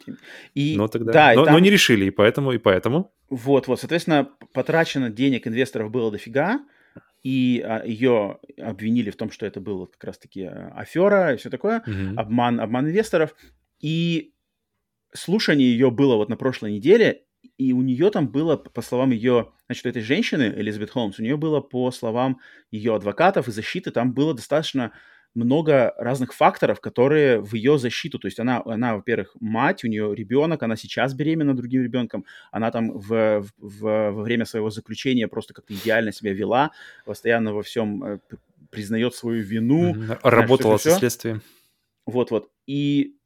и, 0.54 0.74
Но 0.76 0.88
тогда... 0.88 1.12
да, 1.12 1.32
но, 1.34 1.40
но 1.40 1.44
там- 1.46 1.62
не 1.62 1.70
решили, 1.70 2.06
и 2.06 2.10
поэтому, 2.10 2.52
и 2.52 2.58
поэтому. 2.58 3.12
Вот, 3.30 3.66
вот, 3.68 3.80
соответственно, 3.80 4.28
потрачено 4.52 5.10
денег 5.10 5.46
инвесторов 5.46 5.90
было 5.90 6.10
дофига, 6.10 6.60
и 7.22 7.60
а, 7.64 7.82
ее 7.84 8.38
обвинили 8.60 9.10
в 9.10 9.16
том, 9.16 9.30
что 9.30 9.46
это 9.46 9.60
было 9.60 9.86
как 9.86 10.02
раз-таки 10.04 10.44
а, 10.44 10.72
афера 10.76 11.34
и 11.34 11.36
все 11.36 11.50
такое, 11.50 11.82
Мгм. 11.86 12.18
обман, 12.18 12.60
обман 12.60 12.86
инвесторов. 12.86 13.34
И 13.80 14.32
слушание 15.12 15.68
ее 15.70 15.90
было 15.90 16.16
вот 16.16 16.28
на 16.28 16.36
прошлой 16.36 16.72
неделе, 16.72 17.22
и 17.58 17.72
у 17.72 17.82
нее 17.82 18.10
там 18.10 18.28
было, 18.28 18.56
по 18.56 18.82
словам 18.82 19.10
ее, 19.10 19.50
значит, 19.66 19.86
этой 19.86 20.02
женщины, 20.02 20.52
Элизабет 20.56 20.90
Холмс, 20.90 21.18
у 21.18 21.22
нее 21.22 21.36
было, 21.36 21.60
по 21.60 21.90
словам 21.90 22.40
ее 22.70 22.94
адвокатов 22.94 23.48
и 23.48 23.52
защиты, 23.52 23.90
там 23.90 24.12
было 24.12 24.34
достаточно 24.34 24.92
много 25.34 25.92
разных 25.98 26.32
факторов, 26.32 26.80
которые 26.80 27.40
в 27.42 27.54
ее 27.54 27.78
защиту, 27.78 28.18
то 28.18 28.26
есть 28.26 28.40
она, 28.40 28.62
она 28.64 28.94
во-первых, 28.96 29.36
мать, 29.38 29.84
у 29.84 29.88
нее 29.88 30.14
ребенок, 30.14 30.62
она 30.62 30.76
сейчас 30.76 31.12
беременна 31.12 31.54
другим 31.54 31.82
ребенком, 31.82 32.24
она 32.50 32.70
там 32.70 32.92
в, 32.98 33.42
в- 33.58 34.10
во 34.12 34.22
время 34.22 34.46
своего 34.46 34.70
заключения 34.70 35.28
просто 35.28 35.52
как-то 35.52 35.74
идеально 35.74 36.10
себя 36.12 36.32
вела, 36.32 36.70
постоянно 37.04 37.52
во 37.52 37.62
всем 37.62 38.02
э, 38.02 38.18
признает 38.70 39.14
свою 39.14 39.42
вину, 39.42 39.94
Мгм. 39.94 40.18
Работала 40.22 40.78
со 40.78 40.90
следствием. 40.98 41.42
вот-вот. 42.06 42.48
И, 42.66 43.16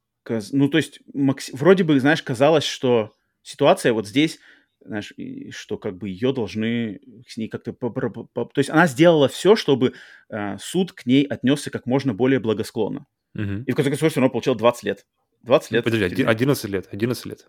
ну, 0.53 0.69
то 0.69 0.79
есть, 0.79 1.01
макс- 1.15 1.51
вроде 1.53 1.85
бы, 1.85 1.99
знаешь, 2.01 2.23
казалось, 2.23 2.65
что 2.65 3.13
ситуация 3.43 3.93
вот 3.93 4.07
здесь, 4.07 4.39
знаешь, 4.85 5.13
что 5.51 5.77
как 5.77 5.99
бы 5.99 6.09
ее 6.09 6.33
должны 6.33 7.01
с 7.27 7.37
ней 7.37 7.49
как-то... 7.49 7.73
То 7.73 8.51
есть 8.57 8.71
она 8.71 8.87
сделала 8.87 9.29
все, 9.29 9.57
чтобы 9.57 9.93
э, 10.31 10.57
суд 10.59 10.93
к 10.93 11.07
ней 11.07 11.25
отнесся 11.25 11.71
как 11.71 11.87
можно 11.87 12.15
более 12.15 12.41
благосклонно. 12.41 13.07
Мгм. 13.35 13.65
И 13.65 13.73
в 13.73 13.75
конце 13.75 13.91
концов, 13.91 14.17
он 14.17 14.31
получил 14.31 14.55
20 14.55 14.83
лет. 14.85 15.07
20 15.43 15.71
лет. 15.73 15.85
Подожди, 15.85 16.05
в 16.05 16.07
оди- 16.07 16.17
тюрьме. 16.17 16.31
11 16.31 16.65
лет, 16.71 16.89
11 16.91 17.27
лет. 17.27 17.49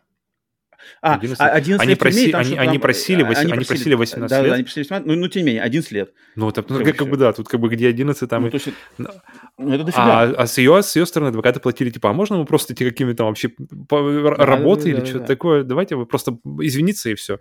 А, 1.01 1.15
11 1.15 1.39
а, 1.41 1.47
11 1.49 1.81
Они 1.81 1.89
лет 1.91 1.99
в 1.99 2.03
тюрьме, 2.03 2.23
и 2.23 2.27
проси- 2.27 2.31
там 2.31 2.41
они- 2.41 2.55
они 2.57 2.79
просили 2.79 3.23
вось- 3.23 3.37
они 3.37 3.53
просили 3.65 3.93
18 3.95 4.29
да, 4.29 4.41
лет. 4.41 4.49
Да, 4.49 4.53
они 4.55 4.63
просили 4.63 4.83
18, 4.83 5.07
ну, 5.07 5.15
ну, 5.15 5.27
тем 5.27 5.41
не 5.41 5.45
менее, 5.47 5.63
11 5.63 5.91
лет. 5.91 6.13
Ну, 6.35 6.51
так, 6.51 6.69
ну, 6.69 6.83
Как 6.83 6.95
как, 6.97 7.07
бы 7.09 7.17
да, 7.17 7.33
тут 7.33 7.47
как 7.47 7.59
бы 7.59 7.69
где 7.69 7.87
11, 7.87 8.29
там... 8.29 8.41
Ну, 8.43 8.47
и- 8.47 8.51
то 8.51 8.55
есть, 8.55 8.67
это- 8.67 9.21
Ну, 9.57 9.73
это 9.73 9.83
дофига. 9.83 10.21
А, 10.21 10.23
а 10.37 10.47
с, 10.47 10.57
ее, 10.57 10.81
с 10.83 10.95
ее 10.95 11.05
стороны 11.05 11.29
адвокаты 11.29 11.59
платили, 11.59 11.89
типа, 11.89 12.09
а 12.09 12.13
можно 12.13 12.37
мы 12.37 12.45
просто 12.45 12.73
эти 12.73 12.83
какими-то 12.83 13.23
вообще 13.25 13.49
по- 13.49 14.35
Да, 14.37 14.45
работы 14.45 14.83
да, 14.83 14.89
или 14.89 14.99
да, 14.99 15.05
что-то 15.05 15.19
да. 15.19 15.25
такое? 15.27 15.63
Давайте 15.63 15.95
вы 15.95 16.05
просто 16.05 16.37
извиниться 16.61 17.09
и 17.09 17.15
все. 17.15 17.39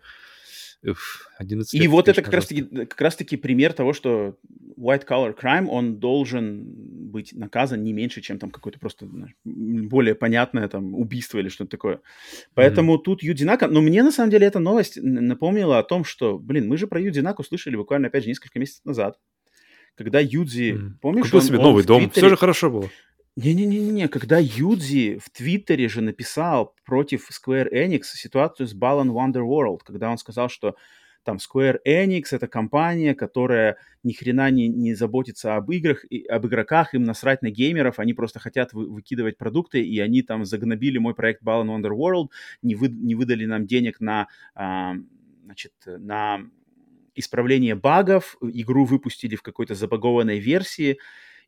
11 1.39 1.75
И 1.75 1.79
лет, 1.83 1.91
вот 1.91 2.09
это 2.09 2.23
как 2.23 2.33
раз-таки, 2.33 2.63
как 2.63 3.01
раз-таки 3.01 3.37
пример 3.37 3.73
того, 3.73 3.93
что 3.93 4.39
white 4.79 5.07
collar 5.07 5.37
crime, 5.39 5.67
он 5.67 5.99
должен 5.99 6.65
быть 7.11 7.33
наказан 7.35 7.83
не 7.83 7.93
меньше, 7.93 8.21
чем 8.23 8.39
там 8.39 8.51
какое-то 8.51 8.79
просто 8.79 9.07
знаешь, 9.07 9.35
более 9.45 10.15
понятное 10.15 10.69
там 10.69 10.95
убийство 10.95 11.39
или 11.39 11.49
что-то 11.49 11.71
такое. 11.73 12.01
Поэтому 12.55 12.97
тут 12.99 13.23
Юдинака, 13.23 13.67
но 13.69 13.81
мне 13.83 14.03
на 14.03 14.13
самом 14.13 14.31
деле 14.31 14.47
эта 14.47 14.59
новость 14.59 14.97
напомнила 15.03 15.79
о 15.79 15.83
том, 15.83 16.05
что, 16.05 16.39
блин, 16.39 16.67
мы 16.69 16.77
же 16.79 16.87
про 16.87 17.01
Юдинаку 17.01 17.45
слышали 17.45 17.77
буквально, 17.77 18.09
опять 18.09 18.23
же, 18.25 18.31
несколько 18.31 18.59
месяцев 18.59 18.85
назад, 18.85 19.19
когда 19.97 20.19
Юдзи, 20.21 20.71
М. 20.73 20.99
помнишь, 21.03 21.25
Купил 21.25 21.41
он- 21.41 21.45
себе 21.45 21.59
он 21.59 21.65
новый 21.65 21.85
дом, 21.85 22.05
Твиттере- 22.05 22.11
все 22.13 22.29
же 22.31 22.37
хорошо 22.37 22.71
было. 22.71 22.89
Не-не-не-не, 23.37 24.09
когда 24.09 24.39
Юдзи 24.39 25.19
в 25.19 25.31
Твиттере 25.31 25.89
же 25.89 26.01
написал 26.01 26.75
против 26.85 27.29
Square 27.31 27.71
Enix 27.73 28.03
ситуацию 28.15 28.67
с 28.67 28.75
Balan 28.75 29.09
Wonderworld, 29.11 29.81
когда 29.85 30.11
он 30.11 30.19
сказал, 30.19 30.49
что 30.49 30.77
там 31.23 31.37
Square 31.37 31.79
Enix 31.87 32.25
это 32.33 32.49
компания, 32.49 33.15
которая 33.15 33.77
ни 34.03 34.13
хрена 34.13 34.51
не, 34.51 34.69
не 34.69 34.95
заботится 34.95 35.57
об 35.57 35.71
играх, 35.71 36.05
и, 36.11 36.25
об 36.25 36.47
игроках, 36.47 36.95
им 36.95 37.05
насрать 37.05 37.43
на 37.43 37.51
геймеров, 37.51 37.99
они 37.99 38.15
просто 38.15 38.41
хотят 38.41 38.73
вы- 38.73 38.89
выкидывать 38.89 39.37
продукты, 39.37 39.83
и 39.83 39.99
они 40.01 40.23
там 40.23 40.45
загнобили 40.45 40.99
мой 40.99 41.15
проект 41.15 41.43
Balan 41.43 41.67
Wonderworld, 41.67 42.29
не, 42.63 42.75
вы- 42.75 42.89
не 42.89 43.15
выдали 43.15 43.45
нам 43.45 43.67
денег 43.67 44.01
на, 44.01 44.29
а, 44.55 44.95
значит, 45.45 45.73
на 45.87 46.41
исправление 47.15 47.75
багов, 47.75 48.37
игру 48.41 48.85
выпустили 48.85 49.37
в 49.37 49.43
какой-то 49.43 49.75
забагованной 49.75 50.39
версии, 50.39 50.99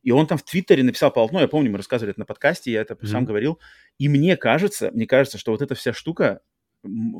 и 0.03 0.11
он 0.11 0.27
там 0.27 0.37
в 0.37 0.43
Твиттере 0.43 0.83
написал 0.83 1.11
полотно, 1.11 1.39
я 1.41 1.47
помню, 1.47 1.71
мы 1.71 1.77
рассказывали 1.77 2.11
это 2.11 2.19
на 2.19 2.25
подкасте, 2.25 2.71
я 2.71 2.81
это 2.81 2.95
сам 3.07 3.21
Мгм. 3.23 3.25
говорил, 3.25 3.59
и 3.97 4.07
мне 4.09 4.37
кажется, 4.37 4.91
мне 4.93 5.07
кажется, 5.07 5.37
что 5.37 5.51
вот 5.51 5.61
эта 5.61 5.73
вся 5.75 5.93
штука 5.93 6.41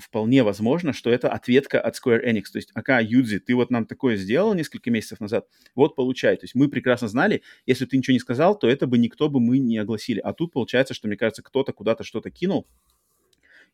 вполне 0.02 0.44
возможно, 0.44 0.92
что 0.92 1.10
это 1.10 1.30
ответка 1.30 1.80
от 1.80 1.96
Square 1.96 2.22
Enix. 2.26 2.44
То 2.52 2.58
есть, 2.58 2.72
ака, 2.74 3.00
Юдзи, 3.00 3.40
ты 3.40 3.56
вот 3.56 3.72
нам 3.72 3.86
такое 3.86 4.18
сделал 4.18 4.54
несколько 4.54 4.92
месяцев 4.92 5.22
назад, 5.22 5.48
вот 5.74 5.96
получай. 5.96 6.36
То 6.36 6.44
есть 6.44 6.54
мы 6.54 6.68
прекрасно 6.68 7.08
знали, 7.08 7.44
если 7.66 7.86
ты 7.86 7.96
ничего 7.98 8.12
не 8.12 8.20
сказал, 8.20 8.60
то 8.60 8.68
это 8.68 8.88
бы 8.88 8.98
никто 8.98 9.30
бы 9.30 9.40
мы 9.40 9.60
не 9.60 9.78
огласили. 9.78 10.20
А 10.20 10.34
тут 10.34 10.52
получается, 10.52 10.94
что, 10.94 11.08
мне 11.08 11.16
кажется, 11.16 11.42
кто-то 11.44 11.72
куда-то 11.72 12.04
что-то 12.04 12.30
кинул, 12.30 12.68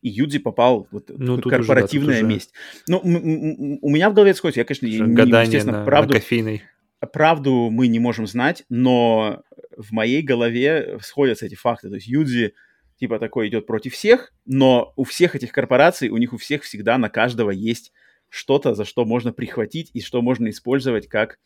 и 0.00 0.08
Юдзи 0.10 0.38
попал 0.38 0.86
вот 0.92 1.10
Ну, 1.10 1.34
в 1.34 1.40
тут 1.40 1.46
уже, 1.46 1.58
да, 1.58 1.58
тут 1.58 1.66
корпоративная 1.66 2.18
уже- 2.18 2.26
месть. 2.26 2.52
Ну, 2.86 3.00
у 3.02 3.90
меня 3.90 4.10
в 4.10 4.14
голове 4.14 4.32
сходится. 4.34 4.60
Я, 4.60 4.64
конечно, 4.64 4.86
не, 4.86 4.92
естественно, 4.92 5.80
на, 5.80 5.84
правду, 5.84 6.14
на 6.14 6.20
кофейной. 6.20 6.62
Правду 7.06 7.70
мы 7.70 7.88
не 7.88 7.98
можем 7.98 8.26
знать, 8.26 8.64
но 8.68 9.42
в 9.76 9.92
моей 9.92 10.22
голове 10.22 10.98
сходятся 11.02 11.46
эти 11.46 11.54
факты. 11.54 11.88
То 11.88 11.96
есть 11.96 12.06
Юдзи 12.06 12.54
типа 12.98 13.18
такой 13.18 13.48
идет 13.48 13.66
против 13.66 13.94
всех, 13.94 14.32
но 14.44 14.92
у 14.96 15.04
всех 15.04 15.34
этих 15.34 15.52
корпораций, 15.52 16.10
у 16.10 16.18
них 16.18 16.32
у 16.32 16.36
всех 16.36 16.62
всегда 16.62 16.98
на 16.98 17.08
каждого 17.08 17.50
есть 17.50 17.92
что-то, 18.28 18.74
за 18.74 18.84
что 18.84 19.04
можно 19.04 19.32
прихватить 19.32 19.90
и 19.94 20.00
что 20.00 20.22
можно 20.22 20.50
использовать 20.50 21.08
как 21.08 21.38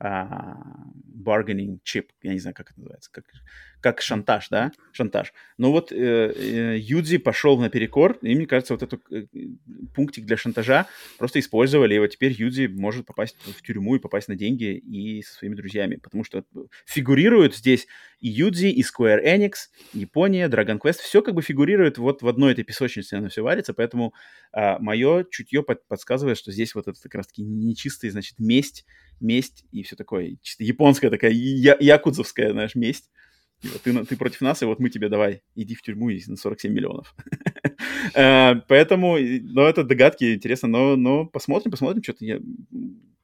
а, 0.00 0.56
bargaining 1.22 1.78
chip, 1.84 2.06
я 2.22 2.32
не 2.32 2.38
знаю, 2.38 2.54
как 2.54 2.70
это 2.70 2.80
называется, 2.80 3.10
как, 3.12 3.24
как 3.80 4.00
шантаж, 4.00 4.48
да, 4.48 4.72
шантаж. 4.92 5.32
Но 5.58 5.70
вот 5.70 5.92
э, 5.92 5.96
э, 5.96 6.78
Юдзи 6.78 7.18
пошел 7.18 7.58
наперекор, 7.58 8.18
и 8.22 8.34
мне 8.34 8.46
кажется, 8.46 8.72
вот 8.74 8.82
этот 8.82 9.02
э, 9.12 9.26
пунктик 9.94 10.24
для 10.24 10.38
шантажа 10.38 10.86
просто 11.18 11.38
использовали, 11.38 11.94
и 11.94 11.98
вот 11.98 12.08
теперь 12.08 12.32
Юдзи 12.32 12.68
может 12.68 13.04
попасть 13.06 13.36
в 13.42 13.62
тюрьму 13.62 13.96
и 13.96 13.98
попасть 13.98 14.28
на 14.28 14.36
деньги 14.36 14.76
и 14.76 15.22
со 15.22 15.34
своими 15.34 15.54
друзьями, 15.54 15.96
потому 15.96 16.24
что 16.24 16.44
фигурируют 16.86 17.54
здесь 17.54 17.86
и 18.20 18.28
Юдзи, 18.28 18.66
и 18.66 18.82
Square 18.82 19.24
Enix, 19.24 19.52
Япония, 19.92 20.48
Dragon 20.48 20.78
Quest, 20.78 21.00
все 21.00 21.22
как 21.22 21.34
бы 21.34 21.42
фигурирует 21.42 21.98
вот 21.98 22.22
в 22.22 22.28
одной 22.28 22.52
этой 22.52 22.64
песочнице, 22.64 23.14
оно 23.14 23.28
все 23.28 23.42
варится, 23.42 23.74
поэтому 23.74 24.14
а, 24.52 24.78
мое 24.78 25.24
чутье 25.30 25.62
под- 25.62 25.86
подсказывает, 25.86 26.36
что 26.38 26.52
здесь 26.52 26.74
вот 26.74 26.88
это 26.88 27.00
как 27.00 27.14
раз-таки 27.14 27.42
нечистая, 27.42 28.10
значит, 28.10 28.38
месть, 28.38 28.84
месть 29.20 29.64
и 29.72 29.82
все 29.90 29.96
такое, 29.96 30.36
чисто 30.40 30.62
японская 30.62 31.10
такая, 31.10 31.32
я- 31.32 31.76
якудзовская, 31.80 32.52
знаешь, 32.52 32.76
месть. 32.76 33.10
И 33.62 33.66
вот 33.68 33.82
ты, 33.82 34.04
ты 34.06 34.16
против 34.16 34.40
нас, 34.40 34.62
и 34.62 34.64
вот 34.64 34.78
мы 34.78 34.88
тебе 34.88 35.08
давай, 35.08 35.42
иди 35.56 35.74
в 35.74 35.82
тюрьму 35.82 36.10
и 36.10 36.22
на 36.28 36.36
47 36.36 36.72
миллионов. 36.72 37.14
Э, 38.14 38.54
Поэтому, 38.68 39.18
ну, 39.18 39.62
это 39.62 39.84
догадки, 39.84 40.34
интересно, 40.34 40.68
но, 40.68 40.96
но 40.96 41.26
посмотрим, 41.26 41.70
посмотрим, 41.70 42.02
что-то 42.02 42.24
я 42.24 42.40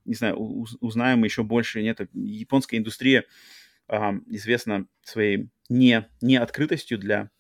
не 0.05 0.14
знаю, 0.14 0.36
узнаем 0.80 1.24
еще 1.24 1.43
больше. 1.43 1.82
Нет, 1.82 2.01
японская 2.14 2.78
индустрия 2.80 3.24
а, 3.88 4.14
известна 4.28 4.86
своей 5.02 5.48
не, 5.68 6.06
не 6.20 6.36
открытостью 6.36 6.98
для 6.98 7.30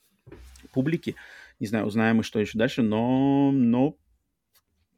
публики. 0.72 1.14
Не 1.60 1.66
знаю, 1.66 1.86
узнаем 1.86 2.16
мы, 2.16 2.22
что 2.22 2.40
еще 2.40 2.58
дальше, 2.58 2.82
но, 2.82 3.50
но 3.52 3.96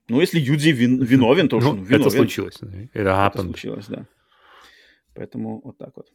ну, 0.09 0.21
если 0.21 0.41
Юдзи 0.41 0.71
вин- 0.71 1.05
виновен, 1.05 1.49
то 1.49 1.61
Ну, 1.61 1.71
он 1.71 1.83
виновен. 1.83 2.01
это 2.07 2.11
случилось. 2.11 2.59
Это 2.95 3.27
Это 3.33 3.43
случилось, 3.43 3.87
да. 3.87 4.07
Поэтому 5.19 5.61
вот 5.65 5.77
так 5.79 5.97
вот. 5.97 6.13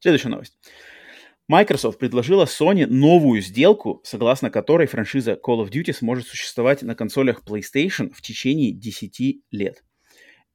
Следующая 0.00 0.28
новость. 0.28 0.58
Microsoft 1.48 1.98
предложила 1.98 2.44
Sony 2.44 2.84
новую 2.86 3.40
сделку, 3.40 4.02
согласно 4.04 4.50
которой 4.50 4.86
франшиза 4.86 5.32
Call 5.32 5.64
of 5.64 5.70
Duty 5.70 5.94
сможет 5.94 6.26
существовать 6.26 6.82
на 6.82 6.94
консолях 6.94 7.42
PlayStation 7.46 8.12
в 8.12 8.20
течение 8.20 8.72
10 8.72 9.42
лет. 9.52 9.82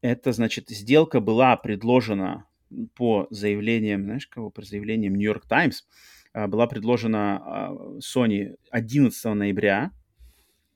Это, 0.02 0.32
значит, 0.32 0.70
сделка 0.70 1.20
была 1.20 1.58
предложена 1.58 2.46
по 2.94 3.26
заявлениям, 3.32 4.04
знаешь, 4.04 4.28
кого? 4.28 4.52
По 4.52 4.62
заявлениям 4.62 5.16
New 5.16 5.26
York 5.26 5.48
Times. 5.48 5.88
А, 6.34 6.48
Была 6.48 6.68
предложена 6.68 7.42
а, 7.44 7.74
Sony 7.98 8.58
11 8.70 9.26
ноября, 9.34 9.92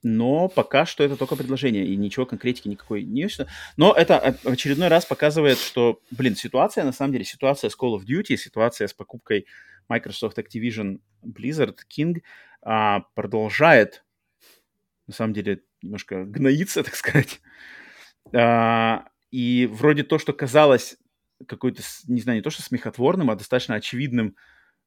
но 0.04 0.48
пока 0.48 0.86
что 0.86 1.04
это 1.04 1.16
только 1.16 1.36
предложение, 1.36 1.86
и 1.86 1.96
ничего 1.96 2.26
конкретики 2.26 2.68
никакой 2.68 3.04
не 3.04 3.22
есть. 3.22 3.42
Но 3.78 3.94
это 3.94 4.18
очередной 4.44 4.88
раз 4.88 5.06
показывает, 5.06 5.58
что, 5.58 6.00
блин, 6.12 6.36
ситуация, 6.36 6.84
на 6.84 6.92
самом 6.92 7.14
деле, 7.14 7.26
ситуация 7.26 7.70
с 7.70 7.78
Call 7.78 7.98
of 7.98 8.06
Duty, 8.06 8.36
ситуация 8.36 8.88
с 8.88 8.94
покупкой 8.94 9.46
Microsoft 9.90 10.40
Activision 10.40 11.00
Blizzard 11.24 11.78
King 11.90 12.22
а, 12.62 13.02
продолжает, 13.14 14.04
на 15.08 15.14
самом 15.14 15.34
деле, 15.34 15.62
немножко 15.82 16.26
гноиться, 16.26 16.84
так 16.84 16.96
сказать. 16.96 17.42
А, 18.34 19.06
и 19.30 19.68
вроде 19.72 20.04
то, 20.04 20.20
что 20.20 20.34
казалось 20.34 20.98
какой-то, 21.48 21.82
не 22.08 22.22
знаю, 22.22 22.38
не 22.40 22.44
то 22.44 22.50
что 22.50 22.62
смехотворным, 22.62 23.30
а 23.30 23.36
достаточно 23.36 23.76
очевидным 23.76 24.36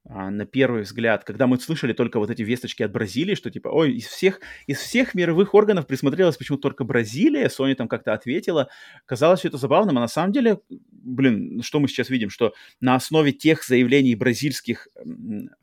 на 0.06 0.44
первый 0.44 0.82
взгляд, 0.82 1.24
когда 1.24 1.46
мы 1.46 1.58
слышали 1.58 1.94
только 1.94 2.18
вот 2.18 2.28
эти 2.28 2.42
весточки 2.42 2.82
от 2.82 2.92
Бразилии, 2.92 3.34
что 3.34 3.50
типа, 3.50 3.68
ой, 3.68 3.94
из 3.94 4.06
всех, 4.06 4.40
из 4.66 4.78
всех 4.78 5.14
мировых 5.14 5.54
органов 5.54 5.86
присмотрелась 5.86 6.36
почему-то 6.36 6.62
только 6.62 6.84
Бразилия, 6.84 7.46
Sony 7.46 7.74
там 7.74 7.88
как-то 7.88 8.12
ответила, 8.12 8.68
казалось 9.06 9.40
все 9.40 9.48
это 9.48 9.56
забавным, 9.56 9.96
а 9.96 10.02
на 10.02 10.08
самом 10.08 10.32
деле, 10.32 10.60
блин, 10.68 11.62
что 11.62 11.80
мы 11.80 11.88
сейчас 11.88 12.10
видим, 12.10 12.28
что 12.28 12.52
на 12.80 12.96
основе 12.96 13.32
тех 13.32 13.64
заявлений 13.64 14.14
бразильских 14.14 14.88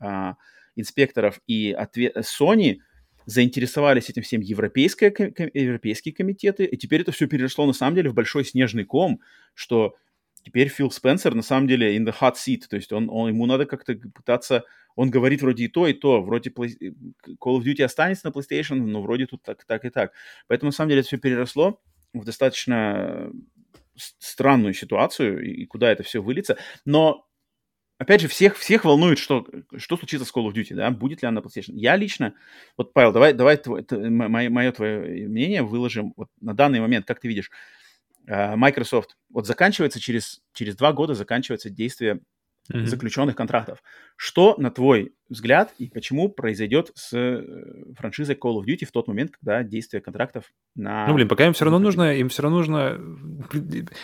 а, 0.00 0.34
инспекторов 0.74 1.40
и 1.46 1.70
ответ 1.70 2.16
Sony 2.16 2.78
заинтересовались 3.26 4.10
этим 4.10 4.22
всем 4.22 4.40
европейские, 4.40 5.14
европейские 5.54 6.14
комитеты, 6.14 6.64
и 6.64 6.76
теперь 6.76 7.02
это 7.02 7.12
все 7.12 7.28
переросло 7.28 7.64
на 7.64 7.72
самом 7.72 7.94
деле 7.94 8.10
в 8.10 8.14
большой 8.14 8.44
снежный 8.44 8.84
ком, 8.84 9.20
что 9.54 9.94
теперь 10.44 10.68
Фил 10.68 10.90
Спенсер 10.90 11.34
на 11.34 11.42
самом 11.42 11.68
деле 11.68 11.96
in 11.96 12.04
the 12.04 12.14
hot 12.18 12.34
seat, 12.34 12.62
то 12.68 12.76
есть 12.76 12.92
он, 12.92 13.08
он, 13.10 13.28
ему 13.28 13.46
надо 13.46 13.66
как-то 13.66 13.94
пытаться, 13.94 14.64
он 14.96 15.10
говорит 15.10 15.42
вроде 15.42 15.64
и 15.64 15.68
то, 15.68 15.86
и 15.86 15.92
то, 15.92 16.22
вроде 16.22 16.50
Play, 16.50 16.76
Call 17.40 17.58
of 17.58 17.62
Duty 17.64 17.82
останется 17.82 18.26
на 18.26 18.32
PlayStation, 18.32 18.76
но 18.76 19.02
вроде 19.02 19.26
тут 19.26 19.42
так, 19.42 19.64
так 19.64 19.84
и 19.84 19.90
так. 19.90 20.12
Поэтому 20.48 20.68
на 20.68 20.72
самом 20.72 20.90
деле 20.90 21.00
это 21.00 21.08
все 21.08 21.18
переросло 21.18 21.80
в 22.12 22.24
достаточно 22.24 23.30
странную 23.96 24.74
ситуацию, 24.74 25.44
и 25.44 25.64
куда 25.66 25.90
это 25.90 26.02
все 26.02 26.22
выльется. 26.22 26.56
Но 26.84 27.26
опять 27.98 28.20
же, 28.20 28.28
всех, 28.28 28.56
всех 28.56 28.84
волнует, 28.84 29.18
что, 29.18 29.46
что 29.76 29.96
случится 29.96 30.26
с 30.26 30.34
Call 30.34 30.48
of 30.48 30.54
Duty, 30.54 30.74
да, 30.74 30.90
будет 30.90 31.22
ли 31.22 31.28
она 31.28 31.40
на 31.40 31.46
PlayStation. 31.46 31.72
Я 31.74 31.96
лично, 31.96 32.34
вот, 32.76 32.92
Павел, 32.92 33.12
давай, 33.12 33.32
давай 33.32 33.56
твой, 33.56 33.84
мое, 33.90 34.50
мое 34.50 34.72
твое 34.72 35.28
мнение 35.28 35.62
выложим 35.62 36.12
вот 36.16 36.28
на 36.40 36.54
данный 36.54 36.80
момент, 36.80 37.06
как 37.06 37.20
ты 37.20 37.28
видишь. 37.28 37.50
А, 38.28 38.56
Microsoft, 38.56 39.16
вот 39.30 39.46
заканчивается 39.46 40.00
через, 40.00 40.40
через 40.54 40.76
два 40.76 40.92
года 40.92 41.14
заканчивается 41.14 41.70
действие 41.70 42.20
mm-hmm. 42.70 42.86
заключенных 42.86 43.36
контрактов. 43.36 43.82
Что, 44.16 44.54
на 44.58 44.70
твой 44.70 45.14
взгляд, 45.28 45.74
и 45.78 45.88
почему 45.88 46.28
произойдет 46.28 46.92
с 46.94 47.12
э, 47.12 47.42
франшизой 47.96 48.36
Call 48.36 48.60
of 48.60 48.64
Duty 48.64 48.84
в 48.84 48.92
тот 48.92 49.08
момент, 49.08 49.32
когда 49.32 49.62
действие 49.62 50.00
контрактов 50.00 50.44
на... 50.74 51.06
Ну, 51.06 51.14
блин, 51.14 51.28
пока 51.28 51.46
им 51.46 51.52
все 51.52 51.64
равно 51.64 51.78
нужно, 51.78 52.14
им 52.14 52.28
все 52.28 52.42
равно 52.42 52.58
нужно, 52.58 53.00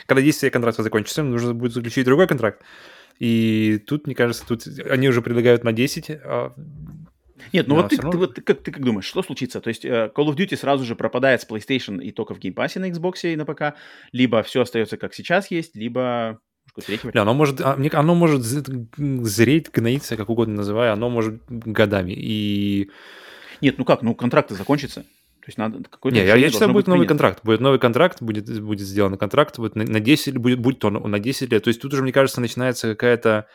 когда 0.06 0.22
действие 0.22 0.50
контракта 0.50 0.82
закончится, 0.82 1.20
им 1.20 1.30
нужно 1.30 1.54
будет 1.54 1.72
заключить 1.72 2.04
другой 2.04 2.26
контракт. 2.26 2.62
И 3.18 3.82
тут, 3.86 4.06
мне 4.06 4.14
кажется, 4.14 4.46
тут 4.46 4.64
они 4.88 5.08
уже 5.08 5.22
предлагают 5.22 5.64
на 5.64 5.72
10, 5.72 6.10
а 6.10 6.54
нет, 7.52 7.68
ну 7.68 7.76
да, 7.76 7.82
вот, 7.82 7.90
ты, 7.90 7.96
равно... 7.96 8.10
ты, 8.10 8.18
вот 8.18 8.34
ты, 8.34 8.40
как, 8.42 8.62
ты 8.62 8.70
как 8.70 8.82
думаешь, 8.82 9.06
что 9.06 9.22
случится? 9.22 9.60
То 9.60 9.68
есть 9.68 9.84
uh, 9.84 10.12
Call 10.12 10.26
of 10.26 10.36
Duty 10.36 10.56
сразу 10.56 10.84
же 10.84 10.94
пропадает 10.94 11.42
с 11.42 11.48
PlayStation 11.48 12.02
и 12.02 12.10
только 12.10 12.34
в 12.34 12.38
Game 12.38 12.54
Pass 12.54 12.78
на 12.78 12.90
Xbox 12.90 13.20
и 13.22 13.36
на 13.36 13.44
ПК, 13.44 13.76
либо 14.12 14.42
все 14.42 14.62
остается 14.62 14.96
как 14.96 15.14
сейчас 15.14 15.50
есть, 15.50 15.76
либо 15.76 16.40
Бля, 17.02 17.22
оно 17.22 17.34
может, 17.34 17.60
а, 17.60 17.78
оно 17.92 18.14
может 18.14 18.42
зреть, 18.42 19.70
гноиться, 19.72 20.16
как 20.16 20.28
угодно 20.28 20.56
называя, 20.56 20.92
оно 20.92 21.08
может 21.10 21.42
годами. 21.48 22.12
И... 22.16 22.90
Нет, 23.60 23.78
ну 23.78 23.84
как, 23.84 24.02
ну 24.02 24.14
контракты 24.14 24.54
закончатся. 24.54 25.00
То 25.00 25.50
есть 25.50 25.58
надо 25.58 25.82
какой-то... 25.88 26.16
Не, 26.16 26.26
я, 26.26 26.36
я 26.36 26.50
считаю, 26.50 26.72
будет 26.72 26.86
новый 26.86 27.06
контракт. 27.06 27.40
Будет 27.42 27.60
новый 27.60 27.78
контракт, 27.78 28.20
будет, 28.20 28.62
будет 28.62 28.86
сделан 28.86 29.16
контракт 29.16 29.56
вот 29.58 29.76
на, 29.76 29.84
на 29.84 29.98
10, 29.98 30.36
будет, 30.36 30.60
будет 30.60 30.84
он 30.84 31.10
на 31.10 31.18
10 31.18 31.50
лет. 31.50 31.64
То 31.64 31.68
есть 31.68 31.80
тут 31.80 31.94
уже, 31.94 32.02
мне 32.02 32.12
кажется, 32.12 32.40
начинается 32.40 32.90
какая-то... 32.90 33.46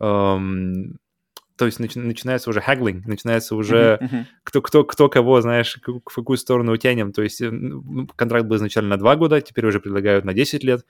Эм, 0.00 0.98
то 1.56 1.66
есть 1.66 1.80
начи- 1.80 1.98
начинается 1.98 2.50
уже 2.50 2.60
хаглинг, 2.60 3.06
начинается 3.06 3.56
уже 3.56 3.98
uh-huh, 4.00 4.10
uh-huh. 4.10 4.24
Кто, 4.44 4.62
кто, 4.62 4.84
кто 4.84 5.08
кого, 5.08 5.40
знаешь, 5.40 5.78
в 5.82 6.00
какую 6.00 6.36
сторону 6.36 6.72
утянем. 6.72 7.12
То 7.12 7.22
есть 7.22 7.40
ну, 7.40 8.06
контракт 8.14 8.46
был 8.46 8.56
изначально 8.56 8.90
на 8.90 8.96
2 8.98 9.16
года, 9.16 9.40
теперь 9.40 9.66
уже 9.66 9.80
предлагают 9.80 10.24
на 10.24 10.34
10 10.34 10.62
лет. 10.64 10.84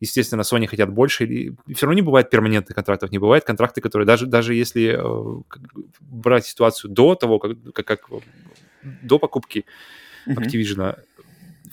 Естественно, 0.00 0.42
Sony 0.42 0.66
хотят 0.66 0.90
больше. 0.90 1.24
И 1.24 1.52
все 1.74 1.86
равно 1.86 1.94
не 1.94 2.02
бывает 2.02 2.30
перманентных 2.30 2.74
контрактов, 2.74 3.10
не 3.10 3.18
бывает 3.18 3.44
контракты, 3.44 3.80
которые 3.80 4.06
даже, 4.06 4.26
даже 4.26 4.54
если 4.54 4.96
э, 4.98 5.42
брать 6.00 6.46
ситуацию 6.46 6.90
до 6.90 7.14
того, 7.14 7.38
как, 7.38 7.52
как, 7.74 7.86
как 7.86 8.10
до 9.02 9.18
покупки 9.18 9.64
uh-huh. 10.26 10.36
Activision, 10.36 10.98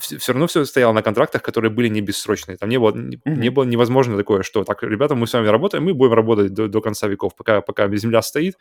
все, 0.04 0.32
равно 0.32 0.46
все 0.46 0.64
стояло 0.64 0.92
на 0.92 1.02
контрактах, 1.02 1.42
которые 1.42 1.70
были 1.70 1.88
не 1.88 2.00
бессрочные. 2.00 2.56
Там 2.56 2.68
не 2.68 2.78
было, 2.78 2.92
mm-hmm. 2.92 3.18
не 3.24 3.50
было 3.50 3.64
невозможно 3.64 4.16
такое, 4.16 4.42
что 4.42 4.64
так, 4.64 4.82
ребята, 4.82 5.14
мы 5.14 5.26
с 5.26 5.32
вами 5.32 5.48
работаем, 5.48 5.84
мы 5.84 5.94
будем 5.94 6.12
работать 6.12 6.52
до, 6.52 6.68
до 6.68 6.80
конца 6.80 7.08
веков, 7.08 7.34
пока, 7.36 7.60
пока 7.60 7.88
Земля 7.96 8.22
стоит, 8.22 8.56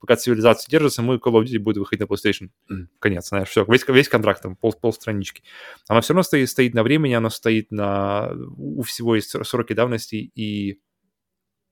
пока 0.00 0.16
цивилизация 0.16 0.70
держится, 0.70 1.02
мы 1.02 1.16
Call 1.16 1.32
of 1.32 1.44
Duty 1.44 1.58
будет 1.58 1.78
выходить 1.78 2.08
на 2.08 2.12
PlayStation. 2.12 2.50
Конец, 2.98 3.28
знаешь, 3.28 3.48
все, 3.48 3.64
весь, 3.68 3.86
весь 3.88 4.08
контракт, 4.08 4.42
там, 4.42 4.56
пол, 4.56 4.72
пол 4.72 4.92
странички. 4.92 5.42
Оно 5.88 6.00
все 6.00 6.12
равно 6.12 6.22
стоит, 6.22 6.48
стоит 6.48 6.74
на 6.74 6.82
времени, 6.82 7.14
оно 7.14 7.30
стоит 7.30 7.70
на... 7.70 8.32
У 8.56 8.82
всего 8.82 9.14
есть 9.16 9.34
сроки 9.46 9.72
давности, 9.72 10.30
и 10.34 10.80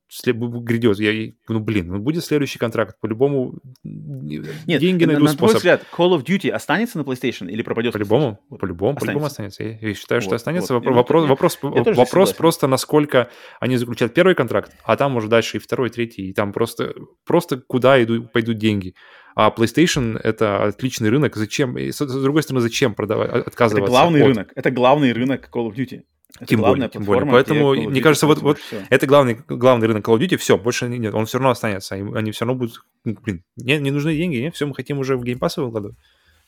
грядет. 0.09 0.99
Я, 0.99 1.33
ну, 1.49 1.61
блин, 1.61 1.89
ну, 1.89 1.99
будет 1.99 2.25
следующий 2.25 2.59
контракт. 2.59 2.99
По-любому 3.01 3.59
Нет, 3.83 4.47
деньги 4.67 5.05
найдут 5.05 5.25
на, 5.25 5.31
способ. 5.31 5.55
На 5.55 5.61
твой 5.61 5.77
взгляд, 5.77 5.87
Call 5.93 6.19
of 6.19 6.25
Duty 6.25 6.51
останется 6.51 6.99
на 6.99 7.03
PlayStation 7.03 7.51
или 7.51 7.63
пропадет? 7.63 7.93
По-любому, 7.93 8.41
по-любому, 8.49 8.97
по-любому 8.97 9.27
останется. 9.27 9.65
Я, 9.65 9.79
я 9.81 9.95
считаю, 9.95 10.21
что 10.21 10.31
вот, 10.31 10.37
останется. 10.37 10.75
Вот. 10.75 10.85
Вопрос, 10.85 11.29
вопрос, 11.29 11.59
вопрос, 11.63 11.97
вопрос 11.97 12.33
просто, 12.33 12.67
насколько 12.67 13.31
они 13.61 13.77
заключат 13.77 14.15
первый 14.15 14.35
контракт, 14.35 14.73
а 14.85 14.97
там 14.97 15.17
уже 15.17 15.29
дальше 15.29 15.57
и 15.57 15.61
второй, 15.61 15.89
и 15.89 15.93
третий, 15.93 16.31
и 16.31 16.33
там 16.33 16.53
просто, 16.53 16.95
просто 17.27 17.59
куда 17.59 18.03
идут, 18.03 18.33
пойдут 18.33 18.59
деньги. 18.59 18.95
А 19.37 19.51
PlayStation— 19.51 20.19
это 20.23 20.65
отличный 20.65 21.11
рынок. 21.11 21.35
Зачем? 21.35 21.77
С, 21.77 21.97
с 21.97 22.23
другой 22.23 22.45
стороны, 22.45 22.61
зачем 22.61 22.95
продавать, 22.95 23.31
отказываться? 23.47 23.83
Это 23.83 23.91
главный 23.91 24.21
от... 24.21 24.27
рынок. 24.29 24.53
Это 24.55 24.71
главный 24.71 25.13
рынок 25.13 25.49
Call 25.53 25.69
of 25.69 25.75
Duty. 25.75 26.03
Это 26.37 26.47
тем 26.47 26.63
более, 26.63 26.89
тем 26.89 27.05
более. 27.05 27.31
Поэтому, 27.31 27.75
мне 27.75 28.01
кажется, 28.01 28.27
вот, 28.27 28.43
вот 28.43 28.59
это 28.91 29.07
главный, 29.07 29.39
главный 29.49 29.87
рынок 29.87 30.07
Call 30.07 30.19
of 30.19 30.21
Duty, 30.21 30.37
все, 30.37 30.59
больше 30.59 30.89
нет, 30.89 31.15
он 31.15 31.27
все 31.27 31.39
равно 31.39 31.51
останется. 31.51 31.95
Они 31.95 32.33
все 32.33 32.45
равно 32.45 32.59
будут, 32.59 32.85
ну, 33.05 33.17
блин, 33.23 33.45
не, 33.57 33.79
не 33.79 33.91
нужны 33.91 34.17
деньги, 34.17 34.37
не, 34.37 34.51
все, 34.51 34.67
мы 34.67 34.75
хотим 34.75 34.99
уже 34.99 35.17
в 35.17 35.23
Pass 35.23 35.63
выкладывать. 35.63 35.97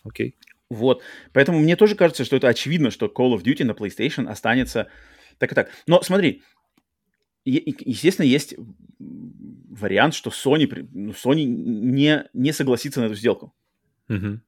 Окей. 0.05 0.37
Вот, 0.69 1.03
поэтому 1.33 1.61
мне 1.61 1.77
тоже 1.77 1.95
кажется, 1.95 2.25
что 2.25 2.35
это 2.35 2.49
очевидно, 2.49 2.91
что 2.91 3.07
Call 3.07 3.37
of 3.37 3.45
Duty 3.45 3.65
на 3.65 3.73
PlayStation 3.73 4.29
останется 4.29 4.89
так 5.39 5.53
и 5.53 5.55
так. 5.55 5.71
Но 5.87 6.03
смотри, 6.03 6.43
естественно, 7.45 8.27
есть 8.27 8.57
вариант, 8.99 10.15
что 10.15 10.31
Sony, 10.31 10.89
ну, 10.93 11.13
Sony 11.13 11.45
не, 11.45 12.25
не 12.33 12.53
согласится 12.53 13.01
на 13.01 13.07
эту 13.07 13.15
сделку. 13.15 13.55
Угу. 14.09 14.41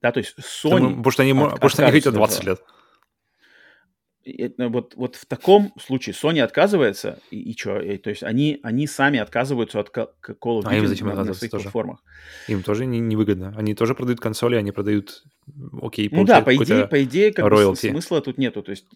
Да, 0.00 0.12
то 0.12 0.18
есть 0.18 0.34
Sony... 0.38 0.88
Потому 0.88 1.10
что 1.10 1.22
они, 1.22 1.32
от, 1.32 1.52
потому 1.52 1.70
что 1.70 1.82
они 1.82 1.92
хотят 1.92 2.14
20 2.14 2.44
лет. 2.44 2.60
Вот, 4.58 4.94
вот 4.96 5.16
в 5.16 5.26
таком 5.26 5.72
случае 5.80 6.14
Sony 6.14 6.40
отказывается, 6.40 7.18
и, 7.30 7.40
и 7.40 7.58
что? 7.58 7.80
И, 7.80 7.98
то 7.98 8.10
есть 8.10 8.22
они, 8.22 8.60
они 8.62 8.86
сами 8.86 9.18
отказываются 9.18 9.80
от 9.80 9.88
Call 9.88 10.08
of 10.22 10.62
Duty 10.62 10.66
а 10.66 10.76
им 10.76 10.86
зачем 10.86 11.08
на, 11.08 11.24
на 11.24 11.34
своих 11.34 11.50
тоже? 11.50 11.64
платформах. 11.64 11.98
Им 12.48 12.62
тоже 12.62 12.86
не, 12.86 13.00
невыгодно. 13.00 13.54
Они 13.56 13.74
тоже 13.74 13.94
продают 13.94 14.20
консоли, 14.20 14.56
они 14.56 14.70
продают, 14.70 15.24
окей, 15.80 16.08
Ну 16.12 16.24
да, 16.24 16.40
по 16.40 16.54
идее, 16.54 16.86
по 16.86 17.02
идее 17.02 17.32
как 17.32 17.50
бы 17.50 17.76
смысла 17.76 18.20
тут 18.20 18.38
нету. 18.38 18.62
То 18.62 18.70
есть 18.70 18.86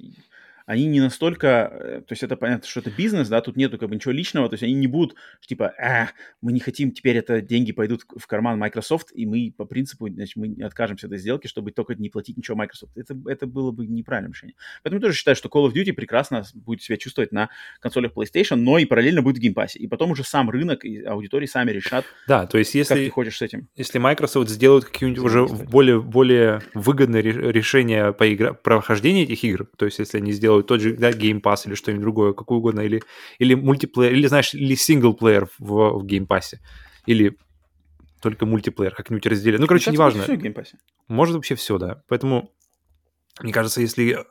они 0.66 0.86
не 0.86 1.00
настолько, 1.00 1.70
э, 1.72 2.00
то 2.06 2.12
есть 2.12 2.22
это 2.22 2.36
понятно, 2.36 2.68
что 2.68 2.80
это 2.80 2.90
бизнес, 2.90 3.28
да, 3.28 3.40
тут 3.40 3.56
нету 3.56 3.78
как 3.78 3.88
бы 3.88 3.94
ничего 3.94 4.12
личного, 4.12 4.48
то 4.48 4.54
есть 4.54 4.64
они 4.64 4.74
не 4.74 4.88
будут, 4.88 5.16
типа, 5.46 5.72
а, 5.78 6.10
мы 6.42 6.52
не 6.52 6.60
хотим, 6.60 6.90
теперь 6.90 7.16
это 7.16 7.40
деньги 7.40 7.72
пойдут 7.72 8.02
в 8.16 8.26
карман 8.26 8.58
Microsoft, 8.58 9.12
и 9.14 9.26
мы 9.26 9.54
по 9.56 9.64
принципу, 9.64 10.08
значит, 10.08 10.36
мы 10.36 10.54
откажемся 10.64 11.06
от 11.06 11.12
этой 11.12 11.20
сделки, 11.20 11.46
чтобы 11.46 11.70
только 11.70 11.94
не 11.94 12.10
платить 12.10 12.36
ничего 12.36 12.56
Microsoft. 12.56 12.96
Это, 12.96 13.16
это 13.26 13.46
было 13.46 13.70
бы 13.70 13.86
неправильным 13.86 14.32
решением. 14.32 14.56
Поэтому 14.82 15.00
я 15.00 15.06
тоже 15.06 15.16
считаю, 15.16 15.36
что 15.36 15.48
Call 15.48 15.68
of 15.68 15.72
Duty 15.72 15.92
прекрасно 15.92 16.44
будет 16.54 16.82
себя 16.82 16.96
чувствовать 16.96 17.32
на 17.32 17.48
консолях 17.80 18.12
PlayStation, 18.12 18.56
но 18.56 18.78
и 18.78 18.84
параллельно 18.84 19.22
будет 19.22 19.38
в 19.38 19.40
Game 19.40 19.54
Pass. 19.54 19.76
И 19.76 19.86
потом 19.86 20.10
уже 20.10 20.24
сам 20.24 20.50
рынок 20.50 20.84
и 20.84 21.02
аудитории 21.02 21.46
сами 21.46 21.70
решат, 21.70 22.04
да, 22.26 22.46
то 22.46 22.58
есть 22.58 22.74
если, 22.74 22.94
как 22.94 23.02
ты 23.04 23.10
хочешь 23.10 23.36
с 23.36 23.42
этим. 23.42 23.68
Если 23.76 23.98
Microsoft 23.98 24.50
сделают 24.50 24.84
какие-нибудь 24.84 25.22
уже 25.22 25.46
более, 25.46 26.00
более 26.00 26.62
выгодные 26.74 27.22
решения 27.22 28.12
по 28.12 28.32
игра... 28.32 28.52
прохождения 28.52 29.22
этих 29.22 29.44
игр, 29.44 29.68
то 29.76 29.84
есть 29.84 29.98
если 29.98 30.18
они 30.18 30.32
сделают 30.32 30.55
тот 30.62 30.80
же 30.80 30.96
да, 30.96 31.10
Game 31.10 31.40
Pass 31.40 31.66
или 31.66 31.74
что-нибудь 31.74 32.02
другое, 32.02 32.32
какое 32.32 32.58
угодно, 32.58 32.80
или, 32.80 33.02
или 33.38 33.54
мультиплеер, 33.54 34.12
или, 34.12 34.26
знаешь, 34.26 34.54
или 34.54 34.74
синглплеер 34.74 35.48
в, 35.58 36.00
в 36.00 36.04
Game 36.04 36.26
Pass, 36.26 36.56
или 37.06 37.36
только 38.22 38.46
мультиплеер 38.46 38.94
как-нибудь 38.94 39.26
разделили. 39.26 39.60
Ну, 39.60 39.66
короче, 39.66 39.90
неважно. 39.90 40.22
Все 40.22 40.36
в 40.36 40.40
Game 40.40 40.54
Pass. 40.54 40.68
Может 41.08 41.34
вообще 41.34 41.54
все, 41.54 41.78
да. 41.78 42.02
Поэтому, 42.08 42.52
мне 43.40 43.52
кажется, 43.52 43.80
если 43.80 44.24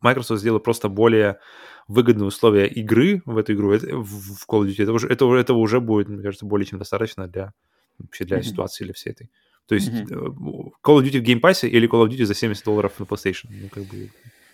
Microsoft 0.00 0.40
сделает 0.40 0.64
просто 0.64 0.88
более 0.88 1.38
выгодные 1.86 2.26
условия 2.26 2.66
игры 2.66 3.22
в 3.24 3.38
эту 3.38 3.54
игру, 3.54 3.70
в 3.70 4.46
Call 4.48 4.62
of 4.62 4.66
Duty, 4.66 4.82
это 4.82 4.92
уже, 4.92 5.08
это, 5.08 5.34
этого 5.34 5.58
уже 5.58 5.80
будет, 5.80 6.08
мне 6.08 6.22
кажется, 6.22 6.46
более 6.46 6.66
чем 6.66 6.78
достаточно 6.78 7.26
для 7.26 7.54
вообще 7.98 8.24
для 8.24 8.38
mm-hmm. 8.38 8.42
ситуации 8.42 8.84
или 8.84 8.92
всей 8.92 9.10
этой. 9.10 9.30
То 9.66 9.74
есть 9.74 9.90
mm-hmm. 9.90 10.72
Call 10.84 10.98
of 10.98 11.02
Duty 11.02 11.20
в 11.20 11.24
Game 11.24 11.40
Pass 11.40 11.66
или 11.66 11.88
Call 11.88 12.06
of 12.06 12.10
Duty 12.10 12.24
за 12.24 12.34
70 12.34 12.64
долларов 12.64 12.92
на 12.98 13.04
PlayStation. 13.04 13.46
Ну, 13.50 13.68
как 13.68 13.84
бы... 13.84 14.10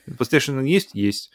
PlayStation 0.09 0.67
есть, 0.67 0.91
есть. 0.95 1.31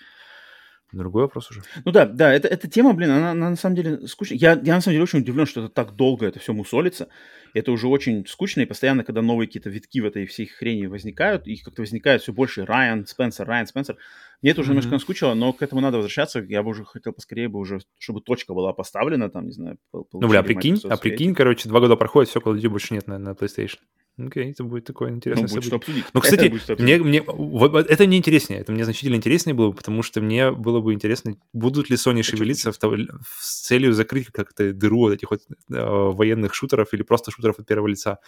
другой 0.91 1.24
вопрос 1.24 1.52
уже. 1.52 1.62
Ну 1.86 1.91
да, 1.91 2.06
да, 2.06 2.34
это, 2.34 2.48
эта 2.48 2.68
тема, 2.68 2.94
блин, 2.94 3.12
она, 3.12 3.32
она 3.32 3.50
на 3.52 3.56
самом 3.56 3.76
деле 3.76 4.08
скучная. 4.08 4.38
Я, 4.38 4.52
я 4.64 4.76
на 4.76 4.82
самом 4.82 4.94
деле 4.94 5.04
очень 5.04 5.20
удивлен, 5.20 5.46
что 5.46 5.62
это 5.64 5.74
так 5.74 5.96
долго 5.96 6.26
это 6.26 6.40
все 6.40 6.54
мусолится. 6.54 7.10
Это 7.54 7.72
уже 7.72 7.88
очень 7.88 8.26
скучно, 8.28 8.62
и 8.62 8.66
постоянно, 8.66 9.04
когда 9.04 9.22
новые 9.22 9.48
какие-то 9.48 9.70
витки 9.70 10.00
в 10.00 10.06
этой 10.06 10.26
всей 10.28 10.46
хрени 10.46 10.86
возникают, 10.86 11.48
их 11.48 11.64
как-то 11.64 11.82
возникает 11.82 12.22
все 12.22 12.32
больше 12.32 12.66
Райан 12.66 13.08
Спенсер, 13.08 13.48
Райан 13.48 13.68
Спенсер. 13.68 13.98
Мне 14.41 14.52
это 14.52 14.62
уже 14.62 14.70
mm-hmm. 14.70 14.74
немножко 14.74 14.91
наскучило, 14.94 15.34
но 15.34 15.52
к 15.52 15.62
этому 15.62 15.82
надо 15.82 15.98
возвращаться. 15.98 16.40
Я 16.40 16.64
бы 16.64 16.70
уже 16.70 16.86
хотел 16.86 17.12
поскорее 17.12 17.50
бы 17.50 17.60
уже, 17.60 17.80
чтобы 17.98 18.22
точка 18.22 18.54
была 18.54 18.72
поставлена, 18.74 19.30
там, 19.30 19.46
не 19.46 19.52
знаю. 19.52 19.78
Ну, 19.91 20.28
бля, 20.28 20.40
а 20.40 20.44
прикинь, 20.44 20.80
а 20.90 20.98
прикинь, 20.98 21.36
короче, 21.36 21.68
два 21.68 21.80
года 21.80 21.96
проходит, 21.96 22.30
все, 22.30 22.40
Call 22.40 22.54
of 22.54 22.62
Duty 22.62 22.70
больше 22.70 22.94
нет 22.94 23.08
на, 23.08 23.18
на 23.18 23.32
PlayStation. 23.32 23.80
Окей, 24.26 24.52
это 24.52 24.64
будет 24.64 24.86
такое 24.86 25.12
интересное 25.12 25.48
ну, 25.48 25.54
будет 25.54 25.64
что 25.64 25.76
обсудить. 25.78 26.06
Ну, 26.14 26.20
кстати, 26.20 26.54
это 26.68 26.82
мне, 26.82 26.98
мне, 26.98 27.20
это 27.20 28.06
мне 28.06 28.18
интереснее, 28.18 28.60
это 28.60 28.72
мне 28.72 28.84
значительно 28.84 29.16
интереснее 29.16 29.54
было, 29.54 29.72
потому 29.72 30.04
что 30.04 30.20
мне 30.20 30.52
было 30.52 30.82
бы 30.82 30.94
интересно, 30.94 31.38
будут 31.54 31.90
ли 31.90 31.96
Sony 31.96 32.22
шевелиться 32.24 32.72
в, 32.72 32.78
с 33.40 33.62
целью 33.62 33.94
закрыть 33.94 34.28
как-то 34.28 34.74
дыру 34.74 35.08
от 35.08 35.14
этих 35.14 35.32
вот 35.32 35.41
э, 35.41 35.52
военных 35.70 36.54
шутеров 36.54 36.94
или 36.94 37.04
просто 37.04 37.32
шутеров 37.32 37.60
от 37.60 37.66
первого 37.66 37.88
лица. 37.88 38.20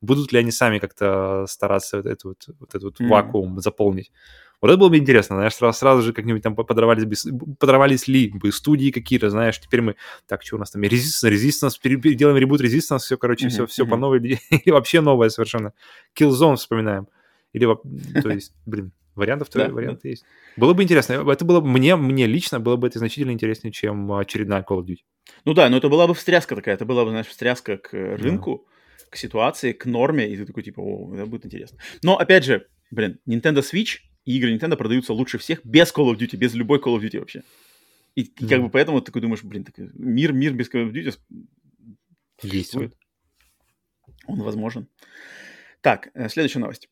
Будут 0.00 0.32
ли 0.32 0.38
они 0.38 0.52
сами 0.52 0.78
как-то 0.78 1.46
стараться 1.48 1.96
вот, 1.96 2.06
этот 2.06 2.24
вот, 2.24 2.46
вот 2.60 2.74
этот 2.74 3.00
mm. 3.00 3.08
вакуум 3.08 3.60
заполнить? 3.60 4.12
Вот 4.60 4.68
это 4.68 4.78
было 4.78 4.90
бы 4.90 4.98
интересно, 4.98 5.36
знаешь, 5.36 5.54
сразу, 5.54 5.78
сразу 5.78 6.02
же 6.02 6.12
как-нибудь 6.12 6.42
там 6.42 6.54
подорвались, 6.54 7.26
подорвались 7.58 8.08
ли 8.08 8.28
бы 8.28 8.52
студии 8.52 8.90
какие-то, 8.90 9.30
знаешь, 9.30 9.58
теперь 9.58 9.80
мы, 9.80 9.96
так, 10.26 10.42
что 10.42 10.56
у 10.56 10.58
нас 10.58 10.70
там, 10.70 10.82
Resistance, 10.82 11.30
Resistance, 11.30 11.72
переделаем 11.82 12.36
ребут 12.36 12.60
Resistance, 12.60 12.98
все, 12.98 13.16
короче, 13.16 13.46
mm-hmm, 13.46 13.50
все, 13.50 13.66
все 13.66 13.84
mm-hmm. 13.84 13.88
по 13.88 13.96
новой, 13.96 14.18
или 14.50 14.70
вообще 14.70 15.00
новое 15.00 15.30
совершенно. 15.30 15.72
Killzone 16.18 16.56
вспоминаем. 16.56 17.08
Или, 17.52 17.66
то 18.22 18.28
есть, 18.30 18.52
блин, 18.66 18.92
вариантов, 19.14 19.48
то 19.48 19.66
варианты 19.70 20.08
есть. 20.08 20.24
Было 20.56 20.74
бы 20.74 20.82
интересно. 20.82 21.14
Это 21.30 21.44
было 21.44 21.60
бы 21.60 21.68
мне, 21.68 21.96
мне 21.96 22.26
лично 22.26 22.60
было 22.60 22.76
бы 22.76 22.86
это 22.86 22.98
значительно 22.98 23.30
интереснее, 23.30 23.72
чем 23.72 24.12
очередная 24.12 24.62
Call 24.62 24.80
of 24.80 24.86
Duty. 24.86 24.98
Ну 25.46 25.54
да, 25.54 25.70
но 25.70 25.78
это 25.78 25.88
была 25.88 26.06
бы 26.06 26.14
встряска 26.14 26.54
такая, 26.54 26.74
это 26.74 26.84
была 26.84 27.04
бы, 27.04 27.10
знаешь, 27.10 27.26
встряска 27.26 27.78
к 27.78 27.92
рынку, 27.92 28.66
yeah. 28.66 29.04
к 29.10 29.16
ситуации, 29.16 29.72
к 29.72 29.86
норме, 29.86 30.28
и 30.28 30.36
ты 30.36 30.44
такой, 30.44 30.62
типа, 30.62 30.80
о, 30.80 31.14
это 31.14 31.26
будет 31.26 31.46
интересно. 31.46 31.78
Но, 32.02 32.18
опять 32.18 32.44
же, 32.44 32.66
блин, 32.90 33.20
Nintendo 33.26 33.60
Switch 33.60 34.09
и 34.24 34.36
игры 34.36 34.54
Nintendo 34.54 34.76
продаются 34.76 35.12
лучше 35.12 35.38
всех 35.38 35.64
без 35.64 35.92
Call 35.92 36.12
of 36.12 36.18
Duty, 36.18 36.36
без 36.36 36.54
любой 36.54 36.78
Call 36.78 36.96
of 36.96 37.02
Duty 37.02 37.18
вообще. 37.18 37.42
И, 38.14 38.24
mm. 38.24 38.48
как 38.48 38.62
бы 38.62 38.70
поэтому 38.70 39.00
ты 39.00 39.06
такой 39.06 39.22
думаешь, 39.22 39.42
блин, 39.42 39.64
так, 39.64 39.74
мир, 39.94 40.32
мир 40.32 40.52
без 40.52 40.70
Call 40.70 40.88
of 40.88 40.92
Duty 40.92 41.16
есть. 42.42 42.74
Он. 42.74 42.92
он 44.26 44.42
возможен. 44.42 44.88
Так, 45.80 46.10
э, 46.14 46.28
следующая 46.28 46.60
новость. 46.60 46.88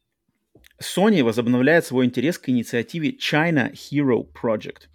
Sony 0.83 1.23
возобновляет 1.23 1.85
свой 1.85 2.07
интерес 2.07 2.39
к 2.39 2.49
инициативе 2.49 3.17
China 3.17 3.73
Hero 3.73 4.27
Project. 4.33 4.89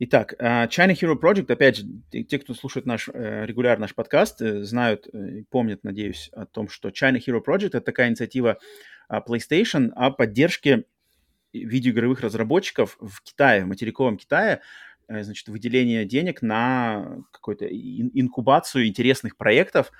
Итак, 0.00 0.34
э, 0.38 0.68
China 0.68 0.92
Hero 0.92 1.18
Project, 1.18 1.50
опять 1.50 1.78
же, 1.78 1.86
те, 2.24 2.38
кто 2.38 2.54
слушает 2.54 2.86
наш 2.86 3.08
э, 3.08 3.46
регулярно 3.46 3.82
наш 3.82 3.94
подкаст, 3.94 4.38
знают 4.38 5.08
и 5.08 5.42
помнят, 5.50 5.82
надеюсь, 5.82 6.30
о 6.32 6.46
том, 6.46 6.68
что 6.68 6.90
China 6.90 7.18
Hero 7.18 7.42
Project 7.44 7.68
это 7.68 7.80
такая 7.80 8.08
инициатива 8.08 8.58
PlayStation 9.10 9.90
о 9.96 10.10
поддержке 10.10 10.84
видеоигровых 11.52 12.20
разработчиков 12.20 12.96
в 13.00 13.22
Китае, 13.22 13.64
в 13.64 13.68
материковом 13.68 14.16
Китае, 14.16 14.60
э, 15.08 15.22
значит, 15.22 15.48
выделение 15.48 16.04
денег 16.04 16.42
на 16.42 17.22
какую-то 17.32 17.66
инкубацию 17.66 18.86
интересных 18.86 19.36
проектов, 19.36 19.90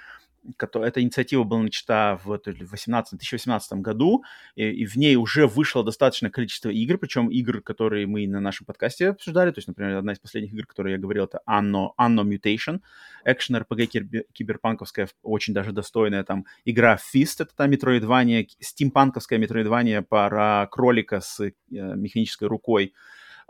эта 0.58 1.02
инициатива 1.02 1.44
была 1.44 1.62
начата 1.62 2.20
в 2.24 2.40
18, 2.44 3.18
2018 3.18 3.72
году, 3.74 4.24
и, 4.54 4.84
в 4.86 4.96
ней 4.96 5.16
уже 5.16 5.46
вышло 5.46 5.84
достаточное 5.84 6.30
количество 6.30 6.70
игр, 6.70 6.98
причем 6.98 7.28
игр, 7.28 7.60
которые 7.60 8.06
мы 8.06 8.26
на 8.26 8.40
нашем 8.40 8.66
подкасте 8.66 9.08
обсуждали, 9.08 9.50
то 9.50 9.58
есть, 9.58 9.68
например, 9.68 9.96
одна 9.96 10.12
из 10.12 10.18
последних 10.18 10.52
игр, 10.52 10.66
которые 10.66 10.94
я 10.94 10.98
говорил, 10.98 11.24
это 11.24 11.40
Anno, 11.48 11.90
Anno 12.00 12.24
Mutation, 12.24 12.80
экшен 13.24 13.56
RPG 13.56 14.24
киберпанковская, 14.32 15.08
очень 15.22 15.54
даже 15.54 15.72
достойная, 15.72 16.24
там, 16.24 16.46
игра 16.64 16.96
Fist, 16.96 17.36
это 17.40 17.50
та 17.54 17.66
метроидвания, 17.66 18.46
стимпанковская 18.60 19.38
метроидвания 19.38 20.02
про 20.02 20.66
кролика 20.70 21.20
с 21.20 21.40
э, 21.40 21.52
механической 21.70 22.48
рукой, 22.48 22.94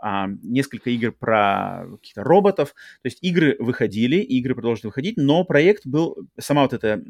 несколько 0.01 0.89
игр 0.89 1.11
про 1.11 1.85
каких-то 1.91 2.23
роботов. 2.23 2.73
То 3.01 3.07
есть 3.07 3.19
игры 3.21 3.55
выходили, 3.59 4.17
игры 4.17 4.55
продолжат 4.55 4.85
выходить, 4.85 5.17
но 5.17 5.43
проект 5.43 5.85
был, 5.85 6.17
сама 6.39 6.63
вот 6.63 6.73
эта 6.73 7.01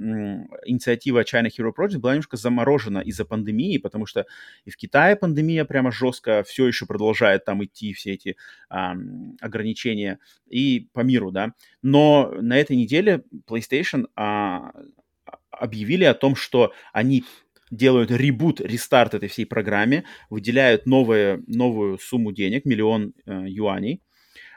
инициатива 0.65 1.23
China 1.23 1.47
Hero 1.47 1.71
Project 1.77 1.99
была 1.99 2.13
немножко 2.13 2.37
заморожена 2.37 2.99
из-за 2.99 3.25
пандемии, 3.25 3.77
потому 3.77 4.05
что 4.05 4.25
и 4.65 4.71
в 4.71 4.77
Китае 4.77 5.15
пандемия 5.15 5.65
прямо 5.65 5.91
жестко 5.91 6.43
все 6.43 6.67
еще 6.67 6.85
продолжает 6.85 7.45
там 7.45 7.63
идти, 7.63 7.93
все 7.93 8.13
эти 8.13 8.35
ограничения, 8.69 10.19
и 10.47 10.89
по 10.93 11.01
миру, 11.01 11.31
да. 11.31 11.53
Но 11.81 12.31
на 12.41 12.57
этой 12.57 12.75
неделе 12.75 13.23
PlayStation 13.47 14.07
а, 14.15 14.71
объявили 15.51 16.03
о 16.05 16.13
том, 16.13 16.35
что 16.35 16.73
они 16.93 17.23
делают 17.71 18.11
ребут, 18.11 18.61
рестарт 18.61 19.13
этой 19.13 19.29
всей 19.29 19.45
программе, 19.45 20.05
выделяют 20.29 20.85
новые, 20.85 21.43
новую 21.47 21.97
сумму 21.99 22.31
денег, 22.31 22.65
миллион 22.65 23.13
э, 23.25 23.45
юаней, 23.47 24.01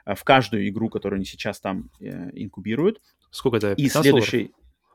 э, 0.06 0.14
в 0.14 0.24
каждую 0.24 0.68
игру, 0.68 0.88
которую 0.88 1.18
они 1.18 1.26
сейчас 1.26 1.60
там 1.60 1.90
э, 2.00 2.30
инкубируют. 2.32 3.00
Сколько 3.30 3.58
это? 3.58 3.72
И 3.74 3.88
следующий... 3.88 4.52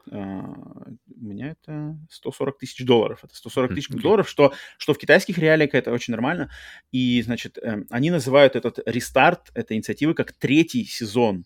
Uh, 0.10 0.96
у 1.20 1.26
меня 1.26 1.52
это 1.52 1.98
140 2.10 2.60
тысяч 2.60 2.86
долларов. 2.86 3.20
Это 3.24 3.36
140 3.36 3.76
тысяч 3.76 3.90
okay. 3.90 4.00
долларов, 4.00 4.30
что, 4.30 4.54
что 4.78 4.94
в 4.94 4.98
китайских 4.98 5.38
реалиях 5.38 5.74
это 5.74 5.92
очень 5.92 6.14
нормально. 6.14 6.50
И, 6.94 7.22
значит, 7.24 7.58
э, 7.58 7.84
они 7.90 8.10
называют 8.10 8.56
этот 8.56 8.80
рестарт 8.86 9.52
этой 9.54 9.76
инициативы 9.76 10.14
как 10.14 10.32
третий 10.32 10.86
сезон. 10.86 11.46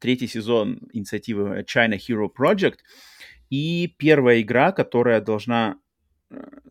Третий 0.00 0.26
сезон 0.26 0.80
инициативы 0.92 1.64
China 1.72 1.96
Hero 1.96 2.28
Project. 2.36 2.78
И 3.50 3.94
первая 3.98 4.40
игра, 4.40 4.72
которая 4.72 5.20
должна 5.20 5.76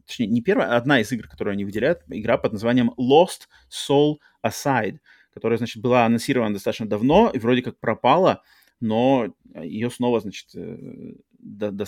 точнее, 0.05 0.27
не 0.27 0.41
первая, 0.41 0.69
а 0.69 0.77
одна 0.77 0.99
из 1.01 1.11
игр, 1.11 1.27
которую 1.27 1.53
они 1.53 1.65
выделяют, 1.65 2.01
игра 2.07 2.37
под 2.37 2.53
названием 2.53 2.91
Lost 2.97 3.47
Soul 3.69 4.17
Aside, 4.45 4.99
которая, 5.33 5.57
значит, 5.57 5.81
была 5.81 6.05
анонсирована 6.05 6.53
достаточно 6.53 6.87
давно 6.87 7.29
и 7.33 7.39
вроде 7.39 7.61
как 7.61 7.79
пропала, 7.79 8.43
но 8.79 9.33
ее 9.61 9.89
снова, 9.89 10.19
значит, 10.19 10.47
э, 10.55 11.13
до, 11.39 11.71
до, 11.71 11.85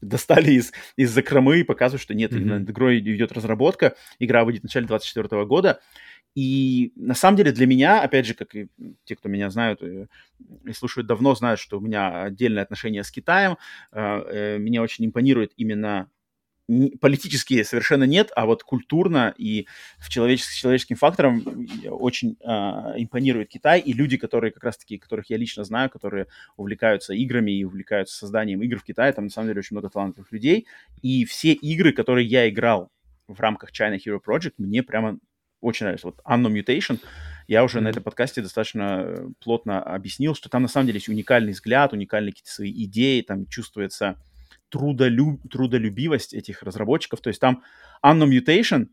достали 0.00 0.52
из, 0.52 0.72
из 0.96 1.10
закромы 1.10 1.60
и 1.60 1.64
показывают, 1.64 2.02
что 2.02 2.14
нет, 2.14 2.32
mm-hmm. 2.32 2.44
над 2.44 2.70
игрой 2.70 3.00
идет 3.00 3.32
разработка, 3.32 3.94
игра 4.18 4.44
выйдет 4.44 4.62
в 4.62 4.64
начале 4.64 4.86
2024 4.86 5.44
года, 5.46 5.80
и 6.34 6.92
на 6.96 7.14
самом 7.14 7.36
деле 7.36 7.52
для 7.52 7.66
меня, 7.66 8.02
опять 8.02 8.26
же, 8.26 8.34
как 8.34 8.54
и 8.54 8.68
те, 9.04 9.16
кто 9.16 9.28
меня 9.28 9.50
знают 9.50 9.82
э, 9.82 10.06
и 10.64 10.72
слушают 10.72 11.06
давно, 11.06 11.34
знают, 11.34 11.60
что 11.60 11.78
у 11.78 11.80
меня 11.80 12.22
отдельное 12.22 12.62
отношение 12.62 13.04
с 13.04 13.10
Китаем. 13.10 13.58
Э, 13.92 14.56
мне 14.58 14.80
очень 14.80 15.04
импонирует 15.04 15.52
именно 15.56 16.10
политические 17.00 17.64
совершенно 17.64 18.04
нет, 18.04 18.30
а 18.34 18.46
вот 18.46 18.62
культурно 18.62 19.34
и 19.36 19.66
в 19.98 20.08
человеческим, 20.08 20.54
человеческим 20.54 20.96
фактором 20.96 21.66
очень 21.88 22.36
э, 22.40 22.46
импонирует 22.96 23.48
Китай 23.48 23.80
и 23.80 23.92
люди, 23.92 24.16
которые 24.16 24.52
как 24.52 24.64
раз-таки, 24.64 24.98
которых 24.98 25.28
я 25.30 25.36
лично 25.36 25.64
знаю, 25.64 25.90
которые 25.90 26.28
увлекаются 26.56 27.14
играми 27.14 27.50
и 27.50 27.64
увлекаются 27.64 28.16
созданием 28.16 28.62
игр 28.62 28.78
в 28.78 28.84
Китае, 28.84 29.12
там 29.12 29.24
на 29.24 29.30
самом 29.30 29.48
деле 29.48 29.58
очень 29.58 29.74
много 29.74 29.90
талантливых 29.90 30.30
людей, 30.32 30.66
и 31.02 31.24
все 31.24 31.52
игры, 31.52 31.92
которые 31.92 32.26
я 32.26 32.48
играл 32.48 32.90
в 33.26 33.40
рамках 33.40 33.70
China 33.72 33.98
Hero 33.98 34.20
Project, 34.24 34.54
мне 34.58 34.82
прямо 34.82 35.18
очень 35.60 35.84
нравится. 35.84 36.08
Вот 36.08 36.20
Anno 36.24 36.52
Mutation, 36.52 37.00
я 37.46 37.64
уже 37.64 37.78
mm-hmm. 37.78 37.82
на 37.82 37.88
этом 37.88 38.02
подкасте 38.02 38.42
достаточно 38.42 39.02
э, 39.04 39.28
плотно 39.40 39.82
объяснил, 39.82 40.34
что 40.34 40.48
там 40.48 40.62
на 40.62 40.68
самом 40.68 40.86
деле 40.86 40.98
есть 40.98 41.08
уникальный 41.08 41.52
взгляд, 41.52 41.92
уникальные 41.92 42.32
какие-то 42.32 42.50
свои 42.50 42.84
идеи, 42.84 43.20
там 43.22 43.46
чувствуется 43.46 44.18
трудолюб, 44.72 45.40
трудолюбивость 45.50 46.32
этих 46.32 46.62
разработчиков. 46.62 47.20
То 47.20 47.28
есть 47.28 47.40
там 47.40 47.62
Anno 48.04 48.26
Mutation, 48.26 48.88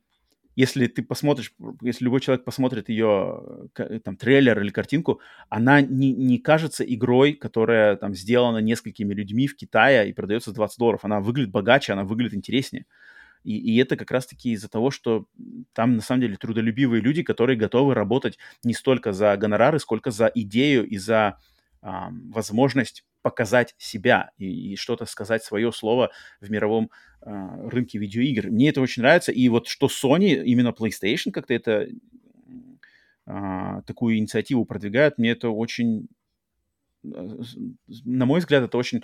если 0.55 0.87
ты 0.87 1.01
посмотришь, 1.01 1.53
если 1.81 2.03
любой 2.03 2.19
человек 2.19 2.43
посмотрит 2.43 2.89
ее 2.89 3.69
там 4.03 4.17
трейлер 4.17 4.59
или 4.59 4.71
картинку, 4.71 5.21
она 5.47 5.79
не, 5.79 6.11
не 6.11 6.37
кажется 6.37 6.83
игрой, 6.83 7.31
которая 7.33 7.95
там 7.95 8.13
сделана 8.13 8.57
несколькими 8.57 9.13
людьми 9.13 9.47
в 9.47 9.55
Китае 9.55 10.09
и 10.09 10.13
продается 10.13 10.49
за 10.49 10.57
20 10.57 10.77
долларов. 10.77 11.05
Она 11.05 11.21
выглядит 11.21 11.51
богаче, 11.51 11.93
она 11.93 12.03
выглядит 12.03 12.35
интереснее. 12.35 12.85
И, 13.45 13.57
и 13.57 13.77
это 13.77 13.95
как 13.95 14.11
раз-таки 14.11 14.51
из-за 14.51 14.67
того, 14.67 14.91
что 14.91 15.27
там 15.71 15.95
на 15.95 16.01
самом 16.01 16.21
деле 16.21 16.35
трудолюбивые 16.35 17.01
люди, 17.01 17.23
которые 17.23 17.55
готовы 17.57 17.93
работать 17.93 18.37
не 18.65 18.73
столько 18.73 19.13
за 19.13 19.37
гонорары, 19.37 19.79
сколько 19.79 20.11
за 20.11 20.29
идею 20.35 20.85
и 20.85 20.97
за 20.97 21.37
возможность 21.81 23.05
показать 23.21 23.75
себя 23.77 24.31
и, 24.37 24.73
и 24.73 24.75
что-то 24.75 25.05
сказать 25.05 25.43
свое 25.43 25.71
слово 25.71 26.11
в 26.39 26.49
мировом 26.49 26.89
а, 27.21 27.69
рынке 27.69 27.97
видеоигр. 27.97 28.49
Мне 28.49 28.69
это 28.69 28.81
очень 28.81 29.01
нравится. 29.01 29.31
И 29.31 29.47
вот 29.49 29.67
что 29.67 29.87
Sony, 29.87 30.43
именно 30.43 30.69
PlayStation 30.69 31.31
как-то 31.31 31.53
это 31.53 31.87
а, 33.25 33.81
такую 33.83 34.17
инициативу 34.17 34.65
продвигает, 34.65 35.17
мне 35.17 35.31
это 35.31 35.49
очень, 35.49 36.07
на 37.03 38.25
мой 38.25 38.39
взгляд, 38.39 38.63
это 38.63 38.77
очень 38.77 39.03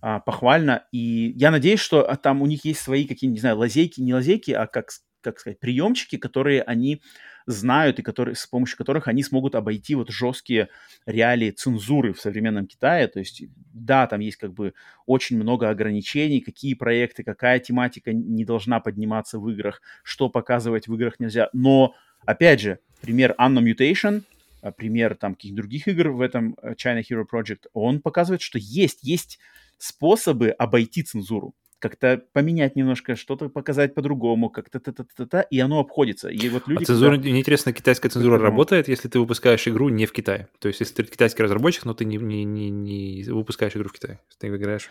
а, 0.00 0.20
похвально. 0.20 0.86
И 0.92 1.32
я 1.36 1.50
надеюсь, 1.50 1.80
что 1.80 2.08
а, 2.08 2.16
там 2.16 2.42
у 2.42 2.46
них 2.46 2.64
есть 2.64 2.80
свои 2.80 3.06
какие-нибудь, 3.06 3.38
не 3.38 3.40
знаю, 3.40 3.58
лазейки, 3.58 4.00
не 4.00 4.14
лазейки, 4.14 4.52
а 4.52 4.66
как 4.66 4.90
как 5.26 5.40
сказать, 5.40 5.58
приемчики, 5.58 6.16
которые 6.16 6.62
они 6.62 7.02
знают 7.46 7.98
и 7.98 8.02
которые, 8.02 8.34
с 8.36 8.46
помощью 8.46 8.78
которых 8.78 9.08
они 9.08 9.22
смогут 9.22 9.54
обойти 9.54 9.94
вот 9.94 10.10
жесткие 10.10 10.68
реалии 11.04 11.50
цензуры 11.50 12.12
в 12.12 12.20
современном 12.20 12.66
Китае. 12.66 13.08
То 13.08 13.18
есть, 13.18 13.44
да, 13.72 14.06
там 14.06 14.20
есть 14.20 14.36
как 14.36 14.52
бы 14.52 14.74
очень 15.04 15.36
много 15.36 15.68
ограничений, 15.68 16.40
какие 16.40 16.74
проекты, 16.74 17.24
какая 17.24 17.58
тематика 17.58 18.12
не 18.12 18.44
должна 18.44 18.80
подниматься 18.80 19.38
в 19.38 19.48
играх, 19.50 19.82
что 20.02 20.28
показывать 20.28 20.86
в 20.86 20.94
играх 20.94 21.18
нельзя. 21.18 21.48
Но, 21.52 21.94
опять 22.24 22.60
же, 22.60 22.78
пример 23.00 23.34
Anno 23.38 23.60
Mutation, 23.60 24.22
а, 24.62 24.70
пример 24.70 25.16
там 25.16 25.34
каких-то 25.34 25.56
других 25.56 25.88
игр 25.88 26.10
в 26.10 26.20
этом 26.20 26.56
э, 26.62 26.74
China 26.74 27.02
Hero 27.02 27.24
Project, 27.30 27.66
он 27.72 28.00
показывает, 28.00 28.42
что 28.42 28.58
есть, 28.58 29.00
есть 29.02 29.38
способы 29.78 30.50
обойти 30.50 31.02
цензуру 31.02 31.54
как-то 31.78 32.22
поменять 32.32 32.76
немножко, 32.76 33.16
что-то 33.16 33.48
показать 33.48 33.94
по-другому, 33.94 34.50
как-то 34.50 34.80
та-та-та-та, 34.80 35.42
и 35.42 35.58
оно 35.58 35.80
обходится. 35.80 36.28
И 36.28 36.48
вот 36.48 36.66
люди... 36.68 36.82
А 36.82 36.86
цензура, 36.86 37.12
когда... 37.12 37.28
мне 37.28 37.40
интересно, 37.40 37.72
китайская 37.72 38.08
цензура 38.08 38.38
работает, 38.38 38.88
если 38.88 39.08
ты 39.08 39.20
выпускаешь 39.20 39.66
игру 39.68 39.88
не 39.88 40.06
в 40.06 40.12
Китае? 40.12 40.48
То 40.58 40.68
есть, 40.68 40.80
если 40.80 40.94
ты 40.94 41.04
китайский 41.04 41.42
разработчик, 41.42 41.84
но 41.84 41.94
ты 41.94 42.04
не, 42.04 42.16
не, 42.16 42.44
не, 42.44 42.70
не 42.70 43.24
выпускаешь 43.24 43.76
игру 43.76 43.88
в 43.88 43.92
Китае, 43.92 44.20
ты 44.38 44.48
играешь 44.48 44.88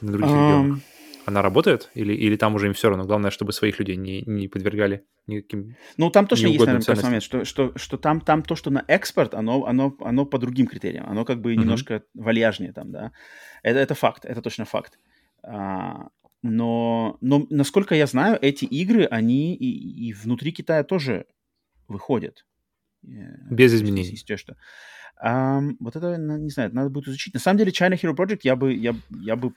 на 0.00 0.12
других 0.12 0.30
um... 0.30 0.48
регионах. 0.48 0.78
Она 1.24 1.40
работает? 1.40 1.90
Или, 1.94 2.14
или 2.14 2.36
там 2.36 2.54
уже 2.54 2.66
им 2.66 2.74
все 2.74 2.88
равно? 2.88 3.04
Главное, 3.04 3.30
чтобы 3.30 3.52
своих 3.52 3.78
людей 3.78 3.96
не, 3.96 4.22
не 4.22 4.48
подвергали 4.48 5.04
никаким 5.26 5.76
Ну, 5.96 6.10
там 6.10 6.26
точно 6.26 6.48
есть, 6.48 6.58
наверное, 6.58 6.82
ценностям. 6.82 7.10
момент, 7.10 7.22
что, 7.22 7.44
что, 7.44 7.72
что 7.76 7.96
там, 7.96 8.20
там 8.20 8.42
то, 8.42 8.56
что 8.56 8.70
на 8.70 8.84
экспорт, 8.88 9.34
оно, 9.34 9.64
оно, 9.66 9.96
оно 10.00 10.26
по 10.26 10.38
другим 10.38 10.66
критериям. 10.66 11.08
Оно 11.08 11.24
как 11.24 11.40
бы 11.40 11.52
uh-huh. 11.52 11.58
немножко 11.58 12.02
вальяжнее 12.14 12.72
там, 12.72 12.90
да. 12.90 13.12
Это, 13.62 13.78
это 13.78 13.94
факт, 13.94 14.24
это 14.24 14.42
точно 14.42 14.64
факт. 14.64 14.98
А, 15.42 16.08
но, 16.42 17.18
но, 17.20 17.46
насколько 17.50 17.94
я 17.94 18.06
знаю, 18.06 18.38
эти 18.40 18.64
игры, 18.64 19.04
они 19.04 19.54
и, 19.54 20.08
и 20.08 20.12
внутри 20.12 20.52
Китая 20.52 20.82
тоже 20.84 21.26
выходят. 21.88 22.46
Э, 23.04 23.08
Без 23.50 23.74
изменений. 23.74 24.10
Если 24.10 24.36
что. 24.36 24.56
Um, 25.24 25.76
вот 25.78 25.94
это, 25.94 26.16
не 26.16 26.50
знаю, 26.50 26.74
надо 26.74 26.90
будет 26.90 27.06
изучить. 27.06 27.32
На 27.32 27.38
самом 27.38 27.58
деле, 27.58 27.70
China 27.70 27.92
Hero 27.92 28.12
Project 28.12 28.40
я 28.42 28.56
бы, 28.56 28.74
я, 28.74 28.92
я 29.10 29.36
бы 29.36 29.52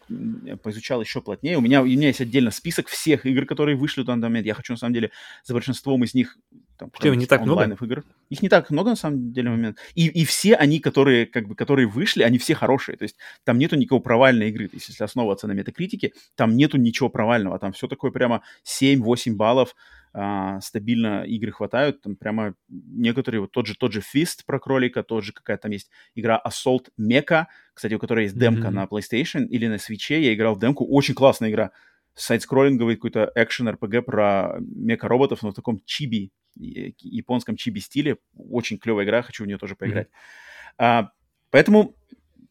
поизучал 0.61 1.01
еще 1.01 1.21
плотнее. 1.21 1.57
У 1.57 1.61
меня, 1.61 1.81
у 1.81 1.85
меня 1.85 2.07
есть 2.07 2.21
отдельно 2.21 2.51
список 2.51 2.87
всех 2.87 3.25
игр, 3.25 3.47
которые 3.47 3.75
вышли 3.75 4.03
в 4.03 4.05
данный 4.05 4.29
момент. 4.29 4.45
Я 4.45 4.53
хочу, 4.53 4.73
на 4.73 4.77
самом 4.77 4.93
деле, 4.93 5.09
за 5.43 5.53
большинством 5.53 6.03
из 6.03 6.13
них 6.13 6.37
там, 6.77 6.91
Что, 6.93 7.15
не 7.15 7.25
так 7.25 7.41
много? 7.41 7.63
игр. 7.81 8.03
Их 8.29 8.41
не 8.43 8.49
так 8.49 8.69
много, 8.69 8.91
на 8.91 8.95
самом 8.95 9.31
деле, 9.31 9.49
момент. 9.49 9.79
И, 9.95 10.07
и 10.07 10.23
все 10.25 10.55
они, 10.55 10.79
которые, 10.79 11.25
как 11.25 11.47
бы, 11.47 11.55
которые 11.55 11.87
вышли, 11.87 12.21
они 12.21 12.37
все 12.37 12.53
хорошие. 12.53 12.95
То 12.97 13.03
есть 13.03 13.15
там 13.43 13.57
нету 13.57 13.75
никакого 13.75 14.01
провальной 14.01 14.49
игры. 14.49 14.67
То 14.67 14.75
есть 14.75 14.89
если 14.89 15.03
основываться 15.03 15.47
на 15.47 15.53
метакритике, 15.53 16.13
там 16.35 16.55
нету 16.55 16.77
ничего 16.77 17.09
провального. 17.09 17.57
Там 17.57 17.73
все 17.73 17.87
такое 17.87 18.11
прямо 18.11 18.43
7-8 18.65 19.33
баллов 19.33 19.75
а, 20.17 20.61
стабильно 20.61 21.25
игры 21.25 21.51
хватают, 21.51 22.01
там 22.01 22.15
прямо 22.15 22.55
некоторые, 22.69 23.41
вот 23.41 23.51
тот 23.51 23.67
же, 23.67 23.75
тот 23.75 23.91
же 23.91 23.99
Fist 23.99 24.45
про 24.45 24.59
кролика, 24.59 25.03
тот 25.03 25.25
же 25.25 25.33
какая 25.33 25.57
там 25.57 25.71
есть 25.71 25.89
игра 26.15 26.41
Assault 26.47 26.85
Mecha, 26.97 27.47
кстати, 27.73 27.95
у 27.95 27.99
которой 27.99 28.23
есть 28.23 28.39
демка 28.39 28.69
mm-hmm. 28.69 28.71
на 28.71 28.85
PlayStation 28.85 29.45
или 29.45 29.67
на 29.67 29.75
Switch, 29.75 30.17
я 30.17 30.33
играл 30.33 30.55
в 30.55 30.59
демку, 30.59 30.85
очень 30.85 31.15
классная 31.15 31.49
игра, 31.49 31.71
сайт-скроллинговый 32.13 32.95
какой-то 32.95 33.29
экшен 33.35 33.67
RPG 33.67 34.03
про 34.03 34.55
меха-роботов, 34.59 35.39
но 35.43 35.51
в 35.51 35.53
таком 35.53 35.81
чиби, 35.83 36.31
японском 36.55 37.57
чиби 37.57 37.79
стиле, 37.79 38.15
очень 38.37 38.77
клевая 38.77 39.05
игра, 39.05 39.21
хочу 39.21 39.43
в 39.43 39.47
нее 39.47 39.57
тоже 39.57 39.75
поиграть. 39.75 40.07
Mm-hmm. 40.07 40.75
А, 40.77 41.11
поэтому 41.51 41.93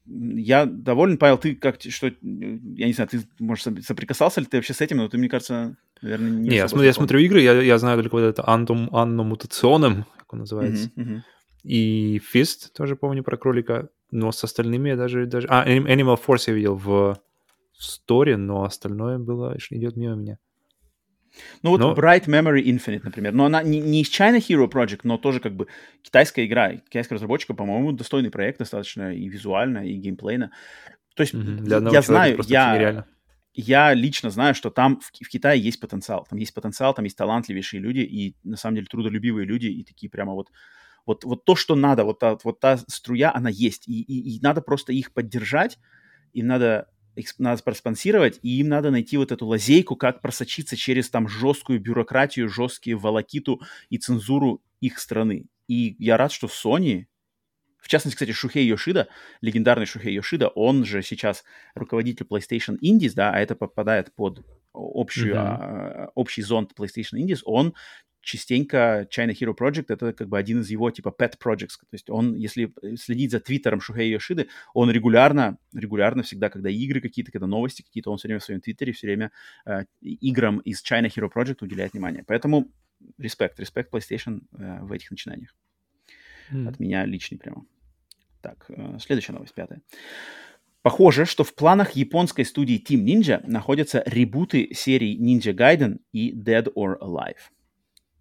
я 0.06 0.66
доволен, 0.66 1.18
Павел, 1.18 1.38
ты 1.38 1.54
как, 1.54 1.80
что, 1.80 2.06
я 2.08 2.86
не 2.86 2.92
знаю, 2.92 3.08
ты, 3.08 3.22
может, 3.38 3.84
соприкасался 3.84 4.40
ли 4.40 4.46
ты 4.46 4.58
вообще 4.58 4.74
с 4.74 4.80
этим, 4.80 4.98
но 4.98 5.08
ты, 5.08 5.16
мне 5.18 5.28
кажется, 5.28 5.76
наверное, 6.02 6.30
не 6.30 6.48
Не, 6.50 6.56
я 6.56 6.68
смотрю, 6.68 6.86
я 6.86 6.92
смотрю 6.92 7.18
игры, 7.20 7.40
я, 7.40 7.60
я 7.60 7.78
знаю 7.78 8.00
только 8.02 8.14
вот 8.14 8.20
это 8.20 8.42
Antum, 8.42 8.88
Anno 8.90 9.26
Mutationem, 9.26 10.04
как 10.18 10.32
он 10.32 10.40
называется, 10.40 10.90
uh-huh, 10.96 11.04
uh-huh. 11.04 11.20
и 11.62 12.20
Fist, 12.34 12.72
тоже 12.76 12.96
помню 12.96 13.22
про 13.22 13.36
кролика, 13.36 13.88
но 14.10 14.30
с 14.30 14.44
остальными 14.44 14.90
я 14.90 14.96
даже, 14.96 15.26
даже... 15.26 15.48
А, 15.48 15.66
Animal 15.66 16.18
Force 16.24 16.44
я 16.48 16.52
видел 16.52 16.76
в, 16.76 17.18
в 17.72 17.84
сторе, 17.84 18.36
но 18.36 18.64
остальное 18.64 19.18
было, 19.18 19.56
идет 19.70 19.96
мимо 19.96 20.14
меня. 20.14 20.38
Ну 21.62 21.70
вот 21.70 21.80
но... 21.80 21.94
Bright 21.94 22.26
Memory 22.26 22.62
Infinite, 22.62 23.00
например. 23.04 23.32
Но 23.32 23.46
она 23.46 23.62
не, 23.62 23.80
не 23.80 24.02
из 24.02 24.08
China 24.08 24.38
Hero 24.38 24.70
Project, 24.70 25.00
но 25.04 25.18
тоже 25.18 25.40
как 25.40 25.54
бы 25.54 25.66
китайская 26.02 26.46
игра. 26.46 26.76
Китайская 26.76 27.16
разработчика, 27.16 27.54
по-моему, 27.54 27.92
достойный 27.92 28.30
проект 28.30 28.58
достаточно 28.58 29.14
и 29.14 29.28
визуально, 29.28 29.86
и 29.86 29.94
геймплейно. 29.94 30.52
То 31.16 31.22
есть 31.22 31.34
mm-hmm. 31.34 31.92
я 31.92 32.02
знаю, 32.02 32.40
я, 32.46 33.06
я 33.52 33.94
лично 33.94 34.30
знаю, 34.30 34.54
что 34.54 34.70
там 34.70 35.00
в, 35.00 35.10
в 35.24 35.28
Китае 35.28 35.60
есть 35.60 35.80
потенциал. 35.80 36.26
Там 36.28 36.38
есть 36.38 36.54
потенциал, 36.54 36.94
там 36.94 37.04
есть 37.04 37.16
талантливейшие 37.16 37.80
люди 37.80 38.00
и 38.00 38.36
на 38.44 38.56
самом 38.56 38.76
деле 38.76 38.86
трудолюбивые 38.88 39.46
люди 39.46 39.66
и 39.66 39.84
такие 39.84 40.10
прямо 40.10 40.34
вот 40.34 40.50
вот, 41.06 41.24
вот 41.24 41.44
то, 41.44 41.54
что 41.54 41.74
надо, 41.74 42.04
вот 42.04 42.18
та, 42.18 42.38
вот 42.44 42.60
та 42.60 42.78
струя, 42.78 43.30
она 43.34 43.50
есть. 43.50 43.86
И, 43.88 44.00
и, 44.00 44.36
и 44.36 44.40
надо 44.40 44.62
просто 44.62 44.92
их 44.92 45.12
поддержать, 45.12 45.78
им 46.32 46.46
надо 46.46 46.88
надо 47.38 47.62
проспонсировать, 47.62 48.38
и 48.42 48.58
им 48.60 48.68
надо 48.68 48.90
найти 48.90 49.16
вот 49.16 49.32
эту 49.32 49.46
лазейку, 49.46 49.96
как 49.96 50.20
просочиться 50.20 50.76
через 50.76 51.10
там 51.10 51.28
жесткую 51.28 51.80
бюрократию, 51.80 52.48
жесткие 52.48 52.96
волокиту 52.96 53.60
и 53.90 53.98
цензуру 53.98 54.62
их 54.80 54.98
страны. 54.98 55.46
И 55.68 55.96
я 55.98 56.16
рад, 56.16 56.32
что 56.32 56.46
Sony, 56.46 57.06
в 57.78 57.88
частности, 57.88 58.16
кстати, 58.16 58.32
Шухей 58.32 58.66
Йошида, 58.66 59.08
легендарный 59.40 59.86
Шухей 59.86 60.14
Йошида, 60.14 60.48
он 60.48 60.84
же 60.84 61.02
сейчас 61.02 61.44
руководитель 61.74 62.26
PlayStation 62.26 62.76
Indies, 62.82 63.12
да, 63.14 63.32
а 63.32 63.38
это 63.38 63.54
попадает 63.54 64.14
под 64.14 64.44
общую, 64.72 65.34
mm-hmm. 65.34 65.38
а, 65.38 66.10
общий 66.14 66.42
зонт 66.42 66.72
PlayStation 66.76 67.18
Indies, 67.18 67.40
он 67.44 67.74
частенько 68.24 69.06
China 69.10 69.32
Hero 69.32 69.54
Project 69.56 69.86
это 69.88 70.12
как 70.12 70.28
бы 70.28 70.38
один 70.38 70.60
из 70.60 70.70
его 70.70 70.90
типа 70.90 71.14
pet 71.16 71.34
projects. 71.38 71.76
То 71.80 71.92
есть 71.92 72.10
он, 72.10 72.34
если 72.34 72.72
следить 72.96 73.30
за 73.30 73.40
твиттером 73.40 73.80
Шухей 73.80 74.10
Йошиды, 74.10 74.48
он 74.72 74.90
регулярно, 74.90 75.58
регулярно 75.72 76.22
всегда, 76.22 76.48
когда 76.48 76.70
игры 76.70 77.00
какие-то, 77.00 77.30
когда 77.30 77.46
новости 77.46 77.82
какие-то, 77.82 78.10
он 78.10 78.18
все 78.18 78.28
время 78.28 78.40
в 78.40 78.44
своем 78.44 78.60
твиттере 78.60 78.92
все 78.92 79.06
время 79.06 79.30
э, 79.66 79.84
играм 80.00 80.58
из 80.58 80.82
China 80.82 81.06
Hero 81.06 81.30
Project 81.32 81.58
уделяет 81.60 81.92
внимание. 81.92 82.24
Поэтому 82.26 82.72
респект, 83.18 83.60
респект 83.60 83.92
PlayStation 83.92 84.40
э, 84.58 84.80
в 84.82 84.92
этих 84.92 85.10
начинаниях. 85.10 85.54
Mm. 86.50 86.68
От 86.68 86.80
меня 86.80 87.04
личный 87.04 87.38
прямо. 87.38 87.66
Так, 88.40 88.64
э, 88.68 88.98
следующая 89.00 89.32
новость, 89.32 89.54
пятая. 89.54 89.82
Похоже, 90.82 91.24
что 91.24 91.44
в 91.44 91.54
планах 91.54 91.92
японской 91.92 92.44
студии 92.44 92.82
Team 92.82 93.04
Ninja 93.04 93.46
находятся 93.46 94.02
ребуты 94.06 94.74
серий 94.74 95.18
Ninja 95.18 95.54
Gaiden 95.54 96.00
и 96.12 96.34
Dead 96.34 96.70
or 96.74 96.98
Alive 97.00 97.50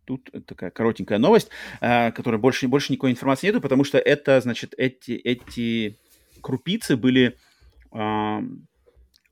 тут 0.05 0.29
такая 0.45 0.71
коротенькая 0.71 1.17
новость, 1.17 1.49
э, 1.81 2.11
которая 2.11 2.39
больше, 2.39 2.67
больше 2.67 2.91
никакой 2.91 3.11
информации 3.11 3.47
нету, 3.47 3.61
потому 3.61 3.83
что 3.83 3.97
это, 3.97 4.39
значит, 4.41 4.73
эти, 4.77 5.11
эти 5.11 5.99
крупицы 6.41 6.97
были 6.97 7.37
э, 7.91 8.39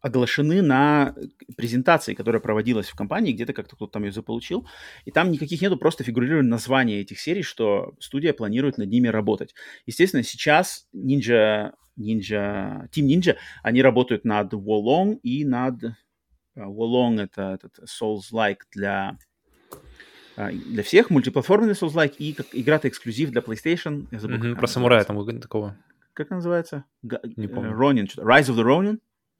оглашены 0.01 0.61
на 0.61 1.15
презентации, 1.55 2.13
которая 2.13 2.41
проводилась 2.41 2.87
в 2.87 2.95
компании, 2.95 3.33
где-то 3.33 3.53
как-то 3.53 3.75
кто-то 3.75 3.93
там 3.93 4.03
ее 4.03 4.11
заполучил, 4.11 4.67
и 5.05 5.11
там 5.11 5.31
никаких 5.31 5.61
нету, 5.61 5.77
просто 5.77 6.03
фигурировали 6.03 6.45
названия 6.45 7.01
этих 7.01 7.19
серий, 7.19 7.43
что 7.43 7.93
студия 7.99 8.33
планирует 8.33 8.77
над 8.77 8.89
ними 8.89 9.07
работать. 9.07 9.53
Естественно, 9.85 10.23
сейчас 10.23 10.87
Ninja, 10.93 11.73
Ninja, 11.97 12.89
Team 12.89 13.07
Ninja, 13.07 13.35
они 13.63 13.81
работают 13.81 14.25
над 14.25 14.53
Wolong 14.53 15.19
и 15.21 15.45
над... 15.45 15.75
Wolong— 16.57 17.21
это 17.23 17.53
этот 17.53 17.79
Souls-like 17.87 18.63
для 18.71 19.09
а, 19.09 19.17
для 20.37 20.83
всех, 20.83 21.09
мультиплатформенный 21.09 21.73
Souls-like 21.73 22.15
и 22.17 22.33
как 22.33 22.47
игра-то 22.53 22.87
эксклюзив 22.87 23.31
для 23.31 23.41
PlayStation. 23.41 24.07
Я 24.11 24.19
забыл, 24.19 24.37
mm-hmm, 24.37 24.55
про 24.55 24.67
самурая 24.67 25.03
там 25.03 25.17
такого. 25.39 25.75
Как 26.13 26.31
она 26.31 26.41
Га- 27.03 27.21
Не 27.37 27.47
помню. 27.47 27.73
Ронин, 27.73 28.05
Rise 28.05 28.49
of 28.49 28.55
the 28.55 28.63
Ronin? 28.63 28.99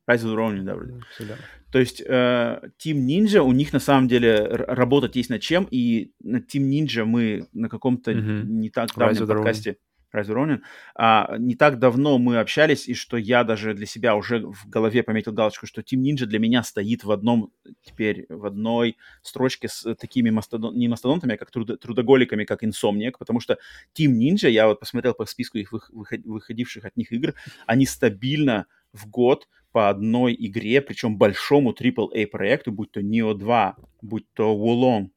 Rise 0.10 0.24
of 0.24 0.34
the 0.34 0.36
Ronin, 0.36 0.64
да, 0.64 0.76
вроде. 0.76 1.02
Всегда. 1.16 1.36
То 1.72 1.80
есть 1.80 2.02
э, 2.02 2.62
Team 2.84 3.06
Ninja, 3.06 3.40
у 3.40 3.52
них 3.54 3.72
на 3.72 3.80
самом 3.80 4.08
деле 4.08 4.46
работать 4.46 5.16
есть 5.16 5.30
над 5.30 5.42
чем, 5.42 5.68
и 5.72 6.12
на 6.22 6.38
Team 6.38 6.70
Ninja 6.70 7.06
мы 7.06 7.48
на 7.54 7.70
каком-то 7.70 8.12
mm-hmm. 8.12 8.44
не 8.44 8.70
так 8.70 8.90
давнем 8.96 9.28
подкасте... 9.28 9.72
Ronin 9.72 9.78
Rise 10.14 10.34
Ронин. 10.34 10.64
А, 10.96 11.38
не 11.38 11.56
так 11.56 11.80
давно 11.80 12.18
мы 12.18 12.38
общались, 12.38 12.88
и 12.88 12.94
что 12.94 13.18
я 13.18 13.44
даже 13.44 13.74
для 13.74 13.86
себя 13.86 14.16
уже 14.16 14.46
в 14.46 14.68
голове 14.68 15.04
пометил 15.04 15.32
галочку, 15.32 15.68
что 15.68 15.82
Team 15.82 16.02
Ninja 16.02 16.26
для 16.26 16.40
меня 16.40 16.64
стоит 16.64 17.04
в 17.04 17.12
одном, 17.12 17.52
теперь 17.84 18.26
в 18.30 18.46
одной 18.46 18.98
строчке 19.22 19.68
с 19.68 19.96
такими 19.96 20.30
мастодон, 20.30 20.76
не 20.78 20.88
мастодонтами, 20.88 21.36
а 21.36 21.38
как 21.38 21.52
трудо, 21.52 21.78
трудоголиками, 21.78 22.46
как 22.46 22.64
Insomniac, 22.64 23.14
потому 23.18 23.40
что 23.40 23.58
Team 23.98 24.12
Ninja, 24.18 24.50
я 24.50 24.68
вот 24.68 24.80
посмотрел 24.80 25.14
по 25.14 25.26
списку 25.26 25.58
их 25.58 25.72
выходивших 25.74 26.86
от 26.86 26.98
них 26.98 27.12
игр, 27.12 27.34
они 27.66 27.86
стабильно 27.86 28.68
в 28.94 29.10
год 29.10 29.48
по 29.72 29.90
одной 29.90 30.36
игре, 30.38 30.82
причем 30.82 31.18
большому 31.18 31.72
AAA 31.72 32.28
проекту, 32.28 32.72
будь 32.72 32.92
то 32.92 33.00
Neo 33.00 33.34
2, 33.34 33.78
будь 34.02 34.26
то 34.34 34.54
Wulong, 34.54 35.12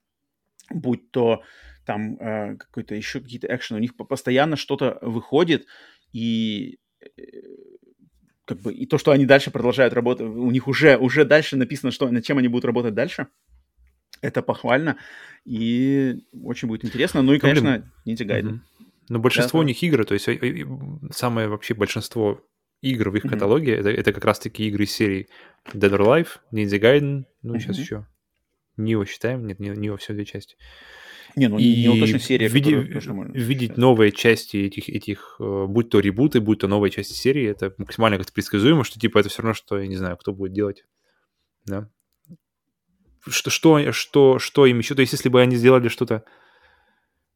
будь 0.70 1.10
то 1.10 1.42
там 1.84 2.16
э, 2.18 2.56
какой-то 2.56 2.94
еще 2.94 3.20
какие-то 3.20 3.54
экшены, 3.54 3.78
у 3.78 3.82
них 3.82 3.96
постоянно 3.96 4.56
что-то 4.56 4.98
выходит, 5.02 5.66
и 6.12 6.78
э, 7.00 7.06
как 8.44 8.60
бы 8.60 8.72
и 8.72 8.86
то, 8.86 8.98
что 8.98 9.10
они 9.10 9.26
дальше 9.26 9.50
продолжают 9.50 9.94
работать, 9.94 10.26
у 10.26 10.50
них 10.50 10.68
уже, 10.68 10.96
уже 10.96 11.24
дальше 11.24 11.56
написано, 11.56 11.92
что, 11.92 12.10
над 12.10 12.24
чем 12.24 12.38
они 12.38 12.48
будут 12.48 12.64
работать 12.64 12.94
дальше, 12.94 13.28
Это 14.20 14.42
похвально. 14.42 14.96
И 15.44 16.16
очень 16.32 16.68
будет 16.68 16.84
интересно. 16.84 17.22
Ну 17.22 17.34
и, 17.34 17.38
конечно, 17.38 17.90
Ninja 18.06 18.24
Gaiden. 18.24 18.60
Но 19.08 19.18
большинство 19.18 19.60
да, 19.60 19.64
у 19.64 19.66
них 19.66 19.82
игр, 19.82 20.04
то 20.06 20.14
есть 20.14 20.28
самое 21.10 21.48
вообще 21.48 21.74
большинство 21.74 22.40
игр 22.80 23.10
в 23.10 23.16
их 23.16 23.22
каталоге, 23.22 23.74
это, 23.74 23.90
это 23.90 24.12
как 24.12 24.24
раз-таки 24.24 24.66
игры 24.68 24.84
из 24.84 24.92
серии 24.92 25.28
Dead 25.72 25.90
or 25.90 26.00
Alive, 26.00 26.28
Ninja 26.52 26.80
Gaiden, 26.80 27.24
ну, 27.42 27.58
сейчас 27.58 27.78
еще 27.78 28.06
Нио 28.76 29.04
считаем, 29.04 29.46
нет, 29.46 29.58
Нио 29.58 29.96
все 29.96 30.14
две 30.14 30.24
части. 30.24 30.56
Не, 31.36 31.48
ну 31.48 31.58
и 31.58 31.82
Нио 31.82 31.98
точно 31.98 32.18
серия, 32.20 32.48
види, 32.48 32.74
видеть 33.34 33.76
новые 33.76 34.12
части 34.12 34.56
этих, 34.58 34.88
этих, 34.88 35.36
э, 35.40 35.66
будь 35.66 35.90
то 35.90 36.00
ребуты, 36.00 36.40
будь 36.40 36.60
то 36.60 36.68
новые 36.68 36.90
части 36.90 37.12
серии, 37.12 37.44
это 37.48 37.74
максимально 37.78 38.18
как-то 38.18 38.32
предсказуемо, 38.32 38.84
что 38.84 39.00
типа 39.00 39.18
это 39.18 39.28
все 39.28 39.42
равно, 39.42 39.54
что, 39.54 39.78
я 39.78 39.86
не 39.86 39.96
знаю, 39.96 40.16
кто 40.16 40.32
будет 40.32 40.52
делать, 40.52 40.84
да. 41.64 41.88
Что, 43.26 43.50
что, 43.50 43.92
что, 43.92 44.38
что 44.38 44.66
им 44.66 44.78
еще, 44.78 44.94
то 44.94 45.00
есть 45.00 45.12
если 45.12 45.28
бы 45.28 45.40
они 45.40 45.56
сделали 45.56 45.88
что-то 45.88 46.24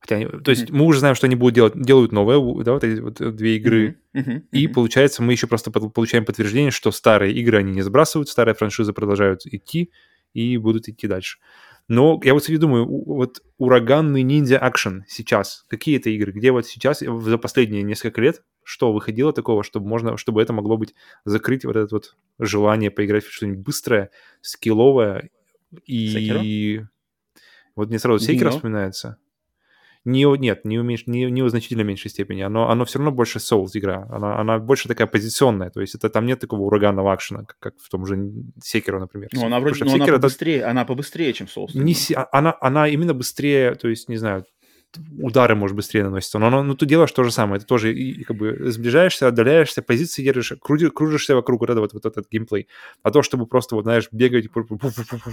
Хотя, 0.01 0.16
они, 0.16 0.27
то 0.27 0.51
есть 0.51 0.65
mm-hmm. 0.65 0.75
мы 0.75 0.85
уже 0.85 1.01
знаем, 1.01 1.16
что 1.16 1.27
они 1.27 1.35
будут 1.35 1.55
делать, 1.55 1.73
делают 1.75 2.12
новые, 2.12 2.39
да, 2.65 2.73
вот 2.73 2.85
эти 2.85 3.01
вот 3.01 3.37
две 3.37 3.57
игры. 3.57 3.99
Mm-hmm. 4.15 4.23
Mm-hmm. 4.23 4.43
И 4.53 4.69
получается, 4.69 5.23
мы 5.23 5.33
еще 5.33 5.47
просто 5.47 5.70
получаем 5.73 6.25
подтверждение, 6.25 6.70
что 6.70 6.93
старые 6.93 7.35
игры 7.35 7.59
они 7.59 7.73
не 7.73 7.83
сбрасывают, 7.83 8.29
старые 8.29 8.55
франшизы 8.55 8.93
продолжают 8.93 9.45
идти 9.47 9.91
и 10.35 10.57
будут 10.57 10.89
идти 10.89 11.09
дальше. 11.09 11.39
Но 11.89 12.20
я 12.23 12.35
вот, 12.35 12.43
кстати, 12.43 12.59
думаю, 12.59 12.86
вот 12.86 13.43
ураганный 13.56 14.23
ниндзя 14.23 14.59
акшен 14.59 15.05
сейчас, 15.09 15.65
какие 15.69 15.97
это 15.97 16.10
игры, 16.10 16.32
где 16.32 16.52
вот 16.52 16.66
сейчас 16.66 17.01
за 17.01 17.39
последние 17.39 17.82
несколько 17.82 18.20
лет 18.20 18.43
что 18.69 18.93
выходило 18.93 19.32
такого, 19.32 19.65
чтобы 19.65 19.89
можно, 19.89 20.19
чтобы 20.19 20.43
это 20.43 20.52
могло 20.52 20.77
быть 20.77 20.94
закрыть 21.24 21.65
вот 21.65 21.74
это 21.74 21.89
вот 21.90 22.16
желание 22.39 22.90
поиграть 22.90 23.24
в 23.24 23.32
что-нибудь 23.32 23.65
быстрое, 23.65 24.10
скилловое? 24.43 25.31
И 25.86 26.09
Секиро? 26.09 26.90
вот 27.74 27.89
мне 27.89 27.98
сразу 27.98 28.23
Секиро 28.23 28.51
вспоминается 28.51 29.16
не, 30.09 30.24
нет, 30.39 30.64
не, 30.64 30.78
уменьш, 30.78 31.06
не, 31.06 31.30
не 31.30 31.43
в 31.43 31.51
значительно 31.51 31.82
меньшей 31.82 32.10
степени. 32.10 32.40
Оно, 32.40 32.70
оно 32.70 32.85
все 32.85 32.98
равно 32.98 33.12
больше 33.12 33.39
Souls 33.39 33.70
игра. 33.74 34.06
Она, 34.10 34.39
она 34.39 34.59
больше 34.59 34.89
такая 34.89 35.06
позиционная. 35.06 35.70
То 35.70 35.80
есть 35.80 35.94
это 35.94 36.09
там 36.09 36.24
нет 36.24 36.40
такого 36.40 36.62
ураганного 36.62 37.12
акшена, 37.12 37.44
как, 37.44 37.56
как 37.59 37.74
в 37.78 37.89
том 37.90 38.06
же 38.06 38.16
Sekiro, 38.64 38.98
например. 38.98 39.28
Ну, 39.35 39.44
она 39.44 39.60
вроде, 39.60 39.85
но 39.85 39.94
она 39.94 40.06
побыстрее, 40.06 40.59
это... 40.59 40.70
она 40.70 40.85
побыстрее, 40.85 41.32
чем 41.35 41.47
Souls. 41.47 41.70
Не, 41.74 41.94
она, 42.32 42.56
она 42.60 42.89
именно 42.89 43.12
быстрее, 43.12 43.74
то 43.74 43.89
есть, 43.89 44.09
не 44.09 44.16
знаю, 44.16 44.44
удары, 45.19 45.55
может, 45.55 45.77
быстрее 45.77 46.05
наносятся. 46.05 46.39
Но, 46.39 46.51
но, 46.51 46.62
но 46.62 46.74
ты 46.74 46.86
делаешь 46.86 47.12
то 47.12 47.23
же 47.24 47.31
самое. 47.31 47.60
Ты 47.60 47.66
тоже 47.66 47.93
и, 47.93 48.24
как 48.24 48.36
бы 48.36 48.70
сближаешься, 48.70 49.28
отдаляешься, 49.28 49.82
позиции 49.82 50.23
держишь, 50.23 50.55
крути, 50.60 50.89
кружишься 50.89 51.35
вокруг 51.35 51.60
вот, 51.60 51.70
вот, 51.70 51.93
вот 51.93 52.06
этот 52.06 52.28
геймплей. 52.31 52.69
А 53.02 53.10
то, 53.10 53.23
чтобы 53.23 53.47
просто, 53.47 53.74
вот, 53.74 53.82
знаешь, 53.82 54.09
бегать 54.12 54.48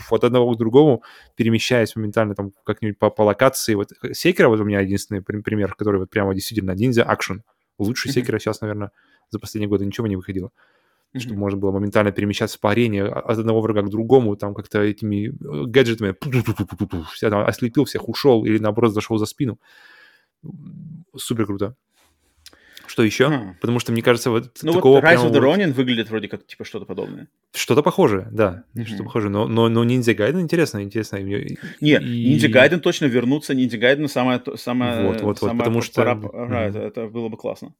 от 0.10 0.23
одного 0.23 0.53
к 0.53 0.57
другому, 0.57 1.03
перемещаясь 1.36 1.95
моментально 1.95 2.36
там 2.36 2.52
как-нибудь 2.64 2.99
по, 2.99 3.10
по 3.10 3.23
локации. 3.23 3.76
Вот 3.76 3.91
Секера 4.14 4.49
вот 4.49 4.60
у 4.60 4.65
меня 4.65 4.82
единственный 4.82 5.22
пример, 5.22 5.73
который 5.76 5.99
вот 5.99 6.10
прямо 6.10 6.34
действительно 6.34 6.72
ниндзя 6.72 7.03
акшен. 7.03 7.44
Лучше 7.77 8.10
Секера 8.10 8.40
сейчас, 8.40 8.61
наверное, 8.61 8.91
за 9.30 9.40
последние 9.40 9.69
годы 9.69 9.86
ничего 9.86 10.07
не 10.07 10.15
выходило 10.15 10.52
mm-hmm. 11.16 11.20
чтобы 11.20 11.40
можно 11.40 11.60
было 11.60 11.72
моментально 11.72 12.12
перемещаться 12.12 12.60
по 12.60 12.72
арене 12.72 13.04
от 13.04 13.38
одного 13.38 13.62
врага 13.62 13.82
к 13.84 13.90
другому, 13.90 14.36
там 14.36 14.54
как-то 14.54 14.82
этими 14.82 15.30
э, 15.30 15.66
гаджетами 15.66 16.16
ослепил 17.48 17.86
всех, 17.86 18.10
ушел 18.10 18.46
или 18.46 18.58
наоборот 18.58 18.94
зашел 18.94 19.18
за 19.18 19.26
спину. 19.26 19.60
Супер 21.16 21.46
круто. 21.46 21.76
Что 22.88 23.04
еще? 23.04 23.26
А. 23.26 23.56
Потому 23.60 23.80
что, 23.80 23.92
мне 23.92 24.02
кажется, 24.02 24.30
вот 24.30 24.52
ну 24.62 24.74
такого 24.74 25.02
вот 25.02 25.04
Rise 25.04 25.30
of 25.30 25.32
the 25.32 25.42
Ronin 25.42 25.74
выглядит 25.74 26.10
вроде 26.10 26.28
как 26.28 26.46
типа 26.46 26.64
что-то 26.64 26.86
подобное. 26.86 27.28
Что-то 27.54 27.82
похожее, 27.82 28.28
да. 28.32 28.64
Mm-hmm. 28.76 28.86
Что-то 28.86 29.04
похожее. 29.04 29.32
Но, 29.32 29.48
но, 29.48 29.68
но 29.70 29.84
Ninja 29.84 30.16
Gaiden 30.16 30.42
интересно, 30.42 30.84
интересно. 30.84 31.18
Не, 31.18 31.58
и... 31.98 32.38
Ninja 32.38 32.50
Gaiden 32.50 32.80
точно 32.80 33.06
вернуться. 33.06 33.54
Ninja 33.54 33.80
Gaiden 33.80 34.08
самое... 34.08 34.42
самое 34.56 35.08
вот, 35.08 35.22
вот, 35.22 35.42
вот, 35.42 35.58
потому 35.58 35.82
что... 35.82 35.96
Пора... 35.96 36.14
Mm-hmm. 36.14 36.70
Это, 36.70 36.80
это 36.80 37.08
было 37.08 37.30
бы 37.30 37.38
классно. 37.38 37.74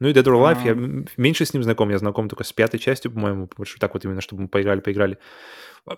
Ну 0.00 0.08
и 0.08 0.12
Dead 0.12 0.24
or 0.24 0.34
Alive, 0.34 0.58
а... 0.62 0.66
я 0.66 1.04
меньше 1.16 1.44
с 1.44 1.54
ним 1.54 1.62
знаком, 1.62 1.90
я 1.90 1.98
знаком 1.98 2.28
только 2.28 2.42
с 2.42 2.52
пятой 2.52 2.78
частью, 2.78 3.12
по-моему, 3.12 3.48
больше 3.56 3.78
так 3.78 3.94
вот 3.94 4.04
именно, 4.04 4.20
чтобы 4.20 4.42
мы 4.42 4.48
поиграли, 4.48 4.80
поиграли. 4.80 5.18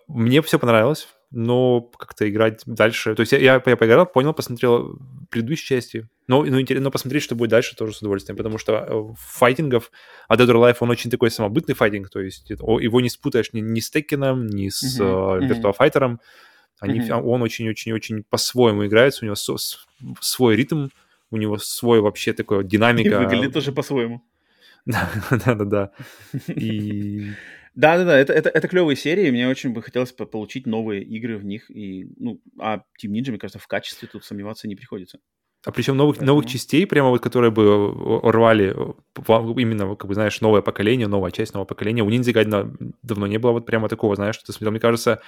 Мне 0.09 0.43
все 0.43 0.59
понравилось, 0.59 1.09
но 1.31 1.81
как-то 1.81 2.29
играть 2.29 2.63
дальше... 2.67 3.15
То 3.15 3.21
есть 3.21 3.33
я, 3.33 3.39
я, 3.39 3.63
я 3.65 3.77
поиграл, 3.77 4.07
понял, 4.07 4.35
посмотрел 4.35 4.99
предыдущие 5.31 5.81
части, 5.81 6.09
но, 6.27 6.45
ну, 6.45 6.61
интересно, 6.61 6.85
но 6.85 6.91
посмотреть, 6.91 7.23
что 7.23 7.35
будет 7.35 7.51
дальше, 7.51 7.77
тоже 7.77 7.95
с 7.95 7.99
удовольствием, 7.99 8.37
потому 8.37 8.59
что 8.59 8.73
э, 8.75 9.15
файтингов, 9.19 9.91
а 10.29 10.37
Dead 10.37 10.47
or 10.47 10.55
Alive, 10.55 10.77
он 10.81 10.91
очень 10.91 11.11
такой 11.11 11.31
самобытный 11.31 11.75
файтинг, 11.75 12.11
то 12.11 12.21
есть 12.21 12.51
его 12.51 13.01
не 13.01 13.09
спутаешь 13.09 13.53
ни, 13.53 13.61
ни 13.61 13.81
с 13.81 13.91
Теккином, 13.91 14.47
ни 14.47 14.69
с 14.69 15.01
uh-huh, 15.01 15.41
uh-huh. 15.41 15.49
Virtua 15.49 15.75
Fighter. 15.79 16.19
Они, 16.81 16.99
uh-huh. 16.99 17.23
Он 17.23 17.43
очень-очень-очень 17.43 18.25
по-своему 18.29 18.87
играется, 18.87 19.25
у 19.25 19.27
него 19.27 19.37
со, 19.37 19.55
свой 20.21 20.57
ритм, 20.57 20.89
у 21.33 21.37
него 21.37 21.59
свой 21.59 22.01
вообще 22.01 22.33
такой 22.33 22.65
динамика. 22.65 23.09
И 23.09 23.25
выглядит 23.25 23.53
тоже 23.53 23.73
по-своему. 23.73 24.23
Да-да-да. 24.85 25.91
И... 26.49 27.33
Да-да-да, 27.75 28.19
это, 28.19 28.35
это, 28.35 28.51
это 28.51 28.69
клевые 28.69 28.97
серии, 28.97 29.31
мне 29.31 29.49
очень 29.49 29.71
бы 29.71 29.83
хотелось 29.83 30.13
получить 30.13 30.67
новые 30.67 31.03
игры 31.03 31.39
в 31.39 31.45
них, 31.45 31.71
и, 31.71 32.07
ну, 32.19 32.39
а 32.61 32.83
Team 33.03 33.13
Ninja, 33.13 33.31
мне 33.31 33.39
кажется, 33.39 33.59
в 33.59 33.67
качестве 33.67 34.09
тут 34.13 34.25
сомневаться 34.25 34.69
не 34.69 34.77
приходится. 34.77 35.19
А 35.65 35.71
причем 35.71 35.97
новых, 35.97 36.17
Поэтому... 36.17 36.37
новых 36.37 36.47
частей, 36.47 36.87
прямо 36.87 37.09
вот, 37.09 37.23
которые 37.23 37.51
бы 37.51 37.65
рвали 38.31 38.75
именно, 39.57 39.95
как 39.95 40.09
бы, 40.09 40.15
знаешь, 40.15 40.41
новое 40.41 40.61
поколение, 40.61 41.07
новая 41.07 41.31
часть, 41.31 41.55
нового 41.55 41.67
поколения. 41.67 42.03
У 42.03 42.11
Ninja 42.11 42.33
Gaiden 42.33 42.95
давно 43.03 43.27
не 43.27 43.39
было 43.39 43.53
вот 43.53 43.65
прямо 43.65 43.89
такого, 43.89 44.17
знаешь, 44.17 44.35
что 44.35 44.47
ты 44.47 44.53
смотрел, 44.53 44.73
мне 44.73 44.81
кажется, 44.81 45.23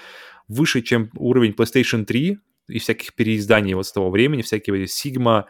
выше, 0.49 0.83
чем 0.83 1.11
уровень 1.17 1.53
PlayStation 1.53 2.05
3 2.05 2.39
и 2.69 2.79
всяких 2.79 3.15
переизданий 3.15 3.75
вот 3.75 3.87
с 3.87 3.93
того 3.93 4.11
времени, 4.11 4.43
всякие 4.43 4.85
Sigma, 4.85 5.45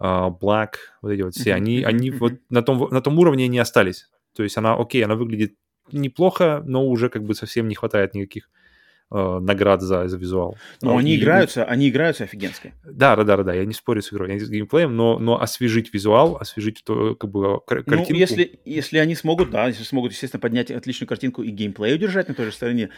Black, 0.00 0.74
вот 1.02 1.10
эти 1.10 1.22
вот 1.22 1.34
все, 1.34 1.54
они, 1.54 1.82
они 1.82 2.10
вот 2.10 2.34
на 2.50 2.62
том, 2.62 2.88
на 2.90 3.00
том 3.00 3.18
уровне 3.18 3.48
не 3.48 3.58
остались. 3.58 4.08
То 4.34 4.42
есть 4.42 4.56
она, 4.58 4.74
окей, 4.74 5.04
она 5.04 5.14
выглядит 5.14 5.54
неплохо, 5.92 6.62
но 6.66 6.86
уже 6.86 7.08
как 7.08 7.24
бы 7.24 7.34
совсем 7.34 7.68
не 7.68 7.74
хватает 7.74 8.14
никаких 8.14 8.50
э, 9.10 9.38
наград 9.40 9.80
за, 9.80 10.08
за 10.08 10.18
визуал. 10.18 10.56
Но 10.82 10.92
ну, 10.92 10.98
они 10.98 11.14
и... 11.14 11.18
играются, 11.18 11.64
они 11.64 11.88
играются 11.88 12.24
офигенски. 12.24 12.74
Да, 12.84 13.16
да, 13.16 13.24
да, 13.24 13.42
да, 13.42 13.54
я 13.54 13.64
не 13.64 13.72
спорю 13.72 14.02
с 14.02 14.12
игрой, 14.12 14.28
я 14.28 14.34
не 14.34 14.40
с 14.40 14.50
геймплеем, 14.50 14.94
но, 14.94 15.18
но 15.18 15.40
освежить 15.40 15.94
визуал, 15.94 16.36
освежить 16.36 16.82
то, 16.84 17.14
как 17.14 17.30
бы 17.30 17.60
картинку. 17.66 18.12
Ну, 18.12 18.16
если, 18.18 18.60
если 18.64 18.98
они 18.98 19.14
смогут, 19.14 19.50
да, 19.50 19.68
если 19.68 19.84
смогут, 19.84 20.12
естественно, 20.12 20.40
поднять 20.40 20.70
отличную 20.70 21.08
картинку 21.08 21.42
и 21.42 21.50
геймплей 21.50 21.94
удержать 21.94 22.28
на 22.28 22.34
той 22.34 22.46
же 22.46 22.52
стороне, 22.52 22.90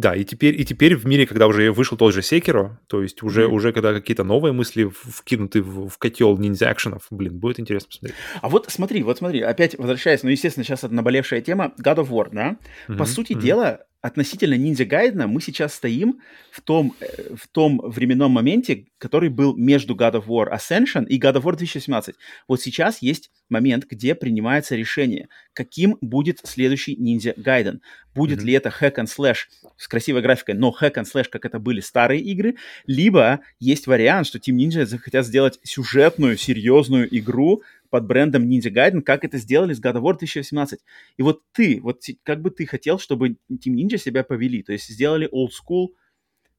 да, 0.00 0.16
и 0.16 0.24
теперь, 0.24 0.60
и 0.60 0.64
теперь 0.64 0.96
в 0.96 1.06
мире, 1.06 1.26
когда 1.26 1.46
уже 1.46 1.70
вышел 1.72 1.96
тот 1.96 2.14
же 2.14 2.22
Секиро, 2.22 2.80
то 2.86 3.02
есть 3.02 3.22
уже, 3.22 3.42
mm-hmm. 3.42 3.52
уже 3.52 3.72
когда 3.72 3.92
какие-то 3.92 4.24
новые 4.24 4.52
мысли 4.52 4.90
вкинуты 4.90 5.62
в, 5.62 5.88
в 5.88 5.98
котел 5.98 6.36
ниндзя-экшенов, 6.38 7.02
блин, 7.10 7.38
будет 7.38 7.60
интересно 7.60 7.88
посмотреть. 7.88 8.16
А 8.40 8.48
вот 8.48 8.66
смотри, 8.70 9.02
вот 9.02 9.18
смотри, 9.18 9.42
опять 9.42 9.78
возвращаясь, 9.78 10.22
ну, 10.22 10.30
естественно, 10.30 10.64
сейчас 10.64 10.84
это 10.84 10.94
наболевшая 10.94 11.42
тема, 11.42 11.72
God 11.78 11.96
of 11.96 12.08
War, 12.08 12.28
да? 12.32 12.56
Mm-hmm. 12.88 12.96
По 12.96 13.04
сути 13.04 13.32
mm-hmm. 13.32 13.40
дела, 13.40 13.80
относительно 14.02 14.54
Ниндзя 14.54 14.84
Гайдена 14.84 15.26
мы 15.26 15.40
сейчас 15.40 15.74
стоим 15.74 16.20
в 16.50 16.60
том, 16.60 16.94
э, 17.00 17.34
в 17.34 17.48
том 17.48 17.80
временном 17.84 18.32
моменте, 18.32 18.86
который 18.98 19.28
был 19.28 19.54
между 19.56 19.94
God 19.94 20.12
of 20.14 20.26
War 20.26 20.50
Ascension 20.52 21.06
и 21.06 21.18
God 21.18 21.34
of 21.34 21.42
War 21.42 21.56
2017. 21.56 22.14
Вот 22.48 22.60
сейчас 22.60 23.02
есть 23.02 23.30
момент, 23.48 23.86
где 23.88 24.14
принимается 24.14 24.76
решение, 24.76 25.28
каким 25.52 25.98
будет 26.00 26.40
следующий 26.44 26.96
Ниндзя 26.96 27.34
Гайден. 27.36 27.82
Будет 28.14 28.40
mm-hmm. 28.40 28.44
ли 28.44 28.52
это 28.54 28.68
hack 28.80 28.96
and 28.96 29.06
slash 29.06 29.48
с 29.76 29.86
красивой 29.86 30.22
графикой, 30.22 30.54
но 30.54 30.74
hack 30.78 30.94
and 30.94 31.04
slash, 31.04 31.28
как 31.30 31.44
это 31.44 31.58
были 31.58 31.80
старые 31.80 32.20
игры, 32.20 32.56
либо 32.86 33.40
есть 33.58 33.86
вариант, 33.86 34.26
что 34.26 34.38
Team 34.38 34.56
Ninja 34.56 34.84
захотят 34.86 35.26
сделать 35.26 35.60
сюжетную, 35.62 36.36
серьезную 36.36 37.06
игру, 37.16 37.62
под 37.90 38.06
брендом 38.06 38.48
Ninja 38.48 38.70
Gaiden, 38.70 39.02
как 39.02 39.24
это 39.24 39.38
сделали 39.38 39.74
с 39.74 39.80
God 39.80 39.96
of 39.96 40.02
War 40.02 40.16
2018. 40.18 40.80
И 41.16 41.22
вот 41.22 41.42
ты, 41.52 41.80
вот 41.82 42.02
как 42.22 42.40
бы 42.40 42.50
ты 42.50 42.66
хотел, 42.66 42.98
чтобы 42.98 43.36
Team 43.50 43.74
Ninja 43.74 43.98
себя 43.98 44.24
повели? 44.24 44.62
То 44.62 44.72
есть 44.72 44.88
сделали 44.88 45.28
old 45.30 45.50
school 45.50 45.88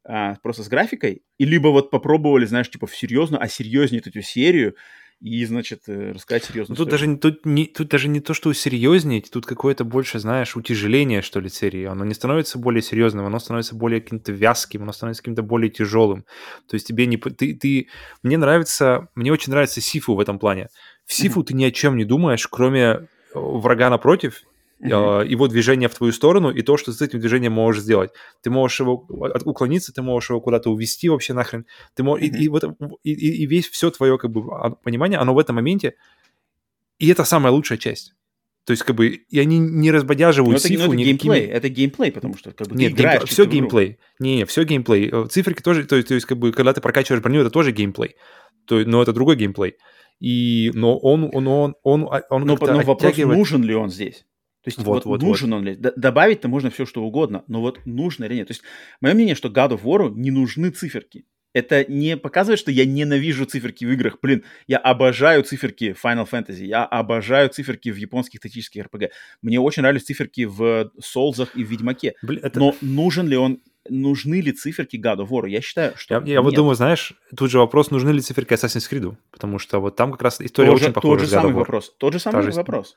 а, 0.04 0.36
просто 0.44 0.64
с 0.64 0.68
графикой, 0.68 1.24
и 1.38 1.46
либо 1.46 1.68
вот 1.68 1.92
попробовали, 1.92 2.46
знаешь, 2.46 2.70
типа 2.70 2.88
серьезно, 2.92 3.38
а 3.38 3.48
серьезнее 3.48 4.02
эту 4.06 4.22
серию, 4.22 4.76
и, 5.22 5.46
значит, 5.46 5.84
э, 5.88 6.14
рассказать 6.14 6.46
серьезно. 6.46 6.76
Тут 6.76 6.90
даже, 6.90 7.16
тут, 7.16 7.46
не, 7.46 7.68
тут 7.68 7.90
даже 7.90 8.08
не 8.08 8.20
то, 8.22 8.34
что 8.34 8.52
серьезнее, 8.54 9.22
тут 9.22 9.46
какое-то 9.46 9.84
больше, 9.84 10.18
знаешь, 10.18 10.56
утяжеление, 10.58 11.22
что 11.22 11.40
ли, 11.40 11.48
серии. 11.48 11.86
Оно 11.86 12.04
не 12.06 12.16
становится 12.16 12.58
более 12.58 12.82
серьезным, 12.82 13.28
оно 13.28 13.38
становится 13.38 13.76
более 13.76 14.02
каким-то 14.02 14.32
вязким, 14.32 14.82
оно 14.82 14.92
становится 14.92 15.22
каким-то 15.22 15.44
более 15.44 15.70
тяжелым. 15.70 16.26
То 16.68 16.74
есть 16.74 16.88
тебе 16.88 17.06
не... 17.06 17.18
Ты, 17.18 17.54
ты... 17.54 17.88
Мне 18.24 18.38
нравится... 18.38 19.10
Мне 19.14 19.32
очень 19.32 19.52
нравится 19.52 19.80
Сифу 19.80 20.16
в 20.16 20.20
этом 20.20 20.40
плане. 20.40 20.70
В 21.06 21.14
Сифу 21.14 21.42
mm-hmm. 21.42 21.46
ты 21.46 21.54
ни 21.54 21.66
о 21.66 21.72
чем 21.72 21.98
не 21.98 22.06
думаешь, 22.06 22.48
кроме 22.48 22.82
э, 22.82 22.98
врага 23.36 23.92
напротив, 23.92 24.42
uh-huh. 24.84 25.28
его 25.28 25.48
движение 25.48 25.90
в 25.90 25.96
твою 25.96 26.14
сторону 26.14 26.52
и 26.52 26.62
то, 26.62 26.78
что 26.78 26.92
ты 26.92 26.98
с 26.98 27.02
этим 27.02 27.20
движением 27.20 27.54
можешь 27.54 27.84
сделать. 27.84 28.12
Ты 28.42 28.50
можешь 28.50 28.80
его 28.80 29.06
уклониться, 29.46 29.94
ты 29.94 30.02
можешь 30.02 30.30
его 30.30 30.42
куда-то 30.42 30.72
увести 30.72 31.10
вообще 31.10 31.34
нахрен. 31.34 31.66
Ты 31.96 32.04
можешь, 32.04 32.26
и, 32.26 32.44
и, 32.44 32.48
вот, 32.48 32.64
и, 33.04 33.12
и 33.12 33.46
весь 33.46 33.70
все 33.70 33.92
твое 33.92 34.18
как 34.18 34.32
бы 34.32 34.42
а, 34.54 34.72
понимание, 34.72 35.20
оно 35.20 35.34
в 35.34 35.40
этом 35.40 35.56
моменте, 35.56 35.96
и 37.00 37.08
это 37.08 37.24
самая 37.24 37.52
лучшая 37.52 37.78
часть. 37.78 38.14
То 38.66 38.72
есть, 38.72 38.84
как 38.84 38.96
бы, 38.96 39.08
и 39.08 39.40
они 39.40 39.58
не 39.58 39.90
разбодяживают 39.90 40.54
Но 40.54 40.58
это, 40.58 40.68
цифру 40.68 40.86
ну, 40.86 40.94
это 40.94 40.98
никакими- 40.98 41.34
геймплей, 41.34 41.46
это 41.48 41.70
геймплей, 41.70 42.12
потому 42.12 42.38
что 42.38 42.52
как 42.52 42.68
бы 42.68 42.76
Нет, 42.76 42.96
ты 42.96 43.02
играешь 43.02 43.24
все 43.24 43.46
геймплей. 43.46 43.98
Не, 44.20 44.38
не, 44.38 44.46
все 44.46 44.64
геймплей. 44.64 45.10
Э, 45.12 45.28
Циферки 45.28 45.64
тоже, 45.64 45.86
то 45.86 45.96
есть, 45.96 46.08
то 46.08 46.14
есть, 46.14 46.28
как 46.28 46.38
бы, 46.38 46.52
когда 46.52 46.72
ты 46.74 46.80
прокачиваешь 46.80 47.24
броню, 47.24 47.42
это 47.42 47.50
тоже 47.50 47.72
геймплей. 47.72 48.16
То, 48.66 48.78
но 48.86 49.02
это 49.02 49.14
другой 49.14 49.36
геймплей. 49.36 49.78
И, 50.20 50.70
но 50.76 50.96
он, 51.00 51.24
он, 51.34 51.48
он, 51.48 51.76
он, 51.82 52.04
он, 52.04 52.22
он 52.30 52.46
Но, 52.46 52.56
но 52.60 52.82
вопрос, 52.84 53.12
оттягивает- 53.14 53.36
нужен 53.36 53.64
ли 53.64 53.74
он 53.74 53.90
здесь? 53.90 54.26
То 54.64 54.68
есть 54.68 54.78
Вот, 54.78 54.86
вот, 54.86 55.06
вот, 55.06 55.22
нужен 55.24 55.54
он 55.54 55.64
ли? 55.66 55.76
Добавить-то 55.76 56.48
можно 56.48 56.70
все, 56.70 56.86
что 56.86 57.04
угодно, 57.04 57.44
но 57.48 57.62
вот 57.62 57.80
нужно 57.86 58.26
или 58.26 58.36
нет? 58.36 58.48
То 58.48 58.52
есть 58.52 58.62
мое 59.02 59.14
мнение, 59.16 59.34
что 59.36 59.50
God 59.50 59.72
of 59.72 59.82
War 59.84 60.12
не 60.14 60.30
нужны 60.32 60.70
циферки. 60.70 61.26
Это 61.54 61.84
не 61.92 62.16
показывает, 62.16 62.60
что 62.60 62.72
я 62.72 62.86
ненавижу 62.86 63.46
циферки 63.46 63.84
в 63.84 63.92
играх. 63.92 64.20
Блин, 64.22 64.44
я 64.68 64.78
обожаю 64.78 65.44
циферки 65.44 65.92
в 65.94 66.06
Final 66.06 66.30
Fantasy, 66.30 66.64
я 66.66 66.86
обожаю 66.86 67.50
циферки 67.50 67.90
в 67.90 67.98
японских 67.98 68.40
тактических 68.40 68.86
RPG. 68.86 69.10
Мне 69.42 69.60
очень 69.60 69.82
нравились 69.82 70.04
циферки 70.06 70.46
в 70.46 70.92
Солзах 71.02 71.56
и 71.58 71.64
в 71.66 71.70
Ведьмаке. 71.70 72.14
Блин, 72.22 72.40
это- 72.44 72.58
Но 72.60 72.76
нужен 72.82 73.28
ли 73.28 73.36
он, 73.36 73.60
нужны 73.90 74.40
ли 74.42 74.54
циферки 74.54 74.96
God 74.96 75.18
of 75.18 75.28
War? 75.30 75.50
Я 75.50 75.60
считаю, 75.60 75.94
что 75.98 76.20
Я, 76.24 76.34
я 76.36 76.42
вот 76.42 76.54
думаю, 76.56 76.76
знаешь, 76.76 77.14
тут 77.36 77.50
же 77.52 77.58
вопрос, 77.58 77.92
нужны 77.92 78.12
ли 78.12 78.22
циферки 78.22 78.54
Assassin's 78.54 78.90
Creed, 78.90 79.14
потому 79.32 79.60
что 79.60 79.82
вот 79.82 79.96
там 79.98 80.12
как 80.12 80.22
раз 80.22 80.40
история 80.40 80.70
Тоже- 80.72 80.84
очень 80.86 80.94
похожа 80.94 81.18
тот 81.18 81.28
же 81.28 81.36
самый 81.36 81.54
вопрос. 81.54 81.96
Тот 81.98 82.14
же 82.14 82.20
Та 82.24 82.32
самый 82.32 82.44
же- 82.52 82.52
вопрос. 82.52 82.96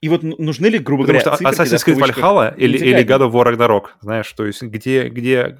И 0.00 0.08
вот 0.08 0.22
нужны 0.22 0.66
ли, 0.66 0.78
грубо 0.78 1.02
Потому 1.02 1.18
говоря, 1.18 1.36
что 1.36 1.50
циферки, 1.50 1.74
Assassin's 1.74 1.84
Creed 1.84 2.14
Valhalla 2.14 2.54
или, 2.56 2.78
или? 2.78 3.04
God 3.04 3.28
of 3.28 3.32
War 3.32 3.52
Ragnarok, 3.52 3.86
знаешь, 4.00 4.32
то 4.32 4.46
есть 4.46 4.62
где, 4.62 5.08
где, 5.08 5.58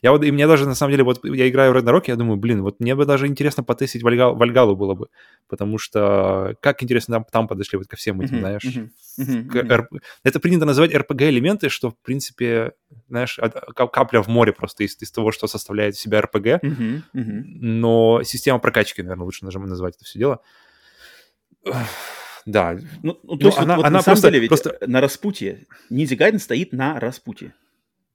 я 0.00 0.12
вот, 0.12 0.24
и 0.24 0.32
мне 0.32 0.46
даже, 0.46 0.66
на 0.66 0.74
самом 0.74 0.92
деле, 0.92 1.04
вот 1.04 1.22
я 1.24 1.46
играю 1.46 1.74
в 1.74 1.76
Ragnarok, 1.76 2.04
я 2.06 2.16
думаю, 2.16 2.38
блин, 2.38 2.62
вот 2.62 2.80
мне 2.80 2.94
бы 2.94 3.04
даже 3.04 3.26
интересно 3.26 3.62
потестить 3.64 4.02
Вальгал, 4.02 4.34
Вальгалу 4.34 4.76
было 4.76 4.94
бы, 4.94 5.08
потому 5.46 5.76
что 5.76 6.56
как 6.60 6.82
интересно 6.82 7.16
там, 7.16 7.26
там 7.30 7.48
подошли 7.48 7.76
вот 7.76 7.86
ко 7.86 7.96
всем 7.96 8.22
этим, 8.22 8.38
знаешь, 8.40 8.62
к 9.50 9.88
это 10.24 10.40
принято 10.40 10.64
называть 10.64 10.92
RPG-элементы, 10.94 11.68
что, 11.68 11.90
в 11.90 11.98
принципе, 12.02 12.72
знаешь, 13.08 13.38
капля 13.74 14.22
в 14.22 14.28
море 14.28 14.54
просто 14.54 14.84
из, 14.84 14.96
из 15.02 15.10
того, 15.10 15.32
что 15.32 15.48
составляет 15.48 15.96
себя 15.96 16.20
RPG, 16.20 16.60
но 17.12 18.22
система 18.24 18.58
прокачки, 18.58 19.02
наверное, 19.02 19.24
лучше 19.24 19.44
нажим- 19.44 19.66
назвать 19.66 19.96
это 19.96 20.04
все 20.06 20.18
дело. 20.18 20.40
Да, 22.46 22.78
Ну, 23.02 23.18
ну, 23.22 23.36
то 23.36 23.42
Ну, 23.42 23.46
есть 23.46 23.56
вот- 23.58 23.58
она- 23.64 23.76
вот 23.76 23.84
она 23.86 23.98
на 23.98 24.02
самом 24.02 24.14
просто- 24.14 24.28
деле 24.28 24.40
ведь 24.40 24.48
просто- 24.48 24.78
на 24.86 25.00
распутье. 25.00 25.64
Ниндзя 25.90 26.16
Гайден 26.16 26.38
стоит 26.38 26.72
на 26.72 26.98
распутье. 27.00 27.52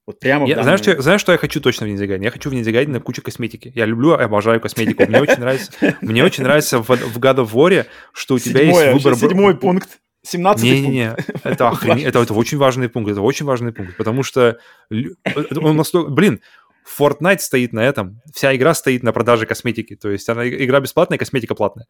Вот 0.06 0.18
прямо 0.18 0.48
Я, 0.48 0.62
знаешь, 0.64 0.80
что, 0.80 1.00
знаешь, 1.00 1.20
что 1.20 1.30
я 1.32 1.38
хочу 1.38 1.60
точно 1.60 1.86
в 1.86 1.88
Ниндзя 1.90 2.06
Гайдене? 2.06 2.24
Я 2.24 2.30
хочу 2.32 2.50
в 2.50 2.54
Ниндзя 2.54 2.72
Гайдене 2.72 2.98
кучу 2.98 3.22
косметики. 3.22 3.70
Я 3.74 3.84
люблю 3.86 4.18
и 4.18 4.22
обожаю 4.22 4.60
косметику. 4.60 5.04
Мне 5.06 5.20
очень 5.20 5.38
нравится, 5.38 5.70
мне 6.00 6.24
очень 6.24 6.42
нравится 6.42 6.78
в, 6.78 6.88
в 6.88 7.18
God 7.18 7.36
of 7.36 7.52
War, 7.52 7.86
что 8.12 8.34
у 8.34 8.38
тебя 8.38 8.62
есть 8.62 9.04
выбор... 9.04 9.14
седьмой 9.16 9.56
пункт. 9.56 10.00
Семнадцатый 10.24 10.70
пункт. 10.70 10.86
Не-не-не, 10.88 11.16
это, 11.44 11.64
охрен- 11.68 12.04
это, 12.04 12.20
это 12.20 12.34
очень 12.34 12.56
важный 12.56 12.88
пункт, 12.88 13.10
это 13.10 13.20
очень 13.20 13.44
важный 13.44 13.72
пункт, 13.72 13.96
потому 13.96 14.22
что 14.22 14.56
это 14.90 15.60
он 15.60 15.76
настолько... 15.76 16.10
Блин, 16.10 16.40
Fortnite 16.98 17.38
стоит 17.40 17.72
на 17.72 17.80
этом, 17.84 18.20
вся 18.32 18.54
игра 18.54 18.72
стоит 18.74 19.02
на 19.02 19.12
продаже 19.12 19.46
косметики, 19.46 19.96
то 19.96 20.10
есть 20.10 20.28
она, 20.28 20.48
игра 20.48 20.78
бесплатная, 20.80 21.18
косметика 21.18 21.54
платная. 21.56 21.86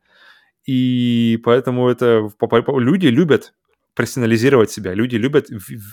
И 0.66 1.40
поэтому 1.44 1.88
это 1.88 2.30
люди 2.78 3.06
любят 3.06 3.54
персонализировать 3.94 4.70
себя, 4.70 4.94
люди 4.94 5.16
любят 5.16 5.48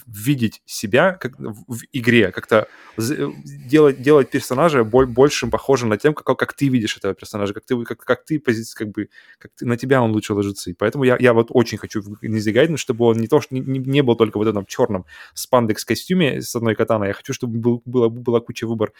видеть 0.08 0.62
себя 0.66 1.14
как 1.14 1.34
в, 1.38 1.80
игре, 1.92 2.32
как-то 2.32 2.68
з- 2.98 3.32
делать, 3.44 4.02
делать 4.02 4.30
персонажа 4.30 4.84
боль- 4.84 5.06
больше 5.08 5.48
похожим 5.48 5.90
на 5.90 5.98
тем, 5.98 6.14
как, 6.14 6.38
как 6.38 6.54
ты 6.54 6.70
видишь 6.70 6.96
этого 6.98 7.14
персонажа, 7.14 7.54
как 7.54 7.66
ты, 7.66 7.84
как, 7.84 8.00
как 8.00 8.24
ты 8.24 8.38
пози- 8.38 8.64
как 8.74 8.90
бы, 8.90 9.10
как 9.38 9.52
ты- 9.56 9.66
на 9.66 9.76
тебя 9.76 10.02
он 10.02 10.12
лучше 10.12 10.34
ложится. 10.34 10.70
И 10.70 10.74
поэтому 10.74 11.04
я, 11.04 11.18
я 11.20 11.34
вот 11.34 11.48
очень 11.50 11.78
хочу 11.78 12.02
в 12.02 12.22
Ниндзя 12.24 12.52
Гайден, 12.52 12.78
чтобы 12.78 13.06
он 13.06 13.18
не 13.18 13.28
то, 13.28 13.42
что 13.42 13.54
не, 13.56 13.62
не- 13.62 14.02
был 14.02 14.16
только 14.16 14.38
вот 14.38 14.46
в 14.46 14.50
этом 14.50 14.66
черном 14.66 15.06
спандекс-костюме 15.34 16.42
с 16.42 16.56
одной 16.56 16.76
катаной, 16.76 17.10
я 17.10 17.14
хочу, 17.14 17.34
чтобы 17.34 17.60
был, 17.60 17.82
была, 17.86 18.10
была 18.10 18.40
куча 18.40 18.66
выбор 18.66 18.94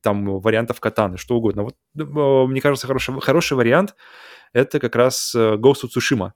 там 0.00 0.40
вариантов 0.40 0.80
катаны, 0.80 1.18
что 1.18 1.36
угодно. 1.36 1.62
Вот, 1.62 1.76
э, 1.96 2.02
мне 2.48 2.60
кажется, 2.60 2.86
хороший, 2.86 3.20
хороший 3.20 3.56
вариант 3.56 3.94
это 4.52 4.80
как 4.80 4.96
раз 4.96 5.34
э, 5.36 5.54
Ghost 5.54 5.84
of 5.84 5.90
Tsushima, 5.96 6.32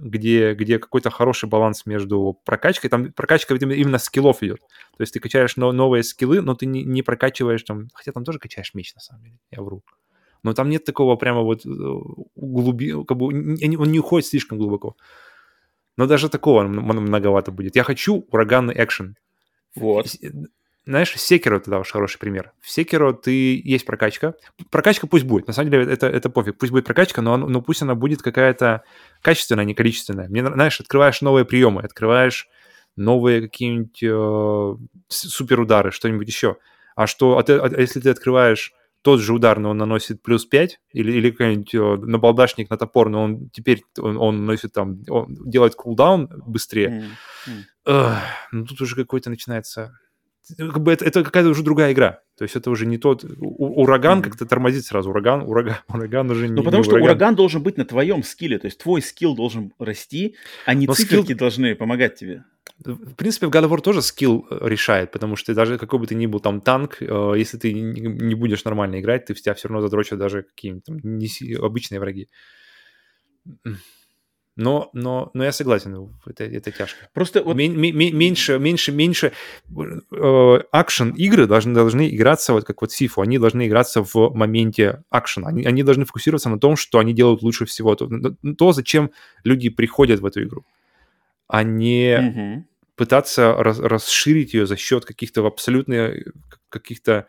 где, 0.00 0.54
где 0.54 0.78
какой-то 0.78 1.10
хороший 1.10 1.48
баланс 1.48 1.86
между 1.86 2.40
прокачкой. 2.44 2.90
Там 2.90 3.12
прокачка 3.12 3.54
именно, 3.54 3.72
именно 3.72 3.98
скиллов 3.98 4.42
идет. 4.42 4.60
То 4.60 5.02
есть 5.02 5.12
ты 5.12 5.20
качаешь 5.20 5.56
но- 5.56 5.72
новые 5.72 6.02
скиллы, 6.02 6.40
но 6.40 6.54
ты 6.54 6.66
не, 6.66 6.84
не 6.84 7.02
прокачиваешь 7.02 7.62
там... 7.62 7.88
Хотя 7.94 8.12
там 8.12 8.24
тоже 8.24 8.38
качаешь 8.38 8.74
меч, 8.74 8.94
на 8.94 9.00
самом 9.00 9.22
деле, 9.22 9.38
я 9.50 9.62
вру. 9.62 9.82
Но 10.42 10.54
там 10.54 10.68
нет 10.68 10.84
такого 10.84 11.16
прямо 11.16 11.42
вот 11.42 11.66
э, 11.66 11.68
углуби... 12.34 13.04
Как 13.04 13.16
бы 13.16 13.26
он 13.26 13.92
не 13.92 13.98
уходит 13.98 14.26
слишком 14.26 14.58
глубоко. 14.58 14.96
Но 15.96 16.06
даже 16.06 16.28
такого 16.28 16.62
многовато 16.62 17.50
будет. 17.50 17.76
Я 17.76 17.82
хочу 17.82 18.24
ураганный 18.30 18.74
экшен. 18.76 19.16
Вот. 19.74 20.06
Знаешь, 20.88 21.12
Секеро 21.16 21.58
тогда 21.60 21.80
уж 21.80 21.90
хороший 21.90 22.18
пример. 22.18 22.52
В 22.62 22.70
Секеро 22.70 23.12
ты 23.12 23.60
есть 23.62 23.84
прокачка. 23.84 24.32
Прокачка 24.70 25.06
пусть 25.06 25.24
будет. 25.24 25.46
На 25.46 25.52
самом 25.52 25.70
деле 25.70 25.84
это, 25.92 26.06
это 26.06 26.30
пофиг. 26.30 26.56
Пусть 26.56 26.72
будет 26.72 26.86
прокачка, 26.86 27.20
но, 27.20 27.36
но 27.36 27.60
пусть 27.60 27.82
она 27.82 27.94
будет 27.94 28.22
какая-то 28.22 28.82
качественная, 29.20 29.66
не 29.66 29.74
количественная. 29.74 30.28
Мне, 30.30 30.46
знаешь, 30.46 30.80
открываешь 30.80 31.20
новые 31.20 31.44
приемы, 31.44 31.82
открываешь 31.82 32.48
новые 32.96 33.42
какие-нибудь 33.42 34.02
э, 34.02 34.76
суперудары, 35.08 35.90
что-нибудь 35.92 36.26
еще. 36.26 36.56
А 36.96 37.06
что, 37.06 37.36
а, 37.36 37.42
ты- 37.42 37.58
а 37.58 37.68
если 37.80 38.00
ты 38.00 38.08
открываешь 38.08 38.72
тот 39.02 39.20
же 39.20 39.34
удар, 39.34 39.58
но 39.60 39.70
он 39.70 39.76
наносит 39.76 40.22
плюс 40.22 40.46
5, 40.46 40.80
или, 40.92 41.12
или 41.12 41.30
какой-нибудь 41.30 41.74
э, 41.74 41.96
набалдашник 42.06 42.70
на 42.70 42.78
топор, 42.78 43.10
но 43.10 43.24
он 43.24 43.50
теперь 43.50 43.82
он, 43.98 44.16
он 44.16 44.40
наносит 44.40 44.72
там, 44.72 45.02
он 45.10 45.26
делает 45.44 45.74
кулдаун 45.74 46.30
быстрее, 46.46 46.88
м. 47.46 47.64
Эх, 47.84 48.18
ну 48.52 48.64
тут 48.64 48.80
уже 48.80 48.96
какой-то 48.96 49.28
начинается... 49.28 49.92
Как 50.56 50.80
бы 50.80 50.92
это, 50.92 51.04
это 51.04 51.22
какая-то 51.24 51.50
уже 51.50 51.62
другая 51.62 51.92
игра. 51.92 52.20
То 52.36 52.44
есть 52.44 52.56
это 52.56 52.70
уже 52.70 52.86
не 52.86 52.98
тот... 52.98 53.24
у- 53.24 53.82
ураган 53.82 54.18
Мгм. 54.18 54.30
как-то 54.30 54.46
тормозит 54.46 54.84
сразу. 54.84 55.10
Ураган, 55.10 55.42
ураган, 55.42 55.76
ураган 55.88 56.30
уже 56.30 56.48
не 56.48 56.54
Ну, 56.54 56.62
потому 56.62 56.82
не 56.82 56.88
что 56.88 56.96
ураган 56.96 57.34
должен 57.34 57.62
быть 57.62 57.76
на 57.76 57.84
твоем 57.84 58.22
скилле, 58.22 58.58
то 58.58 58.66
есть 58.66 58.78
твой 58.78 59.02
скилл 59.02 59.34
должен 59.34 59.72
расти, 59.78 60.36
а 60.64 60.74
не 60.74 60.86
Но 60.86 60.94
циферки 60.94 61.34
должны 61.34 61.74
помогать 61.74 62.14
тебе. 62.14 62.44
В 62.84 63.14
принципе, 63.14 63.46
в 63.46 63.50
God 63.50 63.64
of 63.64 63.70
War 63.70 63.80
тоже 63.80 64.02
скилл 64.02 64.46
э, 64.50 64.68
решает, 64.68 65.10
потому 65.10 65.34
что 65.34 65.52
даже 65.52 65.78
какой 65.78 65.98
бы 65.98 66.06
ты 66.06 66.14
ни 66.14 66.26
был 66.26 66.38
там 66.38 66.60
танк, 66.60 66.98
э, 67.00 67.34
если 67.36 67.58
ты 67.58 67.72
не 67.72 68.34
будешь 68.34 68.64
нормально 68.64 69.00
играть, 69.00 69.24
ты 69.26 69.34
в 69.34 69.42
тебя 69.42 69.54
все 69.54 69.68
равно 69.68 69.82
задрочат 69.82 70.18
даже 70.18 70.44
какие-нибудь 70.44 70.84
там 70.84 70.98
не 71.02 71.54
обычные 71.54 71.98
враги. 71.98 72.28
Но, 74.58 74.90
но, 74.92 75.30
но 75.34 75.44
я 75.44 75.52
согласен, 75.52 76.10
это, 76.26 76.42
это 76.42 76.72
тяжко. 76.72 77.08
Просто 77.14 77.44
вот 77.44 77.54
Мен- 77.56 77.76
ме- 77.76 77.92
ме- 77.92 78.10
меньше, 78.10 78.58
меньше, 78.58 78.90
меньше 78.90 79.32
э, 79.70 80.58
акшен 80.72 81.10
игры 81.10 81.46
должны, 81.46 81.74
должны 81.74 82.08
играться, 82.12 82.52
вот 82.52 82.64
как 82.64 82.80
вот 82.82 82.90
Сифу, 82.90 83.20
они 83.20 83.38
должны 83.38 83.68
играться 83.68 84.02
в 84.02 84.34
моменте 84.34 85.04
акшена. 85.10 85.48
Они, 85.48 85.64
они 85.64 85.84
должны 85.84 86.04
фокусироваться 86.04 86.48
на 86.50 86.58
том, 86.58 86.74
что 86.76 86.98
они 86.98 87.14
делают 87.14 87.42
лучше 87.42 87.66
всего. 87.66 87.94
То, 87.94 88.10
то, 88.58 88.72
зачем 88.72 89.12
люди 89.44 89.68
приходят 89.68 90.18
в 90.18 90.26
эту 90.26 90.42
игру. 90.42 90.64
А 91.46 91.62
не 91.62 92.18
Мгм. 92.20 92.66
пытаться 92.96 93.54
рас- 93.56 93.78
расширить 93.78 94.54
ее 94.54 94.66
за 94.66 94.76
счет 94.76 95.04
каких-то 95.04 95.46
абсолютно 95.46 95.94
э, 95.94 96.24
каких-то 96.68 97.26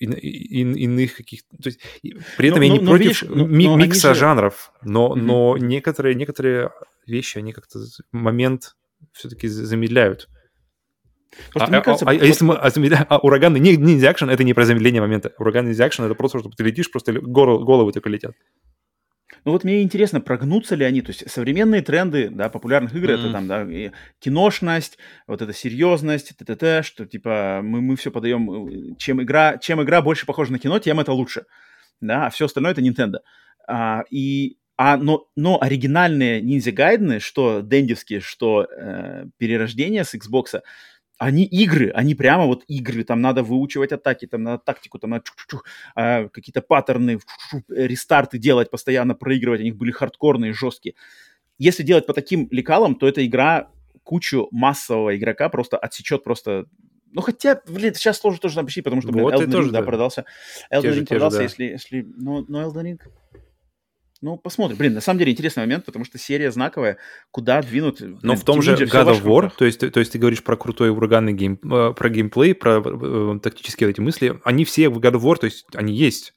ин- 0.00 0.18
ин- 0.20 0.74
иных 0.74 1.16
каких 1.16 1.42
то 1.42 1.68
есть 1.68 1.80
и 2.02 2.16
при 2.36 2.48
этом 2.48 2.60
Ну, 2.60 2.66
я 2.66 2.72
ну, 2.72 2.78
не 2.78 2.84
но 2.84 2.90
против 2.90 3.04
видишь, 3.04 3.24
ну, 3.28 3.46
ми- 3.46 3.66
но 3.66 3.76
микса 3.76 4.14
же- 4.14 4.20
жанров, 4.20 4.72
но, 4.82 5.10
Мгм. 5.10 5.26
но 5.26 5.56
некоторые, 5.58 6.14
некоторые 6.14 6.70
вещи, 7.06 7.38
они 7.38 7.52
как-то 7.52 7.80
момент 8.12 8.76
все-таки 9.12 9.48
замедляют. 9.48 10.28
Просто 11.52 11.66
а, 11.66 11.68
мне 11.68 11.78
а- 11.78 11.82
кажется, 11.82 12.06
а- 12.06 12.10
а 12.10 12.14
вот- 12.14 12.22
если 12.22 12.44
мы 12.44 12.54
а, 12.54 12.68
замедля- 12.70 13.06
а 13.08 13.18
ураганный 13.18 13.60
не, 13.60 13.76
ниндзя 13.76 14.10
акшен 14.10 14.30
это 14.30 14.44
не 14.44 14.54
про 14.54 14.64
замедление 14.64 15.00
момента. 15.00 15.32
Ураганный 15.38 15.68
ниндзя 15.68 15.84
акшен 15.84 16.04
это 16.04 16.14
просто, 16.14 16.38
чтобы 16.40 16.54
ты 16.56 16.64
летишь, 16.64 16.90
просто 16.90 17.12
гору- 17.12 17.64
головы 17.64 17.92
только 17.92 18.08
летят. 18.08 18.34
Ну 19.44 19.52
вот 19.52 19.64
мне 19.64 19.82
интересно, 19.82 20.20
прогнутся 20.20 20.74
ли 20.74 20.84
они, 20.84 21.02
то 21.02 21.10
есть 21.10 21.30
современные 21.30 21.82
тренды, 21.82 22.28
да, 22.30 22.48
популярных 22.48 22.94
игр, 22.94 23.10
это 23.10 23.24
Мгм. 23.24 23.32
там, 23.32 23.46
да, 23.48 23.92
киношность, 24.18 24.98
вот 25.26 25.42
эта 25.42 25.52
серьезность, 25.52 26.36
т.т., 26.36 26.82
что 26.82 27.06
типа 27.06 27.60
мы, 27.62 27.80
мы 27.80 27.96
все 27.96 28.10
подаем, 28.10 28.92
э, 28.92 28.94
чем 28.98 29.22
игра, 29.22 29.58
чем 29.58 29.82
игра 29.82 30.02
больше 30.02 30.26
похожа 30.26 30.52
на 30.52 30.58
кино, 30.58 30.78
тем 30.78 31.00
это 31.00 31.12
лучше, 31.12 31.44
да, 32.00 32.26
а 32.26 32.30
все 32.30 32.46
остальное 32.46 32.72
это 32.72 32.80
Nintendo. 32.80 33.18
А, 33.66 34.04
и, 34.10 34.56
а, 34.76 34.96
но, 34.96 35.26
но 35.36 35.60
оригинальные 35.60 36.40
ниндзя 36.40 36.72
гайдены, 36.72 37.20
что 37.20 37.60
дендевские, 37.60 38.20
что 38.20 38.64
э, 38.64 39.26
перерождение 39.36 40.04
с 40.04 40.14
Xbox, 40.14 40.60
они 41.18 41.44
игры, 41.44 41.90
они 41.90 42.14
прямо 42.14 42.46
вот 42.46 42.64
игры, 42.68 43.04
там 43.04 43.20
надо 43.20 43.42
выучивать 43.42 43.92
атаки, 43.92 44.26
там 44.26 44.44
надо 44.44 44.62
тактику, 44.64 44.98
там 44.98 45.10
надо 45.10 45.24
чух-чух-чух, 45.24 45.64
а, 45.94 46.28
какие-то 46.28 46.62
паттерны, 46.62 47.18
чух-чух, 47.18 47.62
рестарты 47.68 48.38
делать, 48.38 48.70
постоянно 48.70 49.14
проигрывать, 49.14 49.60
они 49.60 49.72
были 49.72 49.90
хардкорные, 49.90 50.52
жесткие. 50.52 50.94
Если 51.58 51.82
делать 51.82 52.06
по 52.06 52.14
таким 52.14 52.48
лекалам, 52.52 52.94
то 52.94 53.08
эта 53.08 53.26
игра 53.26 53.70
кучу 54.04 54.48
массового 54.52 55.16
игрока 55.16 55.48
просто 55.48 55.76
отсечет 55.76 56.22
просто... 56.22 56.66
Ну, 57.10 57.20
хотя, 57.20 57.60
блин, 57.66 57.94
сейчас 57.94 58.18
сложно 58.18 58.38
тоже 58.40 58.60
объяснить, 58.60 58.84
потому 58.84 59.02
что, 59.02 59.10
блин, 59.10 59.24
Вот 59.24 59.34
и 59.34 59.36
Elden 59.38 59.46
Ring, 59.48 59.52
тоже, 59.52 59.70
да, 59.70 59.80
да. 59.80 59.84
продался. 59.84 60.24
Elden 60.72 60.82
Ring 60.82 60.82
те 60.82 60.92
же, 60.92 61.04
продался, 61.06 61.38
да. 61.38 61.42
если... 61.42 61.64
если 61.64 62.06
ну, 62.16 62.44
но 62.48 62.62
Elden 62.62 62.84
Ring... 62.84 63.00
Ну, 64.20 64.36
посмотрим. 64.36 64.76
Блин, 64.76 64.94
на 64.94 65.00
самом 65.00 65.20
деле 65.20 65.30
интересный 65.32 65.60
момент, 65.62 65.84
потому 65.84 66.04
что 66.04 66.18
серия 66.18 66.50
знаковая, 66.50 66.98
куда 67.30 67.62
двинут... 67.62 68.00
Но 68.00 68.32
блин, 68.32 68.36
в 68.36 68.44
том 68.44 68.62
же 68.62 68.74
God 68.74 69.12
of 69.12 69.22
War, 69.22 69.52
то 69.56 69.64
есть, 69.64 69.78
то 69.78 70.00
есть 70.00 70.12
ты 70.12 70.18
говоришь 70.18 70.42
про 70.42 70.56
крутой 70.56 70.90
ураганный 70.90 71.32
гейм, 71.32 71.60
э, 71.62 71.92
про 71.94 72.08
геймплей, 72.08 72.54
про 72.54 72.82
э, 72.84 73.38
тактические 73.40 73.90
эти 73.90 74.00
мысли, 74.00 74.40
они 74.42 74.64
все 74.64 74.88
в 74.88 74.98
God 74.98 75.12
of 75.12 75.22
War, 75.22 75.36
то 75.36 75.44
есть 75.44 75.66
они 75.74 75.94
есть. 75.94 76.34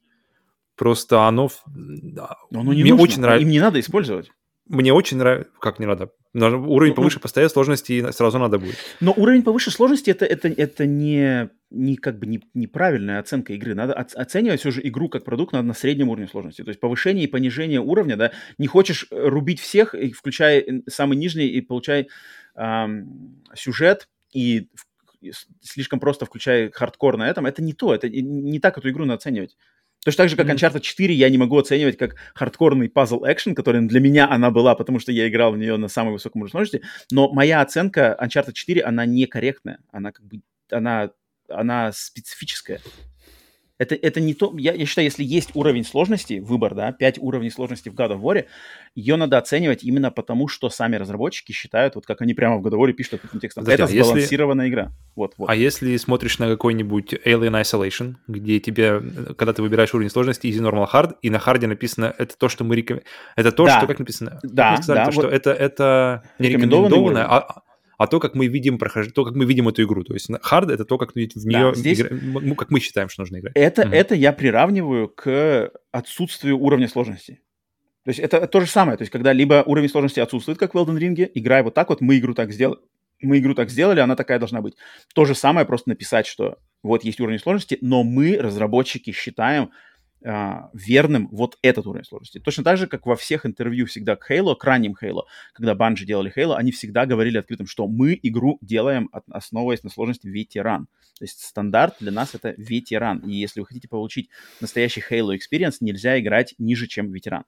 Просто 0.75 1.27
оно... 1.27 1.49
да, 1.65 2.37
Но 2.51 2.61
оно 2.61 2.73
не 2.73 2.83
мне 2.83 2.91
нужно, 2.91 3.03
очень 3.03 3.21
нравится. 3.21 3.43
Им 3.43 3.51
не 3.51 3.59
надо 3.59 3.79
использовать. 3.79 4.31
Мне 4.71 4.93
очень 4.93 5.17
нравится... 5.17 5.51
Как 5.59 5.79
не 5.79 5.85
надо? 5.85 6.13
Уровень 6.33 6.91
Ну, 6.91 6.95
повыше 6.95 7.19
поставить, 7.19 7.51
сложности 7.51 7.91
и 7.91 8.11
сразу 8.13 8.39
надо 8.39 8.57
будет. 8.57 8.77
Но 9.01 9.13
уровень 9.17 9.43
повыше 9.43 9.69
сложности 9.69 10.11
это, 10.11 10.25
это, 10.25 10.47
это 10.47 10.85
не, 10.85 11.49
не 11.69 11.97
как 11.97 12.19
бы 12.19 12.25
не, 12.25 12.41
неправильная 12.53 13.19
оценка 13.19 13.51
игры. 13.51 13.75
Надо 13.75 13.93
оц- 13.93 14.15
оценивать 14.15 14.61
все 14.61 14.71
же 14.71 14.81
игру 14.87 15.09
как 15.09 15.25
продукт 15.25 15.51
надо 15.51 15.67
на 15.67 15.73
среднем 15.73 16.07
уровне 16.07 16.29
сложности. 16.29 16.63
То 16.63 16.69
есть 16.69 16.79
повышение 16.79 17.25
и 17.25 17.27
понижение 17.27 17.81
уровня, 17.81 18.15
да, 18.15 18.31
не 18.57 18.67
хочешь 18.67 19.07
э, 19.11 19.27
рубить 19.27 19.59
всех, 19.59 19.93
включая 20.15 20.83
самый 20.87 21.17
нижний, 21.17 21.47
и 21.47 21.59
получай 21.59 22.07
ам, 22.55 23.41
сюжет, 23.53 24.07
и 24.31 24.69
слишком 25.61 25.99
просто 25.99 26.25
включая 26.25 26.71
хардкор 26.71 27.17
на 27.17 27.29
этом, 27.29 27.45
это 27.45 27.61
не 27.61 27.73
то, 27.73 27.93
это 27.93 28.09
не 28.09 28.59
так 28.59 28.77
эту 28.77 28.89
игру 28.89 29.03
надо 29.03 29.17
оценивать. 29.17 29.57
Точно 30.03 30.23
так 30.23 30.29
же, 30.29 30.35
как. 30.35 30.47
Uncharted 30.47 30.81
4 30.81 31.13
я 31.13 31.29
не 31.29 31.37
могу 31.37 31.57
оценивать 31.57 31.97
как 31.97 32.15
хардкорный 32.33 32.89
пазл 32.89 33.23
экшен, 33.25 33.53
который 33.53 33.81
для 33.81 33.99
меня 33.99 34.27
она 34.29 34.49
была, 34.49 34.73
потому 34.75 34.99
что 34.99 35.11
я 35.11 35.27
играл 35.27 35.51
в 35.51 35.57
нее 35.57 35.77
на 35.77 35.87
самой 35.87 36.13
высоком 36.13 36.41
уровне 36.41 36.51
сложности, 36.51 36.81
но 37.11 37.31
моя 37.31 37.61
оценка 37.61 38.17
Uncharted 38.19 38.53
4, 38.53 38.81
она 38.81 39.05
некорректная, 39.05 39.79
она 39.91 40.11
как 40.11 40.25
бы, 40.25 40.41
она, 40.71 41.11
она 41.47 41.91
специфическая. 41.93 42.81
Это, 43.81 43.95
это 43.95 44.21
не 44.21 44.35
то, 44.35 44.53
я, 44.59 44.73
я 44.73 44.85
считаю, 44.85 45.05
если 45.05 45.23
есть 45.23 45.55
уровень 45.55 45.83
сложности, 45.83 46.37
выбор, 46.39 46.75
да, 46.75 46.91
5 46.91 47.17
уровней 47.17 47.49
сложности 47.49 47.89
в 47.89 47.95
God 47.95 48.11
of 48.11 48.21
War, 48.21 48.45
ее 48.93 49.15
надо 49.15 49.39
оценивать 49.39 49.83
именно 49.83 50.11
потому, 50.11 50.47
что 50.47 50.69
сами 50.69 50.97
разработчики 50.97 51.51
считают, 51.51 51.95
вот 51.95 52.05
как 52.05 52.21
они 52.21 52.35
прямо 52.35 52.57
в 52.59 52.61
God 52.67 52.73
of 52.73 52.79
War 52.79 52.93
пишут 52.93 53.15
открытым 53.15 53.39
текстом, 53.39 53.63
Подожди, 53.63 53.81
это 53.83 53.91
а 53.91 53.95
если- 53.95 54.03
сбалансированная 54.09 54.69
игра. 54.69 54.91
Вот, 55.15 55.33
вот. 55.37 55.49
А 55.49 55.55
если 55.55 55.97
смотришь 55.97 56.37
на 56.37 56.47
какой-нибудь 56.47 57.13
Alien 57.25 57.59
Isolation, 57.59 58.17
где 58.27 58.59
тебе, 58.59 59.01
когда 59.35 59.51
ты 59.51 59.63
выбираешь 59.63 59.91
уровень 59.95 60.11
сложности, 60.11 60.45
Easy, 60.45 60.61
Normal, 60.61 60.87
Hard, 60.93 61.15
и 61.23 61.31
на 61.31 61.39
харде 61.39 61.65
написано, 61.65 62.13
это 62.19 62.37
то, 62.37 62.49
что 62.49 62.63
мы 62.63 62.75
рекомендуем. 62.75 63.07
Это 63.35 63.51
то, 63.51 63.65
Да. 63.65 63.79
что, 63.79 63.87
как 63.87 63.97
написано? 63.97 64.39
Да, 64.43 64.77
сказали, 64.77 64.99
да, 64.99 65.05
то, 65.05 65.11
что 65.11 65.21
вот. 65.23 65.33
это, 65.33 65.51
это 65.53 66.23
не 66.37 66.49
рекомендованное, 66.49 67.25
а, 67.25 67.63
а 68.01 68.07
то, 68.07 68.19
как 68.19 68.33
мы 68.33 68.47
видим 68.47 68.79
прохож... 68.79 69.11
то, 69.13 69.23
как 69.23 69.35
мы 69.35 69.45
видим 69.45 69.67
эту 69.67 69.83
игру. 69.83 70.03
То 70.03 70.15
есть 70.15 70.27
хард 70.41 70.71
это 70.71 70.85
то, 70.85 70.97
как 70.97 71.11
в 71.13 71.15
нее 71.15 71.75
здесь- 71.75 71.99
игра- 72.01 72.17
ну, 72.41 72.55
как 72.55 72.71
мы 72.71 72.79
считаем, 72.79 73.09
что 73.09 73.21
нужно 73.21 73.37
играть. 73.37 73.53
Это, 73.55 73.83
Мгм. 73.85 73.93
это 73.93 74.15
я 74.15 74.33
приравниваю 74.33 75.07
к 75.07 75.71
отсутствию 75.91 76.57
уровня 76.57 76.87
сложности. 76.87 77.41
То 78.03 78.09
есть 78.09 78.19
это 78.19 78.47
то 78.47 78.59
же 78.59 78.65
самое. 78.65 78.97
То 78.97 79.03
есть 79.03 79.11
когда 79.11 79.33
либо 79.33 79.61
уровень 79.67 79.87
сложности 79.87 80.19
отсутствует, 80.19 80.57
как 80.57 80.73
в 80.73 80.77
Elden 80.79 80.97
Ring, 80.97 81.29
играй 81.35 81.61
вот 81.61 81.75
так 81.75 81.89
вот, 81.89 82.01
мы 82.01 82.17
игру 82.17 82.33
так 82.33 82.51
сделали, 82.51 82.79
мы 83.21 83.37
игру 83.37 83.53
так 83.53 83.69
сделали, 83.69 83.99
она 83.99 84.15
такая 84.15 84.39
должна 84.39 84.61
быть. 84.61 84.73
То 85.13 85.25
же 85.25 85.35
самое 85.35 85.67
просто 85.67 85.89
написать, 85.89 86.25
что 86.25 86.57
вот 86.81 87.03
есть 87.03 87.19
уровень 87.19 87.37
сложности, 87.37 87.77
но 87.81 88.03
мы, 88.03 88.37
разработчики, 88.37 89.11
считаем 89.11 89.69
а, 90.23 90.69
верным 90.73 91.27
вот 91.31 91.57
этот 91.61 91.87
уровень 91.87 92.05
сложности. 92.05 92.39
Точно 92.39 92.63
так 92.63 92.77
же, 92.77 92.87
как 92.87 93.05
во 93.05 93.15
всех 93.15 93.45
интервью 93.45 93.85
всегда 93.85 94.15
к 94.15 94.29
Halo, 94.29 94.55
к 94.55 94.63
ранним 94.63 94.95
Halo, 95.01 95.23
когда 95.53 95.73
Bungie 95.73 96.05
делали 96.05 96.31
Halo, 96.35 96.55
они 96.55 96.71
всегда 96.71 97.05
говорили 97.05 97.37
открытым, 97.37 97.67
что 97.67 97.87
мы 97.87 98.19
игру 98.21 98.59
делаем, 98.61 99.09
основываясь 99.29 99.83
на 99.83 99.89
сложности 99.89 100.27
ветеран. 100.27 100.87
То 101.17 101.25
есть 101.25 101.41
стандарт 101.41 101.95
для 101.99 102.11
нас 102.11 102.35
это 102.35 102.53
ветеран. 102.57 103.19
И 103.19 103.33
если 103.33 103.59
вы 103.59 103.65
хотите 103.65 103.87
получить 103.87 104.29
настоящий 104.59 105.01
Halo 105.01 105.35
Experience, 105.35 105.77
нельзя 105.79 106.19
играть 106.19 106.53
ниже, 106.57 106.87
чем 106.87 107.11
ветеран. 107.11 107.43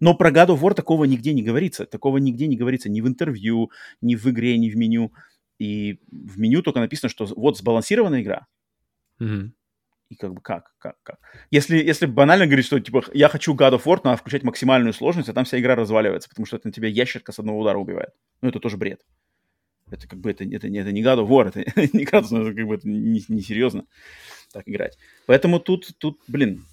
Но 0.00 0.14
про 0.14 0.30
God 0.30 0.48
of 0.48 0.60
War 0.60 0.74
такого 0.74 1.04
нигде 1.04 1.32
не 1.32 1.42
говорится. 1.42 1.86
Такого 1.86 2.18
нигде 2.18 2.46
не 2.46 2.56
говорится 2.56 2.90
ни 2.90 3.00
в 3.00 3.08
интервью, 3.08 3.70
ни 4.00 4.14
в 4.14 4.26
игре, 4.26 4.58
ни 4.58 4.70
в 4.70 4.76
меню. 4.76 5.12
И 5.58 6.00
в 6.10 6.38
меню 6.38 6.62
только 6.62 6.80
написано, 6.80 7.08
что 7.08 7.26
вот 7.36 7.58
сбалансированная 7.58 8.22
игра. 8.22 8.46
Мгм. 9.18 9.54
И 10.08 10.14
как 10.14 10.32
бы 10.32 10.40
как, 10.40 10.72
как, 10.78 10.96
как. 11.02 11.18
Если, 11.50 11.76
если 11.76 12.06
банально 12.06 12.46
говорить, 12.46 12.64
что 12.64 12.80
типа 12.80 13.04
я 13.12 13.28
хочу 13.28 13.54
God 13.54 13.74
of 13.74 13.84
War, 13.84 14.00
надо 14.04 14.16
включать 14.16 14.42
максимальную 14.42 14.94
сложность, 14.94 15.28
а 15.28 15.34
там 15.34 15.44
вся 15.44 15.58
игра 15.60 15.74
разваливается, 15.74 16.28
потому 16.30 16.46
что 16.46 16.56
это 16.56 16.68
на 16.68 16.72
тебя 16.72 16.88
ящерка 16.88 17.32
с 17.32 17.38
одного 17.38 17.60
удара 17.60 17.76
убивает. 17.76 18.10
Ну, 18.40 18.48
это 18.48 18.58
тоже 18.58 18.78
бред. 18.78 19.02
Это 19.90 20.08
как 20.08 20.20
бы 20.20 20.30
это, 20.30 20.44
это, 20.44 20.66
это 20.66 20.92
не 20.92 21.02
God 21.02 21.26
of 21.26 21.28
War, 21.28 21.48
это 21.48 21.60
не 21.96 22.04
Kratos, 22.04 22.28
ну, 22.30 22.42
это 22.42 22.54
как 22.54 22.66
бы 22.66 22.74
это 22.74 22.88
не, 22.88 23.22
не 23.28 23.42
серьезно 23.42 23.84
так 24.52 24.64
играть. 24.66 24.96
Поэтому 25.26 25.60
тут, 25.60 25.92
тут, 25.98 26.20
блин, 26.26 26.64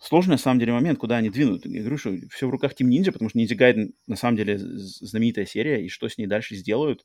сложный 0.00 0.32
на 0.32 0.38
самом 0.38 0.58
деле 0.58 0.72
момент, 0.72 0.98
куда 0.98 1.18
они 1.18 1.30
двинут. 1.30 1.66
Я 1.66 1.80
говорю, 1.80 1.98
что 1.98 2.16
все 2.30 2.46
в 2.46 2.50
руках 2.50 2.72
Team 2.72 2.88
Ninja, 2.88 3.12
потому 3.12 3.28
что 3.30 3.38
Ninja 3.38 3.56
Gaiden 3.56 3.92
на 4.06 4.16
самом 4.16 4.36
деле 4.36 4.58
знаменитая 4.58 5.46
серия, 5.46 5.84
и 5.84 5.88
что 5.88 6.08
с 6.08 6.18
ней 6.18 6.26
дальше 6.26 6.56
сделают, 6.56 7.04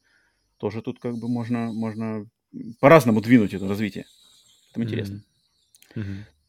тоже 0.58 0.82
тут 0.82 1.00
как 1.00 1.18
бы 1.18 1.28
можно, 1.28 1.72
можно 1.72 2.26
по-разному 2.80 3.22
двинуть 3.22 3.54
это 3.54 3.68
развитие. 3.68 4.06
Это 4.72 4.84
интересно. 4.84 5.24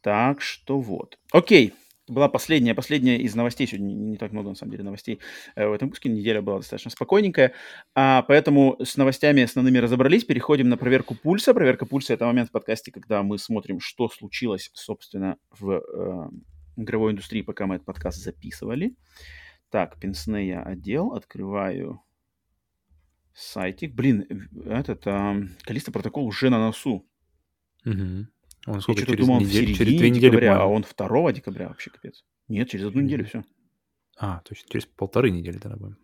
Так 0.00 0.40
что 0.40 0.80
вот. 0.80 1.18
Окей. 1.32 1.74
Была 2.08 2.28
последняя, 2.28 2.72
последняя 2.72 3.18
из 3.18 3.34
новостей. 3.34 3.66
Сегодня 3.66 3.92
не, 3.92 4.16
так 4.16 4.30
много, 4.30 4.50
на 4.50 4.54
самом 4.54 4.70
деле, 4.70 4.84
новостей 4.84 5.18
э, 5.56 5.66
в 5.66 5.72
этом 5.72 5.88
выпуске. 5.88 6.08
Неделя 6.08 6.40
была 6.40 6.58
достаточно 6.58 6.92
спокойненькая. 6.92 7.52
А, 7.96 8.22
поэтому 8.22 8.76
с 8.80 8.96
новостями 8.96 9.42
основными 9.42 9.78
разобрались. 9.78 10.24
Переходим 10.24 10.68
на 10.68 10.76
проверку 10.76 11.16
пульса. 11.16 11.52
Проверка 11.52 11.84
пульса— 11.84 12.12
это 12.14 12.26
момент 12.26 12.50
в 12.50 12.52
подкасте, 12.52 12.92
когда 12.92 13.24
мы 13.24 13.38
смотрим, 13.38 13.80
что 13.80 14.08
случилось, 14.08 14.70
собственно, 14.72 15.36
в 15.50 15.72
э, 15.72 16.30
игровой 16.76 17.10
индустрии, 17.10 17.42
пока 17.42 17.66
мы 17.66 17.74
этот 17.74 17.86
подкаст 17.86 18.22
записывали. 18.22 18.94
Так, 19.70 19.98
пенсне 19.98 20.60
отдел. 20.60 21.12
Открываю 21.12 22.00
сайтик. 23.34 23.94
Блин, 23.94 24.48
этот 24.64 25.06
э, 25.08 25.48
Калиста 25.62 25.90
протокол 25.90 26.26
уже 26.26 26.50
на 26.50 26.58
носу. 26.58 27.04
Мгм. 27.84 28.28
Он 28.66 28.74
Я 28.74 28.80
сколько, 28.80 29.00
что-то 29.02 29.12
через, 29.16 29.26
думал, 29.26 29.38
в 29.38 29.42
неделю- 29.42 29.54
середине 29.66 29.76
через 29.76 29.98
две 29.98 30.10
недели, 30.10 30.30
декабря, 30.30 30.52
а 30.52 30.58
по-моему. 30.58 30.74
он 30.76 30.82
2 30.82 31.32
декабря 31.32 31.68
вообще 31.68 31.90
капец. 31.90 32.24
Нет, 32.48 32.68
через 32.68 32.86
одну 32.86 33.00
неделю 33.00 33.24
все. 33.24 33.44
А, 34.18 34.40
точно, 34.44 34.68
через 34.68 34.86
полторы 34.86 35.30
недели 35.30 35.58
тогда 35.58 35.76
будем. 35.76 35.98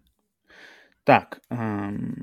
Так, 1.05 1.40
эм, 1.51 2.14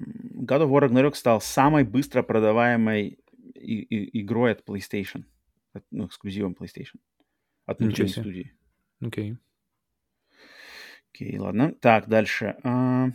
God 0.46 0.62
of 0.66 0.70
War 0.70 0.88
Ragnarok 0.90 1.16
стал 1.16 1.42
самой 1.42 1.84
быстро 1.84 2.24
продаваемой 2.24 3.20
и- 3.56 3.82
и- 3.82 4.22
игрой 4.22 4.54
от 4.54 4.64
PlayStation. 4.66 5.26
От- 5.74 5.84
ну, 5.92 6.06
эксклюзивом 6.08 6.56
PlayStation. 6.58 7.00
От 7.66 7.80
внутренней 7.80 8.10
студии. 8.22 8.54
Окей. 9.02 9.36
Окей, 11.14 11.38
ладно. 11.38 11.74
Так, 11.74 12.08
дальше. 12.08 12.56
А, 12.64 13.10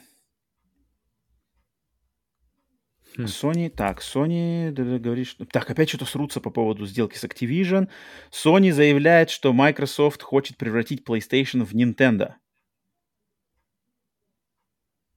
Хм. 3.16 3.24
Sony, 3.27 3.70
так, 3.70 4.01
Sony 4.01 4.73
говорит, 4.99 5.28
что... 5.28 5.45
Так, 5.45 5.70
опять 5.70 5.89
что-то 5.89 6.05
срутся 6.05 6.41
по 6.41 6.51
поводу 6.51 6.85
сделки 6.86 7.16
с 7.16 7.24
Activision. 7.24 7.89
Sony 8.32 8.73
заявляет, 8.73 9.31
что 9.31 9.53
Microsoft 9.53 10.23
хочет 10.23 10.57
превратить 10.57 11.07
PlayStation 11.07 11.65
в 11.65 11.74
Nintendo. 11.74 12.35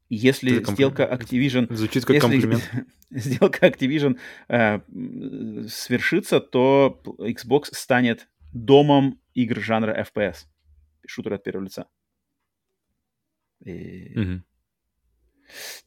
Если 0.09 0.61
Это 0.61 0.71
сделка 0.71 1.03
Activision... 1.03 1.73
Звучит 1.73 2.05
как 2.05 2.15
если 2.15 2.29
комплимент. 2.29 2.71
сделка 3.09 3.67
Activision 3.67 4.19
э, 4.47 4.79
свершится, 5.67 6.39
то 6.39 7.01
Xbox 7.19 7.65
станет 7.73 8.29
домом 8.53 9.19
игр 9.33 9.59
жанра 9.59 10.05
FPS. 10.15 10.45
Шутер 11.05 11.33
от 11.33 11.43
первого 11.43 11.65
лица. 11.65 11.87
И- 13.65 14.13
Мгм. 14.17 14.45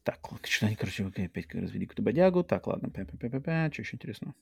Так, 0.03 0.19
что 0.45 0.66
они, 0.66 0.77
короче, 0.77 1.05
опять 1.05 1.55
развели 1.55 1.87
какую-то 1.87 2.03
бодягу. 2.03 2.45
Так, 2.45 2.66
ладно, 2.66 2.91
пя-пя-пя-пя-пя. 2.91 3.70
что 3.73 3.82
еще 3.82 3.97
интересного? 3.97 4.35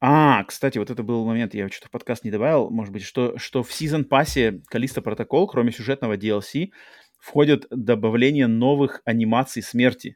А, 0.00 0.44
кстати, 0.44 0.78
вот 0.78 0.90
это 0.90 1.02
был 1.02 1.24
момент, 1.26 1.54
я 1.54 1.68
что-то 1.68 1.88
в 1.88 1.90
подкаст 1.90 2.22
не 2.24 2.30
добавил, 2.30 2.70
может 2.70 2.92
быть, 2.92 3.02
что, 3.02 3.36
что 3.36 3.64
в 3.64 3.72
сезон 3.72 4.04
пассе 4.04 4.60
Калиста 4.66 5.02
Протокол, 5.02 5.48
кроме 5.48 5.72
сюжетного 5.72 6.16
DLC, 6.16 6.70
входит 7.18 7.66
добавление 7.70 8.46
новых 8.46 9.02
анимаций 9.04 9.60
смерти. 9.60 10.14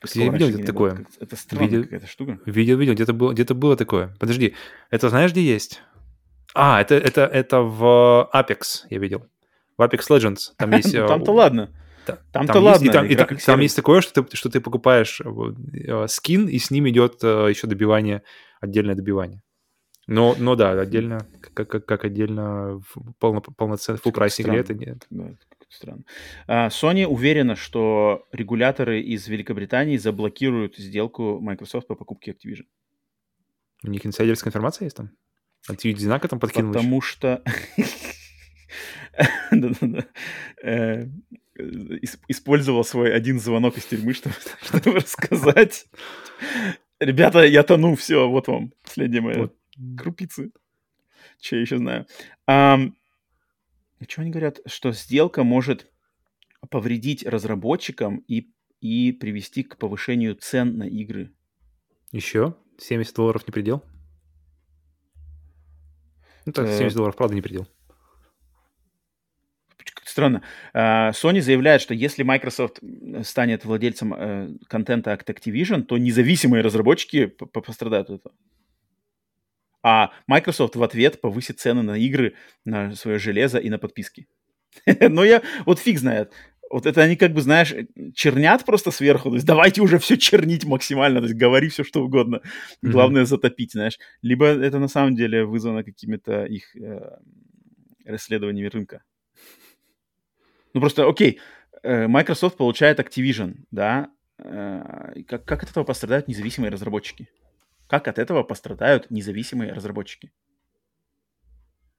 Кстати, 0.00 0.24
я 0.24 0.30
видел 0.32 0.48
где-то 0.48 0.72
было. 0.72 0.90
такое. 0.90 1.04
Как- 1.04 1.22
Это 1.22 1.36
странная 1.36 1.68
Видел- 1.68 1.82
какая-то 1.84 2.06
штука. 2.06 2.38
Видел, 2.46 2.78
видел, 2.78 2.94
где-то 2.94 3.12
было, 3.12 3.32
где-то 3.32 3.54
было 3.54 3.76
такое. 3.76 4.14
Подожди, 4.20 4.54
это 4.90 5.08
знаешь, 5.10 5.32
где 5.32 5.42
есть? 5.42 5.82
А, 6.54 6.80
это, 6.80 6.94
это, 6.94 7.26
это 7.26 7.60
в 7.60 8.30
Apex 8.32 8.86
я 8.88 8.98
видел. 8.98 9.26
В 9.78 9.82
Apex 9.82 10.00
Legends. 10.10 10.52
Там 10.56 10.72
есть... 10.72 10.94
э, 10.94 11.02
Ну, 11.02 11.08
Там-то 11.08 11.32
ладно. 11.32 11.72
та- 12.06 12.18
там-то 12.32 12.54
есть- 12.58 12.64
ладно, 12.64 12.90
И 12.90 12.92
там, 12.92 13.06
и 13.06 13.36
там 13.36 13.60
есть 13.60 13.76
такое, 13.76 14.00
что 14.00 14.22
ты, 14.22 14.36
что 14.36 14.48
ты 14.48 14.60
покупаешь 14.60 15.20
э, 15.20 15.28
э, 15.88 16.06
скин, 16.08 16.48
и 16.48 16.58
с 16.58 16.70
ним 16.70 16.88
идет 16.88 17.22
э, 17.22 17.46
еще 17.50 17.66
добивание, 17.66 18.22
отдельное 18.60 18.94
добивание. 18.94 19.42
Но, 20.06 20.36
но 20.38 20.54
да, 20.54 20.80
отдельно, 20.80 21.26
как, 21.52 21.68
как, 21.68 21.84
как 21.84 22.04
отдельно 22.04 22.80
полно, 23.18 23.40
полноценной 23.40 23.98
full 23.98 24.12
прайс 24.12 24.40
игре 24.40 24.58
это 24.60 24.72
нет. 24.72 25.04
Да, 25.10 25.30
странно. 25.68 26.04
А, 26.46 26.68
Sony 26.68 27.04
уверена, 27.06 27.56
что 27.56 28.24
регуляторы 28.30 29.00
из 29.00 29.26
Великобритании 29.26 29.96
заблокируют 29.96 30.76
сделку 30.76 31.40
Microsoft 31.40 31.88
по 31.88 31.96
покупке 31.96 32.30
Activision. 32.30 32.66
У 33.82 33.88
них 33.90 34.06
инсайдерская 34.06 34.50
информация 34.50 34.86
есть 34.86 34.96
там? 34.96 35.10
От 35.68 35.84
Юдзинака 35.84 36.28
там 36.28 36.38
подкинули? 36.38 36.74
Потому 36.74 37.00
что... 37.00 37.42
Э, 40.62 41.06
использовал 42.28 42.84
свой 42.84 43.14
один 43.14 43.40
звонок 43.40 43.78
из 43.78 43.84
тюрьмы, 43.86 44.12
чтобы, 44.62 44.92
рассказать. 44.92 45.86
Ребята, 46.98 47.44
я 47.44 47.62
тону, 47.62 47.94
все, 47.94 48.28
вот 48.28 48.48
вам 48.48 48.72
последние 48.82 49.20
мои 49.20 49.48
крупицы. 49.96 50.50
Что 51.40 51.56
я 51.56 51.62
еще 51.62 51.78
знаю? 51.78 52.06
А, 52.46 52.78
что 54.08 54.22
они 54.22 54.30
говорят? 54.30 54.60
Что 54.66 54.92
сделка 54.92 55.44
может 55.44 55.90
повредить 56.70 57.24
разработчикам 57.24 58.18
и, 58.28 58.50
и 58.80 59.12
привести 59.12 59.62
к 59.62 59.76
повышению 59.76 60.34
цен 60.34 60.78
на 60.78 60.84
игры. 60.84 61.32
Еще? 62.12 62.54
70 62.78 63.14
долларов 63.14 63.46
не 63.46 63.52
предел? 63.52 63.82
Ну 66.44 66.52
так, 66.52 66.68
70 66.68 66.92
э, 66.92 66.94
долларов, 66.94 67.16
правда, 67.16 67.34
не 67.34 67.42
предел. 67.42 67.66
Странно. 70.16 70.40
А, 70.72 71.10
Sony 71.10 71.42
заявляет, 71.42 71.82
что 71.82 71.92
если 71.92 72.22
Microsoft 72.22 72.80
станет 73.22 73.66
владельцем 73.66 74.14
э, 74.14 74.48
контента 74.66 75.12
от 75.12 75.28
Activision, 75.28 75.82
то 75.82 75.98
независимые 75.98 76.62
разработчики 76.62 77.26
пострадают 77.26 78.08
от 78.08 78.20
этого. 78.20 78.34
А 79.82 80.12
Microsoft 80.26 80.74
в 80.74 80.82
ответ 80.82 81.20
повысит 81.20 81.60
цены 81.60 81.82
на 81.82 81.98
игры, 81.98 82.32
на 82.64 82.94
свое 82.94 83.18
железо 83.18 83.58
и 83.58 83.68
на 83.68 83.78
подписки. 83.78 84.26
Но 84.86 85.22
я 85.22 85.42
вот 85.66 85.80
фиг 85.80 85.98
знает. 85.98 86.32
Вот 86.70 86.86
это 86.86 87.02
они 87.02 87.16
как 87.16 87.34
бы, 87.34 87.42
знаешь, 87.42 87.74
чернят 88.14 88.64
просто 88.64 88.92
сверху. 88.92 89.28
То 89.28 89.34
есть 89.34 89.46
давайте 89.46 89.82
уже 89.82 89.98
все 89.98 90.16
чернить 90.16 90.64
максимально. 90.64 91.20
То 91.20 91.26
есть 91.26 91.38
говори 91.38 91.68
все, 91.68 91.84
что 91.84 92.02
угодно. 92.02 92.40
Главное 92.80 93.26
затопить, 93.26 93.72
знаешь. 93.72 93.98
Либо 94.22 94.46
это 94.46 94.78
на 94.78 94.88
самом 94.88 95.14
деле 95.14 95.44
вызвано 95.44 95.84
какими-то 95.84 96.46
их 96.46 96.74
э, 96.74 97.18
расследованиями 98.06 98.68
рынка. 98.68 99.02
Ну 100.76 100.80
просто, 100.80 101.08
окей, 101.08 101.40
э, 101.82 102.06
Microsoft 102.06 102.58
получает 102.58 103.00
Activision, 103.00 103.64
да. 103.70 104.10
Э, 104.36 105.22
как, 105.26 105.46
как 105.46 105.62
от 105.62 105.70
этого 105.70 105.84
пострадают 105.84 106.28
независимые 106.28 106.70
разработчики? 106.70 107.30
Как 107.86 108.08
от 108.08 108.18
этого 108.18 108.42
пострадают 108.42 109.10
независимые 109.10 109.72
разработчики? 109.72 110.30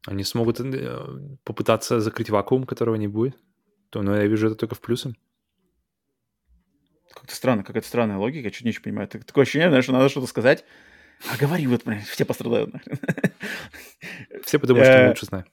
Они 0.05 0.23
смогут 0.23 0.59
э, 0.59 1.37
попытаться 1.43 1.99
закрыть 1.99 2.29
вакуум, 2.29 2.65
которого 2.65 2.93
не 2.97 3.07
будет 3.07 3.35
то 3.89 4.03
но 4.03 4.11
ну, 4.11 4.17
я 4.17 4.27
вижу 4.27 4.45
это 4.45 4.55
только 4.55 4.75
в 4.75 4.81
плюсы. 4.81 5.15
Как-то 7.15 7.33
странно, 7.33 7.63
какая-то 7.63 7.87
странная 7.87 8.17
логика, 8.17 8.45
я 8.45 8.51
чуть 8.51 8.63
не 8.63 8.69
очень 8.69 8.83
понимаю. 8.83 9.07
Такое 9.07 9.41
ощущение, 9.41 9.69
знаешь, 9.69 9.85
что 9.85 9.93
надо 9.93 10.09
что-то 10.09 10.27
сказать, 10.27 10.65
а 11.31 11.37
говори 11.37 11.65
вот, 11.65 11.83
блин, 11.83 12.01
все 12.01 12.25
пострадают. 12.25 12.75
Все 14.43 14.59
потому 14.59 14.83
что 14.83 15.07
лучше 15.07 15.25
знаю. 15.25 15.45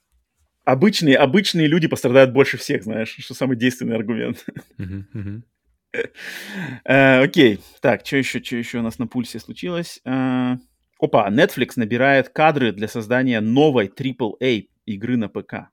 Обычные, 0.65 1.17
обычные 1.19 1.67
люди 1.67 1.89
пострадают 1.89 2.33
больше 2.33 2.57
всех, 2.57 2.85
знаешь, 2.85 3.17
что 3.19 3.35
самый 3.35 3.57
действенный 3.57 3.97
аргумент. 3.97 4.45
Э, 6.85 7.23
окей, 7.23 7.61
так, 7.81 8.05
что 8.05 8.17
еще, 8.17 8.43
что 8.43 8.57
еще 8.57 8.79
у 8.79 8.83
нас 8.83 8.99
на 8.99 9.07
пульсе 9.07 9.39
случилось? 9.39 10.01
Э, 10.05 10.57
опа, 10.99 11.31
Netflix 11.31 11.75
набирает 11.77 12.31
кадры 12.31 12.73
для 12.73 12.89
создания 12.89 13.41
новой 13.41 13.87
AAA 13.87 14.69
игры 14.87 15.17
на 15.17 15.29
ПК. 15.29 15.69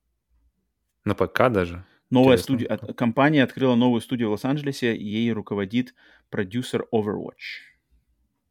На 1.06 1.16
ПК 1.16 1.50
даже? 1.50 1.86
Новая 2.12 2.38
студия, 2.38 2.78
компания 2.78 3.42
открыла 3.42 3.76
новую 3.76 4.02
студию 4.02 4.28
в 4.28 4.32
Лос-Анджелесе, 4.34 4.96
ей 4.96 5.32
руководит 5.32 5.96
продюсер 6.30 6.86
Overwatch. 6.94 7.64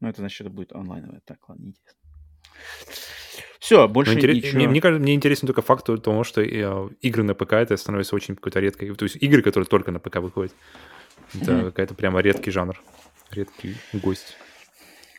Ну, 0.01 0.09
это 0.09 0.23
значит, 0.23 0.41
это 0.41 0.51
будет 0.51 0.73
онлайновое. 0.73 1.21
Так, 1.27 1.47
ладно, 1.49 1.65
неинтересно. 1.65 2.01
Все, 3.61 3.87
больше 3.87 4.15
интерес... 4.15 4.37
ничего. 4.37 4.57
Мне, 4.57 4.69
мне, 4.69 4.81
кажется, 4.81 5.03
мне 5.03 5.15
интересен 5.15 5.47
только 5.47 5.61
факт 5.61 5.85
того, 5.85 6.24
что 6.24 6.41
э, 6.41 6.89
игры 7.03 7.23
на 7.23 7.35
ПК 7.35 7.53
это 7.53 7.77
становится 7.77 8.16
очень 8.16 8.35
какой-то 8.35 8.59
редкой. 8.59 8.95
То 8.95 9.05
есть 9.05 9.16
игры, 9.20 9.43
которые 9.43 9.66
только 9.66 9.93
на 9.93 10.01
ПК 10.01 10.16
выходят. 10.16 10.53
Это 11.35 11.53
mm-hmm. 11.53 11.65
какая-то 11.66 11.95
прямо 11.95 12.20
редкий 12.20 12.51
жанр. 12.51 12.81
Редкий 13.31 13.77
гость. 13.93 14.35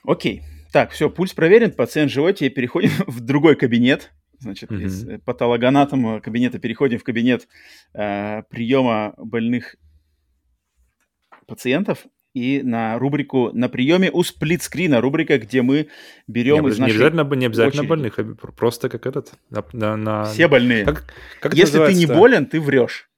Окей. 0.03 0.41
Так, 0.73 0.91
все, 0.91 1.09
пульс 1.09 1.33
проверен, 1.33 1.71
пациент 1.71 2.11
живой, 2.11 2.33
теперь 2.33 2.53
переходим 2.53 2.89
в 3.07 3.19
другой 3.19 3.55
кабинет. 3.55 4.11
Значит, 4.39 4.71
mm-hmm. 4.71 4.83
из 4.83 5.07
э, 5.07 5.19
патологоанатома 5.19 6.19
кабинета 6.19 6.57
переходим 6.57 6.97
в 6.97 7.03
кабинет 7.03 7.47
э, 7.93 8.41
приема 8.49 9.13
больных 9.17 9.75
пациентов 11.45 12.07
и 12.33 12.61
на 12.63 12.97
рубрику 12.97 13.51
«На 13.53 13.69
приеме 13.69 14.09
у 14.11 14.23
сплитскрина», 14.23 15.01
рубрика, 15.01 15.37
где 15.37 15.61
мы 15.61 15.87
берем 16.27 16.63
не, 16.63 16.69
из 16.69 16.79
нашей 16.79 16.91
Не 16.91 16.95
обязательно, 16.95 17.35
не 17.35 17.45
обязательно 17.45 17.83
больных, 17.83 18.19
а 18.19 18.23
просто 18.55 18.89
как 18.89 19.05
этот... 19.05 19.33
На, 19.49 19.65
на, 19.73 19.97
на... 19.97 20.23
Все 20.25 20.47
больные. 20.47 20.85
Как, 20.85 21.05
как 21.39 21.53
Если 21.53 21.85
ты 21.85 21.93
не 21.93 22.05
болен, 22.05 22.45
ты 22.45 22.61
врешь, 22.61 23.09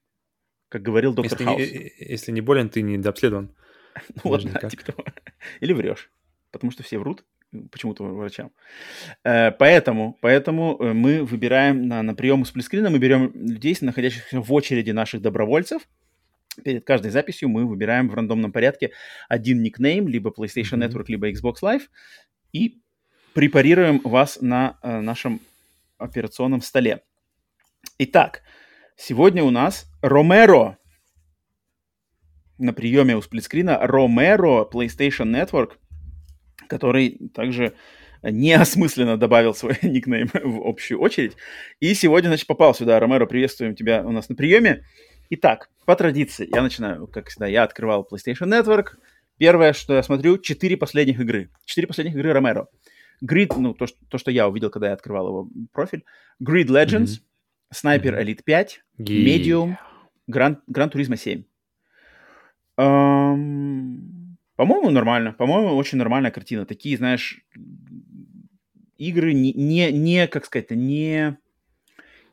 как 0.69 0.81
говорил 0.81 1.13
доктор 1.13 1.39
если 1.39 1.45
Хаус. 1.45 1.59
Не, 1.59 1.91
если 1.99 2.31
не 2.31 2.41
болен, 2.41 2.69
ты 2.69 2.81
не 2.81 2.97
дообследован. 2.97 3.51
Ну 4.15 4.21
вот, 4.23 4.43
да, 4.43 4.69
типа 4.69 4.85
того. 4.85 5.05
Или 5.59 5.73
врешь, 5.73 6.09
потому 6.51 6.71
что 6.71 6.81
все 6.81 6.97
врут, 6.97 7.23
почему-то 7.71 8.03
врачам. 8.03 8.51
Э, 9.23 9.51
поэтому, 9.51 10.17
поэтому 10.19 10.77
э, 10.79 10.93
мы 10.93 11.23
выбираем 11.23 11.87
на, 11.87 12.01
на 12.01 12.15
прием 12.15 12.41
у 12.41 12.45
сплитскрина, 12.45 12.89
мы 12.89 12.97
берем 12.97 13.31
людей, 13.35 13.77
находящихся 13.81 14.41
в 14.41 14.51
очереди 14.51 14.89
наших 14.89 15.21
добровольцев. 15.21 15.83
Перед 16.63 16.85
каждой 16.85 17.11
записью 17.11 17.49
мы 17.49 17.65
выбираем 17.65 18.09
в 18.09 18.13
рандомном 18.13 18.51
порядке 18.51 18.91
один 19.29 19.61
никнейм, 19.61 20.07
либо 20.07 20.29
PlayStation 20.29 20.77
Network, 20.77 21.05
либо 21.07 21.29
Xbox 21.31 21.55
Live, 21.61 21.83
и 22.51 22.81
препарируем 23.33 23.99
вас 23.99 24.39
на 24.41 24.77
э, 24.83 24.99
нашем 24.99 25.39
операционном 25.97 26.61
столе. 26.61 27.01
Итак, 27.97 28.43
сегодня 28.95 29.43
у 29.43 29.49
нас 29.49 29.91
Ромеро 30.01 30.77
на 32.57 32.73
приеме 32.73 33.15
у 33.15 33.21
сплитскрина. 33.21 33.79
Ромеро, 33.81 34.67
PlayStation 34.71 35.31
Network– 35.31 35.77
который 36.67 37.19
также 37.33 37.73
неосмысленно 38.23 39.17
добавил 39.17 39.53
свой 39.53 39.77
никнейм 39.81 40.29
в 40.33 40.67
общую 40.67 40.99
очередь. 40.99 41.35
И 41.79 41.93
сегодня, 41.93 42.29
значит, 42.29 42.47
попал 42.47 42.73
сюда. 42.73 42.99
Ромеро, 42.99 43.25
приветствуем 43.25 43.75
тебя 43.75 44.03
у 44.05 44.11
нас 44.11 44.29
на 44.29 44.35
приеме. 44.35 44.85
Итак, 45.29 45.69
по 45.85 45.95
традиции, 45.95 46.47
я 46.53 46.61
начинаю, 46.61 47.07
как 47.07 47.29
всегда, 47.29 47.47
я 47.47 47.63
открывал 47.63 48.07
PlayStation 48.09 48.47
Network. 48.47 48.97
Первое, 49.37 49.73
что 49.73 49.93
я 49.93 50.03
смотрю, 50.03 50.37
четыре 50.37 50.77
последних 50.77 51.19
игры. 51.19 51.49
Четыре 51.65 51.87
последних 51.87 52.15
игры 52.15 52.33
Ромеро. 52.33 52.67
Grid, 53.23 53.53
ну, 53.57 53.73
то, 53.73 53.87
что, 53.87 53.97
то, 54.09 54.17
что 54.17 54.31
я 54.31 54.47
увидел, 54.47 54.69
когда 54.69 54.87
я 54.87 54.93
открывал 54.93 55.27
его 55.27 55.49
профиль. 55.71 56.03
Grid 56.41 56.67
Legends, 56.67 57.19
mm-hmm. 57.73 58.01
Sniper 58.01 58.21
Elite 58.21 58.43
5, 58.43 58.83
yeah. 58.99 59.25
Medium, 59.25 59.77
Gran, 60.29 60.57
Gran 60.67 60.89
Turismo 60.91 61.17
7. 61.17 61.43
Um, 62.77 64.37
по-моему, 64.55 64.89
нормально. 64.89 65.33
По-моему, 65.33 65.75
очень 65.75 65.97
нормальная 65.97 66.31
картина. 66.31 66.65
Такие, 66.65 66.97
знаешь, 66.97 67.45
игры 68.97 69.33
не, 69.33 69.53
не, 69.53 69.91
не 69.91 70.27
как 70.27 70.45
сказать, 70.45 70.71
не 70.71 71.37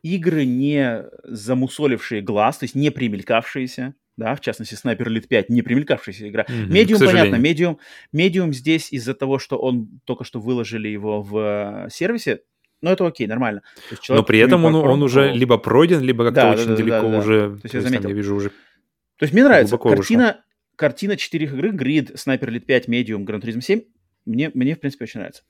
игры, 0.02 0.44
не 0.44 1.04
замусолившие 1.24 2.22
глаз, 2.22 2.58
то 2.58 2.64
есть 2.64 2.74
не 2.74 2.90
примелькавшиеся, 2.90 3.94
да, 4.16 4.34
в 4.34 4.40
частности, 4.40 4.74
Sniper 4.74 5.06
Elite 5.06 5.28
5, 5.28 5.48
не 5.48 5.62
примелькавшаяся 5.62 6.28
игра. 6.28 6.44
Медиум, 6.48 7.00
mm-hmm, 7.00 7.06
понятно, 7.06 7.36
Медиум, 7.36 7.78
Медиум 8.12 8.52
здесь 8.52 8.92
из-за 8.92 9.14
того, 9.14 9.38
что 9.38 9.56
он 9.58 10.00
только 10.04 10.24
что 10.24 10.40
выложили 10.40 10.88
его 10.88 11.22
в 11.22 11.86
э, 11.86 11.90
сервисе, 11.90 12.40
ну, 12.82 12.90
это 12.90 13.06
окей, 13.06 13.26
нормально. 13.26 13.62
Но 14.08 14.22
при 14.22 14.38
этом 14.38 14.64
он, 14.64 14.74
он 14.74 15.02
уже 15.02 15.32
либо 15.32 15.58
пройден, 15.58 16.00
либо 16.00 16.24
как-то 16.24 16.42
да, 16.42 16.50
очень 16.52 16.68
да, 16.68 16.76
далеко 16.76 17.02
да, 17.02 17.10
да, 17.10 17.18
уже. 17.18 17.50
Да. 17.50 17.56
То 17.56 17.60
есть, 17.64 17.74
я, 17.74 17.80
заметил. 17.82 18.02
Там, 18.02 18.10
я 18.10 18.16
вижу 18.16 18.34
уже. 18.34 18.48
То 18.48 19.24
есть 19.24 19.34
мне 19.34 19.44
нравится. 19.44 19.76
Картина, 19.76 20.44
картина 20.76 21.16
четырех 21.16 21.52
игры, 21.52 21.70
Grid, 21.72 22.14
Sniper 22.14 22.48
Elite 22.48 22.60
5, 22.60 22.88
Medium, 22.88 23.24
Gran 23.26 23.40
Turismo 23.40 23.60
7, 23.60 23.82
мне, 24.26 24.50
мне, 24.54 24.74
в 24.74 24.80
принципе, 24.80 25.04
очень 25.04 25.20
нравится. 25.20 25.42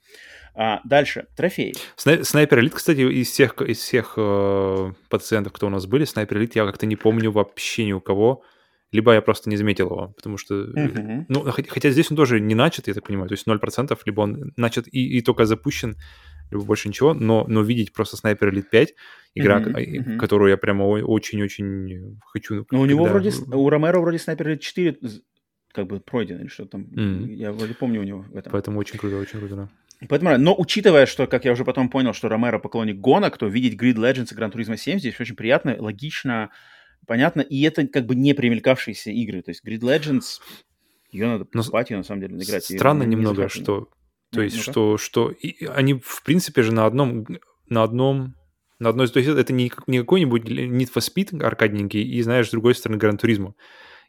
А, 0.53 0.81
дальше, 0.83 1.27
трофей. 1.35 1.73
Снайпер 1.95 2.59
Элит, 2.59 2.73
кстати, 2.73 2.99
из 2.99 3.29
всех, 3.29 3.61
из 3.61 3.79
всех 3.79 4.13
э, 4.17 4.91
пациентов, 5.09 5.53
кто 5.53 5.67
у 5.67 5.69
нас 5.69 5.85
были, 5.85 6.05
Снайпер 6.05 6.37
Элит 6.37 6.55
я 6.55 6.65
как-то 6.65 6.85
не 6.85 6.95
помню 6.95 7.31
вообще 7.31 7.85
ни 7.85 7.93
у 7.93 8.01
кого. 8.01 8.43
Либо 8.91 9.13
я 9.13 9.21
просто 9.21 9.49
не 9.49 9.55
заметил 9.55 9.85
его, 9.85 10.07
потому 10.17 10.37
что... 10.37 10.65
Uh-huh. 10.65 11.23
Ну, 11.29 11.45
хотя 11.45 11.91
здесь 11.91 12.11
он 12.11 12.17
тоже 12.17 12.41
не 12.41 12.55
начат, 12.55 12.89
я 12.89 12.93
так 12.93 13.05
понимаю, 13.05 13.29
то 13.29 13.35
есть 13.35 13.47
0%, 13.47 13.97
либо 14.03 14.19
он 14.19 14.51
начат 14.57 14.85
и, 14.91 15.17
и 15.17 15.21
только 15.21 15.45
запущен, 15.45 15.95
либо 16.51 16.65
больше 16.65 16.89
ничего, 16.89 17.13
но, 17.13 17.45
но 17.47 17.61
видеть 17.61 17.93
просто 17.93 18.17
Снайпер 18.17 18.49
Элит 18.49 18.69
5, 18.69 18.93
игра, 19.35 19.61
uh-huh, 19.61 19.73
uh-huh. 19.73 20.17
которую 20.17 20.49
я 20.49 20.57
прямо 20.57 20.83
очень-очень 20.83 22.19
хочу... 22.25 22.65
Ну, 22.69 22.81
у 22.81 22.85
него 22.85 23.05
вроде, 23.05 23.31
у 23.53 23.69
Ромеро 23.69 24.01
вроде 24.01 24.19
Снайпер 24.19 24.49
Элит 24.49 24.61
4 24.61 24.97
как 25.73 25.87
бы 25.87 25.99
пройден 25.99 26.39
или 26.39 26.47
что 26.47 26.65
там. 26.65 26.83
Mm. 26.83 27.33
Я 27.33 27.51
вроде 27.51 27.73
помню 27.73 28.01
у 28.01 28.03
него 28.03 28.25
в 28.29 28.35
этом. 28.35 28.51
Поэтому 28.51 28.79
очень 28.79 28.97
круто, 28.97 29.17
очень 29.17 29.39
круто, 29.39 29.55
да. 29.55 29.69
Поэтому, 30.09 30.37
но 30.37 30.55
учитывая, 30.57 31.05
что, 31.05 31.27
как 31.27 31.45
я 31.45 31.51
уже 31.51 31.63
потом 31.63 31.89
понял, 31.89 32.13
что 32.13 32.27
Ромеро 32.27 32.57
поклонник 32.57 32.97
гонок, 32.97 33.37
то 33.37 33.47
видеть 33.47 33.79
Grid 33.79 33.95
Legends 33.95 34.33
и 34.33 34.35
Gran 34.35 34.51
Turismo 34.51 34.75
7 34.75 34.99
здесь 34.99 35.19
очень 35.19 35.35
приятно, 35.35 35.75
логично, 35.77 36.49
понятно, 37.05 37.41
и 37.41 37.61
это 37.61 37.87
как 37.87 38.07
бы 38.07 38.15
не 38.15 38.33
примелькавшиеся 38.33 39.11
игры. 39.11 39.43
То 39.43 39.51
есть 39.51 39.63
Grid 39.65 39.81
Legends, 39.81 40.39
ее 41.11 41.27
надо 41.27 41.45
покупать, 41.45 41.91
ее 41.91 41.97
на 41.97 42.03
самом 42.03 42.21
деле 42.21 42.35
играть. 42.37 42.63
Странно 42.63 43.03
немного, 43.03 43.49
что... 43.49 43.89
То 44.31 44.41
есть, 44.41 44.61
что, 44.61 44.97
что 44.97 45.29
и, 45.29 45.65
они, 45.65 45.95
в 45.95 46.23
принципе 46.23 46.63
же, 46.63 46.73
на 46.73 46.85
одном 46.85 47.27
на 47.67 47.83
одном 47.83 48.35
на 48.79 48.89
одной, 48.89 49.07
то 49.07 49.19
есть 49.19 49.29
это 49.29 49.53
не, 49.53 49.71
не 49.87 49.99
какой-нибудь 49.99 50.43
Need 50.43 50.89
for 50.91 51.01
Speed 51.01 51.43
аркадненький, 51.43 52.01
и, 52.01 52.21
знаешь, 52.23 52.47
с 52.47 52.51
другой 52.51 52.73
стороны, 52.73 52.97
Gran 52.97 53.19
Turismo. 53.19 53.53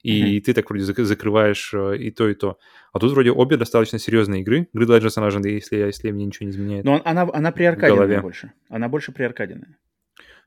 И 0.02 0.38
mm-hmm. 0.38 0.40
ты 0.40 0.54
так 0.54 0.68
вроде 0.68 0.84
закрываешь 0.84 1.72
э, 1.74 1.96
и 1.96 2.10
то, 2.10 2.28
и 2.28 2.34
то. 2.34 2.58
А 2.92 2.98
тут 2.98 3.12
вроде 3.12 3.30
обе 3.30 3.56
достаточно 3.56 3.98
серьезные 3.98 4.42
игры. 4.42 4.68
Grid 4.74 4.88
Legends, 4.88 5.12
она 5.16 5.30
же, 5.30 5.40
если, 5.48 5.76
если 5.76 6.10
мне 6.10 6.26
ничего 6.26 6.46
не 6.46 6.52
изменяет. 6.52 6.84
Но 6.84 7.00
она, 7.04 7.28
она 7.32 7.52
при 7.52 7.64
аркадине 7.64 8.20
больше. 8.20 8.52
Она 8.68 8.88
больше 8.88 9.12
при 9.12 9.22
аркадине. 9.22 9.76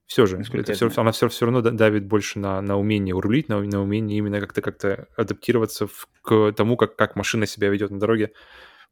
Все 0.05 0.27
же, 0.27 0.39
это 0.53 0.73
все, 0.73 0.91
она 0.97 1.11
все, 1.11 1.29
все 1.29 1.45
равно 1.45 1.61
давит 1.61 2.05
больше 2.05 2.37
на, 2.37 2.61
на 2.61 2.77
умение 2.77 3.19
рулить, 3.19 3.49
на, 3.49 3.59
на 3.61 3.81
умение 3.81 4.19
именно 4.19 4.39
как-то 4.39 4.61
как-то 4.61 5.07
адаптироваться 5.17 5.87
в, 5.87 6.07
к 6.21 6.51
тому, 6.51 6.77
как, 6.77 6.95
как 6.95 7.15
машина 7.15 7.47
себя 7.47 7.69
ведет 7.69 7.89
на 7.89 7.99
дороге 7.99 8.31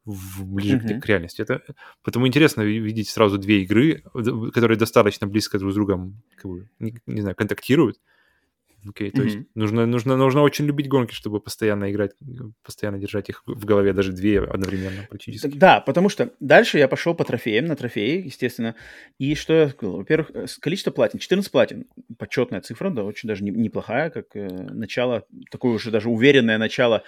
в, 0.05 0.43
ближе 0.43 0.77
mm-hmm. 0.77 0.99
к, 0.99 1.03
к 1.03 1.05
реальности. 1.05 1.43
Это, 1.43 1.61
потому 2.01 2.25
интересно 2.25 2.63
видеть 2.63 3.09
сразу 3.09 3.37
две 3.37 3.61
игры, 3.61 4.03
которые 4.53 4.75
достаточно 4.75 5.27
близко 5.27 5.59
друг 5.59 5.71
с 5.71 5.75
другом, 5.75 6.23
как 6.35 6.49
бы, 6.49 6.69
не, 6.79 6.95
не 7.05 7.21
знаю, 7.21 7.35
контактируют. 7.35 7.97
Окей, 7.97 8.01
okay, 8.87 9.11
то 9.11 9.21
mm-hmm. 9.21 9.25
есть 9.25 9.37
нужно, 9.55 9.85
нужно, 9.85 10.17
нужно 10.17 10.41
очень 10.41 10.65
любить 10.65 10.87
гонки, 10.87 11.13
чтобы 11.13 11.39
постоянно 11.39 11.91
играть, 11.91 12.11
постоянно 12.63 12.99
держать 12.99 13.29
их 13.29 13.43
в 13.45 13.65
голове, 13.65 13.93
даже 13.93 14.11
две 14.11 14.39
одновременно 14.39 15.05
практически. 15.09 15.47
Да, 15.47 15.79
потому 15.79 16.09
что 16.09 16.31
дальше 16.39 16.77
я 16.77 16.87
пошел 16.87 17.13
по 17.15 17.23
трофеям, 17.23 17.65
на 17.65 17.75
трофеи, 17.75 18.25
естественно. 18.25 18.75
И 19.19 19.35
что 19.35 19.53
я 19.53 19.69
сказал? 19.69 19.97
Во-первых, 19.97 20.31
э, 20.33 20.45
количество 20.59 20.91
платин, 20.91 21.19
14 21.19 21.51
платин, 21.51 21.85
почетная 22.17 22.61
цифра, 22.61 22.89
да, 22.89 23.03
очень 23.03 23.27
даже 23.27 23.43
неплохая, 23.43 24.09
как 24.09 24.35
э, 24.35 24.47
начало, 24.47 25.25
такое 25.51 25.73
уже 25.73 25.91
даже 25.91 26.09
уверенное 26.09 26.57
начало 26.57 27.03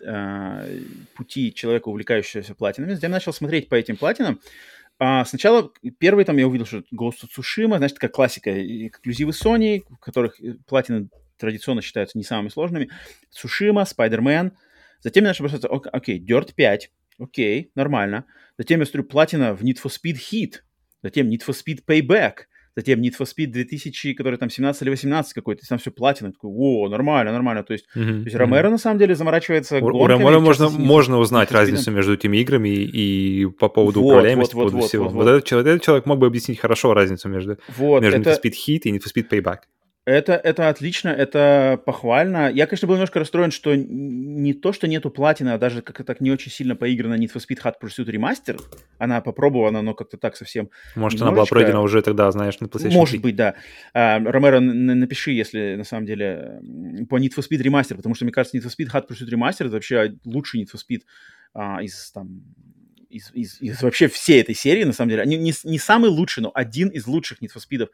э, 0.00 0.80
пути 1.16 1.52
человека, 1.52 1.88
увлекающегося 1.88 2.54
платинами. 2.54 2.94
Затем 2.94 3.10
начал 3.10 3.32
смотреть 3.32 3.68
по 3.68 3.74
этим 3.74 3.96
платинам. 3.96 4.40
А 4.98 5.24
сначала 5.24 5.72
первый 5.98 6.24
там 6.24 6.36
я 6.38 6.48
увидел, 6.48 6.66
что 6.66 6.78
Ghost 6.92 7.22
of 7.24 7.28
Tsushima, 7.36 7.78
значит, 7.78 7.96
такая 7.96 8.10
классика, 8.10 8.50
эксклюзивы 8.86 9.30
Sony, 9.30 9.84
в 9.88 9.98
которых 9.98 10.40
э, 10.40 10.54
платины 10.66 11.08
традиционно 11.36 11.82
считаются 11.82 12.18
не 12.18 12.24
самыми 12.24 12.48
сложными. 12.48 12.90
Tsushima, 13.32 13.84
Spider-Man. 13.84 14.52
Затем 15.00 15.24
я 15.24 15.30
начал 15.30 15.44
бросаться, 15.44 15.68
окей, 15.68 16.20
Dirt 16.20 16.52
5, 16.54 16.90
окей, 17.20 17.70
нормально. 17.76 18.24
Затем 18.58 18.80
я 18.80 18.86
смотрю 18.86 19.04
платина 19.04 19.54
в 19.54 19.62
Need 19.62 19.78
for 19.80 19.88
Speed 19.90 20.16
Heat. 20.16 20.54
Затем 21.02 21.28
Need 21.28 21.46
for 21.46 21.54
Speed 21.54 21.84
Payback 21.86 22.46
затем 22.78 23.00
Need 23.00 23.14
for 23.18 23.26
Speed 23.26 23.52
2000, 23.52 24.14
который 24.14 24.38
там 24.38 24.50
17 24.50 24.82
или 24.82 24.90
18 24.90 25.32
какой-то, 25.32 25.66
там 25.68 25.78
все 25.78 25.90
платина, 25.90 26.32
такой, 26.32 26.50
о, 26.54 26.88
нормально, 26.88 27.32
нормально, 27.32 27.64
то 27.64 27.72
есть, 27.72 27.86
mm-hmm. 27.96 28.18
то 28.20 28.24
есть 28.24 28.36
Ромеро 28.36 28.70
на 28.70 28.78
самом 28.78 28.98
деле 28.98 29.16
заморачивается 29.16 29.78
У, 29.78 29.86
у 29.86 30.06
Ромеро 30.06 30.38
можно, 30.38 30.68
можно 30.68 31.18
узнать 31.18 31.50
разницу 31.50 31.90
между 31.90 32.14
этими 32.14 32.36
играми 32.36 32.68
и, 32.68 33.42
и 33.42 33.46
по 33.46 33.68
поводу 33.68 34.00
вот, 34.00 34.10
управляемости, 34.10 34.54
вот, 34.54 34.60
по 34.60 34.68
поводу 34.68 34.76
вот, 34.78 34.88
всего. 34.88 35.04
Вот, 35.04 35.12
вот. 35.12 35.24
вот 35.24 35.30
этот, 35.30 35.44
человек, 35.44 35.68
этот 35.68 35.82
человек 35.82 36.06
мог 36.06 36.18
бы 36.18 36.26
объяснить 36.26 36.60
хорошо 36.60 36.94
разницу 36.94 37.28
между, 37.28 37.58
вот, 37.76 38.00
между 38.00 38.20
это... 38.20 38.30
Need 38.30 38.34
for 38.34 38.42
Speed 38.42 38.54
Heat 38.54 38.80
и 38.84 38.92
Need 38.92 39.00
for 39.00 39.12
Speed 39.12 39.28
Payback. 39.28 39.58
Это, 40.08 40.32
это 40.32 40.70
отлично, 40.70 41.10
это 41.10 41.82
похвально. 41.84 42.50
Я, 42.50 42.66
конечно, 42.66 42.88
был 42.88 42.94
немножко 42.94 43.18
расстроен, 43.18 43.50
что 43.50 43.74
не 43.76 44.54
то, 44.54 44.72
что 44.72 44.88
нету 44.88 45.10
платина, 45.10 45.52
а 45.52 45.58
даже 45.58 45.82
как-то 45.82 46.02
так 46.02 46.22
не 46.22 46.30
очень 46.30 46.50
сильно 46.50 46.74
поиграна 46.74 47.12
Need 47.12 47.30
for 47.30 47.44
Speed 47.46 47.62
Hot 47.62 47.74
Pursuit 47.78 48.06
Remaster. 48.06 48.58
Она 48.96 49.20
попробована, 49.20 49.82
но 49.82 49.92
как-то 49.92 50.16
так 50.16 50.34
совсем 50.36 50.70
Может, 50.96 51.20
она 51.20 51.32
была 51.32 51.44
пройдена 51.44 51.82
уже 51.82 52.00
тогда, 52.00 52.30
знаешь, 52.30 52.58
на 52.58 52.68
PlayStation 52.68 52.92
Может 52.92 53.16
3. 53.16 53.20
быть, 53.20 53.36
да. 53.36 53.56
А, 53.92 54.18
Ромеро, 54.18 54.60
напиши, 54.60 55.32
если 55.32 55.74
на 55.76 55.84
самом 55.84 56.06
деле 56.06 56.58
по 57.10 57.18
Need 57.20 57.34
for 57.36 57.44
Speed 57.46 57.60
Remaster, 57.60 57.94
потому 57.94 58.14
что, 58.14 58.24
мне 58.24 58.32
кажется, 58.32 58.56
Need 58.56 58.64
for 58.64 58.74
Speed 58.74 58.90
Hot 58.94 59.10
Pursuit 59.10 59.30
Remaster 59.30 59.66
это 59.66 59.72
вообще 59.72 60.14
лучший 60.24 60.62
Need 60.62 60.68
for 60.74 60.78
Speed 60.78 61.02
а, 61.52 61.82
из 61.82 62.12
там 62.12 62.44
из, 63.10 63.30
из, 63.32 63.60
из 63.60 63.82
вообще 63.82 64.08
всей 64.08 64.40
этой 64.40 64.54
серии, 64.54 64.84
на 64.84 64.92
самом 64.92 65.10
деле. 65.10 65.24
Не, 65.26 65.36
не, 65.36 65.52
не 65.64 65.78
самый 65.78 66.10
лучший, 66.10 66.42
но 66.42 66.50
один 66.54 66.88
из 66.88 67.06
лучших 67.06 67.42
Need 67.42 67.50
for 67.54 67.60
Speed 67.60 67.88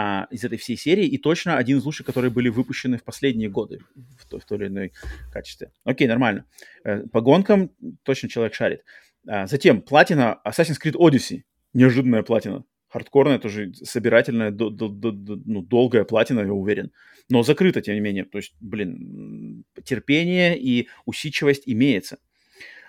а, 0.00 0.28
из 0.30 0.44
этой 0.44 0.58
всей 0.58 0.76
серии, 0.76 1.06
и 1.06 1.18
точно 1.18 1.56
один 1.56 1.78
из 1.78 1.84
лучших, 1.84 2.06
которые 2.06 2.30
были 2.30 2.48
выпущены 2.48 2.98
в 2.98 3.02
последние 3.02 3.50
годы 3.50 3.80
в, 3.96 4.30
в, 4.30 4.40
в 4.40 4.44
той 4.44 4.58
или 4.58 4.66
иной 4.68 4.92
качестве. 5.32 5.72
Окей, 5.82 6.06
нормально. 6.06 6.44
Э, 6.84 7.00
по 7.08 7.20
гонкам 7.20 7.72
точно 8.04 8.28
человек 8.28 8.54
шарит. 8.54 8.84
А, 9.26 9.48
затем 9.48 9.82
платина 9.82 10.40
Assassin's 10.46 10.76
Creed 10.80 10.94
Odyssey. 10.94 11.42
Неожиданная 11.72 12.22
платина. 12.22 12.62
Хардкорная, 12.86 13.40
тоже 13.40 13.74
собирательная, 13.74 14.52
до, 14.52 14.70
до, 14.70 14.88
до, 14.88 15.10
до, 15.10 15.36
ну, 15.44 15.62
долгая 15.62 16.04
платина, 16.04 16.42
я 16.42 16.52
уверен. 16.52 16.92
Но 17.28 17.42
закрыта, 17.42 17.80
тем 17.80 17.94
не 17.94 18.00
менее. 18.00 18.24
То 18.24 18.38
есть, 18.38 18.54
блин, 18.60 19.64
терпение 19.82 20.56
и 20.56 20.88
усидчивость 21.06 21.64
имеется. 21.66 22.18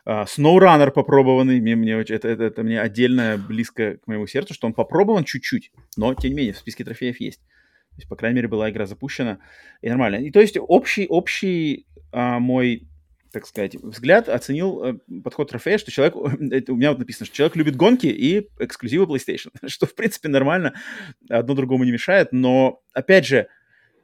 SnowRunner 0.08 0.92
попробованный, 0.92 1.60
мне, 1.60 1.76
мне, 1.76 1.94
это, 1.94 2.28
это, 2.28 2.44
это 2.44 2.64
мне 2.64 2.80
отдельно 2.80 3.38
близко 3.38 3.98
к 3.98 4.08
моему 4.08 4.28
сердцу, 4.28 4.54
что 4.54 4.68
он 4.68 4.74
попробован 4.74 5.24
чуть-чуть, 5.24 5.72
но, 5.98 6.14
тем 6.14 6.32
не 6.32 6.38
менее, 6.38 6.54
в 6.54 6.58
списке 6.58 6.84
трофеев 6.84 7.20
есть. 7.20 7.42
То 7.42 7.96
есть, 7.98 8.10
по 8.10 8.16
крайней 8.16 8.38
мере, 8.38 8.48
была 8.48 8.70
игра 8.70 8.86
запущена, 8.86 9.40
и 9.82 9.90
нормально. 9.90 10.18
И 10.18 10.32
то 10.32 10.40
есть, 10.40 10.58
общий, 10.58 11.06
общий 11.08 11.86
а, 12.12 12.40
мой, 12.40 12.88
так 13.32 13.46
сказать, 13.46 13.76
взгляд 13.76 14.30
оценил 14.30 14.84
а, 14.84 14.98
подход 15.24 15.50
трофея, 15.50 15.78
что 15.78 15.92
человек, 15.92 16.16
это, 16.52 16.74
у 16.74 16.76
меня 16.76 16.92
вот 16.92 17.00
написано, 17.00 17.26
что 17.26 17.36
человек 17.36 17.56
любит 17.56 17.76
гонки 17.76 18.08
и 18.08 18.48
эксклюзивы 18.60 19.06
PlayStation, 19.06 19.50
что, 19.68 19.86
в 19.86 19.96
принципе, 19.96 20.30
нормально, 20.30 20.74
одно 21.30 21.56
другому 21.56 21.84
не 21.84 21.92
мешает, 21.92 22.32
но, 22.32 22.82
опять 22.94 23.26
же, 23.26 23.48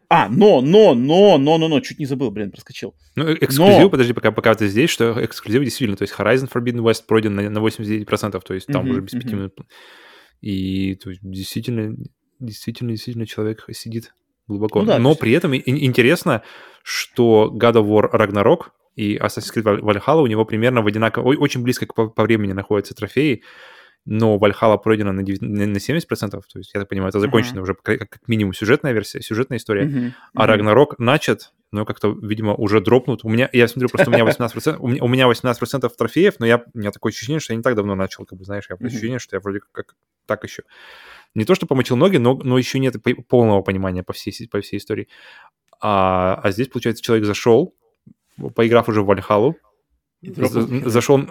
а, 0.10 0.30
но, 0.30 0.62
но, 0.62 0.94
но, 0.94 1.38
но, 1.38 1.58
но, 1.58 1.68
но, 1.68 1.80
чуть 1.80 2.00
не 2.00 2.06
забыл, 2.06 2.32
блин, 2.32 2.52
проскочил. 2.52 2.96
Ну, 3.16 3.28
э, 3.28 3.38
эксклюзив, 3.42 3.84
но... 3.84 3.90
подожди, 3.90 4.14
пока, 4.14 4.32
пока 4.32 4.54
ты 4.56 4.68
здесь, 4.68 4.90
что 4.90 5.24
эксклюзив 5.24 5.64
действительно, 5.64 5.98
то 5.98 6.04
есть 6.04 6.14
Horizon 6.18 6.52
Forbidden 6.52 6.82
West 6.82 7.06
пройден 7.08 7.36
на, 7.36 7.50
на 7.50 7.60
89%, 7.60 8.42
то 8.42 8.54
есть 8.54 8.68
там 8.68 8.86
mm-hmm, 8.86 8.90
уже 8.90 9.02
без 9.02 9.12
5 9.12 9.24
mm-hmm. 9.24 9.36
минут. 9.36 9.54
И 10.42 10.96
то 10.96 11.10
есть, 11.10 11.22
действительно, 11.24 11.96
действительно, 12.40 12.92
действительно 12.92 13.26
человек 13.26 13.66
сидит 13.72 14.14
глубоко. 14.48 14.82
Ну, 14.82 14.86
да, 14.86 15.00
но 15.00 15.16
при 15.16 15.32
этом 15.32 15.54
и, 15.54 15.62
интересно, 15.66 16.44
что 16.84 17.52
God 17.56 17.74
of 17.74 17.88
War 17.88 18.12
Ragnarok 18.12 18.72
и 18.96 19.18
Assassin's 19.18 19.54
Creed 19.54 19.82
Valhalla 19.82 20.22
у 20.22 20.28
него 20.28 20.46
примерно 20.46 20.82
в 20.82 20.88
одинаково, 20.88 21.36
очень 21.36 21.64
близко 21.64 21.86
по, 21.88 22.08
по 22.08 22.24
времени 22.24 22.54
находятся 22.54 22.94
трофеи 22.94 23.44
но 24.06 24.38
Вальхала 24.38 24.78
пройдена 24.78 25.12
на, 25.12 25.24
9, 25.24 25.42
на 25.42 25.78
70%, 25.78 26.30
то 26.30 26.42
есть, 26.56 26.72
я 26.74 26.80
так 26.80 26.90
понимаю, 26.90 27.10
это 27.10 27.20
закончена 27.20 27.60
uh-huh. 27.60 27.64
уже 27.64 27.76
как, 27.76 28.00
как 28.10 28.28
минимум 28.28 28.54
сюжетная 28.54 28.94
версия, 28.94 29.22
сюжетная 29.22 29.58
история, 29.58 29.86
uh-huh. 29.86 30.12
а 30.36 30.48
Рагнарок 30.48 31.00
начат, 31.00 31.54
но 31.72 31.86
как-то, 31.86 32.16
видимо, 32.22 32.54
уже 32.54 32.82
дропнут. 32.82 33.22
У 33.24 33.30
меня, 33.30 33.50
я 33.52 33.68
смотрю, 33.68 33.90
просто 33.90 34.12
у 34.12 34.14
меня 34.14 34.24
18%, 34.24 34.78
у 34.80 34.88
меня, 34.88 35.04
у 35.04 35.08
меня 35.08 35.28
18% 35.28 35.90
трофеев, 35.98 36.36
но 36.40 36.46
я, 36.46 36.64
у 36.74 36.78
меня 36.78 36.92
такое 36.92 37.12
ощущение, 37.12 37.40
что 37.40 37.54
я 37.54 37.58
не 37.58 37.64
так 37.64 37.76
давно 37.76 37.96
начал, 37.96 38.26
как 38.26 38.38
бы, 38.38 38.46
знаешь, 38.46 38.66
я 38.70 38.76
uh-huh. 38.76 38.86
ощущение, 38.86 39.20
что 39.20 39.36
я 39.36 39.40
вроде 39.40 39.62
как 39.72 39.96
так 40.28 40.44
еще. 40.44 40.64
Не 41.34 41.44
то, 41.44 41.56
что 41.56 41.66
помочил 41.66 41.98
ноги, 41.98 42.18
но, 42.18 42.36
но 42.36 42.58
еще 42.58 42.80
нет 42.80 42.96
полного 43.28 43.62
понимания 43.62 44.04
по 44.04 44.14
всей, 44.14 44.48
по 44.48 44.62
всей 44.62 44.78
истории. 44.78 45.08
А, 45.82 46.40
а 46.42 46.52
здесь, 46.52 46.68
получается, 46.68 47.04
человек 47.04 47.26
зашел, 47.26 47.76
поиграв 48.56 48.88
уже 48.88 49.02
в 49.02 49.06
Вальхалу, 49.06 49.56
зашел, 50.22 51.22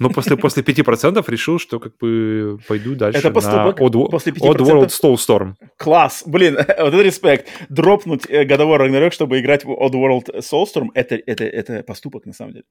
ну, 0.00 0.10
после, 0.10 0.36
после 0.36 0.62
5% 0.62 1.24
решил, 1.28 1.58
что 1.58 1.80
как 1.80 1.96
бы 1.96 2.58
пойду 2.68 2.94
дальше 2.94 3.18
это 3.18 3.30
поступок 3.30 3.80
на 3.80 3.84
Odd, 3.84 4.10
после 4.10 4.32
5%... 4.32 4.54
Oddworld 4.54 4.88
Soulstorm. 4.88 5.54
Класс, 5.76 6.24
блин, 6.26 6.54
вот 6.56 6.68
это 6.68 7.02
респект. 7.02 7.48
Дропнуть 7.68 8.26
of 8.26 8.46
War 8.48 8.78
Ragnarok, 8.78 9.12
чтобы 9.12 9.40
играть 9.40 9.64
в 9.64 9.70
Oddworld 9.70 10.40
Soulstorm, 10.40 10.88
это, 10.94 11.16
это, 11.16 11.44
это 11.44 11.82
поступок, 11.82 12.26
на 12.26 12.32
самом 12.32 12.52
деле. 12.52 12.64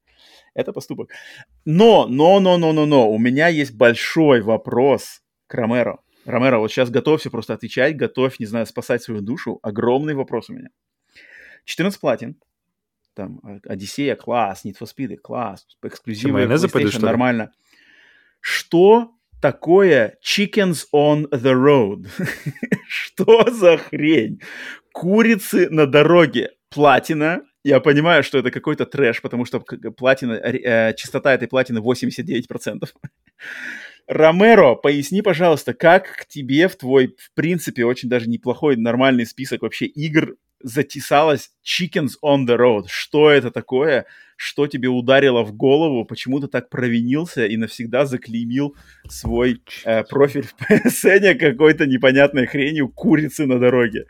Это 0.54 0.74
поступок. 0.74 1.10
Но, 1.66 2.08
но, 2.08 2.40
но, 2.40 2.58
но, 2.58 2.74
но, 2.74 2.86
но, 2.86 3.10
у 3.10 3.18
меня 3.18 3.48
есть 3.48 3.76
большой 3.76 4.42
вопрос 4.42 5.22
к 5.48 5.56
Ромеро. 5.56 6.00
Ромеро, 6.26 6.60
вот 6.60 6.72
сейчас 6.72 6.90
готовься 6.90 7.30
просто 7.30 7.54
отвечать, 7.54 7.98
готовь, 7.98 8.40
не 8.40 8.46
знаю, 8.46 8.66
спасать 8.66 9.04
свою 9.04 9.22
душу. 9.22 9.60
Огромный 9.62 10.14
вопрос 10.14 10.50
у 10.50 10.54
меня. 10.54 10.70
14 11.66 12.00
платин, 12.00 12.38
там, 13.14 13.40
э, 13.44 13.60
Одиссея, 13.68 14.16
класс, 14.16 14.66
Need 14.66 14.76
for 14.80 14.88
Speed, 14.88 15.18
класс, 15.18 15.66
эксклюзивы 15.84 16.44
PlayStation, 16.44 17.02
нормально. 17.02 17.52
Что 18.40 19.12
такое 19.42 20.18
chickens 20.24 20.86
on 20.94 21.30
the 21.30 21.54
road? 21.54 22.08
что 22.88 23.50
за 23.52 23.78
хрень? 23.78 24.42
Курицы 24.92 25.70
на 25.70 25.86
дороге. 25.88 26.52
Платина. 26.70 27.44
Я 27.64 27.80
понимаю, 27.80 28.24
что 28.24 28.40
это 28.40 28.52
какой-то 28.52 28.86
трэш, 28.86 29.22
потому 29.22 29.46
что 29.46 29.60
платина, 29.60 30.34
э, 30.34 30.94
частота 30.96 31.34
этой 31.34 31.48
платины 31.48 31.80
89%. 31.80 32.90
Ромеро, 34.08 34.76
поясни, 34.76 35.22
пожалуйста, 35.22 35.74
как 35.74 36.18
к 36.18 36.26
тебе 36.26 36.68
в 36.68 36.76
твой, 36.76 37.16
в 37.18 37.34
принципе, 37.34 37.86
очень 37.86 38.10
даже 38.10 38.28
неплохой, 38.28 38.76
нормальный 38.76 39.26
список 39.26 39.62
вообще 39.62 39.86
игр 39.86 40.36
затесалась 40.64 41.52
Chickens 41.64 42.14
on 42.24 42.48
the 42.48 42.58
Road. 42.58 42.86
Что 42.88 43.30
это 43.30 43.52
такое? 43.52 44.06
Что 44.36 44.68
тебе 44.68 44.88
ударило 44.88 45.44
в 45.44 45.54
голову? 45.54 46.06
Почему 46.06 46.40
ты 46.40 46.48
так 46.48 46.70
провинился 46.70 47.46
и 47.46 47.56
навсегда 47.58 48.06
заклеймил 48.06 48.76
свой 49.08 49.62
э, 49.86 50.04
профиль 50.04 50.48
в 50.48 50.56
PSN 50.70 51.36
какой-то 51.36 51.86
непонятной 51.86 52.48
хренью 52.48 52.90
курицы 52.90 53.46
на 53.46 53.60
дороге? 53.60 54.06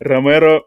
Ромеро, 0.00 0.62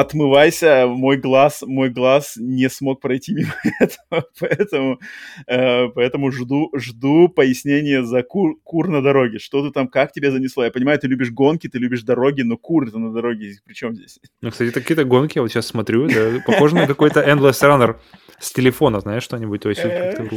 отмывайся, 0.00 0.86
мой 0.86 1.16
глаз, 1.16 1.62
мой 1.66 1.90
глаз 1.90 2.34
не 2.36 2.68
смог 2.68 3.00
пройти 3.00 3.34
мимо 3.34 3.54
этого, 3.80 4.26
поэтому, 4.38 5.00
э, 5.46 5.88
поэтому 5.88 6.32
жду, 6.32 6.70
жду 6.76 7.28
пояснения 7.28 8.02
за 8.02 8.22
кур, 8.22 8.56
кур 8.64 8.88
на 8.88 9.02
дороге. 9.02 9.38
Что 9.38 9.66
ты 9.66 9.72
там, 9.72 9.88
как 9.88 10.12
тебя 10.12 10.30
занесло? 10.30 10.64
Я 10.64 10.70
понимаю, 10.70 10.98
ты 10.98 11.06
любишь 11.06 11.30
гонки, 11.30 11.68
ты 11.68 11.78
любишь 11.78 12.02
дороги, 12.02 12.42
но 12.42 12.56
кур 12.56 12.88
это 12.88 12.98
на 12.98 13.12
дороге, 13.12 13.54
при 13.64 13.74
чем 13.74 13.94
здесь? 13.94 14.18
Ну, 14.40 14.50
кстати, 14.50 14.70
какие-то 14.70 15.04
гонки, 15.04 15.38
я 15.38 15.42
вот 15.42 15.50
сейчас 15.50 15.66
смотрю, 15.66 16.08
да, 16.08 16.42
похоже 16.46 16.76
на 16.76 16.86
какой-то 16.86 17.20
Endless 17.20 17.60
Runner 17.62 17.96
с 18.38 18.52
телефона, 18.52 19.00
знаешь, 19.00 19.22
что-нибудь, 19.22 19.62
то 19.62 19.68
есть 19.68 19.82
как-то 19.82 20.28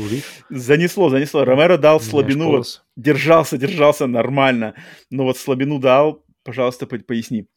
Занесло, 0.50 1.10
занесло. 1.10 1.46
Ромеро 1.46 1.78
дал 1.78 2.00
слабину, 2.00 2.48
вот, 2.48 2.84
держался, 2.96 3.58
держался 3.58 4.08
нормально, 4.08 4.76
но 5.10 5.24
вот 5.24 5.38
слабину 5.38 5.80
дал, 5.80 6.24
пожалуйста, 6.44 6.86
поясни. 6.86 7.48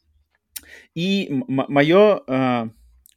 И 0.95 1.27
мое, 1.47 2.21
э, 2.27 2.69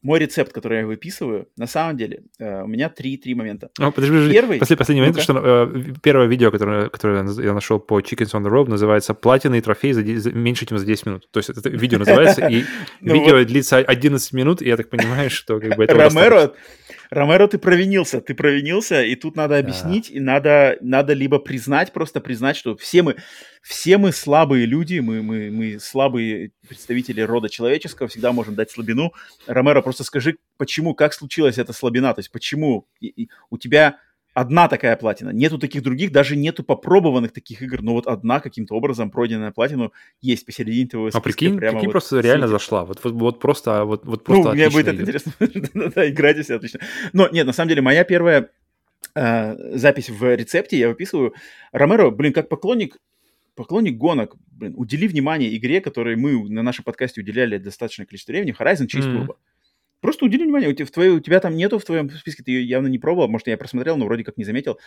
мой 0.03 0.19
рецепт, 0.19 0.53
который 0.53 0.81
я 0.81 0.87
выписываю, 0.87 1.49
на 1.57 1.67
самом 1.67 1.97
деле, 1.97 2.23
э, 2.39 2.63
у 2.63 2.67
меня 2.67 2.89
три, 2.89 3.19
три 3.19 3.35
момента. 3.35 3.71
А, 3.79 3.91
подожди, 3.91 4.15
подожди. 4.17 4.33
Первый... 4.33 4.59
После, 4.59 4.77
последний 4.77 5.03
момент, 5.03 5.21
что 5.21 5.35
э, 5.37 5.95
первое 6.03 6.27
видео, 6.27 6.51
которое, 6.51 6.89
которое 6.89 7.27
я 7.43 7.53
нашел 7.53 7.79
по 7.79 8.01
Chickens 8.01 8.33
on 8.33 8.43
the 8.43 8.51
Road, 8.51 8.71
называется 8.71 9.13
«Платиный 9.13 9.61
трофей 9.61 9.93
за, 9.93 10.03
за 10.03 10.33
меньше, 10.33 10.65
чем 10.67 10.79
за 10.79 10.87
10 10.87 11.07
минут». 11.07 11.31
То 11.31 11.39
есть 11.39 11.51
это 11.51 11.69
видео 11.69 11.99
называется, 11.99 12.47
и 12.47 12.65
ну 13.03 13.15
видео 13.15 13.45
длится 13.45 13.77
11 13.77 14.33
минут, 14.33 14.63
и 14.63 14.69
я 14.69 14.77
так 14.79 14.89
понимаю, 14.89 15.29
что 15.29 15.61
как 15.61 15.77
бы 15.77 15.85
это 15.85 15.95
Ромеро, 15.95 16.55
Ромеро, 17.11 17.49
ты 17.49 17.59
провинился, 17.59 18.21
ты 18.21 18.35
провинился, 18.35 19.03
и 19.03 19.17
тут 19.17 19.35
надо 19.35 19.59
объяснить, 19.59 20.09
да. 20.09 20.15
и 20.15 20.21
надо, 20.21 20.79
надо 20.81 21.13
либо 21.13 21.41
признать, 21.41 21.93
просто 21.93 22.21
признать, 22.21 22.57
что 22.57 22.77
все 22.77 23.03
мы, 23.03 23.17
все 23.63 23.99
мы 23.99 24.13
слабые 24.13 24.65
люди, 24.65 25.01
мы, 25.01 25.21
мы, 25.21 25.51
мы 25.51 25.81
слабые 25.81 26.53
представители 26.69 27.21
рода 27.21 27.49
человеческого, 27.49 28.09
всегда 28.09 28.33
можем 28.33 28.55
дать 28.55 28.71
слабину. 28.71 29.13
Ромеро, 29.47 29.83
просто 29.83 30.05
скажи, 30.05 30.39
почему, 30.57 30.95
как 30.95 31.13
случилась 31.13 31.59
эта 31.59 31.73
слабина, 31.73 32.15
то 32.15 32.21
есть 32.21 32.31
почему 32.31 32.87
и, 33.01 33.09
и 33.09 33.31
у 33.51 33.59
тебя 33.59 33.99
одна 34.35 34.69
такая 34.69 34.97
платина. 34.97 35.31
Нету 35.31 35.59
таких 35.59 35.83
других, 35.83 36.13
даже 36.13 36.37
нету 36.37 36.63
попробованных 36.63 37.33
таких 37.33 37.63
игр, 37.63 37.83
но 37.83 37.93
вот 37.93 38.07
одна 38.07 38.41
каким-то 38.41 38.75
образом 38.75 39.11
пройденная 39.11 39.51
платину 39.51 39.93
есть 40.21 40.47
посередине 40.47 40.89
твоего 40.89 41.11
списка. 41.11 41.19
А 41.19 41.23
прикинь, 41.23 41.57
прямо 41.59 41.73
прикинь 41.73 41.89
вот 41.89 41.93
просто 41.93 42.21
реально 42.21 42.49
зашла. 42.49 42.85
Вот, 42.85 43.03
вот, 43.03 43.13
вот 43.15 43.41
просто, 43.41 43.85
вот, 43.85 44.05
вот 44.05 44.25
просто 44.25 44.49
Ну, 44.49 44.55
мне 44.55 44.71
будет 44.71 44.89
это 44.89 45.03
интересно. 45.03 45.33
Да, 45.95 46.09
играть 46.09 46.39
все 46.39 46.57
отлично. 46.57 46.81
Но 47.13 47.29
нет, 47.29 47.47
на 47.47 47.53
самом 47.53 47.69
деле, 47.69 47.83
моя 47.83 48.05
первая 48.05 48.51
э, 49.15 49.77
запись 49.77 50.11
в 50.11 50.35
рецепте, 50.35 50.79
я 50.79 50.89
выписываю. 50.89 51.35
Ромеро, 51.73 52.11
блин, 52.11 52.33
как 52.33 52.49
поклонник 52.49 52.97
поклонник 53.57 53.99
гонок, 53.99 54.37
блин, 54.53 54.75
удели 54.77 55.07
внимание 55.07 55.55
игре, 55.55 55.83
которой 55.83 56.17
мы 56.17 56.49
на 56.49 56.63
нашем 56.63 56.85
подкасте 56.85 57.21
уделяли 57.21 57.59
достаточное 57.59 58.07
количество 58.07 58.33
времени, 58.33 58.55
Horizon 58.59 58.87
Chase 58.87 59.05
Turbo. 59.05 59.27
Mm-hmm. 59.27 59.37
Просто 60.01 60.25
удели 60.25 60.45
внимание, 60.45 60.71
у 60.71 60.73
тебя, 60.73 60.87
в 60.87 60.91
твоей, 60.91 61.11
у 61.11 61.21
тебя 61.21 61.41
там 61.41 61.57
нету 61.57 61.79
в 61.79 61.85
твоем 61.85 62.09
списке, 62.11 62.43
ты 62.43 62.53
ее 62.53 62.65
явно 62.67 62.87
не 62.89 62.99
пробовал, 62.99 63.29
может, 63.29 63.47
я 63.49 63.57
просмотрел, 63.57 63.97
но 63.97 64.07
вроде 64.07 64.25
как 64.25 64.37
не 64.37 64.45
заметил. 64.45 64.79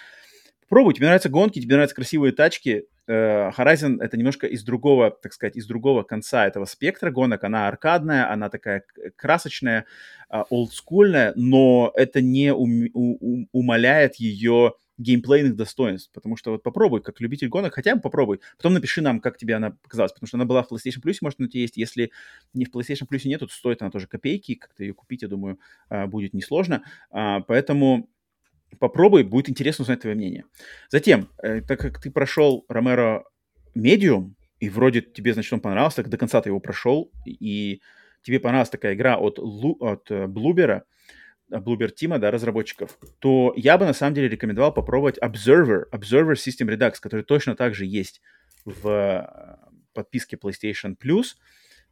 Пробуй, 0.70 0.94
тебе 0.94 1.06
нравятся 1.06 1.30
гонки, 1.30 1.62
тебе 1.62 1.76
нравятся 1.76 1.96
красивые 1.96 2.32
тачки. 2.32 2.86
Э, 3.06 3.52
Horizon 3.56 3.98
это 4.02 4.18
немножко 4.18 4.48
из 4.48 4.64
другого, 4.64 5.12
так 5.12 5.34
сказать, 5.34 5.56
из 5.56 5.68
другого 5.68 6.04
конца 6.04 6.48
этого 6.48 6.66
спектра 6.66 7.12
гонок. 7.12 7.44
Она 7.44 7.68
аркадная, 7.68 8.32
она 8.32 8.50
такая 8.50 8.84
красочная, 9.16 9.86
а, 10.30 10.46
олдскульная, 10.50 11.34
но 11.36 11.92
это 11.96 12.22
не 12.22 12.52
ум, 12.54 12.86
у, 12.94 13.46
умаляет 13.52 14.16
ее 14.16 14.74
геймплейных 14.98 15.56
достоинств, 15.56 16.12
потому 16.14 16.38
что 16.38 16.52
вот 16.52 16.64
попробуй, 16.64 17.02
как 17.02 17.20
любитель 17.20 17.48
гонок, 17.48 17.74
хотя 17.74 17.96
бы 17.96 18.02
попробуй, 18.02 18.40
потом 18.58 18.74
напиши 18.74 19.02
нам, 19.02 19.20
как 19.20 19.38
тебе 19.38 19.56
она 19.56 19.72
показалась, 19.72 20.12
потому 20.14 20.28
что 20.28 20.38
она 20.38 20.46
была 20.46 20.64
в 20.64 20.72
PlayStation 20.72 21.02
Plus, 21.04 21.18
может, 21.22 21.40
она 21.40 21.48
у 21.48 21.50
тебя 21.50 21.62
есть, 21.62 21.78
если 21.78 22.12
не 22.54 22.66
в 22.66 22.72
PlayStation 22.74 23.08
Plus 23.10 23.28
нету, 23.28 23.48
то 23.48 23.54
стоит 23.54 23.82
она 23.82 23.92
тоже 23.92 24.08
копейки, 24.08 24.56
как-то 24.56 24.84
ее 24.84 24.94
купить, 24.94 25.24
я 25.24 25.28
думаю, 25.28 25.60
а, 25.90 26.08
будет 26.08 26.34
несложно, 26.34 26.84
а, 27.10 27.42
поэтому 27.42 28.10
попробуй, 28.80 29.24
будет 29.24 29.50
интересно 29.50 29.84
узнать 29.84 30.02
твое 30.02 30.16
мнение. 30.16 30.46
Затем, 30.90 31.30
э, 31.44 31.62
так 31.62 31.80
как 31.80 32.02
ты 32.02 32.10
прошел 32.10 32.66
Ромеро 32.68 33.24
Medium, 33.76 34.34
и 34.60 34.70
вроде 34.70 35.02
тебе, 35.02 35.34
значит, 35.34 35.54
он 35.54 35.60
понравился, 35.60 35.98
так 35.98 36.10
до 36.10 36.18
конца 36.18 36.42
ты 36.42 36.50
его 36.50 36.60
прошел, 36.60 37.12
и 37.26 37.82
тебе 38.24 38.40
понравилась 38.40 38.70
такая 38.70 38.96
игра 38.96 39.18
от, 39.18 39.38
Лу, 39.38 39.78
от 39.80 40.10
Блубера, 40.30 40.86
Bloober 41.58 41.92
Team, 41.94 42.18
да, 42.20 42.32
разработчиков, 42.32 42.98
то 43.20 43.54
я 43.56 43.78
бы 43.78 43.86
на 43.86 43.94
самом 43.94 44.14
деле 44.16 44.30
рекомендовал 44.30 44.74
попробовать 44.74 45.18
Observer, 45.20 45.84
Observer 45.92 46.34
System 46.34 46.68
Redux, 46.68 46.96
который 47.00 47.24
точно 47.24 47.56
так 47.56 47.76
же 47.76 47.86
есть 47.86 48.22
в 48.66 48.88
э, 48.88 49.74
подписке 49.94 50.38
PlayStation 50.38 50.96
Plus. 50.98 51.36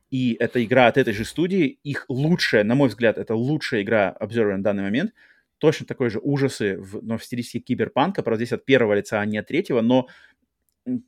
И 0.10 0.36
это 0.40 0.64
игра 0.64 0.88
от 0.88 0.98
этой 0.98 1.14
же 1.14 1.24
студии. 1.24 1.80
Их 1.84 2.06
лучшая, 2.10 2.64
на 2.64 2.76
мой 2.76 2.90
взгляд, 2.90 3.18
это 3.18 3.34
лучшая 3.34 3.82
игра 3.82 4.16
Observer 4.20 4.58
на 4.58 4.64
данный 4.64 4.84
момент. 4.84 5.14
Точно 5.58 5.86
такой 5.86 6.10
же 6.10 6.20
ужасы, 6.20 6.78
в, 6.78 7.04
но 7.04 7.18
в 7.18 7.24
стилистике 7.24 7.60
киберпанка. 7.60 8.24
Правда, 8.24 8.44
здесь 8.44 8.54
от 8.54 8.66
первого 8.66 8.96
лица, 8.96 9.22
а 9.22 9.26
не 9.26 9.38
от 9.38 9.48
третьего. 9.48 9.82
Но 9.82 10.08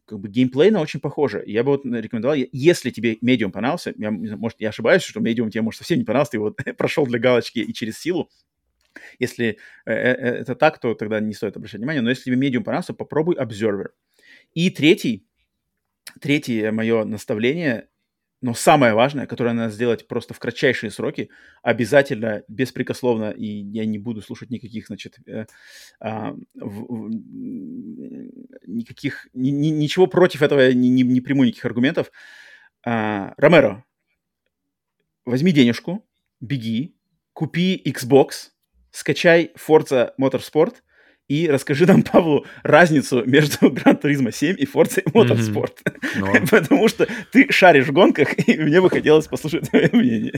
как 0.06 0.20
бы 0.20 0.30
геймплейно 0.30 0.80
очень 0.80 1.00
похоже. 1.00 1.44
Я 1.46 1.64
бы 1.64 1.72
вот 1.72 1.86
рекомендовал, 1.86 2.38
если 2.52 2.92
тебе 2.92 3.18
медиум 3.22 3.52
понравился, 3.52 3.94
я, 3.98 4.12
может, 4.12 4.60
я 4.62 4.70
ошибаюсь, 4.70 5.04
что 5.04 5.20
медиум 5.20 5.50
тебе, 5.50 5.62
может, 5.62 5.80
совсем 5.80 5.98
не 5.98 6.06
понравился, 6.06 6.32
ты 6.32 6.38
его 6.38 6.52
прошел 6.78 7.06
для 7.06 7.20
галочки 7.20 7.60
и 7.60 7.74
через 7.74 7.98
силу. 7.98 8.30
Если 9.20 9.58
э, 9.86 9.92
э, 9.92 9.94
э, 9.94 10.30
это 10.42 10.56
так, 10.56 10.80
то 10.80 10.94
тогда 10.94 11.20
не 11.20 11.34
стоит 11.34 11.58
обращать 11.58 11.80
внимание. 11.80 12.02
Но 12.02 12.10
если 12.10 12.26
тебе 12.26 12.36
медиум 12.36 12.64
понравился, 12.64 12.94
попробуй 12.94 13.36
Observer. 13.36 13.88
И 14.54 14.70
третий, 14.70 15.28
третье 16.22 16.72
мое 16.72 17.04
наставление 17.04 17.90
но 18.44 18.54
самое 18.54 18.94
важное, 18.94 19.26
которое 19.26 19.54
надо 19.54 19.72
сделать 19.72 20.06
просто 20.06 20.34
в 20.34 20.40
кратчайшие 20.40 20.92
сроки, 20.92 21.30
обязательно, 21.62 22.44
беспрекословно, 22.50 23.32
и 23.32 23.46
я 23.46 23.86
не 23.86 23.98
буду 23.98 24.22
слушать 24.22 24.50
никаких, 24.50 24.88
значит, 24.88 25.18
э, 25.26 25.46
э, 26.02 26.32
в, 26.56 26.86
в, 26.94 27.10
никаких, 28.68 29.30
ни, 29.34 29.50
ни, 29.50 29.70
ничего 29.70 30.08
против 30.08 30.42
этого, 30.42 30.60
я 30.60 30.74
не, 30.74 30.90
не, 30.90 31.04
не 31.04 31.22
приму 31.22 31.46
никаких 31.46 31.64
аргументов. 31.64 32.12
Э, 32.86 33.32
Ромеро, 33.38 33.86
возьми 35.24 35.54
денежку, 35.54 36.06
беги, 36.42 36.98
купи 37.32 37.82
Xbox, 37.86 38.50
скачай 38.92 39.54
Forza 39.56 40.12
Motorsport– 40.20 40.76
и 41.28 41.48
расскажи 41.50 41.86
нам, 41.86 42.04
Павлу, 42.14 42.46
разницу 42.64 43.24
между 43.26 43.70
Gran 43.70 44.00
Turismo 44.02 44.32
7 44.32 44.56
и 44.60 44.66
Forza 44.66 45.04
Motorsport. 45.06 45.74
Mm-hmm. 45.86 46.50
Потому 46.50 46.88
что 46.88 47.08
ты 47.32 47.52
шаришь 47.52 47.88
в 47.88 47.92
гонках, 47.92 48.38
и 48.48 48.58
мне 48.58 48.82
бы 48.82 48.90
хотелось 48.90 49.28
послушать 49.28 49.70
твое 49.70 49.90
мнение. 49.94 50.34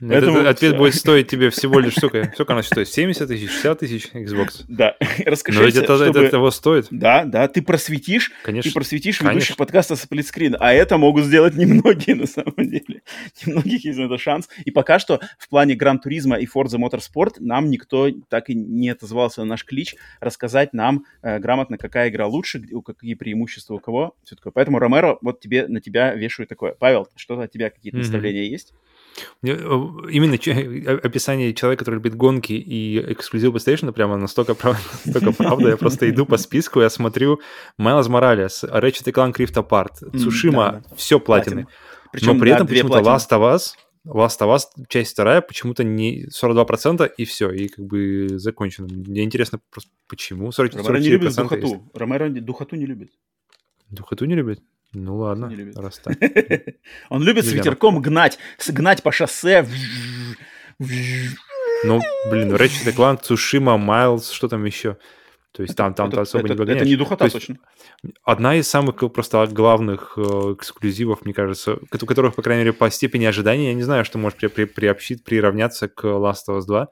Поэтому 0.00 0.38
Этот 0.38 0.56
ответ 0.56 0.76
будет 0.76 0.94
стоить 0.96 1.28
тебе 1.28 1.50
всего 1.50 1.80
лишь 1.80 1.94
сколько? 1.94 2.30
Сколько 2.34 2.52
она 2.52 2.62
стоит? 2.62 2.88
70 2.88 3.28
тысяч, 3.28 3.50
60 3.50 3.78
тысяч 3.78 4.08
Xbox? 4.14 4.64
Да. 4.68 4.96
Расскажи, 5.24 5.60
Но 5.60 5.66
ведь 5.66 5.76
это, 5.76 5.96
чтобы... 5.96 6.20
это 6.20 6.30
того 6.30 6.50
стоит. 6.50 6.86
Да, 6.90 7.24
да, 7.24 7.48
ты 7.48 7.60
просветишь, 7.62 8.30
Конечно. 8.42 8.70
ты 8.70 8.74
просветишь 8.74 9.18
Конечно. 9.18 9.34
ведущих 9.36 9.56
подкаста 9.56 9.96
сплитскрин, 9.96 10.56
а 10.60 10.72
это 10.72 10.98
могут 10.98 11.24
сделать 11.24 11.54
немногие 11.54 12.14
на 12.14 12.26
самом 12.26 12.54
деле. 12.56 13.02
Немногих 13.44 13.84
есть 13.84 13.98
на 13.98 14.04
это 14.04 14.18
шанс. 14.18 14.48
И 14.64 14.70
пока 14.70 14.98
что 14.98 15.20
в 15.38 15.48
плане 15.48 15.74
Gran 15.74 15.96
Turismo 16.04 16.38
и 16.38 16.46
Forza 16.46 16.78
Motorsport 16.78 17.34
нам 17.40 17.70
никто 17.70 18.08
так 18.28 18.50
и 18.50 18.54
не 18.54 18.90
отозвался 18.90 19.40
на 19.40 19.46
наш 19.48 19.64
клич 19.64 19.96
рассказать 20.28 20.72
нам 20.72 21.04
э, 21.22 21.38
грамотно, 21.38 21.78
какая 21.78 22.08
игра 22.08 22.26
лучше, 22.26 22.62
какие 22.84 23.14
преимущества 23.14 23.74
у 23.74 23.80
кого. 23.80 24.14
Все 24.24 24.36
такое. 24.36 24.52
Поэтому, 24.52 24.78
Ромеро, 24.78 25.18
вот 25.20 25.40
тебе 25.40 25.66
на 25.66 25.80
тебя 25.80 26.14
вешаю 26.14 26.46
такое. 26.46 26.72
Павел, 26.78 27.08
что 27.16 27.40
от 27.40 27.50
тебя 27.50 27.70
какие-то 27.70 27.98
mm-hmm. 27.98 28.02
наставления 28.02 28.44
есть? 28.44 28.72
Именно 29.42 30.34
описание 31.02 31.52
человека, 31.54 31.80
который 31.80 31.96
любит 31.96 32.14
гонки 32.14 32.52
и 32.52 32.98
эксклюзив 33.12 33.54
PlayStation, 33.54 33.92
прямо 33.92 34.16
настолько, 34.16 34.54
прав... 34.54 34.78
настолько 35.04 35.32
правда. 35.32 35.70
Я 35.70 35.76
просто 35.76 36.08
иду 36.08 36.26
по 36.26 36.36
списку, 36.36 36.80
я 36.80 36.90
смотрю 36.90 37.40
Майлз 37.78 38.08
Моралес, 38.08 38.64
Ratchet 38.64 39.12
Clank 39.12 39.34
Rift 39.34 39.54
Apart, 39.54 40.18
Цушима, 40.18 40.82
все 40.96 41.18
платины. 41.18 41.66
Причем, 42.12 42.34
Но 42.34 42.40
при 42.40 42.52
этом 42.52 42.66
почему-то 42.66 43.00
Last 43.00 43.30
of 43.30 43.54
Us 43.54 43.72
Last 44.06 44.40
of 44.40 44.54
Us, 44.54 44.62
часть 44.88 45.12
вторая, 45.12 45.40
почему-то 45.40 45.84
не 45.84 46.26
42%, 46.26 47.10
и 47.16 47.24
все, 47.24 47.50
и 47.50 47.68
как 47.68 47.84
бы 47.84 48.28
закончено. 48.38 48.88
Мне 48.88 49.24
интересно 49.24 49.60
просто, 49.70 49.90
почему 50.08 50.50
40, 50.52 50.74
Ромеро 50.74 50.98
не 50.98 51.08
любит 51.08 51.34
духоту. 51.34 51.66
Есть. 51.66 51.76
Ромеро 51.94 52.28
духоту 52.30 52.76
не 52.76 52.86
любит. 52.86 53.12
Духоту 53.90 54.24
не 54.24 54.34
любит? 54.34 54.62
Ну 54.92 55.16
ладно, 55.16 55.46
не 55.46 55.56
любит. 55.56 55.76
раз 55.76 55.98
так. 55.98 56.16
Он 57.10 57.22
любит 57.22 57.44
с 57.44 57.52
ветерком 57.52 58.00
гнать, 58.00 58.38
гнать 58.68 59.02
по 59.02 59.12
шоссе. 59.12 59.66
Ну, 60.78 62.00
блин, 62.30 62.54
Ratchet 62.54 62.94
Clank, 62.94 63.22
Цушима, 63.22 63.76
Майлз, 63.76 64.30
что 64.30 64.48
там 64.48 64.64
еще? 64.64 64.96
То 65.58 65.62
есть 65.62 65.74
там, 65.74 65.92
там 65.92 66.08
это, 66.08 66.20
особо 66.20 66.44
это, 66.44 66.52
не 66.52 66.56
погоняешь. 66.56 66.82
Это 66.82 66.88
не 66.88 66.94
духота 66.94 67.24
есть, 67.24 67.34
точно. 67.34 67.58
Одна 68.22 68.54
из 68.54 68.68
самых 68.68 68.94
просто 69.12 69.44
главных 69.48 70.14
э, 70.16 70.20
эксклюзивов, 70.20 71.24
мне 71.24 71.34
кажется, 71.34 71.80
у 72.00 72.06
которых, 72.06 72.36
по 72.36 72.42
крайней 72.42 72.62
мере, 72.62 72.72
по 72.72 72.88
степени 72.90 73.24
ожидания, 73.24 73.70
я 73.70 73.74
не 73.74 73.82
знаю, 73.82 74.04
что 74.04 74.18
может 74.18 74.38
при, 74.38 74.46
при, 74.46 74.66
приобщить, 74.66 75.24
приравняться 75.24 75.88
к 75.88 76.04
Last 76.04 76.46
of 76.48 76.58
Us 76.58 76.66
2, 76.66 76.88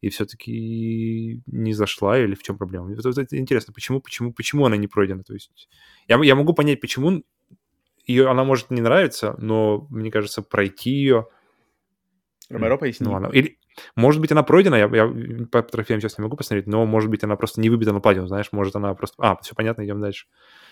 и 0.00 0.08
все-таки 0.08 1.42
не 1.46 1.72
зашла, 1.72 2.18
или 2.18 2.34
в 2.34 2.42
чем 2.42 2.58
проблема? 2.58 2.92
Это, 2.92 3.08
это 3.08 3.38
интересно, 3.38 3.72
почему, 3.72 4.00
почему, 4.00 4.32
почему 4.32 4.66
она 4.66 4.76
не 4.76 4.88
пройдена? 4.88 5.22
То 5.22 5.34
есть 5.34 5.68
я, 6.08 6.20
я 6.20 6.34
могу 6.34 6.54
понять, 6.54 6.80
почему 6.80 7.22
ее, 8.04 8.28
она 8.28 8.42
может 8.42 8.72
не 8.72 8.80
нравиться, 8.80 9.36
но, 9.38 9.86
мне 9.90 10.10
кажется, 10.10 10.42
пройти 10.42 10.90
ее 10.90 11.28
Ромеро, 12.50 12.76
поясни. 12.78 13.06
Ну, 13.06 13.14
она, 13.14 13.28
или, 13.28 13.58
может 13.94 14.20
быть, 14.20 14.32
она 14.32 14.42
пройдена, 14.42 14.76
я, 14.76 14.86
я 14.86 15.46
по 15.50 15.62
трофеям 15.62 16.00
сейчас 16.00 16.18
не 16.18 16.22
могу 16.22 16.36
посмотреть, 16.36 16.66
но, 16.66 16.86
может 16.86 17.10
быть, 17.10 17.22
она 17.24 17.36
просто 17.36 17.60
не 17.60 17.68
выбита 17.68 17.92
на 17.92 18.00
платину, 18.00 18.26
знаешь, 18.26 18.48
может, 18.52 18.74
она 18.76 18.94
просто... 18.94 19.16
А, 19.18 19.36
все 19.42 19.54
понятно, 19.54 19.84
идем 19.84 20.00
дальше. 20.00 20.26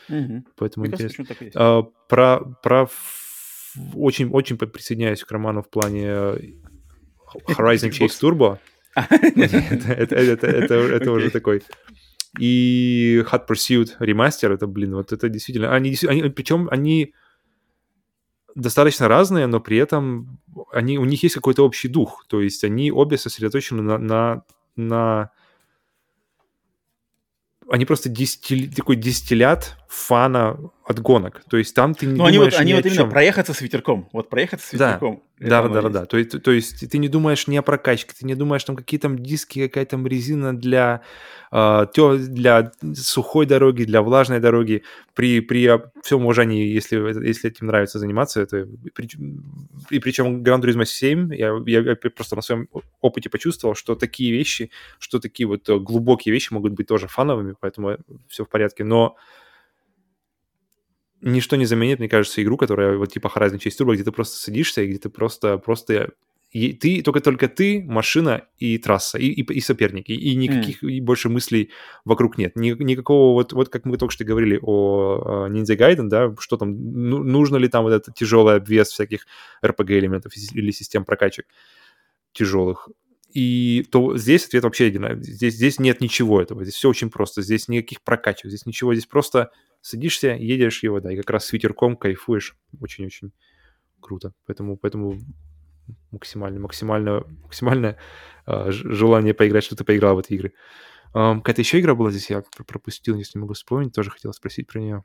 Угу. 0.08 0.44
Поэтому 0.56 0.86
Мне 0.86 0.96
кажется, 0.96 1.22
интересно. 1.22 1.44
есть. 1.44 1.56
А, 1.56 1.82
про, 2.08 2.40
про 2.62 2.88
очень, 3.94 4.30
очень 4.30 4.56
присоединяюсь 4.56 5.22
к 5.22 5.30
Роману 5.30 5.62
в 5.62 5.68
плане 5.68 6.06
э, 6.06 6.38
Horizon. 7.48 7.90
Chase 7.90 8.20
Turbo. 8.20 8.58
это, 8.94 10.46
это, 10.46 11.12
уже 11.12 11.30
такой. 11.30 11.62
И 12.38 13.22
Hot 13.30 13.46
Pursuit 13.46 13.96
ремастер, 13.98 14.52
это, 14.52 14.66
блин, 14.66 14.94
вот 14.94 15.12
это 15.12 15.28
действительно... 15.28 15.74
Они, 15.74 15.94
они, 16.08 16.30
причем 16.30 16.68
они 16.70 17.12
достаточно 18.56 19.06
разные, 19.06 19.46
но 19.46 19.60
при 19.60 19.76
этом 19.76 20.40
они, 20.72 20.98
у 20.98 21.04
них 21.04 21.22
есть 21.22 21.34
какой-то 21.34 21.64
общий 21.64 21.88
дух. 21.88 22.24
То 22.28 22.40
есть 22.40 22.64
они 22.64 22.90
обе 22.90 23.18
сосредоточены 23.18 23.82
на... 23.82 23.98
на, 23.98 24.42
на- 24.74 25.30
Они 27.68 27.84
просто 27.84 28.08
дистиль- 28.08 28.74
такой 28.74 28.96
дистиллят 28.96 29.76
фана 29.88 30.58
от 30.84 31.00
гонок. 31.00 31.42
То 31.48 31.56
есть 31.56 31.74
там 31.74 31.94
ты 31.94 32.06
не 32.06 32.14
Ну, 32.14 32.24
они 32.24 32.38
вот, 32.38 32.44
думаешь 32.44 32.60
они 32.60 32.68
ни 32.70 32.72
о 32.74 32.76
вот 32.76 32.86
именно 32.86 32.96
чём. 33.02 33.10
проехаться 33.10 33.52
с 33.54 33.60
ветерком. 33.60 34.08
Вот 34.12 34.28
проехаться 34.28 34.68
с 34.68 34.78
Да. 34.78 34.86
ветерком. 34.88 35.22
Да, 35.38 35.62
да, 35.62 35.68
да, 35.68 35.80
есть. 35.80 35.92
да. 35.92 36.04
То 36.06 36.16
есть, 36.16 36.42
то 36.42 36.50
есть 36.50 36.90
ты 36.90 36.98
не 36.98 37.08
думаешь 37.08 37.46
ни 37.46 37.56
о 37.56 37.62
прокачке, 37.62 38.14
ты 38.18 38.24
не 38.24 38.34
думаешь 38.34 38.64
там 38.64 38.74
какие 38.76 38.98
там 38.98 39.18
диски, 39.18 39.66
какая 39.68 39.84
там 39.84 40.06
резина 40.06 40.56
для, 40.56 41.02
тё- 41.52 42.16
для 42.18 42.72
сухой 42.94 43.46
дороги, 43.46 43.84
для 43.84 44.00
влажной 44.02 44.40
дороги. 44.40 44.82
При, 45.14 45.40
при 45.40 45.70
всем 46.02 46.24
уважении, 46.24 46.66
если, 46.68 46.96
если 47.26 47.50
этим 47.50 47.66
нравится 47.66 47.98
заниматься, 47.98 48.40
это 48.42 48.66
при- 48.94 49.08
и 49.90 49.98
причем 49.98 50.42
Gran 50.42 50.60
Turismo 50.62 50.84
7, 50.84 51.34
я, 51.34 51.52
я, 51.66 51.80
я 51.80 51.96
просто 51.96 52.36
на 52.36 52.42
своем 52.42 52.68
опыте 53.00 53.28
почувствовал, 53.28 53.74
что 53.74 53.94
такие 53.94 54.32
вещи, 54.32 54.70
что 54.98 55.18
такие 55.18 55.46
вот 55.46 55.68
э, 55.68 55.78
глубокие 55.78 56.32
вещи 56.32 56.52
могут 56.52 56.72
быть 56.72 56.86
тоже 56.86 57.08
фановыми, 57.08 57.54
поэтому 57.60 57.96
все 58.28 58.44
в 58.44 58.48
порядке. 58.48 58.84
Но 58.84 59.16
ничто 61.20 61.56
не 61.56 61.66
заменит, 61.66 61.98
мне 61.98 62.09
кажется, 62.09 62.43
игру, 62.43 62.56
которая 62.56 62.97
вот 62.97 63.12
типа 63.12 63.30
Horizon 63.34 63.59
Chase 63.59 63.76
Turbo, 63.78 63.94
где 63.94 64.05
ты 64.05 64.12
просто 64.12 64.38
садишься 64.38 64.82
и 64.82 64.88
где 64.88 64.98
ты 64.98 65.09
просто, 65.09 65.59
просто 65.59 66.12
и 66.52 66.72
ты, 66.72 67.02
только 67.02 67.20
только 67.20 67.48
ты, 67.48 67.84
машина 67.86 68.44
и 68.59 68.78
трасса, 68.78 69.18
и, 69.18 69.26
и, 69.26 69.43
и 69.43 69.60
соперники, 69.60 70.12
и 70.12 70.34
никаких 70.34 70.82
и 70.82 71.01
больше 71.01 71.28
мыслей 71.28 71.70
вокруг 72.05 72.38
нет. 72.38 72.56
Ни- 72.56 72.82
никакого, 72.82 73.32
вот, 73.34 73.52
вот 73.52 73.68
как 73.68 73.84
мы 73.84 73.98
только 73.98 74.14
что 74.14 74.24
говорили 74.24 74.59
о 74.62 75.48
Ninja 75.51 75.76
Gaiden, 75.76 76.09
да, 76.09 76.34
что 76.38 76.56
там, 76.56 76.70
ну, 76.70 77.22
нужно 77.22 77.56
ли 77.56 77.68
там 77.68 77.82
вот 77.82 77.93
этот 77.93 78.14
тяжелый 78.14 78.56
обвес 78.56 78.88
всяких 78.88 79.26
RPG-элементов 79.62 80.32
или 80.55 80.70
систем 80.70 81.05
прокачек 81.05 81.47
тяжелых. 82.32 82.88
И 83.34 83.86
то 83.90 84.16
здесь 84.16 84.47
ответ 84.47 84.64
вообще 84.64 84.86
один. 84.86 85.22
Здесь, 85.22 85.55
здесь 85.55 85.78
нет 85.78 86.01
ничего 86.01 86.40
этого. 86.40 86.62
Здесь 86.62 86.76
все 86.76 86.88
очень 86.88 87.10
просто. 87.10 87.43
Здесь 87.43 87.68
никаких 87.68 88.01
прокачек, 88.01 88.47
здесь 88.47 88.64
ничего. 88.64 88.94
Здесь 88.94 89.05
просто 89.05 89.51
садишься, 89.80 90.28
едешь 90.34 90.82
его, 90.82 91.00
да, 91.00 91.12
и 91.12 91.16
как 91.16 91.30
раз 91.30 91.46
с 91.46 91.52
ветерком 91.52 91.96
кайфуешь. 91.96 92.56
Очень-очень 92.80 93.32
круто. 94.00 94.32
Поэтому, 94.46 94.76
поэтому 94.76 95.18
максимально, 96.10 96.60
максимально, 96.60 97.24
максимальное 97.42 97.98
ж- 98.46 98.94
желание 98.94 99.34
поиграть, 99.34 99.64
что 99.64 99.76
ты 99.76 99.84
поиграл 99.84 100.16
в 100.16 100.20
эти 100.20 100.32
игры. 100.32 100.52
Ам, 101.12 101.40
какая-то 101.40 101.62
еще 101.62 101.80
игра 101.80 101.94
была 101.94 102.10
здесь, 102.10 102.30
я 102.30 102.42
пр- 102.42 102.64
пропустил, 102.64 103.16
если 103.16 103.38
не 103.38 103.42
могу 103.42 103.54
вспомнить, 103.54 103.94
тоже 103.94 104.10
хотел 104.10 104.32
спросить 104.32 104.66
про 104.66 104.80
нее. 104.80 105.04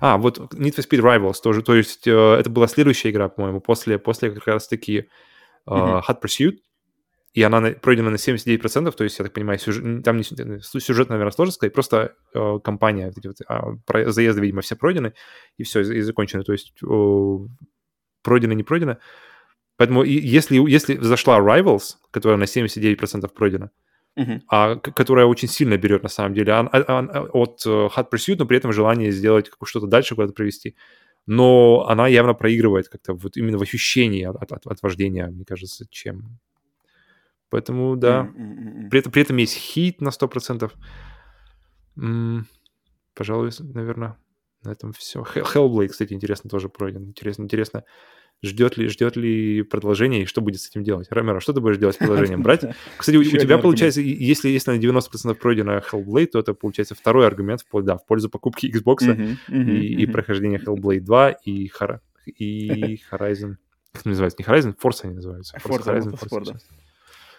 А, 0.00 0.18
вот 0.18 0.38
Need 0.54 0.76
for 0.76 0.86
Speed 0.88 1.00
Rivals 1.00 1.40
тоже, 1.42 1.62
то 1.62 1.74
есть 1.74 2.06
э, 2.06 2.12
это 2.12 2.50
была 2.50 2.68
следующая 2.68 3.10
игра, 3.10 3.28
по-моему, 3.28 3.60
после, 3.60 3.98
после 3.98 4.30
как 4.30 4.46
раз-таки 4.46 4.98
э. 4.98 5.06
Hot 5.66 6.22
Pursuit, 6.22 6.58
и 7.32 7.42
она 7.42 7.60
на- 7.60 7.72
пройдена 7.72 8.10
на 8.10 8.16
79%, 8.16 8.92
то 8.96 9.04
есть, 9.04 9.18
я 9.18 9.24
так 9.24 9.32
понимаю, 9.32 9.58
сюжет, 9.58 10.02
там 10.04 10.16
не, 10.16 10.22
сю- 10.24 10.80
сюжет, 10.80 11.08
наверное, 11.10 11.30
сложно 11.32 11.52
сказать, 11.52 11.72
просто 11.72 12.14
э, 12.34 12.58
компания, 12.64 13.12
вот 13.24 13.36
а, 13.46 13.72
про- 13.86 14.10
заезды, 14.10 14.40
видимо, 14.42 14.60
все 14.62 14.74
пройдены, 14.76 15.12
и 15.56 15.62
все, 15.62 15.80
и 15.80 16.00
закончено, 16.00 16.42
то 16.42 16.52
есть 16.52 16.72
э, 16.82 17.38
пройдено, 18.22 18.52
не 18.54 18.62
пройдено. 18.64 18.96
Поэтому 19.76 20.02
и 20.02 20.12
если, 20.12 20.56
если 20.70 20.96
зашла 20.96 21.38
Rivals, 21.38 21.94
которая 22.10 22.36
на 22.38 22.44
79% 22.44 23.32
пройдена, 23.32 23.70
Мгм. 24.16 24.42
а, 24.48 24.74
которая 24.76 25.26
очень 25.26 25.48
сильно 25.48 25.76
берет 25.78 26.02
на 26.02 26.08
самом 26.08 26.34
деле 26.34 26.52
ан- 26.52 26.68
ан- 26.72 26.84
ан- 26.88 27.30
от 27.32 27.62
э, 27.64 27.70
Hot 27.96 28.10
Pursuit, 28.12 28.36
но 28.38 28.44
при 28.46 28.56
этом 28.58 28.72
желание 28.72 29.12
сделать 29.12 29.50
что-то 29.64 29.86
дальше, 29.86 30.16
куда-то 30.16 30.32
провести. 30.32 30.74
Но 31.26 31.86
она 31.88 32.08
явно 32.08 32.34
проигрывает 32.34 32.88
как-то 32.88 33.14
вот 33.14 33.36
именно 33.36 33.56
в 33.56 33.62
ощущении 33.62 34.24
от, 34.24 34.36
от- 34.52 34.66
от 34.66 34.82
вождения, 34.82 35.28
мне 35.28 35.44
кажется, 35.44 35.86
чем... 35.90 36.38
Поэтому, 37.50 37.96
да. 37.96 38.30
При, 38.90 39.00
этом, 39.00 39.12
при 39.12 39.22
этом 39.22 39.36
есть 39.36 39.54
хит 39.54 40.00
на 40.00 40.10
100%. 40.10 40.70
М, 41.96 42.46
пожалуй, 43.14 43.50
наверное, 43.58 44.16
на 44.62 44.70
этом 44.70 44.92
все. 44.92 45.22
Hellblade, 45.34 45.88
кстати, 45.88 46.12
интересно, 46.12 46.48
тоже 46.48 46.68
пройден. 46.68 47.04
Интересно, 47.06 47.42
интересно, 47.42 47.84
ждет 48.42 48.76
ли, 48.76 48.88
ждет 48.88 49.16
ли 49.16 49.62
продолжение 49.62 50.22
и 50.22 50.26
что 50.26 50.40
будет 50.40 50.60
с 50.60 50.68
этим 50.68 50.84
делать? 50.84 51.08
Ромеро, 51.10 51.40
что 51.40 51.52
ты 51.52 51.60
будешь 51.60 51.78
делать 51.78 51.96
с 51.96 51.98
продолжением? 51.98 52.42
Брать 52.42 52.64
кстати, 52.96 53.16
у, 53.16 53.20
у 53.20 53.24
тебя 53.24 53.58
получается, 53.58 54.00
если, 54.00 54.48
если 54.48 54.70
на 54.70 54.78
90% 54.78 55.34
пройдено 55.34 55.78
Hellblade, 55.78 56.26
то 56.26 56.38
это 56.38 56.54
получается 56.54 56.94
второй 56.94 57.26
аргумент 57.26 57.64
в, 57.70 57.82
да, 57.82 57.96
в 57.96 58.06
пользу 58.06 58.30
покупки 58.30 58.66
Xbox 58.66 59.04
и, 59.48 60.02
и 60.02 60.06
прохождения 60.06 60.58
Hellblade 60.58 61.00
2 61.00 61.30
и, 61.44 61.68
Hora- 61.68 62.00
и 62.26 63.00
Horizon. 63.10 63.56
Как 63.92 64.02
это 64.02 64.08
называется? 64.08 64.36
Не 64.38 64.44
Horizon, 64.44 64.76
Forza 64.80 65.00
они 65.04 65.14
называются. 65.14 65.56
Forza 65.56 65.96
Horizon, 65.96 66.12
Motorsport, 66.12 66.44
да. 66.44 66.58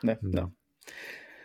Да, 0.01 0.17
Да. 0.21 0.41
да. 0.41 0.49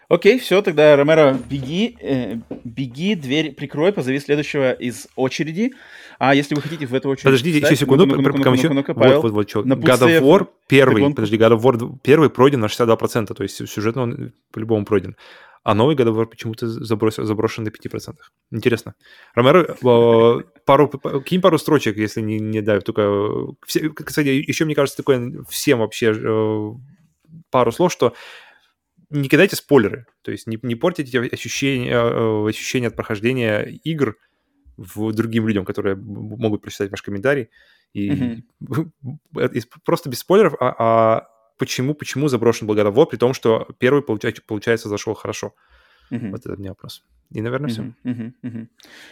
Окей, 0.09 0.39
все, 0.39 0.63
тогда, 0.63 0.95
Ромеро, 0.95 1.37
беги, 1.51 1.97
э, 2.01 2.37
беги, 2.63 3.17
дверь 3.17 3.53
прикрой, 3.55 3.93
позови 3.93 4.21
следующего 4.21 4.73
из 4.73 5.09
очереди. 5.17 5.73
А 6.21 6.33
если 6.33 6.55
вы 6.55 6.63
хотите 6.63 6.87
в 6.87 6.95
эту 6.95 7.09
очередь... 7.09 7.25
Подождите, 7.25 7.59
встать, 7.59 7.73
еще 7.73 7.81
секунду, 7.81 8.07
ну-ка, 8.07 8.23
ну-ка, 8.23 8.39
пока 8.39 8.51
мы 8.51 8.57
ну-ка, 8.57 8.67
еще... 8.67 8.73
ну-ка, 8.73 8.95
Вот, 8.95 9.03
Павел, 9.03 9.23
вот, 9.23 9.33
вот, 9.33 9.51
что. 9.51 9.63
God 9.63 10.01
of 10.01 10.21
War 10.23 10.47
первый, 10.69 11.03
гонку. 11.03 11.17
подожди, 11.17 11.37
God 11.37 11.59
of 11.59 11.61
War 11.61 11.99
первый 12.05 12.31
пройден 12.31 12.61
на 12.61 12.67
62%, 12.67 13.35
то 13.35 13.43
есть 13.43 13.69
сюжетно 13.69 14.03
он 14.03 14.33
по-любому 14.53 14.85
пройден. 14.85 15.17
А 15.65 15.75
новый 15.75 15.97
God 15.97 16.13
of 16.13 16.15
War 16.15 16.27
почему-то 16.27 16.69
забросил, 16.69 17.25
заброшен 17.25 17.65
на 17.65 17.71
5%. 17.71 18.15
Интересно. 18.53 18.95
Ромеро, 19.35 19.63
э, 19.65 20.43
пару, 20.65 20.89
кинь 21.25 21.41
пару 21.41 21.59
строчек, 21.59 21.97
если 21.97 22.21
не, 22.21 22.39
не 22.39 22.61
дай, 22.61 22.79
только... 22.81 23.03
э, 23.03 23.47
Все, 23.67 23.91
кстати, 23.91 24.29
еще, 24.29 24.67
мне 24.67 24.77
кажется, 24.77 24.99
такое 24.99 25.43
всем 25.49 25.81
вообще 25.81 26.15
э, 26.17 26.71
пару 27.51 27.73
слов, 27.73 27.93
что 27.93 28.15
не 29.11 29.29
кидайте 29.29 29.57
спойлеры, 29.57 30.07
то 30.23 30.31
есть 30.31 30.47
не, 30.47 30.59
не 30.63 30.75
портите 30.75 31.21
ощущения, 31.21 31.93
э, 31.93 32.49
ощущения 32.49 32.89
от 32.89 32.97
прохождения 32.97 33.63
игр 33.63 34.17
в 34.77 35.13
другим 35.13 35.47
людям, 35.47 35.65
которые 35.65 35.97
могут 35.97 36.63
прочитать 36.63 36.91
ваш 36.91 37.03
комментарий. 37.03 37.49
И 37.93 38.11
и 38.61 39.63
просто 39.85 40.11
без 40.11 40.19
спойлеров, 40.19 40.55
а, 40.61 40.75
а 40.79 41.29
почему, 41.59 41.95
почему 41.95 42.29
заброшен 42.29 42.69
War, 42.69 43.07
при 43.07 43.17
том, 43.17 43.35
что 43.35 43.69
первый, 43.79 44.03
получается, 44.03 44.43
получается 44.47 44.89
зашел 44.89 45.15
хорошо. 45.15 45.55
Мгм. 46.11 46.31
Вот 46.31 46.41
это 46.41 46.55
у 46.55 46.57
меня 46.57 46.71
вопрос. 46.71 47.03
И, 47.33 47.41
наверное, 47.41 47.69
все. 47.69 47.83
Мгм, 47.83 47.95
мгм, 48.05 48.35
мгм. 48.43 48.69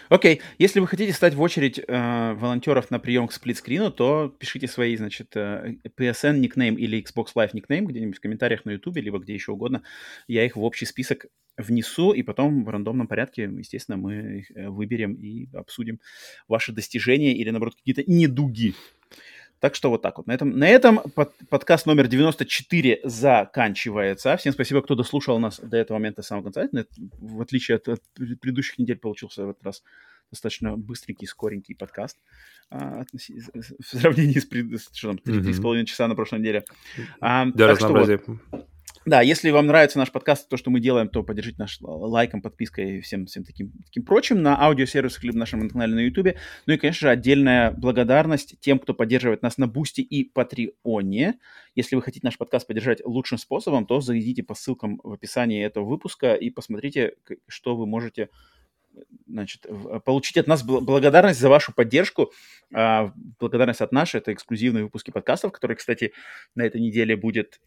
Окей, 0.09 0.41
если 0.59 0.79
вы 0.79 0.87
хотите 0.87 1.13
стать 1.13 1.35
в 1.35 1.41
очередь 1.41 1.81
э, 1.81 2.35
волонтеров 2.35 2.91
на 2.91 3.01
прием 3.01 3.27
к 3.27 3.33
сплитскрину, 3.33 3.91
то 3.91 4.35
пишите 4.39 4.69
свои, 4.69 4.97
значит, 4.97 5.37
э, 5.37 5.75
PSN 5.97 6.39
никнейм 6.39 6.77
или 6.77 7.03
Xbox 7.03 7.29
Live 7.35 7.51
никнейм 7.55 7.87
где-нибудь 7.87 8.19
в 8.19 8.21
комментариях 8.21 8.65
на 8.65 8.71
YouTube, 8.71 8.97
либо 8.99 9.19
где 9.19 9.35
еще 9.35 9.53
угодно. 9.53 9.83
Я 10.29 10.45
их 10.45 10.55
в 10.55 10.63
общий 10.63 10.87
список 10.87 11.27
внесу, 11.57 12.13
и 12.13 12.23
потом 12.23 12.65
в 12.65 12.69
рандомном 12.69 13.09
порядке, 13.09 13.51
естественно, 13.53 13.97
мы 13.97 14.39
их 14.39 14.51
э, 14.57 14.69
выберем 14.69 15.15
и 15.15 15.49
обсудим 15.53 15.99
ваши 16.47 16.73
достижения 16.73 17.35
или, 17.37 17.51
наоборот, 17.51 17.75
какие-то 17.75 18.05
недуги. 18.07 18.75
Так 19.65 19.75
что 19.77 19.89
вот 19.89 20.03
так 20.03 20.19
вот. 20.19 20.27
На 20.27 20.33
этом, 20.33 20.51
на 20.59 20.69
этом 20.69 20.99
под- 21.15 21.33
подкаст 21.49 21.87
номер 21.87 22.07
94 22.07 23.01
заканчивается. 23.03 24.37
Всем 24.37 24.53
спасибо, 24.53 24.83
кто 24.83 24.95
дослушал 24.95 25.39
нас 25.39 25.59
до 25.59 25.79
этого 25.79 25.97
момента 25.97 26.21
с 26.21 26.27
самого 26.27 26.51
конца. 26.51 26.69
В 27.19 27.41
отличие 27.41 27.77
от, 27.77 27.89
от 27.89 28.03
пред- 28.13 28.39
предыдущих 28.41 28.79
недель 28.79 28.99
получился 28.99 29.47
в 29.47 29.49
этот 29.49 29.65
раз 29.65 29.83
достаточно 30.31 30.77
быстренький, 30.77 31.27
скоренький 31.27 31.75
подкаст 31.75 32.19
а, 32.69 33.05
в 33.15 33.87
сравнении 33.87 34.39
с, 34.39 34.45
пред- 34.45 34.83
что 34.93 35.09
там, 35.09 35.17
три 35.19 35.39
Мгм. 35.39 35.55
с 35.55 35.61
половиной 35.61 35.87
часа 35.87 36.09
на 36.09 36.15
прошлой 36.15 36.41
неделе. 36.41 36.65
А, 37.23 37.47
Для 37.47 37.69
так 37.69 37.79
что 37.79 37.89
вот. 37.89 38.21
Да, 39.07 39.21
если 39.21 39.51
вам 39.51 39.67
нравится 39.67 39.99
наш 39.99 40.11
подкаст, 40.11 40.49
то, 40.49 40.57
что 40.57 40.71
мы 40.71 40.81
делаем, 40.81 41.11
то 41.11 41.23
поддержите 41.23 41.59
наш 41.59 41.79
лайком, 41.83 42.41
подпиской 42.41 42.99
и 42.99 43.01
всем, 43.03 43.27
всем 43.27 43.45
таким, 43.45 43.71
таким 43.85 44.03
прочим 44.03 44.41
на 44.41 44.59
аудиосервисах 44.59 45.23
либо 45.25 45.35
на 45.37 45.41
нашем 45.41 45.69
канале 45.69 45.95
на 45.95 46.01
YouTube. 46.01 46.37
Ну 46.65 46.73
и, 46.73 46.79
конечно 46.79 47.01
же, 47.01 47.11
отдельная 47.11 47.71
благодарность 47.71 48.59
тем, 48.61 48.79
кто 48.79 48.95
поддерживает 48.95 49.43
нас 49.43 49.59
на 49.59 49.67
Бусти 49.67 50.01
и 50.01 50.25
Патреоне. 50.25 51.39
Если 51.75 51.97
вы 51.97 52.03
хотите 52.03 52.27
наш 52.27 52.39
подкаст 52.39 52.67
поддержать 52.67 53.05
лучшим 53.05 53.37
способом, 53.37 53.85
то 53.85 54.01
зайдите 54.01 54.43
по 54.43 54.55
ссылкам 54.55 54.99
в 55.03 55.13
описании 55.13 55.63
этого 55.63 55.85
выпуска 55.85 56.33
и 56.35 56.49
посмотрите, 56.49 57.17
что 57.47 57.77
вы 57.77 57.85
можете 57.85 58.31
значит, 59.27 59.67
получить 60.07 60.39
от 60.39 60.47
нас 60.47 60.63
благодарность 60.63 61.41
за 61.41 61.51
вашу 61.51 61.75
поддержку. 61.75 62.33
А, 62.73 63.13
благодарность 63.39 63.83
от 63.83 63.93
нашей, 63.93 64.19
это 64.19 64.33
эксклюзивные 64.33 64.85
выпуски 64.85 65.11
подкастов, 65.11 65.53
которые, 65.53 65.77
кстати, 65.77 66.13
на 66.55 66.63
этой 66.63 66.81
неделе 66.81 67.17
будет 67.17 67.61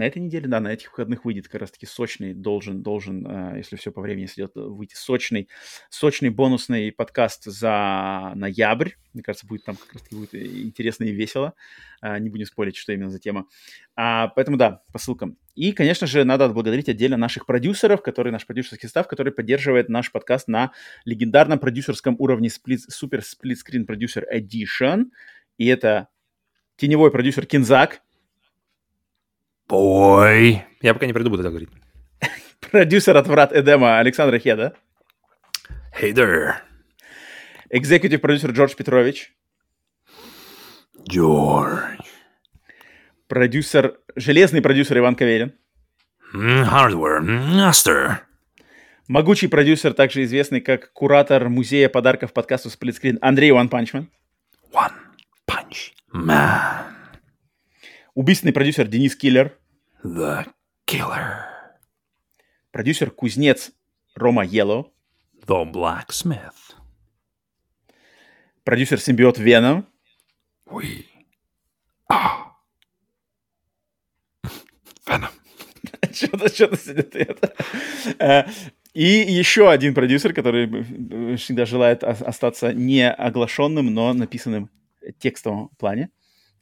на 0.00 0.04
этой 0.06 0.18
неделе, 0.18 0.48
да, 0.48 0.60
на 0.60 0.72
этих 0.72 0.92
выходных 0.92 1.26
выйдет 1.26 1.48
как 1.48 1.60
раз-таки 1.60 1.84
сочный, 1.84 2.32
должен, 2.32 2.82
должен, 2.82 3.26
э, 3.26 3.58
если 3.58 3.76
все 3.76 3.92
по 3.92 4.00
времени 4.00 4.24
сойдет, 4.24 4.52
выйти 4.54 4.94
сочный, 4.94 5.50
сочный 5.90 6.30
бонусный 6.30 6.90
подкаст 6.90 7.44
за 7.44 8.32
ноябрь. 8.34 8.92
Мне 9.12 9.22
кажется, 9.22 9.46
будет 9.46 9.64
там 9.64 9.76
как 9.76 9.92
раз-таки 9.92 10.16
будет 10.16 10.34
интересно 10.34 11.04
и 11.04 11.12
весело. 11.12 11.52
Э, 12.00 12.18
не 12.18 12.30
будем 12.30 12.46
спорить, 12.46 12.76
что 12.76 12.94
именно 12.94 13.10
за 13.10 13.18
тема. 13.18 13.46
А, 13.94 14.28
поэтому 14.28 14.56
да, 14.56 14.82
по 14.90 14.98
ссылкам. 14.98 15.36
И, 15.54 15.72
конечно 15.72 16.06
же, 16.06 16.24
надо 16.24 16.46
отблагодарить 16.46 16.88
отдельно 16.88 17.18
наших 17.18 17.44
продюсеров, 17.44 18.00
которые, 18.00 18.32
наш 18.32 18.46
продюсерский 18.46 18.88
став, 18.88 19.06
который 19.06 19.34
поддерживает 19.34 19.90
наш 19.90 20.10
подкаст 20.10 20.48
на 20.48 20.72
легендарном 21.04 21.58
продюсерском 21.58 22.16
уровне 22.18 22.48
Super 22.48 23.20
Split 23.20 23.56
Screen 23.66 23.86
Producer 23.86 24.24
Edition. 24.34 25.10
И 25.58 25.66
это 25.66 26.08
теневой 26.76 27.10
продюсер 27.10 27.44
Кинзак, 27.44 28.00
Бой. 29.70 30.64
Я 30.82 30.94
пока 30.94 31.06
не 31.06 31.12
придумал 31.12 31.38
это 31.38 31.48
говорить. 31.48 31.68
Продюсер 32.72 33.16
от 33.16 33.28
врат 33.28 33.52
Эдема 33.52 34.00
Александр 34.00 34.38
Хеда. 34.38 34.74
Hey 35.96 36.12
there. 36.12 36.54
Экзекутив 37.70 38.20
продюсер 38.20 38.50
Джордж 38.50 38.74
Петрович. 38.74 39.32
Джордж. 41.08 42.00
Продюсер, 43.28 44.00
железный 44.16 44.60
продюсер 44.60 44.98
Иван 44.98 45.14
Каверин. 45.14 45.54
Hardware 46.34 47.20
Master. 47.22 48.16
Могучий 49.06 49.46
продюсер, 49.46 49.94
также 49.94 50.24
известный 50.24 50.60
как 50.60 50.92
куратор 50.92 51.48
музея 51.48 51.88
подарков 51.88 52.32
подкасту 52.32 52.70
Split 52.70 53.18
Андрей 53.20 53.50
One 53.52 53.70
Punch 53.70 53.92
Man. 53.92 54.06
One 54.72 54.94
Punch 55.46 55.92
Man. 56.12 56.86
Убийственный 58.14 58.52
продюсер 58.52 58.88
Денис 58.88 59.14
Киллер. 59.14 59.59
The 60.02 60.46
Killer. 60.86 61.44
Продюсер 62.72 63.10
Кузнец 63.10 63.72
Рома 64.14 64.46
Yellow. 64.46 64.90
The 65.46 65.70
Blacksmith. 65.70 66.74
Продюсер 68.64 68.98
Симбиот 68.98 69.38
Веном. 69.38 69.86
We 70.66 71.04
are 72.10 72.46
Venom. 75.06 75.30
Что-то, 76.12 76.48
что-то 76.48 76.76
сидит 76.76 77.14
это. 77.14 77.54
Э, 78.18 78.44
и 78.94 79.04
еще 79.04 79.70
один 79.70 79.94
продюсер, 79.94 80.32
который 80.32 81.36
всегда 81.36 81.66
желает 81.66 82.04
остаться 82.04 82.72
не 82.72 83.10
оглашенным, 83.10 83.92
но 83.92 84.14
написанным 84.14 84.70
текстовом 85.18 85.68
плане. 85.78 86.10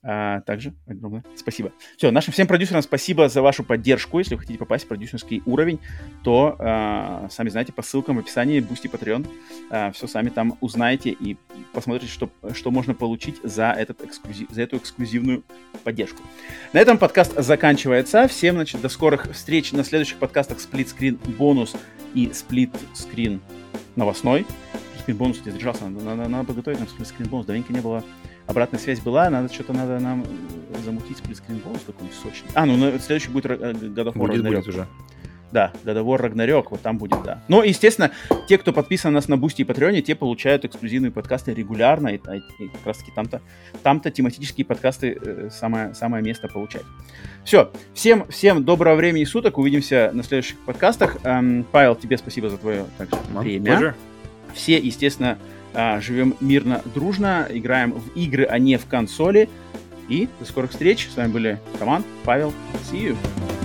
А, 0.04 0.42
также 0.42 0.74
огромное 0.86 1.24
спасибо. 1.34 1.72
Все, 1.96 2.10
нашим 2.12 2.32
всем 2.32 2.46
продюсерам 2.46 2.82
спасибо 2.82 3.28
за 3.28 3.42
вашу 3.42 3.64
поддержку. 3.64 4.18
Если 4.18 4.34
вы 4.34 4.40
хотите 4.40 4.58
попасть 4.58 4.84
в 4.84 4.88
продюсерский 4.88 5.42
уровень, 5.44 5.80
то, 6.22 6.56
а, 6.58 7.28
сами 7.30 7.48
знаете, 7.48 7.72
по 7.72 7.82
ссылкам 7.82 8.16
в 8.16 8.20
описании 8.20 8.60
Boosty 8.60 8.90
Patreon. 8.90 9.26
А, 9.70 9.90
все 9.90 10.06
сами 10.06 10.28
там 10.28 10.56
узнаете 10.60 11.10
и 11.10 11.36
посмотрите, 11.72 12.12
что, 12.12 12.30
что 12.54 12.70
можно 12.70 12.94
получить 12.94 13.40
за, 13.42 13.72
этот 13.72 14.02
эксклюзив, 14.04 14.48
за 14.50 14.62
эту 14.62 14.76
эксклюзивную 14.76 15.42
поддержку. 15.82 16.22
На 16.72 16.78
этом 16.78 16.96
подкаст 16.96 17.34
заканчивается. 17.36 18.28
Всем, 18.28 18.54
значит, 18.54 18.80
до 18.80 18.88
скорых 18.88 19.32
встреч 19.32 19.72
на 19.72 19.82
следующих 19.82 20.18
подкастах 20.18 20.58
Screen 20.58 21.18
бонус 21.36 21.74
и 22.14 22.26
Screen 22.26 23.40
новостной. 23.96 24.46
Split 25.04 25.14
бонус 25.14 25.38
не 25.44 25.50
задержался, 25.50 25.88
надо, 25.88 26.04
надо, 26.04 26.28
надо 26.28 26.44
подготовить 26.44 26.78
нам 26.78 26.88
Screen 26.88 27.28
бонус. 27.28 27.46
Давненько 27.46 27.72
не 27.72 27.80
было 27.80 28.04
обратная 28.48 28.80
связь 28.80 29.00
была, 29.00 29.30
надо 29.30 29.52
что-то 29.52 29.72
надо 29.72 30.00
нам 30.00 30.24
э, 30.24 30.78
замутить 30.84 31.18
сплитскрин 31.18 31.58
бонус 31.58 31.82
такой 31.82 32.08
сочный. 32.10 32.50
А, 32.54 32.66
ну 32.66 32.76
на, 32.76 32.98
следующий 32.98 33.30
будет 33.30 33.46
God 33.46 33.94
of 33.94 34.14
War 34.14 34.26
будет, 34.26 34.42
будет 34.44 34.66
уже. 34.66 34.86
Да, 35.50 35.72
God 35.84 36.02
of 36.02 36.04
War 36.04 36.20
Ragnarok, 36.20 36.66
вот 36.70 36.82
там 36.82 36.98
будет, 36.98 37.22
да. 37.22 37.42
Но, 37.48 37.62
естественно, 37.62 38.10
те, 38.48 38.58
кто 38.58 38.72
подписан 38.72 39.12
на 39.12 39.18
нас 39.18 39.28
на 39.28 39.38
Бусти 39.38 39.62
и 39.62 39.64
Патреоне, 39.64 40.02
те 40.02 40.14
получают 40.14 40.64
эксклюзивные 40.64 41.10
подкасты 41.10 41.54
регулярно, 41.54 42.08
и, 42.08 42.16
и 42.16 42.18
как 42.68 42.84
раз-таки 42.84 43.12
там-то, 43.14 43.40
там-то 43.82 44.10
тематические 44.10 44.66
подкасты 44.66 45.18
э, 45.20 45.48
самое, 45.50 45.94
самое 45.94 46.22
место 46.22 46.48
получать. 46.48 46.82
Все, 47.44 47.70
всем, 47.94 48.26
всем 48.28 48.62
доброго 48.62 48.96
времени 48.96 49.24
суток, 49.24 49.56
увидимся 49.56 50.10
на 50.12 50.22
следующих 50.22 50.58
подкастах. 50.58 51.16
Эм, 51.24 51.64
Павел, 51.72 51.94
тебе 51.94 52.18
спасибо 52.18 52.50
за 52.50 52.58
твое 52.58 52.84
также 52.98 53.16
время. 53.30 53.72
Pleasure. 53.72 53.94
Все, 54.52 54.78
естественно, 54.78 55.38
а, 55.78 56.00
живем 56.00 56.34
мирно, 56.40 56.82
дружно, 56.92 57.46
играем 57.48 57.92
в 57.92 58.16
игры, 58.16 58.44
а 58.44 58.58
не 58.58 58.76
в 58.76 58.86
консоли. 58.86 59.48
И 60.08 60.28
до 60.40 60.44
скорых 60.44 60.72
встреч. 60.72 61.08
С 61.08 61.16
вами 61.16 61.30
были 61.30 61.60
Роман, 61.78 62.02
Павел. 62.24 62.52
See 62.90 63.10
you. 63.10 63.57